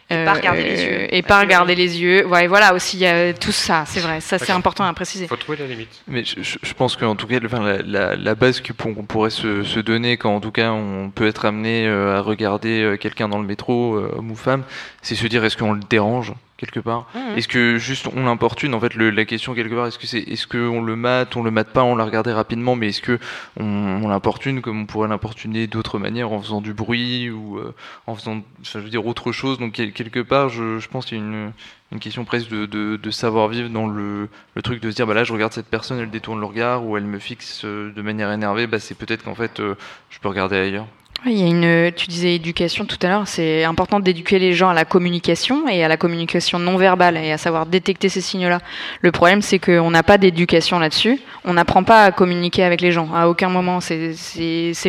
Et 0.10 0.24
pas 0.24 0.34
regarder 0.34 0.64
les 0.64 0.84
yeux. 0.84 1.16
Et 1.16 1.22
pas 1.24 1.40
regarder 1.40 1.76
les 1.76 2.00
yeux. 2.00 2.28
Ouais, 2.28 2.46
voilà 2.46 2.76
aussi, 2.76 2.98
il 2.98 3.00
y 3.00 3.08
a 3.08 3.34
tout 3.34 3.52
ça, 3.52 3.86
c'est 3.88 4.02
vrai. 4.02 4.22
Ça, 4.22 4.38
c'est 4.38 4.52
important 4.52 4.84
à 4.84 4.94
préciser. 4.94 5.28
faut 5.28 5.36
trouver 5.36 5.58
la 5.58 5.68
limite. 5.68 5.90
Mais 6.08 6.24
je, 6.24 6.74
pense 6.74 6.96
qu'en 6.96 7.16
tout 7.16 7.26
cas, 7.26 7.40
enfin, 7.44 7.64
la, 7.64 7.82
la, 7.82 8.16
la 8.16 8.36
base 8.36 8.62
qu'on 8.62 8.94
pourrait 9.04 9.32
se, 9.32 9.64
se 9.64 9.80
donner 9.80 10.18
quand 10.18 10.36
en 10.36 10.42
tout 10.42 10.52
cas 10.52 10.72
on 10.72 11.10
peut 11.10 11.28
être 11.28 11.46
amené 11.46 11.88
euh, 11.88 12.18
à 12.18 12.22
regarder 12.22 12.84
euh, 12.84 12.98
quelqu'un 12.98 13.28
dans 13.30 13.40
le 13.40 13.48
métro, 13.48 13.96
euh, 13.96 14.14
homme 14.16 14.32
ou 14.32 14.36
femme, 14.36 14.64
c'est 15.02 15.16
se 15.16 15.28
dire 15.28 15.44
est-ce 15.44 15.58
qu'on 15.58 15.74
le 15.74 15.82
dérange? 15.90 16.34
Quelque 16.58 16.80
part. 16.80 17.08
Mhm. 17.14 17.38
Est-ce 17.38 17.48
que 17.48 17.78
juste 17.78 18.08
on 18.16 18.24
l'importune 18.26 18.74
En 18.74 18.80
fait, 18.80 18.94
le- 18.94 19.10
la 19.10 19.26
question 19.26 19.54
quelque 19.54 19.76
part, 19.76 19.88
est-ce 19.88 20.00
que 20.00 20.08
c'est 20.08 20.20
est-ce 20.20 20.48
qu'on 20.48 20.82
le 20.82 20.96
mate, 20.96 21.36
on 21.36 21.44
le 21.44 21.52
mate 21.52 21.70
pas, 21.72 21.84
on 21.84 21.96
l'a 21.96 22.06
regardé 22.06 22.32
rapidement, 22.32 22.76
mais 22.76 22.90
est-ce 22.90 23.02
que 23.02 23.20
on, 23.60 23.66
on 24.04 24.08
l'importune 24.08 24.62
comme 24.62 24.82
on 24.82 24.86
pourrait 24.86 25.08
l'importuner 25.10 25.68
d'autres 25.68 26.00
manières 26.00 26.32
en 26.32 26.42
faisant 26.42 26.62
du 26.62 26.74
bruit 26.74 27.30
ou 27.30 27.58
euh, 27.58 27.74
en 28.08 28.16
faisant, 28.16 28.42
je 28.64 28.80
veux 28.80 28.90
dire 28.90 29.06
autre 29.06 29.32
chose? 29.32 29.60
Donc 29.60 29.74
quel- 29.74 29.92
quelque 29.92 30.22
part, 30.22 30.50
je, 30.50 30.80
je 30.80 30.88
pense 30.88 31.06
qu'il 31.06 31.18
y 31.18 31.22
a 31.22 31.24
une 31.24 31.52
une 31.92 32.00
question 32.00 32.26
presque 32.26 32.50
de, 32.50 32.66
de, 32.66 32.98
de 32.98 33.12
savoir-vivre 33.12 33.70
dans 33.70 33.88
le, 33.88 34.28
le 34.56 34.62
truc 34.64 34.82
de 34.82 34.90
se 34.90 34.96
dire 34.96 35.06
bah 35.06 35.14
là 35.14 35.24
je 35.24 35.32
regarde 35.32 35.54
cette 35.54 35.68
personne 35.68 36.00
elle 36.00 36.10
détourne 36.10 36.40
le 36.40 36.46
regard 36.48 36.84
ou 36.84 36.98
elle 36.98 37.04
me 37.06 37.20
fixe 37.20 37.62
euh, 37.64 37.92
de 37.96 38.02
manière 38.02 38.32
énervée 38.32 38.66
bah 38.66 38.80
c'est 38.80 38.96
peut-être 38.96 39.24
qu'en 39.24 39.36
fait 39.36 39.60
euh, 39.60 39.76
je 40.10 40.18
peux 40.20 40.28
regarder 40.28 40.58
ailleurs 40.58 40.88
Oui, 41.24 41.32
Il 41.34 41.40
y 41.40 41.44
a 41.44 41.48
une, 41.48 41.92
tu 41.94 42.06
disais 42.08 42.36
éducation 42.36 42.86
tout 42.86 42.98
à 43.02 43.08
l'heure, 43.08 43.28
c'est 43.28 43.64
important 43.64 44.00
d'éduquer 44.00 44.38
les 44.38 44.54
gens 44.54 44.70
à 44.70 44.76
la 44.76 44.86
communication 44.86 45.68
et 45.68 45.84
à 45.84 45.88
la 45.88 45.98
communication 45.98 46.60
non 46.60 46.78
verbale 46.78 47.18
et 47.18 47.32
à 47.32 47.40
savoir 47.40 47.66
détecter 47.66 48.10
ces 48.10 48.22
signaux-là. 48.22 48.60
Le 49.02 49.12
problème, 49.12 49.42
c'est 49.42 49.58
qu'on 49.58 49.90
n'a 49.90 50.04
pas 50.04 50.20
d'éducation 50.20 50.78
là-dessus. 50.78 51.20
On 51.44 51.54
n'apprend 51.54 51.84
pas 51.84 52.04
à 52.04 52.12
communiquer 52.12 52.64
avec 52.64 52.80
les 52.82 52.92
gens 52.92 53.10
à 53.16 53.28
aucun 53.28 53.50
moment. 53.50 53.80
C'est- 53.80 54.14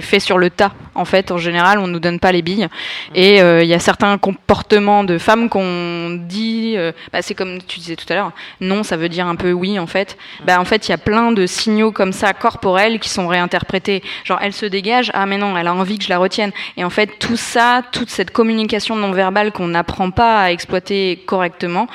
fait 0.03 0.21
sur 0.21 0.37
le 0.37 0.51
tas. 0.51 0.73
En 0.95 1.07
fait, 1.07 1.31
en 1.31 1.39
général, 1.39 1.79
on 1.79 1.87
nous 1.87 2.01
donne 2.01 2.21
pas 2.21 2.33
les 2.33 2.43
billes. 2.43 2.69
Et 3.15 3.41
euh, 3.41 3.63
il 3.63 3.69
y 3.69 3.75
a 3.75 3.79
certains 3.79 4.19
comportements 4.19 5.05
de 5.05 5.17
femmes 5.17 5.49
qu'on 5.49 6.19
dit, 6.29 6.75
euh, 6.77 6.93
bah, 7.15 7.23
c'est 7.23 7.35
comme 7.35 7.63
tu 7.63 7.79
disais 7.79 7.97
tout 7.97 8.05
à 8.11 8.15
l'heure, 8.15 8.33
non, 8.61 8.83
ça 8.83 8.99
veut 8.99 9.09
dire 9.09 9.27
un 9.27 9.37
peu 9.37 9.53
oui 9.53 9.79
en 9.79 9.87
fait. 9.87 10.19
Bah, 10.45 10.61
en 10.61 10.65
fait, 10.67 10.87
il 10.87 10.91
y 10.91 10.95
a 10.95 10.99
plein 10.99 11.33
de 11.33 11.47
signaux 11.47 11.93
comme 11.93 12.13
ça 12.13 12.35
corporels 12.35 12.99
qui 12.99 13.09
sont 13.09 13.27
réinterprétés. 13.27 14.03
Genre, 14.25 14.39
elle 14.43 14.53
se 14.53 14.67
dégage, 14.67 15.11
ah 15.15 15.25
mais 15.25 15.39
non, 15.39 15.57
elle 15.57 15.67
a 15.69 15.75
envie 15.75 15.97
que 15.97 16.05
je 16.05 16.11
la 16.11 16.16
retienne. 16.19 16.53
Et 16.77 16.85
en 16.85 16.91
fait, 16.91 17.19
tout 17.19 17.37
ça, 17.37 17.83
toute 17.93 18.11
cette 18.11 18.31
communication 18.31 18.97
non 18.97 19.13
verbale 19.13 19.53
qu'on 19.53 19.69
n'apprend 19.69 20.11
pas 20.11 20.43
à 20.43 20.51
exploiter 20.51 21.23
correctement, 21.27 21.89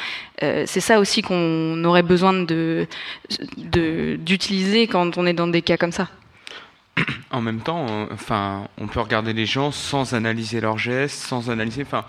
euh, 0.43 0.63
c'est 0.65 0.79
ça 0.79 0.99
aussi 0.99 1.21
qu'on 1.21 1.83
aurait 1.83 2.03
besoin 2.03 2.33
de- 2.33 2.87
d'utiliser 4.17 4.87
quand 4.87 5.17
on 5.17 5.25
est 5.25 5.33
dans 5.33 5.47
des 5.47 5.61
cas 5.61 5.77
comme 5.77 5.91
ça. 5.91 6.07
En 7.31 7.41
même 7.41 7.61
temps, 7.61 7.85
euh, 7.89 8.05
enfin, 8.13 8.67
on 8.77 8.87
peut 8.87 8.99
regarder 8.99 9.33
les 9.33 9.45
gens 9.45 9.71
sans 9.71 10.13
analyser 10.13 10.59
leurs 10.59 10.77
gestes, 10.77 11.19
sans 11.25 11.49
analyser. 11.49 11.83
Enfin, 11.83 12.03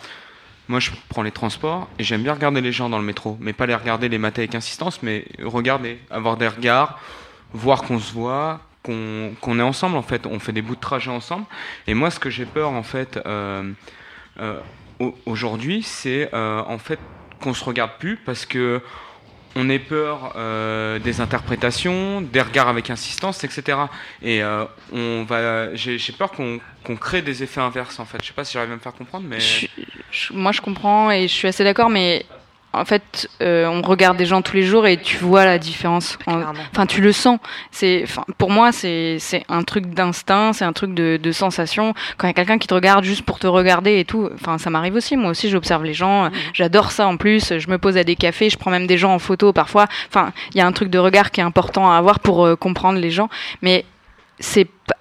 moi, 0.69 0.81
je 0.81 0.91
prends 1.09 1.23
les 1.23 1.31
transports 1.31 1.89
et 1.99 2.05
j'aime 2.05 2.23
bien 2.23 2.35
regarder 2.35 2.61
les 2.61 2.73
gens 2.73 2.89
dans 2.89 2.99
le 2.99 3.05
métro, 3.05 3.37
mais 3.41 3.53
pas 3.53 3.67
les 3.67 3.75
regarder, 3.75 4.09
les 4.09 4.19
mater 4.19 4.43
avec 4.43 4.55
insistance, 4.55 5.03
mais 5.03 5.25
regarder, 5.43 5.99
avoir 6.11 6.37
des 6.37 6.49
regards, 6.49 6.99
voir 7.53 7.83
qu'on 7.83 7.99
se 7.99 8.13
voit, 8.13 8.61
qu'on 8.83 9.59
est 9.59 9.63
ensemble. 9.63 9.97
En 9.97 10.03
fait, 10.03 10.27
on 10.27 10.39
fait 10.39 10.53
des 10.53 10.63
bouts 10.63 10.75
de 10.77 10.81
trajet 10.81 11.11
ensemble. 11.11 11.45
Et 11.87 11.95
moi, 11.95 12.11
ce 12.11 12.19
que 12.19 12.31
j'ai 12.31 12.45
peur, 12.47 12.71
en 12.71 12.83
fait, 12.83 13.19
euh, 13.27 13.71
euh, 14.41 14.59
au- 14.99 15.17
aujourd'hui, 15.27 15.83
c'est 15.83 16.31
euh, 16.35 16.63
en 16.67 16.79
fait 16.79 16.99
qu'on 17.41 17.55
se 17.55 17.65
regarde 17.65 17.93
plus 17.99 18.17
parce 18.17 18.47
que 18.47 18.81
on 19.55 19.69
ait 19.69 19.79
peur 19.79 20.33
euh, 20.37 20.99
des 20.99 21.21
interprétations, 21.21 22.23
des 22.23 22.41
regards 22.41 22.69
avec 22.69 22.89
insistance, 22.89 23.45
etc. 23.45 23.79
Et 24.23 24.43
on 24.93 25.25
va, 25.25 25.75
j'ai 25.75 25.99
peur 26.17 26.31
qu'on 26.33 26.59
qu'on 26.85 26.97
crée 26.97 27.21
des 27.23 27.43
effets 27.43 27.61
inverses 27.61 28.01
en 28.01 28.05
fait. 28.07 28.19
Je 28.23 28.29
sais 28.29 28.33
pas 28.33 28.45
si 28.45 28.55
j'arrive 28.55 28.73
à 28.73 28.75
me 28.77 28.81
faire 28.81 28.95
comprendre, 28.95 29.27
mais 29.29 29.39
moi, 30.33 30.53
je 30.53 30.61
comprends 30.63 31.11
et 31.11 31.23
je 31.29 31.33
suis 31.33 31.49
assez 31.49 31.65
d'accord, 31.65 31.91
mais 31.91 32.25
en 32.73 32.85
fait, 32.85 33.29
euh, 33.43 33.67
on 33.67 33.83
regarde 33.83 34.17
des 34.17 34.25
gens 34.27 34.41
tous 34.43 34.57
les 34.57 34.63
jours 34.63 34.87
et 34.87 34.97
tu 34.97 35.17
vois 35.19 35.45
la 35.45 35.59
différence. 35.59 36.19
En- 36.27 36.41
Enfin, 36.73 36.87
tu 36.87 37.01
le 37.01 37.13
sens. 37.13 37.39
C'est, 37.71 38.05
pour 38.39 38.51
moi, 38.51 38.73
c'est 38.73 39.19
c'est 39.19 39.45
un 39.49 39.63
truc 39.63 39.87
d'instinct, 39.87 40.53
c'est 40.55 40.65
un 40.65 40.73
truc 40.73 40.95
de, 40.95 41.19
de 41.23 41.33
sensation. 41.33 41.93
Quand 42.17 42.27
il 42.27 42.31
y 42.31 42.33
a 42.33 42.35
quelqu'un 42.35 42.59
qui 42.59 42.67
te 42.69 42.75
regarde 42.75 43.05
juste 43.05 43.23
pour 43.23 43.39
te 43.39 43.47
regarder 43.47 43.99
et 43.99 44.05
tout, 44.05 44.29
enfin, 44.35 44.59
ça 44.59 44.71
m'arrive 44.71 44.95
aussi. 44.95 45.17
Moi 45.17 45.31
aussi, 45.31 45.51
j'observe 45.51 45.85
les 45.85 45.95
gens. 45.95 46.31
J'adore 46.55 46.93
ça 46.93 47.07
en 47.07 47.17
plus. 47.17 47.59
Je 47.59 47.69
me 47.69 47.79
pose 47.79 47.97
à 47.99 48.05
des 48.05 48.17
cafés, 48.17 48.49
je 48.51 48.57
prends 48.57 48.71
même 48.71 48.87
des 48.87 48.99
gens 48.99 49.13
en 49.15 49.19
photo 49.19 49.53
parfois. 49.53 49.87
Enfin, 50.09 50.33
il 50.55 50.59
y 50.59 50.61
a 50.61 50.67
un 50.67 50.73
truc 50.73 50.89
de 50.89 50.99
regard 50.99 51.31
qui 51.31 51.41
est 51.41 51.45
important 51.45 51.91
à 51.93 51.97
avoir 51.97 52.21
pour 52.21 52.45
euh, 52.47 52.57
comprendre 52.57 52.99
les 52.99 53.11
gens, 53.11 53.29
mais 53.61 53.85
c'est 54.39 54.65
pas 54.65 54.95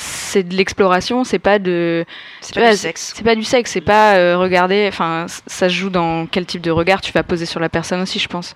c'est 0.00 0.42
de 0.44 0.56
l'exploration, 0.56 1.24
c'est 1.24 1.38
pas 1.38 1.58
de. 1.58 2.06
C'est 2.40 2.54
pas 2.54 2.70
du 2.70 2.76
sexe. 2.76 3.12
C'est 3.14 3.22
pas 3.22 3.34
du 3.34 3.44
sexe, 3.44 3.70
c'est 3.70 3.80
pas 3.82 4.14
euh, 4.14 4.38
regarder. 4.38 4.86
Enfin, 4.88 5.26
ça 5.46 5.68
se 5.68 5.74
joue 5.74 5.90
dans 5.90 6.26
quel 6.26 6.46
type 6.46 6.62
de 6.62 6.70
regard 6.70 7.02
tu 7.02 7.12
vas 7.12 7.22
poser 7.22 7.44
sur 7.44 7.60
la 7.60 7.68
personne 7.68 8.00
aussi, 8.00 8.18
je 8.18 8.28
pense. 8.28 8.54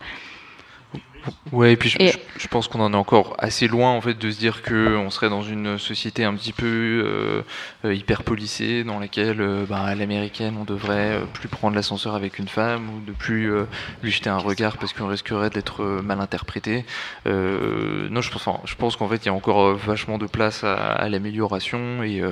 Ouais, 1.53 1.73
et 1.73 1.77
puis 1.77 1.89
je, 1.89 1.97
Et- 2.01 2.09
je- 2.09 2.19
je 2.37 2.49
pense 2.49 2.69
qu'on 2.69 2.81
en 2.81 2.93
est 2.93 2.97
encore 2.97 3.35
assez 3.39 3.69
loin 3.69 3.91
en 3.93 4.01
fait 4.01 4.15
de 4.15 4.31
se 4.31 4.39
dire 4.39 4.63
que 4.63 4.97
on 4.97 5.11
serait 5.11 5.31
dans 5.31 5.43
une 5.43 5.79
société 5.79 6.25
un 6.25 6.35
petit 6.35 6.53
peu 6.53 6.67
euh, 6.67 7.43
euh, 7.85 7.95
hyper 7.95 8.23
policée 8.25 8.85
dans 8.85 8.99
laquelle 8.99 9.41
euh, 9.41 9.65
bah, 9.67 9.83
à 9.83 9.95
l'américaine 9.95 10.57
on 10.59 10.65
devrait 10.65 11.21
plus 11.33 11.49
prendre 11.49 11.77
l'ascenseur 11.77 12.15
avec 12.15 12.39
une 12.39 12.49
femme 12.49 12.89
ou 12.91 13.01
de 13.01 13.13
plus 13.13 13.53
euh, 13.53 13.65
lui 14.03 14.11
jeter 14.11 14.29
un 14.31 14.39
regard 14.39 14.77
parce 14.79 14.93
qu'on 14.93 15.07
risquerait 15.07 15.51
d'être 15.51 15.83
mal 16.03 16.21
interprété. 16.21 16.85
Non, 17.27 18.21
je 18.21 18.31
pense, 18.31 18.47
enfin, 18.47 18.61
je 18.65 18.75
pense 18.75 18.97
qu'en 18.97 19.09
fait 19.09 19.17
il 19.25 19.27
y 19.27 19.29
a 19.29 19.35
encore 19.35 19.75
vachement 19.77 20.19
de 20.19 20.27
place 20.27 20.65
à, 20.65 20.75
à 20.75 21.09
l'amélioration 21.09 22.03
et 22.03 22.23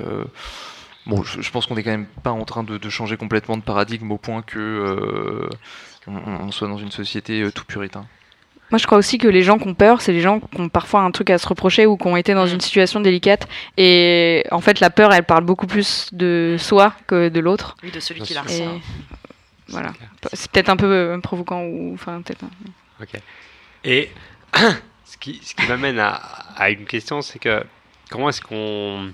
Bon, 1.06 1.22
je, 1.24 1.40
je 1.40 1.50
pense 1.50 1.66
qu'on 1.66 1.76
est 1.76 1.82
quand 1.82 1.90
même 1.90 2.06
pas 2.22 2.30
en 2.30 2.44
train 2.44 2.62
de, 2.62 2.78
de 2.78 2.88
changer 2.90 3.16
complètement 3.16 3.56
de 3.56 3.62
paradigme 3.62 4.10
au 4.12 4.18
point 4.18 4.42
que 4.42 5.48
on, 6.06 6.14
on 6.16 6.52
soit 6.52 6.68
dans 6.68 6.78
une 6.78 6.90
société 6.92 7.48
tout 7.54 7.64
puritain. 7.64 8.06
Moi, 8.72 8.78
je 8.78 8.86
crois 8.86 8.98
aussi 8.98 9.18
que 9.18 9.28
les 9.28 9.42
gens 9.42 9.58
qui 9.58 9.68
ont 9.68 9.74
peur, 9.74 10.00
c'est 10.00 10.12
les 10.12 10.20
gens 10.22 10.40
qui 10.40 10.60
ont 10.60 10.68
parfois 10.68 11.02
un 11.02 11.10
truc 11.12 11.28
à 11.30 11.38
se 11.38 11.46
reprocher 11.46 11.86
ou 11.86 11.96
qui 11.96 12.06
ont 12.08 12.16
été 12.16 12.32
dans 12.34 12.46
une 12.46 12.60
situation 12.60 12.98
délicate. 13.00 13.46
Et 13.76 14.44
en 14.50 14.60
fait, 14.60 14.80
la 14.80 14.90
peur, 14.90 15.12
elle 15.12 15.24
parle 15.24 15.44
beaucoup 15.44 15.66
plus 15.66 16.08
de 16.12 16.56
soi 16.58 16.94
que 17.06 17.28
de 17.28 17.38
l'autre. 17.38 17.76
Oui, 17.82 17.90
de 17.90 18.00
celui 18.00 18.22
qui 18.22 18.32
la 18.34 18.42
ressent. 18.42 18.80
Voilà. 19.68 19.92
C'est 20.32 20.50
peut-être 20.50 20.70
un 20.70 20.76
peu 20.76 20.86
euh, 20.90 21.18
provoquant 21.18 21.62
ou 21.64 21.92
enfin 21.94 22.22
peut-être. 22.22 22.44
Ok. 23.00 23.20
Et 23.84 24.10
ce 25.04 25.16
qui, 25.20 25.40
ce 25.44 25.54
qui 25.54 25.66
m'amène 25.68 25.98
à, 25.98 26.14
à 26.56 26.70
une 26.70 26.84
question, 26.84 27.20
c'est 27.22 27.38
que 27.38 27.62
comment 28.10 28.28
est-ce 28.30 28.40
qu'on. 28.40 29.12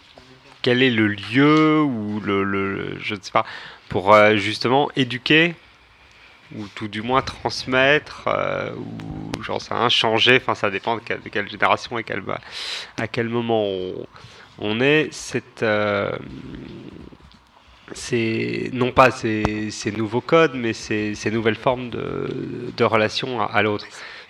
Quel 0.62 0.82
est 0.82 0.90
le 0.90 1.06
lieu 1.08 1.80
ou 1.82 2.20
le, 2.20 2.42
le- 2.42 2.96
je 3.00 3.14
ne 3.14 3.20
sais 3.20 3.30
pas, 3.30 3.44
pour 3.88 4.12
euh, 4.12 4.36
justement 4.36 4.88
éduquer 4.96 5.54
ou 6.54 6.66
tout 6.74 6.88
du 6.88 7.02
moins 7.02 7.22
transmettre 7.22 8.24
euh, 8.28 8.70
ou 8.74 9.42
j'en 9.42 9.58
sais 9.58 9.74
rien, 9.74 9.88
changer, 9.88 10.36
enfin 10.36 10.54
ça 10.54 10.70
dépend 10.70 10.96
de 10.96 11.00
quelle, 11.00 11.48
génération 11.48 11.98
et 11.98 12.04
quelle, 12.04 12.22
à 12.96 13.08
quel 13.08 13.28
moment 13.28 13.66
on, 14.58 14.80
est, 14.80 15.10
euh, 15.62 16.10
non 18.72 18.92
pas 18.92 19.10
ces, 19.10 19.92
nouveaux 19.96 20.20
codes, 20.20 20.54
mais 20.54 20.72
ces, 20.72 21.30
nouvelles 21.30 21.54
formes 21.54 21.90
de, 21.90 22.72
de 22.76 22.84
relation 22.84 23.40
à, 23.40 23.46
à 23.46 23.62
l'autre. 23.62 23.86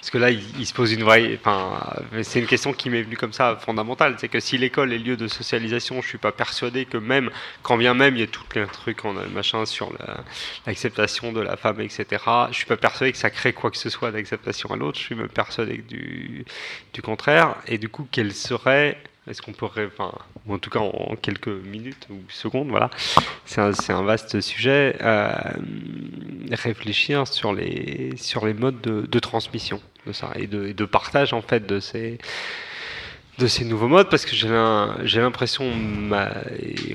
Parce 0.09 0.25
que 0.25 0.25
là, 0.25 0.31
il, 0.31 0.65
se 0.65 0.73
pose 0.73 0.95
une 0.95 1.05
vraie. 1.05 1.39
Enfin, 1.39 1.81
c'est 2.23 2.41
une 2.41 2.47
question 2.47 2.73
qui 2.73 2.89
m'est 2.89 3.03
venue 3.03 3.19
comme 3.19 3.35
ça 3.35 3.57
fondamentale. 3.57 4.15
C'est 4.17 4.29
que 4.29 4.41
si 4.41 4.57
l'école 4.57 4.95
est 4.95 4.99
lieu 4.99 5.19
de 5.19 5.29
socialisation, 5.29 6.01
je 6.01 6.09
suis 6.09 6.17
pas 6.17 6.33
persuadé 6.33 6.87
que 6.87 6.97
même, 6.97 7.31
quand 7.63 7.77
bien 7.77 7.93
même 7.93 8.17
il 8.17 8.21
y 8.21 8.23
a 8.23 8.27
tout 8.27 8.45
plein 8.45 8.65
de 8.65 8.71
trucs, 8.71 9.05
machin 9.35 9.67
sur 9.67 9.93
la- 9.99 10.25
l'acceptation 10.67 11.31
de 11.35 11.43
la 11.43 11.59
femme, 11.59 11.83
etc. 11.83 12.07
Je 12.51 12.57
suis 12.57 12.65
pas 12.65 12.79
persuadé 12.79 13.13
que 13.13 13.19
ça 13.19 13.29
crée 13.29 13.53
quoi 13.53 13.71
que 13.71 13.77
ce 13.77 13.91
soit 13.91 14.11
d'acceptation 14.11 14.71
à 14.71 14.77
l'autre. 14.77 14.99
Je 14.99 15.05
suis 15.05 15.15
même 15.15 15.29
persuadé 15.29 15.77
du, 15.77 16.47
du 16.95 17.03
contraire. 17.03 17.57
Et 17.67 17.77
du 17.77 17.91
coup, 17.91 18.09
quelle 18.11 18.33
serait 18.33 18.97
est-ce 19.29 19.43
qu'on 19.43 19.53
pourrait, 19.53 19.87
enfin, 19.87 20.13
ou 20.47 20.55
en 20.55 20.59
tout 20.59 20.71
cas 20.71 20.79
en, 20.79 21.15
quelques 21.21 21.49
minutes 21.49 22.07
ou 22.09 22.17
secondes, 22.31 22.71
voilà, 22.71 22.89
c'est 23.45 23.61
un, 23.61 24.03
vaste 24.03 24.41
sujet, 24.41 24.97
euh, 25.03 25.31
réfléchir 26.51 27.29
sur 27.29 27.53
les, 27.53 28.17
sur 28.17 28.47
les 28.47 28.55
modes 28.55 28.81
de, 28.81 29.03
de 29.03 29.19
transmission 29.19 29.83
de 30.09 30.13
ça 30.13 30.31
et 30.37 30.47
de, 30.47 30.67
et 30.67 30.75
de 30.75 30.85
partage 30.85 31.33
en 31.33 31.43
fait 31.43 31.67
de 31.67 31.79
ces, 31.81 32.19
de 33.39 33.47
ces 33.47 33.65
nouveaux 33.65 33.89
modes 33.89 34.09
parce 34.09 34.25
que 34.25 34.35
j'ai 34.35 34.49
l'im- 34.49 34.97
j'ai 35.05 35.21
l'impression, 35.21 35.65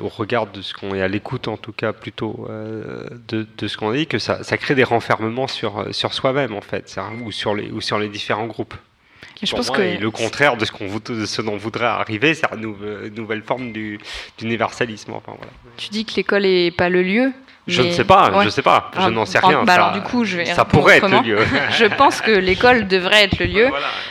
au 0.01 0.07
regard 0.09 0.47
de 0.47 0.61
ce 0.61 0.73
qu'on 0.73 0.93
est 0.95 1.01
à 1.01 1.07
l'écoute 1.07 1.47
en 1.47 1.57
tout 1.57 1.71
cas 1.71 1.93
plutôt 1.93 2.47
euh, 2.49 3.03
de, 3.29 3.47
de 3.57 3.67
ce 3.67 3.77
qu'on 3.77 3.93
dit, 3.93 4.07
que 4.07 4.17
ça, 4.19 4.43
ça 4.43 4.57
crée 4.57 4.75
des 4.75 4.83
renfermements 4.83 5.47
sur, 5.47 5.79
euh, 5.79 5.91
sur 5.91 6.13
soi-même 6.13 6.53
en 6.53 6.61
fait, 6.61 6.99
ou 7.23 7.31
sur 7.31 7.55
les, 7.55 7.69
ou 7.71 7.79
sur 7.81 7.99
les 7.99 8.09
différents 8.09 8.47
groupes. 8.47 8.73
Qui, 9.35 9.45
Je 9.45 9.55
pense 9.55 9.69
moi, 9.69 9.77
que- 9.77 9.81
est 9.83 9.97
le 9.97 10.11
contraire 10.11 10.57
de 10.57 10.65
ce, 10.65 10.71
qu'on, 10.71 10.87
de 10.87 11.25
ce 11.25 11.41
dont 11.41 11.55
voudrait 11.57 11.85
arriver, 11.85 12.33
c'est 12.33 12.45
une 12.53 12.61
nouve- 12.61 13.07
nouvelle 13.15 13.41
forme 13.41 13.71
du, 13.71 13.99
d'universalisme. 14.37 15.13
Enfin, 15.13 15.33
voilà. 15.37 15.51
Tu 15.77 15.89
dis 15.89 16.03
que 16.05 16.13
l'école 16.17 16.45
est 16.45 16.75
pas 16.75 16.89
le 16.89 17.01
lieu. 17.03 17.31
Je 17.65 17.81
mais- 17.81 17.87
ne 17.89 17.93
sais 17.93 18.03
pas, 18.03 18.29
Ouais. 18.31 18.43
je 18.43 18.49
sais 18.49 18.61
pas, 18.61 18.91
je 18.99 19.07
n'en 19.09 19.25
sais 19.25 19.39
en- 19.41 19.47
rien, 19.47 19.63
bah 19.63 19.75
ça- 19.75 19.81
alors 19.85 19.91
du 19.93 20.01
coup, 20.01 20.25
je 20.25 20.35
vais 20.37 20.45
ça 20.45 20.65
pourrait 20.65 20.97
être 20.97 21.07
le 21.07 21.19
lieu. 21.21 21.37
je 21.77 21.85
pense 21.85 22.19
que 22.19 22.31
l'école 22.31 22.87
devrait 22.87 23.23
être 23.23 23.39
le 23.39 23.45
lieu. 23.55 23.69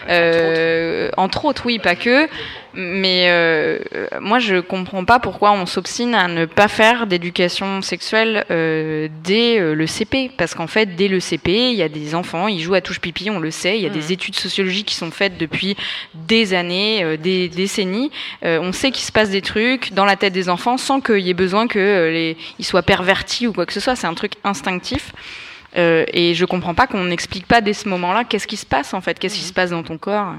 Euh, 0.09 1.11
entre 1.17 1.45
autres, 1.45 1.63
oui, 1.67 1.79
pas 1.79 1.95
que. 1.95 2.29
Mais 2.75 3.27
euh, 3.29 3.79
moi, 4.21 4.39
je 4.39 4.61
comprends 4.61 5.05
pas 5.05 5.19
pourquoi 5.19 5.53
on 5.53 5.67
s'obstine 5.67 6.15
à 6.15 6.29
ne 6.29 6.47
pas 6.47 6.69
faire 6.69 7.07
d'éducation 7.07 7.83
sexuelle 7.83 8.45
euh, 8.51 9.09
dès 9.25 9.59
euh, 9.59 9.75
le 9.75 9.87
CP. 9.87 10.31
Parce 10.37 10.55
qu'en 10.55 10.67
fait, 10.67 10.97
dès 10.97 11.09
le 11.09 11.21
CP, 11.21 11.71
il 11.71 11.77
y 11.77 11.83
a 11.83 11.89
des 11.89 12.15
enfants, 12.15 12.49
ils 12.49 12.61
jouent 12.61 12.75
à 12.75 12.81
touche 12.81 13.01
pipi, 13.01 13.31
on 13.31 13.39
le 13.39 13.51
sait. 13.51 13.77
Il 13.77 13.83
y 13.83 13.87
a 13.87 13.91
des 13.91 14.13
études 14.13 14.37
sociologiques 14.37 14.87
qui 14.87 14.95
sont 14.95 15.11
faites 15.11 15.37
depuis 15.37 15.77
des 16.15 16.55
années, 16.55 17.05
euh, 17.05 17.17
des 17.17 17.49
décennies. 17.49 18.11
Euh, 18.45 18.59
on 18.63 18.73
sait 18.73 18.91
qu'il 18.91 19.05
se 19.05 19.13
passe 19.13 19.31
des 19.31 19.43
trucs 19.43 19.93
dans 19.93 20.05
la 20.05 20.17
tête 20.17 20.33
des 20.33 20.49
enfants 20.49 20.79
sans 20.79 21.01
qu'il 21.01 21.21
y 21.21 21.31
ait 21.31 21.35
besoin 21.35 21.67
que 21.67 22.09
les, 22.11 22.37
ils 22.59 22.65
soient 22.65 22.83
pervertis 22.83 23.47
ou 23.47 23.53
quoi 23.53 23.67
que 23.67 23.73
ce 23.73 23.81
soit. 23.81 23.97
C'est 23.97 24.07
un 24.07 24.15
truc 24.15 24.33
instinctif. 24.45 25.13
Euh, 25.77 26.05
et 26.13 26.35
je 26.35 26.45
comprends 26.45 26.75
pas 26.75 26.87
qu'on 26.87 27.05
n'explique 27.05 27.47
pas 27.47 27.61
dès 27.61 27.73
ce 27.73 27.89
moment-là 27.89 28.25
qu'est-ce 28.25 28.47
qui 28.47 28.59
se 28.59 28.67
passe 28.67 28.93
en 28.93 29.01
fait, 29.01 29.19
qu'est-ce 29.19 29.37
qui 29.37 29.45
se 29.45 29.53
passe 29.53 29.71
dans 29.71 29.83
ton 29.83 29.97
corps. 29.97 30.35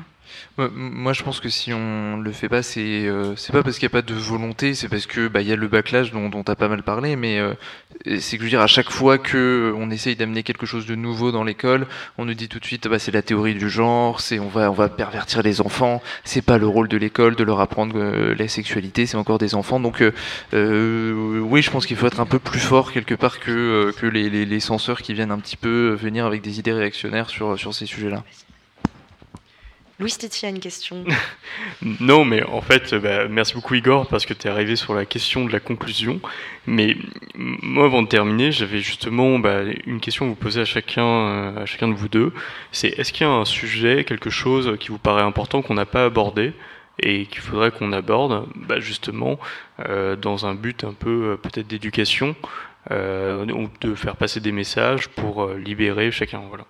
Moi- 0.57 1.13
je 1.13 1.23
pense 1.23 1.39
que 1.39 1.49
si 1.49 1.73
on 1.73 2.17
le 2.17 2.31
fait 2.31 2.47
pas, 2.47 2.61
c'est 2.61 3.07
euh, 3.07 3.35
c'est 3.35 3.51
pas 3.51 3.63
parce 3.63 3.79
qu'il 3.79 3.87
n'y 3.87 3.91
a 3.91 3.97
pas 4.01 4.03
de 4.03 4.13
volonté, 4.13 4.75
c'est 4.75 4.87
parce 4.87 5.07
que 5.07 5.27
bah 5.27 5.41
il 5.41 5.47
y 5.47 5.51
a 5.51 5.55
le 5.55 5.67
backlash 5.67 6.11
dont 6.11 6.29
dont 6.29 6.43
t'as 6.43 6.53
pas 6.53 6.67
mal 6.67 6.83
parlé, 6.83 7.15
mais 7.15 7.39
euh, 7.39 7.55
c'est 8.19 8.37
que 8.37 8.43
je 8.43 8.43
veux 8.43 8.49
dire 8.51 8.61
à 8.61 8.67
chaque 8.67 8.91
fois 8.91 9.17
que 9.17 9.73
on 9.75 9.89
essaye 9.89 10.15
d'amener 10.15 10.43
quelque 10.43 10.67
chose 10.67 10.85
de 10.85 10.93
nouveau 10.93 11.31
dans 11.31 11.43
l'école, 11.43 11.87
on 12.19 12.25
nous 12.25 12.35
dit 12.35 12.49
tout 12.49 12.59
de 12.59 12.65
suite 12.65 12.87
bah 12.87 12.99
c'est 12.99 13.11
la 13.11 13.23
théorie 13.23 13.55
du 13.55 13.67
genre, 13.67 14.21
c'est 14.21 14.37
on 14.37 14.47
va 14.47 14.69
on 14.69 14.73
va 14.75 14.89
pervertir 14.89 15.41
les 15.41 15.59
enfants, 15.59 16.03
c'est 16.23 16.43
pas 16.43 16.59
le 16.59 16.67
rôle 16.67 16.87
de 16.87 16.97
l'école 16.97 17.35
de 17.35 17.43
leur 17.43 17.59
apprendre 17.59 17.95
euh, 17.97 18.35
la 18.37 18.47
sexualité, 18.47 19.07
c'est 19.07 19.17
encore 19.17 19.39
des 19.39 19.55
enfants, 19.55 19.79
donc 19.79 20.01
euh, 20.01 20.11
euh, 20.53 21.39
oui, 21.39 21.63
je 21.63 21.71
pense 21.71 21.87
qu'il 21.87 21.97
faut 21.97 22.05
être 22.05 22.19
un 22.19 22.27
peu 22.27 22.37
plus 22.39 22.59
fort 22.59 22.91
quelque 22.91 23.15
part 23.15 23.39
que 23.39 23.49
euh, 23.51 23.91
que 23.91 24.05
les, 24.05 24.29
les 24.29 24.45
les 24.45 24.59
censeurs 24.59 25.01
qui 25.01 25.15
viennent 25.15 25.31
un 25.31 25.39
petit 25.39 25.57
peu 25.57 25.97
venir 25.99 26.27
avec 26.27 26.43
des 26.43 26.59
idées 26.59 26.73
réactionnaires 26.73 27.29
sur 27.31 27.57
sur 27.57 27.73
ces 27.73 27.87
sujets-là. 27.87 28.23
Louis 30.03 30.17
a 30.43 30.49
une 30.49 30.59
question. 30.59 31.05
Non, 32.01 32.25
mais 32.25 32.43
en 32.43 32.59
fait, 32.59 32.93
bah, 32.95 33.27
merci 33.29 33.53
beaucoup 33.53 33.73
Igor 33.75 34.07
parce 34.07 34.25
que 34.25 34.33
tu 34.33 34.47
es 34.47 34.49
arrivé 34.49 34.75
sur 34.75 34.93
la 34.93 35.05
question 35.05 35.45
de 35.45 35.51
la 35.51 35.61
conclusion. 35.61 36.19
Mais 36.67 36.97
moi, 37.35 37.85
avant 37.85 38.01
de 38.01 38.07
terminer, 38.09 38.51
j'avais 38.51 38.79
justement 38.79 39.39
bah, 39.39 39.61
une 39.85 40.01
question 40.01 40.25
à 40.25 40.27
vous 40.27 40.35
poser 40.35 40.59
à 40.59 40.65
chacun, 40.65 41.05
euh, 41.05 41.63
à 41.63 41.65
chacun 41.65 41.87
de 41.87 41.93
vous 41.93 42.09
deux. 42.09 42.33
C'est 42.73 42.89
est-ce 42.99 43.13
qu'il 43.13 43.25
y 43.25 43.29
a 43.29 43.33
un 43.33 43.45
sujet, 43.45 44.03
quelque 44.03 44.29
chose 44.29 44.75
qui 44.77 44.89
vous 44.89 44.97
paraît 44.97 45.21
important 45.21 45.61
qu'on 45.61 45.75
n'a 45.75 45.85
pas 45.85 46.03
abordé 46.03 46.51
et 46.99 47.25
qu'il 47.27 47.41
faudrait 47.41 47.71
qu'on 47.71 47.93
aborde, 47.93 48.45
bah, 48.55 48.81
justement, 48.81 49.39
euh, 49.87 50.17
dans 50.17 50.45
un 50.45 50.53
but 50.53 50.83
un 50.83 50.93
peu 50.93 51.31
euh, 51.31 51.37
peut-être 51.37 51.67
d'éducation 51.67 52.35
ou 52.91 53.67
de 53.79 53.95
faire 53.95 54.17
passer 54.17 54.41
des 54.41 54.51
messages 54.51 55.07
pour 55.07 55.47
libérer 55.53 56.11
chacun. 56.11 56.41
Voilà. 56.49 56.65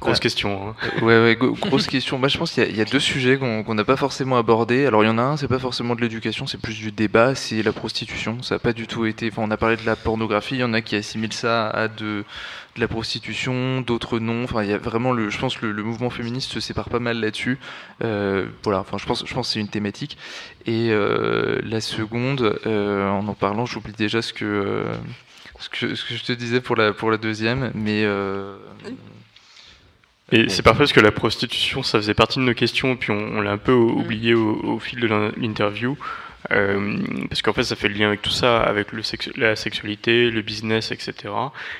Grosse 0.00 0.16
Ouais. 0.16 0.20
question. 0.20 0.68
Hein. 0.68 1.02
Ouais, 1.02 1.36
grosse 1.40 1.86
question. 1.86 2.18
Moi, 2.18 2.28
je 2.28 2.36
pense 2.36 2.52
qu'il 2.52 2.62
y, 2.62 2.66
a- 2.66 2.68
il 2.68 2.76
y 2.76 2.80
a 2.80 2.84
deux 2.84 2.98
sujets 3.00 3.38
qu'on 3.38 3.74
n'a 3.74 3.84
pas 3.84 3.96
forcément 3.96 4.36
abordés. 4.36 4.84
Alors, 4.86 5.02
il 5.02 5.06
y 5.06 5.10
en 5.10 5.16
a 5.18 5.22
un, 5.22 5.36
c'est 5.36 5.48
pas 5.48 5.58
forcément 5.58 5.94
de 5.94 6.00
l'éducation, 6.02 6.46
c'est 6.46 6.60
plus 6.60 6.74
du 6.76 6.92
débat, 6.92 7.34
c'est 7.34 7.62
la 7.62 7.72
prostitution. 7.72 8.42
Ça 8.42 8.56
n'a 8.56 8.58
pas 8.58 8.72
du 8.72 8.86
tout 8.86 9.06
été. 9.06 9.30
Enfin, 9.30 9.42
on 9.44 9.50
a 9.50 9.56
parlé 9.56 9.76
de 9.76 9.86
la 9.86 9.96
pornographie, 9.96 10.56
il 10.56 10.60
y 10.60 10.64
en 10.64 10.74
a 10.74 10.82
qui 10.82 10.96
assimilent 10.96 11.32
ça 11.32 11.68
à 11.70 11.88
de, 11.88 12.24
de 12.74 12.80
la 12.80 12.88
prostitution, 12.88 13.80
d'autres 13.80 14.18
non. 14.18 14.44
Enfin, 14.44 14.62
il 14.64 14.68
y 14.70 14.74
a 14.74 14.78
vraiment 14.78 15.12
le. 15.12 15.30
Je 15.30 15.38
pense 15.38 15.56
que 15.56 15.64
le, 15.66 15.72
le 15.72 15.82
mouvement 15.82 16.10
féministe 16.10 16.50
se 16.52 16.60
sépare 16.60 16.90
pas 16.90 16.98
mal 16.98 17.18
là-dessus. 17.20 17.58
Euh, 18.02 18.46
voilà. 18.64 18.80
Enfin, 18.80 18.98
je 18.98 19.06
pense, 19.06 19.24
je 19.26 19.32
pense 19.32 19.46
que 19.48 19.52
c'est 19.54 19.60
une 19.60 19.68
thématique. 19.68 20.18
Et 20.66 20.88
euh, 20.90 21.60
la 21.64 21.80
seconde, 21.80 22.58
euh, 22.66 23.08
en 23.08 23.26
en 23.28 23.34
parlant, 23.34 23.64
j'oublie 23.64 23.94
déjà 23.96 24.20
ce 24.22 24.32
que. 24.34 24.44
euh, 24.44 24.84
ce 25.60 25.68
que, 25.68 25.94
ce 25.94 26.04
que 26.04 26.14
je 26.16 26.24
te 26.24 26.32
disais 26.32 26.60
pour 26.60 26.74
la, 26.76 26.92
pour 26.92 27.10
la 27.12 27.16
deuxième, 27.16 27.70
mais 27.74 28.02
euh, 28.04 28.56
Et 30.32 30.48
c'est 30.48 30.62
parfait 30.62 30.78
parce 30.80 30.92
que 30.92 31.00
la 31.00 31.12
prostitution, 31.12 31.82
ça 31.82 31.98
faisait 31.98 32.14
partie 32.14 32.38
de 32.38 32.44
nos 32.44 32.54
questions, 32.54 32.92
et 32.92 32.96
puis 32.96 33.10
on, 33.12 33.18
on 33.38 33.40
l'a 33.40 33.52
un 33.52 33.58
peu 33.58 33.72
o- 33.72 33.90
oublié 33.98 34.34
au, 34.34 34.54
au 34.64 34.78
fil 34.78 35.00
de 35.00 35.06
l'in- 35.06 35.32
l'interview. 35.36 35.96
Euh, 36.52 36.98
parce 37.28 37.40
qu'en 37.42 37.52
fait, 37.54 37.62
ça 37.62 37.76
fait 37.76 37.88
le 37.88 37.94
lien 37.94 38.08
avec 38.08 38.20
tout 38.20 38.30
ça, 38.30 38.60
avec 38.62 38.92
le 38.92 39.02
la 39.36 39.56
sexualité, 39.56 40.30
le 40.30 40.42
business, 40.42 40.92
etc. 40.92 41.32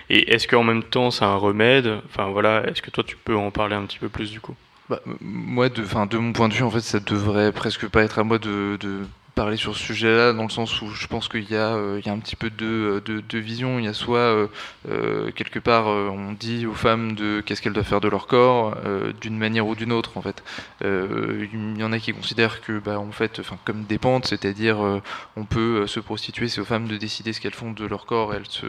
Et 0.09 0.33
est-ce 0.33 0.49
qu'en 0.49 0.63
même 0.65 0.83
temps, 0.83 1.11
c'est 1.11 1.25
un 1.25 1.37
remède? 1.37 2.01
Enfin 2.07 2.29
voilà, 2.31 2.63
est-ce 2.69 2.81
que 2.81 2.91
toi, 2.91 3.05
tu 3.05 3.17
peux 3.17 3.37
en 3.37 3.51
parler 3.51 3.75
un 3.77 3.85
petit 3.85 3.99
peu 3.99 4.09
plus 4.09 4.31
du 4.31 4.41
coup? 4.41 4.55
Bah, 4.89 5.01
moi, 5.21 5.69
de, 5.69 5.83
mon 6.19 6.33
point 6.33 6.49
de 6.49 6.55
vue, 6.55 6.63
en 6.63 6.71
fait, 6.71 6.81
ça 6.81 7.01
devrait 7.01 7.53
presque 7.53 7.89
pas 7.89 8.03
être 8.05 8.19
à 8.19 8.25
moi 8.25 8.39
de, 8.39 8.77
de 8.81 9.01
parler 9.35 9.57
sur 9.57 9.77
ce 9.77 9.83
sujet-là, 9.83 10.33
dans 10.33 10.45
le 10.45 10.49
sens 10.49 10.81
où 10.81 10.91
je 10.91 11.07
pense 11.07 11.29
qu'il 11.29 11.51
y 11.51 11.57
a, 11.57 11.75
euh, 11.75 12.01
y 12.05 12.09
a 12.09 12.13
un 12.13 12.19
petit 12.19 12.37
peu 12.37 12.51
de, 12.51 13.03
de, 13.05 13.21
de 13.21 13.39
vision. 13.39 13.79
Il 13.79 13.85
y 13.85 13.89
a 13.89 13.93
soit 13.93 14.19
euh, 14.19 14.47
euh, 14.89 15.31
quelque 15.33 15.59
part, 15.59 15.89
euh, 15.89 16.09
on 16.09 16.33
dit 16.33 16.67
aux 16.67 16.75
femmes 16.75 17.15
de 17.15 17.41
qu'est-ce 17.41 17.61
qu'elles 17.61 17.73
doivent 17.73 17.87
faire 17.87 18.01
de 18.01 18.09
leur 18.09 18.27
corps, 18.27 18.77
euh, 18.85 19.13
d'une 19.21 19.37
manière 19.37 19.67
ou 19.67 19.75
d'une 19.75 19.93
autre, 19.93 20.17
en 20.17 20.23
fait. 20.23 20.43
Euh, 20.85 21.47
il 21.53 21.79
y 21.79 21.85
en 21.85 21.93
a 21.93 21.99
qui 21.99 22.13
considèrent 22.13 22.61
que, 22.61 22.79
bah, 22.79 22.99
en 22.99 23.11
fait, 23.13 23.41
comme 23.65 23.85
des 23.85 23.99
pentes, 23.99 24.27
c'est-à-dire, 24.27 24.85
euh, 24.85 25.01
on 25.37 25.45
peut 25.45 25.83
euh, 25.83 25.87
se 25.87 26.01
prostituer, 26.01 26.49
c'est 26.49 26.61
aux 26.61 26.65
femmes 26.65 26.87
de 26.87 26.97
décider 26.97 27.33
ce 27.33 27.41
qu'elles 27.41 27.55
font 27.55 27.73
de 27.73 27.85
leur 27.87 28.07
corps, 28.07 28.35
elles 28.35 28.47
se, 28.49 28.67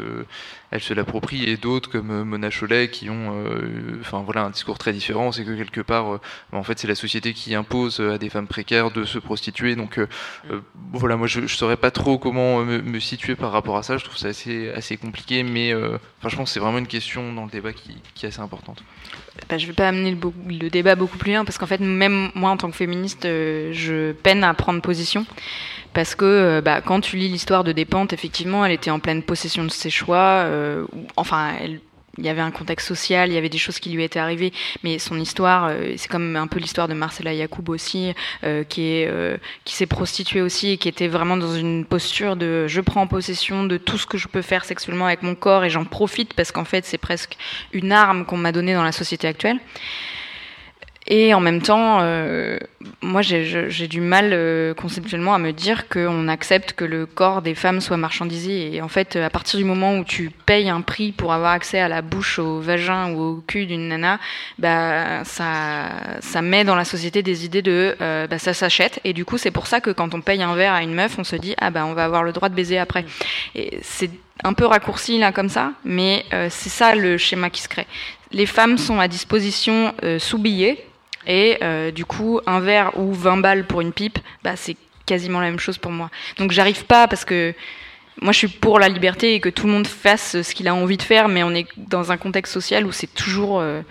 elles 0.72 0.82
se 0.82 0.94
l'approprient, 0.94 1.44
et 1.44 1.58
d'autres 1.58 1.90
comme 1.90 2.12
euh, 2.12 2.24
Mona 2.24 2.50
Chollet 2.50 2.90
qui 2.90 3.10
ont, 3.10 3.46
euh, 3.46 4.00
enfin 4.02 4.24
voilà, 4.26 4.44
un 4.44 4.50
discours 4.50 4.78
très 4.78 4.94
différent, 4.94 5.32
c'est 5.32 5.46
que 5.46 5.52
quelque 5.52 5.82
part, 5.82 6.16
euh, 6.16 6.20
en 6.52 6.64
fait, 6.64 6.80
c'est 6.80 6.88
la 6.88 6.96
société 6.96 7.34
qui 7.34 7.54
impose 7.56 8.00
euh, 8.00 8.16
à 8.16 8.18
des 8.18 8.30
femmes 8.30 8.48
précaires 8.48 8.92
de 8.92 9.06
se 9.06 9.20
prostituer. 9.20 9.76
Donc 9.76 10.00
euh, 10.00 10.08
euh, 10.52 10.55
voilà, 10.94 11.16
moi 11.18 11.28
je, 11.28 11.42
je 11.42 11.56
saurais 11.56 11.78
pas 11.78 11.92
trop 11.92 12.18
comment 12.18 12.62
euh, 12.62 12.82
me, 12.82 13.00
situer 13.00 13.36
par 13.36 13.52
rapport 13.52 13.78
à 13.78 13.84
ça. 13.84 13.98
Je 13.98 14.04
trouve 14.04 14.18
ça 14.18 14.30
assez 14.30 14.70
assez 14.72 14.98
compliqué, 14.98 15.44
mais 15.44 15.74
euh, 15.74 15.98
enfin, 16.20 16.30
je 16.30 16.36
pense 16.36 16.52
c'est 16.52 16.60
vraiment 16.60 16.78
une 16.78 16.88
question 16.88 17.34
dans 17.34 17.46
le 17.46 17.52
débat 17.52 17.74
qui, 17.74 17.98
qui 18.14 18.26
est 18.26 18.30
assez 18.30 18.42
importante. 18.42 18.84
Bah, 19.50 19.58
je 19.58 19.68
vais 19.68 19.74
pas 19.74 19.90
amener 19.90 20.16
le, 20.50 20.70
débat 20.70 20.96
beaucoup 20.96 21.18
plus 21.18 21.34
loin 21.34 21.46
parce 21.46 21.58
qu'en 21.58 21.66
fait, 21.66 21.80
même 21.82 22.30
moi 22.36 22.52
en 22.52 22.58
tant 22.58 22.70
que 22.70 22.76
féministe, 22.76 23.26
euh, 23.26 23.72
je 23.74 24.14
peine 24.14 24.44
à 24.44 24.54
prendre 24.54 24.82
position. 24.82 25.26
Parce 25.94 26.14
que 26.16 26.26
euh, 26.26 26.62
bah, 26.62 26.82
quand 26.82 27.00
tu 27.00 27.16
lis 27.16 27.30
l'histoire 27.30 27.64
de 27.64 27.72
Despentes, 27.72 28.12
effectivement, 28.12 28.66
elle 28.66 28.74
était 28.74 28.92
en 28.92 29.00
pleine 29.00 29.24
possession 29.24 29.64
de 29.64 29.70
ses 29.70 29.90
choix. 29.90 30.44
euh, 30.46 30.86
enfin, 31.16 31.54
elle- 31.62 31.80
il 32.18 32.26
y 32.26 32.30
avait 32.30 32.42
un 32.42 32.52
contexte 32.52 32.88
social, 32.88 33.30
il 33.30 33.36
y 33.36 33.38
avait 33.38 33.50
des 33.50 33.58
choses 33.58 33.80
qui 33.80 33.90
lui 33.90 34.04
étaient 34.04 34.20
arrivées, 34.20 34.54
mais 34.84 35.00
son 35.00 35.20
histoire, 35.20 35.68
euh, 35.70 35.94
c'est 35.98 36.10
comme 36.10 36.36
un 36.36 36.48
peu 36.48 36.60
l'histoire 36.60 36.88
de 36.88 36.94
Marcella 36.94 37.34
Yacoub 37.34 37.70
aussi, 37.70 38.14
euh, 38.44 38.64
qui 38.64 38.82
est 38.84 39.08
euh, 39.08 39.38
qui 39.64 39.76
s'est 39.76 39.86
prostituée 39.86 40.42
aussi 40.42 40.72
et 40.72 40.78
qui 40.78 40.88
était 40.88 41.08
vraiment 41.08 41.38
dans 41.38 41.56
une 41.56 41.86
posture 41.86 42.36
de 42.36 42.68
je 42.68 42.82
prends 42.82 43.08
possession 43.08 43.64
de 43.64 43.78
tout 43.78 43.98
ce 43.98 44.06
que 44.06 44.18
je 44.18 44.28
peux 44.28 44.42
faire 44.42 44.66
sexuellement 44.66 45.06
avec 45.06 45.24
mon 45.24 45.36
corps 45.36 45.64
et 45.66 45.70
j'en 45.70 45.86
profite 45.86 46.34
parce 46.34 46.52
qu'en 46.52 46.66
fait 46.66 46.86
c'est 46.86 46.98
presque 46.98 47.38
une 47.74 47.92
arme 47.92 48.26
qu'on 48.26 48.38
m'a 48.38 48.52
donnée 48.52 48.74
dans 48.74 48.84
la 48.84 48.92
société 48.92 49.28
actuelle. 49.28 49.60
Et 51.08 51.36
en 51.36 51.40
même 51.40 51.62
temps, 51.62 52.00
euh, 52.02 52.58
moi 53.02 53.22
j'ai 53.22 53.88
du 53.88 54.02
mal 54.02 54.32
euh, 54.34 54.74
conceptuellement 54.74 55.36
à 55.36 55.38
me 55.38 55.52
dire 55.52 55.88
qu'on 55.88 56.28
accepte 56.28 56.74
que 56.74 56.84
le 56.84 57.06
corps 57.06 57.44
des 57.44 57.54
femmes 57.54 57.80
soit 57.80 57.98
marchandisé. 57.98 58.74
Et 58.74 58.82
en 58.82 58.88
fait, 58.88 59.16
à 59.16 59.30
partir 59.30 59.60
du 59.60 59.66
moment 59.66 59.98
où 59.98 60.04
tu 60.04 60.32
payes 60.46 60.70
un 60.70 60.82
prix 60.82 61.12
pour 61.12 61.32
avoir 61.32 61.52
accès 61.52 61.80
à 61.80 61.88
la 61.88 62.02
bouche, 62.02 62.40
au 62.40 62.60
vagin 62.60 63.12
ou 63.12 63.22
au 63.22 63.44
cul 63.46 63.68
d'une 63.68 63.88
nana, 63.88 64.20
bah, 64.58 65.24
ça, 65.26 65.92
ça 66.22 66.42
met 66.42 66.64
dans 66.64 66.76
la 66.76 66.86
société 66.86 67.22
des 67.22 67.46
idées 67.46 67.62
de 67.62 67.96
euh, 68.02 68.26
bah, 68.26 68.40
ça 68.40 68.54
s'achète. 68.54 69.00
Et 69.04 69.14
du 69.14 69.26
coup, 69.26 69.38
c'est 69.38 69.52
pour 69.52 69.68
ça 69.68 69.82
que 69.82 69.92
quand 69.92 70.16
on 70.16 70.22
paye 70.22 70.42
un 70.42 70.56
verre 70.56 70.74
à 70.74 70.82
une 70.82 70.94
meuf, 70.94 71.20
on 71.20 71.24
se 71.24 71.36
dit 71.36 71.54
ah 71.60 71.70
bah 71.70 71.86
on 71.86 71.94
va 71.94 72.06
avoir 72.06 72.24
le 72.24 72.32
droit 72.32 72.50
de 72.50 72.56
baiser 72.56 72.80
après. 72.80 73.06
Et 73.54 73.78
c'est 73.84 74.10
un 74.44 74.54
peu 74.54 74.66
raccourci 74.66 75.18
là 75.18 75.32
comme 75.32 75.50
ça, 75.50 75.72
mais 75.84 76.26
euh, 76.34 76.48
c'est 76.50 76.70
ça 76.70 76.96
le 76.96 77.18
schéma 77.18 77.50
qui 77.50 77.62
se 77.62 77.70
crée. 77.70 77.88
Les 78.32 78.46
femmes 78.46 78.78
sont 78.78 79.00
à 79.00 79.08
disposition 79.08 79.94
euh, 80.04 80.20
sous 80.20 80.38
billet. 80.38 80.84
Et 81.28 81.58
euh, 81.64 81.92
du 81.92 82.06
coup, 82.06 82.40
un 82.46 82.60
verre 82.60 82.98
ou 82.98 83.14
20 83.14 83.38
balles 83.38 83.66
pour 83.66 83.82
une 83.82 83.94
pipe, 83.94 84.20
bah, 84.44 84.56
c'est 84.56 84.78
quasiment 85.06 85.40
la 85.40 85.48
même 85.48 85.60
chose 85.60 85.78
pour 85.78 85.92
moi. 85.92 86.10
Donc 86.38 86.52
j'arrive 86.52 86.86
pas 86.86 87.08
parce 87.08 87.26
que 87.26 87.54
moi 88.22 88.32
je 88.32 88.40
suis 88.40 88.48
pour 88.48 88.80
la 88.80 88.90
liberté 88.90 89.36
et 89.36 89.40
que 89.40 89.50
tout 89.50 89.68
le 89.68 89.74
monde 89.74 89.88
fasse 89.88 90.42
ce 90.42 90.56
qu'il 90.56 90.68
a 90.68 90.74
envie 90.74 90.98
de 90.98 91.04
faire, 91.04 91.28
mais 91.28 91.44
on 91.44 91.52
est 91.52 91.68
dans 91.78 92.12
un 92.12 92.18
contexte 92.18 92.54
social 92.54 92.86
où 92.86 92.92
c'est 92.92 93.14
toujours 93.14 93.60
euh, 93.60 93.82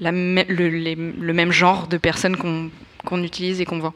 le, 0.00 1.32
même 1.32 1.52
genre 1.52 1.86
de 1.86 1.96
personnes 1.96 2.36
qu'on 2.36 2.70
qu'on 3.04 3.22
utilise 3.22 3.60
et 3.60 3.64
qu'on 3.66 3.78
vend. 3.78 3.94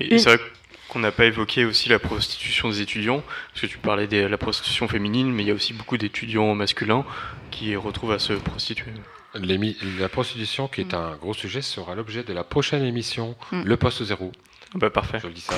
Et, 0.00 0.14
et 0.14 0.18
c'est 0.18 0.36
vrai 0.36 0.44
qu'on 0.88 0.98
n'a 0.98 1.12
pas 1.12 1.26
évoqué 1.26 1.64
aussi 1.64 1.88
la 1.88 1.98
prostitution 1.98 2.70
des 2.70 2.80
étudiants, 2.80 3.22
parce 3.52 3.62
que 3.62 3.66
tu 3.66 3.78
parlais 3.78 4.06
de 4.06 4.26
la 4.26 4.38
prostitution 4.38 4.88
féminine, 4.88 5.30
mais 5.30 5.44
il 5.44 5.46
y 5.46 5.50
a 5.50 5.54
aussi 5.54 5.74
beaucoup 5.74 5.98
d'étudiants 5.98 6.54
masculins 6.54 7.04
qui 7.50 7.76
retrouvent 7.76 8.12
à 8.12 8.18
se 8.18 8.32
prostituer. 8.32 8.92
La 9.34 10.08
prostitution, 10.08 10.68
qui 10.68 10.80
est 10.80 10.94
un 10.94 11.16
gros 11.16 11.34
sujet, 11.34 11.62
sera 11.62 11.94
l'objet 11.94 12.22
de 12.22 12.32
la 12.32 12.44
prochaine 12.44 12.82
émission, 12.84 13.36
Mm. 13.52 13.62
Le 13.64 13.76
Poste 13.76 14.02
Zéro. 14.04 14.32
Bah 14.74 14.90
parfait. 14.90 15.18
Je 15.22 15.28
dis 15.28 15.40
ça. 15.40 15.54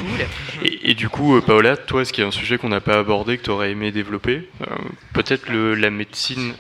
Et, 0.64 0.90
et 0.90 0.94
du 0.94 1.08
coup, 1.08 1.36
euh, 1.36 1.40
Paola, 1.40 1.76
toi, 1.76 2.02
est-ce 2.02 2.12
qu'il 2.12 2.22
y 2.22 2.24
a 2.24 2.28
un 2.28 2.32
sujet 2.32 2.58
qu'on 2.58 2.68
n'a 2.68 2.80
pas 2.80 2.98
abordé, 2.98 3.38
que 3.38 3.42
tu 3.42 3.50
aurais 3.50 3.72
aimé 3.72 3.90
développer? 3.90 4.48
Euh, 4.62 4.66
Peut-être 5.14 5.48
le- 5.48 5.74
la 5.74 5.90
médecine. 5.90 6.54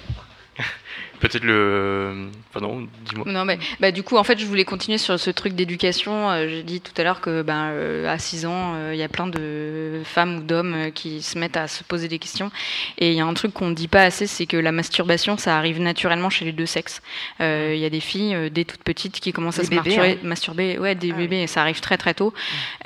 Peut-être 1.20 1.44
le. 1.44 2.28
Enfin 2.48 2.66
non, 2.66 2.88
dis-moi. 3.04 3.24
Non, 3.26 3.44
mais 3.44 3.58
bah, 3.78 3.92
du 3.92 4.02
coup, 4.02 4.16
en 4.16 4.24
fait, 4.24 4.38
je 4.38 4.46
voulais 4.46 4.64
continuer 4.64 4.98
sur 4.98 5.18
ce 5.18 5.30
truc 5.30 5.54
d'éducation. 5.54 6.30
Euh, 6.30 6.48
J'ai 6.48 6.62
dit 6.62 6.80
tout 6.80 6.92
à 6.96 7.04
l'heure 7.04 7.20
que 7.20 7.42
ben, 7.42 7.68
euh, 7.70 8.12
à 8.12 8.18
6 8.18 8.46
ans, 8.46 8.74
euh, 8.74 8.90
il 8.94 8.98
y 8.98 9.02
a 9.02 9.08
plein 9.08 9.26
de 9.26 10.02
femmes 10.04 10.38
ou 10.38 10.40
d'hommes 10.40 10.90
qui 10.94 11.22
se 11.22 11.38
mettent 11.38 11.56
à 11.56 11.68
se 11.68 11.84
poser 11.84 12.08
des 12.08 12.18
questions. 12.18 12.50
Et 12.98 13.10
il 13.10 13.16
y 13.16 13.20
a 13.20 13.26
un 13.26 13.34
truc 13.34 13.52
qu'on 13.52 13.68
ne 13.68 13.74
dit 13.74 13.88
pas 13.88 14.02
assez, 14.02 14.26
c'est 14.26 14.46
que 14.46 14.56
la 14.56 14.72
masturbation, 14.72 15.36
ça 15.36 15.56
arrive 15.56 15.80
naturellement 15.80 16.30
chez 16.30 16.44
les 16.44 16.52
deux 16.52 16.66
sexes. 16.66 17.02
Euh, 17.40 17.72
Il 17.74 17.80
y 17.80 17.84
a 17.84 17.90
des 17.90 18.00
filles, 18.00 18.50
dès 18.50 18.64
toutes 18.64 18.82
petites, 18.82 19.20
qui 19.20 19.32
commencent 19.32 19.58
à 19.58 19.64
se 19.64 19.70
bébés, 19.70 19.96
masturber, 19.96 20.10
hein. 20.10 20.26
masturber. 20.26 20.78
Ouais, 20.78 20.94
des 20.94 21.12
bébés, 21.12 21.46
ça 21.46 21.60
arrive 21.60 21.80
très 21.80 21.96
très 21.96 22.14
tôt. 22.14 22.32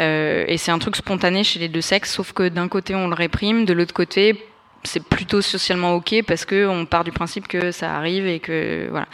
Euh, 0.00 0.44
et 0.48 0.58
c'est 0.58 0.70
un 0.70 0.78
truc 0.78 0.96
spontané 0.96 1.44
chez 1.44 1.60
les 1.60 1.68
deux 1.68 1.80
sexes, 1.80 2.12
sauf 2.12 2.32
que 2.32 2.48
d'un 2.48 2.68
côté, 2.68 2.94
on 2.94 3.08
le 3.08 3.14
réprime, 3.14 3.64
de 3.64 3.72
l'autre 3.72 3.94
côté, 3.94 4.44
c'est 4.84 5.02
plutôt 5.02 5.42
socialement 5.42 5.94
ok 5.94 6.22
parce 6.26 6.44
que 6.44 6.66
on 6.66 6.86
part 6.86 7.04
du 7.04 7.12
principe 7.12 7.48
que 7.48 7.70
ça 7.70 7.94
arrive 7.94 8.26
et 8.26 8.40
que 8.40 8.88
voilà. 8.90 9.06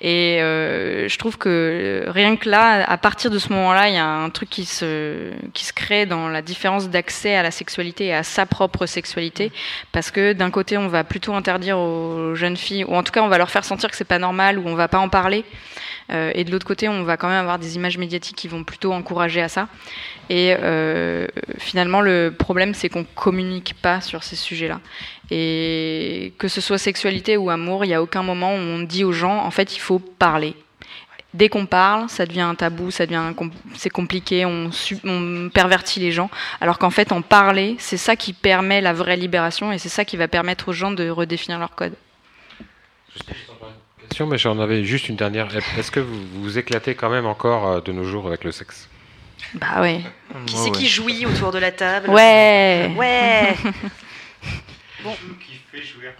Et 0.00 0.40
euh, 0.42 1.08
je 1.08 1.18
trouve 1.18 1.38
que 1.38 2.04
rien 2.08 2.36
que 2.36 2.48
là, 2.48 2.84
à 2.88 2.98
partir 2.98 3.30
de 3.30 3.38
ce 3.38 3.52
moment-là, 3.52 3.88
il 3.88 3.94
y 3.94 3.98
a 3.98 4.06
un 4.06 4.30
truc 4.30 4.50
qui 4.50 4.64
se 4.64 5.30
qui 5.54 5.64
se 5.64 5.72
crée 5.72 6.06
dans 6.06 6.28
la 6.28 6.42
différence 6.42 6.88
d'accès 6.90 7.34
à 7.34 7.42
la 7.42 7.50
sexualité 7.50 8.06
et 8.06 8.14
à 8.14 8.22
sa 8.22 8.46
propre 8.46 8.86
sexualité, 8.86 9.52
parce 9.92 10.10
que 10.10 10.32
d'un 10.32 10.50
côté, 10.50 10.76
on 10.76 10.88
va 10.88 11.04
plutôt 11.04 11.34
interdire 11.34 11.78
aux 11.78 12.34
jeunes 12.34 12.56
filles, 12.56 12.84
ou 12.84 12.94
en 12.94 13.02
tout 13.02 13.12
cas, 13.12 13.22
on 13.22 13.28
va 13.28 13.38
leur 13.38 13.50
faire 13.50 13.64
sentir 13.64 13.90
que 13.90 13.96
c'est 13.96 14.04
pas 14.04 14.18
normal, 14.18 14.58
ou 14.58 14.64
on 14.66 14.74
va 14.74 14.88
pas 14.88 14.98
en 14.98 15.08
parler. 15.08 15.44
Euh, 16.10 16.30
et 16.34 16.44
de 16.44 16.50
l'autre 16.50 16.66
côté, 16.66 16.88
on 16.88 17.04
va 17.04 17.16
quand 17.16 17.28
même 17.28 17.40
avoir 17.40 17.58
des 17.58 17.76
images 17.76 17.98
médiatiques 17.98 18.36
qui 18.36 18.48
vont 18.48 18.64
plutôt 18.64 18.92
encourager 18.92 19.40
à 19.40 19.48
ça. 19.48 19.68
Et 20.28 20.54
euh, 20.58 21.26
finalement, 21.58 22.00
le 22.00 22.34
problème, 22.36 22.74
c'est 22.74 22.88
qu'on 22.88 23.04
communique 23.04 23.74
pas 23.80 24.00
sur 24.00 24.22
ces 24.22 24.36
sujets-là. 24.36 24.80
Et 25.30 26.32
que 26.38 26.48
ce 26.48 26.60
soit 26.60 26.78
sexualité 26.78 27.36
ou 27.36 27.48
amour, 27.50 27.84
il 27.84 27.88
n'y 27.88 27.94
a 27.94 28.02
aucun 28.02 28.22
moment 28.22 28.52
où 28.54 28.58
on 28.58 28.80
dit 28.80 29.04
aux 29.04 29.12
gens, 29.12 29.38
en 29.44 29.50
fait, 29.50 29.74
il 29.76 29.78
faut 29.80 29.98
parler. 29.98 30.54
Dès 31.32 31.48
qu'on 31.48 31.64
parle, 31.64 32.10
ça 32.10 32.26
devient 32.26 32.42
un 32.42 32.54
tabou, 32.54 32.90
ça 32.90 33.06
devient 33.06 33.32
com- 33.34 33.50
c'est 33.74 33.88
compliqué, 33.88 34.44
on 34.44 34.68
pervertit 35.48 35.98
les 36.00 36.12
gens. 36.12 36.28
Alors 36.60 36.78
qu'en 36.78 36.90
fait, 36.90 37.10
en 37.10 37.22
parler, 37.22 37.76
c'est 37.78 37.96
ça 37.96 38.16
qui 38.16 38.34
permet 38.34 38.82
la 38.82 38.92
vraie 38.92 39.16
libération 39.16 39.72
et 39.72 39.78
c'est 39.78 39.88
ça 39.88 40.04
qui 40.04 40.18
va 40.18 40.28
permettre 40.28 40.68
aux 40.68 40.72
gens 40.74 40.90
de 40.90 41.08
redéfinir 41.08 41.58
leur 41.58 41.74
code. 41.74 41.94
Question, 44.08 44.26
mais 44.26 44.36
j'en 44.36 44.58
avais 44.58 44.84
juste 44.84 45.08
une 45.08 45.16
dernière. 45.16 45.48
Est-ce 45.78 45.90
que 45.90 46.00
vous 46.00 46.20
vous 46.34 46.58
éclatez 46.58 46.94
quand 46.94 47.08
même 47.08 47.24
encore 47.24 47.66
euh, 47.66 47.80
de 47.80 47.92
nos 47.92 48.04
jours 48.04 48.26
avec 48.26 48.44
le 48.44 48.52
sexe? 48.52 48.90
Bah 49.54 49.80
ouais. 49.80 50.00
Qui 50.46 50.56
c'est 50.56 50.70
qui 50.70 50.86
jouit 50.86 51.24
autour 51.24 51.50
de 51.50 51.58
la 51.58 51.72
table? 51.72 52.10
Ouais. 52.10 52.90
Ouais. 52.94 53.54
bon. 55.02 55.16
Qui 55.40 55.60
fait 55.70 55.84
jouir 55.84 56.12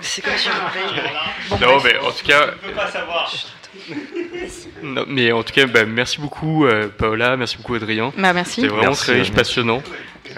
C'est 0.00 0.22
comme 0.22 0.36
si 0.36 0.48
on 0.48 1.56
non, 1.56 1.80
mais 1.82 1.98
en 1.98 2.10
tout 2.10 2.24
cas. 2.24 2.48
peux 2.62 2.72
pas 2.72 2.90
savoir. 2.90 3.32
Non, 4.82 5.04
mais 5.08 5.32
en 5.32 5.42
tout 5.42 5.52
cas, 5.52 5.66
bah, 5.66 5.84
merci 5.86 6.20
beaucoup 6.20 6.66
euh, 6.66 6.88
Paola, 6.88 7.36
merci 7.36 7.56
beaucoup 7.56 7.74
Adrien. 7.74 8.12
Bah, 8.16 8.32
merci. 8.32 8.56
C'était 8.56 8.68
vraiment 8.68 8.88
Merci, 8.88 9.04
très 9.04 9.12
riche, 9.14 9.32
passionnant. 9.32 9.82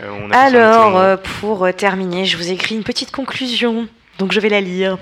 Euh, 0.03 0.11
on 0.23 0.31
a 0.31 0.37
Alors, 0.37 0.99
euh, 0.99 1.17
pour 1.41 1.67
terminer, 1.75 2.25
je 2.27 2.37
vous 2.37 2.51
écris 2.51 2.75
une 2.75 2.85
petite 2.85 3.11
conclusion. 3.11 3.89
Donc, 4.19 4.33
je 4.33 4.41
vais 4.41 4.49
la 4.49 4.61
lire. 4.61 4.99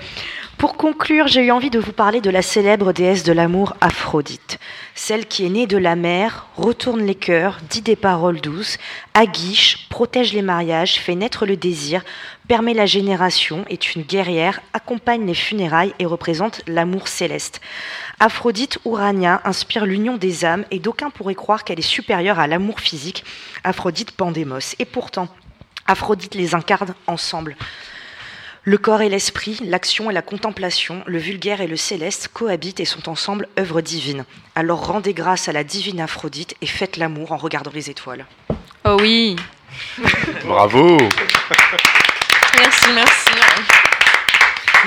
Pour 0.63 0.77
conclure, 0.77 1.27
j'ai 1.27 1.41
eu 1.41 1.51
envie 1.51 1.69
de 1.69 1.77
vous 1.77 1.91
parler 1.91 2.21
de 2.21 2.29
la 2.29 2.41
célèbre 2.41 2.93
déesse 2.93 3.23
de 3.23 3.33
l'amour 3.33 3.75
Aphrodite. 3.81 4.59
Celle 4.95 5.25
qui 5.25 5.45
est 5.45 5.49
née 5.49 5.67
de 5.67 5.75
la 5.75 5.97
mer, 5.97 6.47
retourne 6.55 7.05
les 7.05 7.15
cœurs, 7.15 7.57
dit 7.69 7.81
des 7.81 7.97
paroles 7.97 8.39
douces, 8.39 8.77
aguiche, 9.13 9.89
protège 9.89 10.31
les 10.31 10.41
mariages, 10.41 11.01
fait 11.01 11.15
naître 11.15 11.45
le 11.45 11.57
désir, 11.57 12.01
permet 12.47 12.73
la 12.73 12.85
génération, 12.85 13.65
est 13.69 13.93
une 13.95 14.03
guerrière, 14.03 14.61
accompagne 14.71 15.25
les 15.25 15.33
funérailles 15.33 15.93
et 15.99 16.05
représente 16.05 16.61
l'amour 16.65 17.09
céleste. 17.09 17.59
Aphrodite 18.21 18.79
Urania 18.85 19.41
inspire 19.43 19.85
l'union 19.85 20.15
des 20.15 20.45
âmes 20.45 20.63
et 20.71 20.79
d'aucuns 20.79 21.09
pourraient 21.09 21.35
croire 21.35 21.65
qu'elle 21.65 21.79
est 21.79 21.81
supérieure 21.81 22.39
à 22.39 22.47
l'amour 22.47 22.79
physique, 22.79 23.25
Aphrodite 23.65 24.11
Pandémos. 24.11 24.77
Et 24.79 24.85
pourtant, 24.85 25.27
Aphrodite 25.87 26.35
les 26.35 26.55
incarne 26.55 26.95
ensemble. 27.05 27.57
Le 28.65 28.77
corps 28.77 29.01
et 29.01 29.09
l'esprit, 29.09 29.59
l'action 29.61 30.09
et 30.09 30.13
la 30.13 30.21
contemplation, 30.21 31.03
le 31.05 31.17
vulgaire 31.17 31.59
et 31.59 31.67
le 31.67 31.75
céleste 31.75 32.29
cohabitent 32.33 32.79
et 32.79 32.85
sont 32.85 33.09
ensemble 33.09 33.49
œuvres 33.59 33.81
divines. 33.81 34.23
Alors 34.55 34.87
rendez 34.87 35.13
grâce 35.13 35.49
à 35.49 35.51
la 35.51 35.65
divine 35.65 35.99
Aphrodite 35.99 36.55
et 36.61 36.65
faites 36.65 36.95
l'amour 36.95 37.33
en 37.33 37.37
regardant 37.37 37.71
les 37.73 37.89
étoiles. 37.89 38.25
Oh 38.85 38.95
oui. 39.01 39.35
Bravo 40.45 40.97
Merci, 42.57 42.89
merci. 42.95 43.72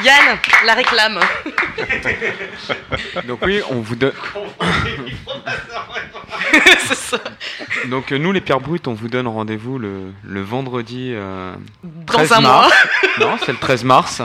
Yann, 0.04 0.38
la 0.64 0.74
réclame. 0.74 1.20
Donc 3.26 3.40
oui, 3.42 3.60
on 3.70 3.80
vous 3.80 3.96
donne. 3.96 4.12
C'est 6.86 6.94
ça. 6.94 7.18
Donc 7.86 8.12
euh, 8.12 8.18
nous 8.18 8.32
les 8.32 8.40
Pierres 8.40 8.60
Brutes, 8.60 8.88
on 8.88 8.94
vous 8.94 9.08
donne 9.08 9.26
rendez-vous 9.26 9.78
le, 9.78 10.12
le 10.24 10.40
vendredi 10.42 11.12
euh, 11.14 11.54
Dans 11.82 12.04
13 12.18 12.32
un 12.32 12.40
mars. 12.40 12.72
mois. 13.18 13.26
non, 13.26 13.36
c'est 13.44 13.52
le 13.52 13.58
13 13.58 13.84
mars 13.84 14.22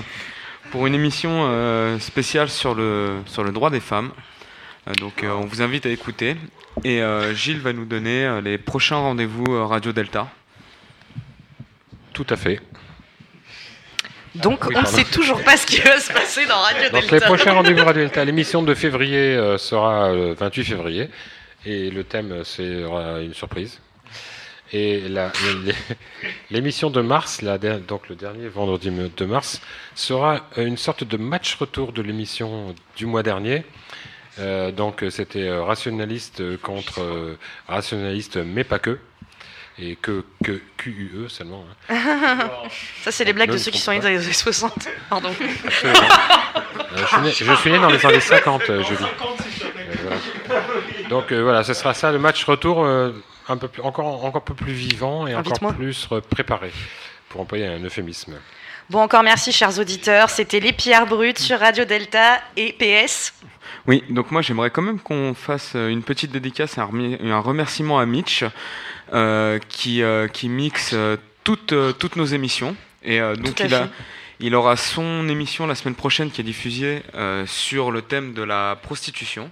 pour 0.72 0.88
une 0.88 0.96
émission 0.96 1.30
euh, 1.50 2.00
spéciale 2.00 2.50
sur 2.50 2.74
le 2.76 3.18
sur 3.26 3.44
le 3.44 3.52
droit 3.52 3.70
des 3.70 3.80
femmes. 3.80 4.12
Euh, 4.88 4.94
donc 4.96 5.24
euh, 5.24 5.32
on 5.32 5.42
vous 5.46 5.62
invite 5.62 5.86
à 5.86 5.90
écouter 5.90 6.36
et 6.84 7.02
euh, 7.02 7.34
Gilles 7.36 7.60
va 7.60 7.74
nous 7.74 7.86
donner 7.86 8.26
euh, 8.26 8.42
les 8.42 8.58
prochains 8.58 8.98
rendez-vous 8.98 9.46
euh, 9.54 9.66
Radio 9.66 9.92
Delta. 9.92 10.28
Tout 12.14 12.28
à 12.30 12.36
fait. 12.36 12.60
Donc, 14.36 14.66
Oui, 14.66 14.76
on 14.78 14.82
ne 14.82 14.86
sait 14.86 15.04
toujours 15.04 15.44
pas 15.44 15.58
ce 15.58 15.66
qui 15.66 15.82
va 15.82 16.00
se 16.00 16.12
passer 16.12 16.46
dans 16.46 16.58
Radio 16.58 16.90
Donc 16.90 17.02
Delta. 17.02 17.16
les 17.16 17.22
prochains 17.22 17.54
rendez-vous 17.54 17.84
Radio 17.84 18.04
Delta, 18.04 18.24
l'émission 18.24 18.64
de 18.64 18.74
février 18.74 19.36
euh, 19.36 19.58
sera 19.58 20.12
le 20.14 20.34
28 20.34 20.64
février 20.64 21.10
et 21.66 21.90
le 21.92 22.04
thème 22.04 22.32
euh, 22.32 22.44
sera 22.44 23.20
une 23.22 23.34
surprise. 23.34 23.80
Et 24.74 25.04
l'émission 26.52 26.90
de 26.90 27.02
mars, 27.02 27.42
la 27.42 27.58
donc 27.58 28.08
le 28.08 28.16
dernier 28.16 28.48
vendredi 28.48 28.90
de 28.90 29.26
mars, 29.26 29.62
sera 29.96 30.48
euh, 30.58 30.66
une 30.66 30.78
sorte 30.78 31.04
de 31.04 31.18
match 31.18 31.56
retour 31.56 31.92
de 31.92 32.02
l'émission 32.02 32.74
du 32.96 33.06
mois 33.06 33.24
dernier. 33.24 33.66
Euh, 34.40 34.72
donc 34.72 35.04
euh, 35.04 35.10
c'était 35.10 35.48
euh, 35.48 35.62
rationaliste 35.64 36.40
euh, 36.40 36.58
contre 36.58 37.02
euh, 37.02 37.38
rationaliste, 37.68 38.38
mais 38.38 38.64
pas 38.64 38.80
que. 38.80 38.98
Et 39.84 39.96
que, 39.96 40.24
que 40.44 40.62
QUE 40.78 41.28
seulement. 41.28 41.66
hein. 41.90 42.38
Ça, 43.04 43.12
c'est 43.12 43.24
les 43.26 43.34
blagues 43.34 43.50
Ne 43.50 43.54
de 43.54 43.58
ceux 43.58 43.72
qui 43.72 43.80
sont 43.80 43.92
nés 43.92 44.00
dans 44.00 44.10
les 44.10 44.24
années 44.24 44.32
60. 44.34 44.74
Pardon. 45.10 45.32
Absolument. 45.66 46.00
Euh, 46.00 46.98
je, 46.98 47.06
suis 47.08 47.22
né, 47.22 47.32
je 47.32 47.54
suis 47.60 47.72
né 47.72 47.80
dans 47.80 47.90
les 47.90 48.06
années 48.06 48.20
50, 48.20 48.70
euh, 48.70 48.84
Julie. 48.84 49.04
Euh, 49.04 49.94
voilà. 50.04 50.62
Donc 51.10 51.32
euh, 51.32 51.42
voilà, 51.42 51.64
ce 51.64 51.74
sera 51.74 51.94
ça 51.96 52.12
le 52.12 52.20
match 52.20 52.44
retour, 52.46 52.84
euh, 52.86 53.12
un 53.50 53.58
peu 53.58 53.68
plus, 53.68 53.82
encore, 53.82 54.24
encore 54.24 54.36
un 54.44 54.46
peu 54.46 54.54
plus 54.54 54.74
vivant 54.74 55.26
et 55.26 55.34
Invite-moi. 55.34 55.72
encore 55.72 55.80
plus 55.80 56.08
préparé, 56.30 56.72
pour 57.30 57.42
employer 57.42 57.66
un 57.66 57.80
euphémisme. 57.84 58.36
Bon, 58.92 59.00
encore 59.00 59.24
merci, 59.24 59.54
chers 59.54 59.80
auditeurs. 59.80 60.30
C'était 60.30 60.60
Les 60.60 60.74
Pierres 60.74 61.06
Brutes 61.06 61.40
sur 61.40 61.58
Radio 61.60 61.86
Delta 61.86 62.42
et 62.58 62.74
PS. 62.74 63.34
Oui, 63.88 64.04
donc 64.10 64.32
moi 64.32 64.42
j'aimerais 64.42 64.70
quand 64.70 64.82
même 64.82 65.00
qu'on 65.00 65.34
fasse 65.34 65.78
euh, 65.78 65.88
une 65.88 66.04
petite 66.04 66.34
dédicace, 66.34 66.78
un, 66.78 66.90
un 66.92 67.40
remerciement 67.40 68.00
à 68.00 68.06
Mitch 68.06 68.44
euh, 69.14 69.60
qui, 69.70 70.04
euh, 70.04 70.28
qui 70.28 70.50
mixe 70.50 70.94
toutes, 71.46 71.72
euh, 71.72 71.94
toutes 71.94 72.18
nos 72.18 72.26
émissions. 72.26 72.76
Et 73.02 73.22
euh, 73.22 73.38
donc 73.38 73.62
il, 73.62 73.74
a, 73.74 73.88
il 74.42 74.56
aura 74.56 74.76
son 74.76 75.30
émission 75.30 75.68
la 75.68 75.76
semaine 75.76 75.96
prochaine 75.96 76.30
qui 76.30 76.42
est 76.42 76.44
diffusée 76.44 77.02
euh, 77.16 77.46
sur 77.46 77.92
le 77.92 78.02
thème 78.02 78.34
de 78.34 78.44
la 78.44 78.78
prostitution. 78.84 79.50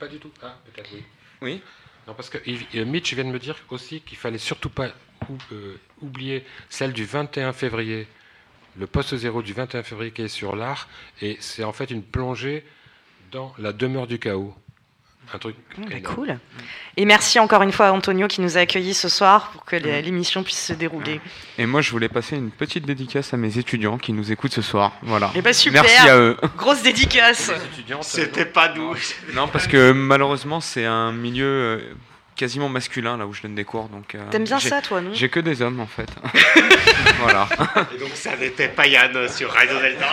Pas 0.00 0.08
du 0.08 0.18
tout. 0.18 0.32
Ah, 0.42 0.56
peut-être 0.64 0.90
oui. 0.92 1.04
Oui. 1.42 1.62
Non, 2.08 2.14
parce 2.14 2.28
que 2.28 2.38
Mitch 2.82 3.14
vient 3.14 3.24
de 3.24 3.30
me 3.30 3.38
dire 3.38 3.54
aussi 3.70 4.00
qu'il 4.00 4.18
fallait 4.18 4.38
surtout 4.38 4.68
pas 4.68 4.88
euh, 5.52 5.76
oublier 6.04 6.44
celle 6.68 6.92
du 6.92 7.04
21 7.04 7.52
février, 7.52 8.06
le 8.78 8.86
poste 8.86 9.16
zéro 9.16 9.42
du 9.42 9.52
21 9.52 9.82
février 9.82 10.10
qui 10.12 10.22
est 10.22 10.28
sur 10.28 10.56
l'art, 10.56 10.88
et 11.22 11.36
c'est 11.40 11.64
en 11.64 11.72
fait 11.72 11.90
une 11.90 12.02
plongée 12.02 12.64
dans 13.32 13.52
la 13.58 13.72
demeure 13.72 14.06
du 14.06 14.18
chaos. 14.18 14.54
Un 15.32 15.38
truc. 15.38 15.56
Bah, 15.78 15.84
énorme. 15.96 16.14
cool. 16.14 16.38
Et 16.98 17.06
merci 17.06 17.38
encore 17.38 17.62
une 17.62 17.72
fois 17.72 17.86
à 17.86 17.92
Antonio 17.92 18.28
qui 18.28 18.42
nous 18.42 18.58
a 18.58 18.60
accueillis 18.60 18.92
ce 18.92 19.08
soir 19.08 19.52
pour 19.52 19.64
que 19.64 19.74
les- 19.74 20.02
l'émission 20.02 20.42
puisse 20.42 20.62
se 20.66 20.74
dérouler. 20.74 21.18
Et 21.56 21.64
moi 21.64 21.80
je 21.80 21.90
voulais 21.92 22.10
passer 22.10 22.36
une 22.36 22.50
petite 22.50 22.84
dédicace 22.84 23.32
à 23.32 23.38
mes 23.38 23.56
étudiants 23.56 23.96
qui 23.96 24.12
nous 24.12 24.30
écoutent 24.32 24.52
ce 24.52 24.60
soir. 24.60 24.92
Voilà. 25.00 25.32
Eh 25.34 25.40
ben 25.40 25.54
super. 25.54 25.82
Merci 25.82 26.08
à 26.08 26.18
eux. 26.18 26.36
Grosse 26.58 26.82
dédicace. 26.82 27.50
C'était 28.02 28.44
pas 28.44 28.74
nous. 28.74 28.94
Non, 29.32 29.48
parce 29.48 29.66
que 29.66 29.92
malheureusement, 29.92 30.60
c'est 30.60 30.84
un 30.84 31.10
milieu 31.12 31.46
euh, 31.46 31.94
quasiment 32.36 32.68
masculin 32.68 33.16
là 33.16 33.26
où 33.26 33.32
je 33.32 33.42
donne 33.42 33.54
des 33.54 33.64
cours. 33.64 33.88
Donc, 33.88 34.14
euh, 34.14 34.22
T'aimes 34.30 34.44
bien 34.44 34.58
ça, 34.58 34.82
toi, 34.82 35.00
non? 35.00 35.10
J'ai 35.12 35.28
que 35.28 35.40
des 35.40 35.62
hommes 35.62 35.80
en 35.80 35.86
fait. 35.86 36.08
voilà. 37.18 37.48
Et 37.94 37.98
donc 37.98 38.10
ça 38.14 38.36
n'était 38.36 38.68
pas 38.68 38.86
Yann 38.86 39.28
sur 39.28 39.50
Radio 39.50 39.78
Delta. 39.80 40.06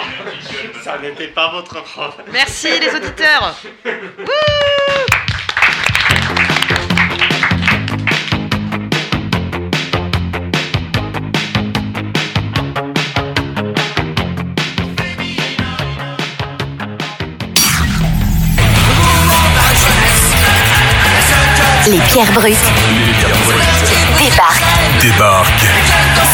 Ça 0.83 0.97
n'était 0.99 1.27
pas 1.27 1.51
votre 1.51 1.81
prof. 1.83 2.17
Merci 2.31 2.69
les 2.79 2.95
auditeurs. 2.95 3.55
Les 21.91 21.99
pierres 21.99 22.31
brutes 22.31 22.55
débarquent 24.17 25.01
Débarque 25.01 25.65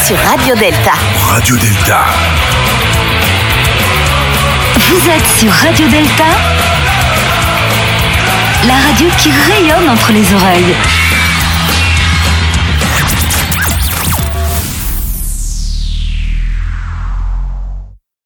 sur 0.06 0.16
Radio 0.18 0.54
Delta. 0.54 0.92
Radio 1.20 1.56
Delta. 1.56 2.04
Vous 4.76 5.10
êtes 5.10 5.26
sur 5.40 5.50
Radio 5.50 5.88
Delta 5.88 6.24
La 8.68 8.74
radio 8.74 9.08
qui 9.18 9.30
rayonne 9.32 9.90
entre 9.90 10.12
les 10.12 10.32
oreilles. 10.32 10.76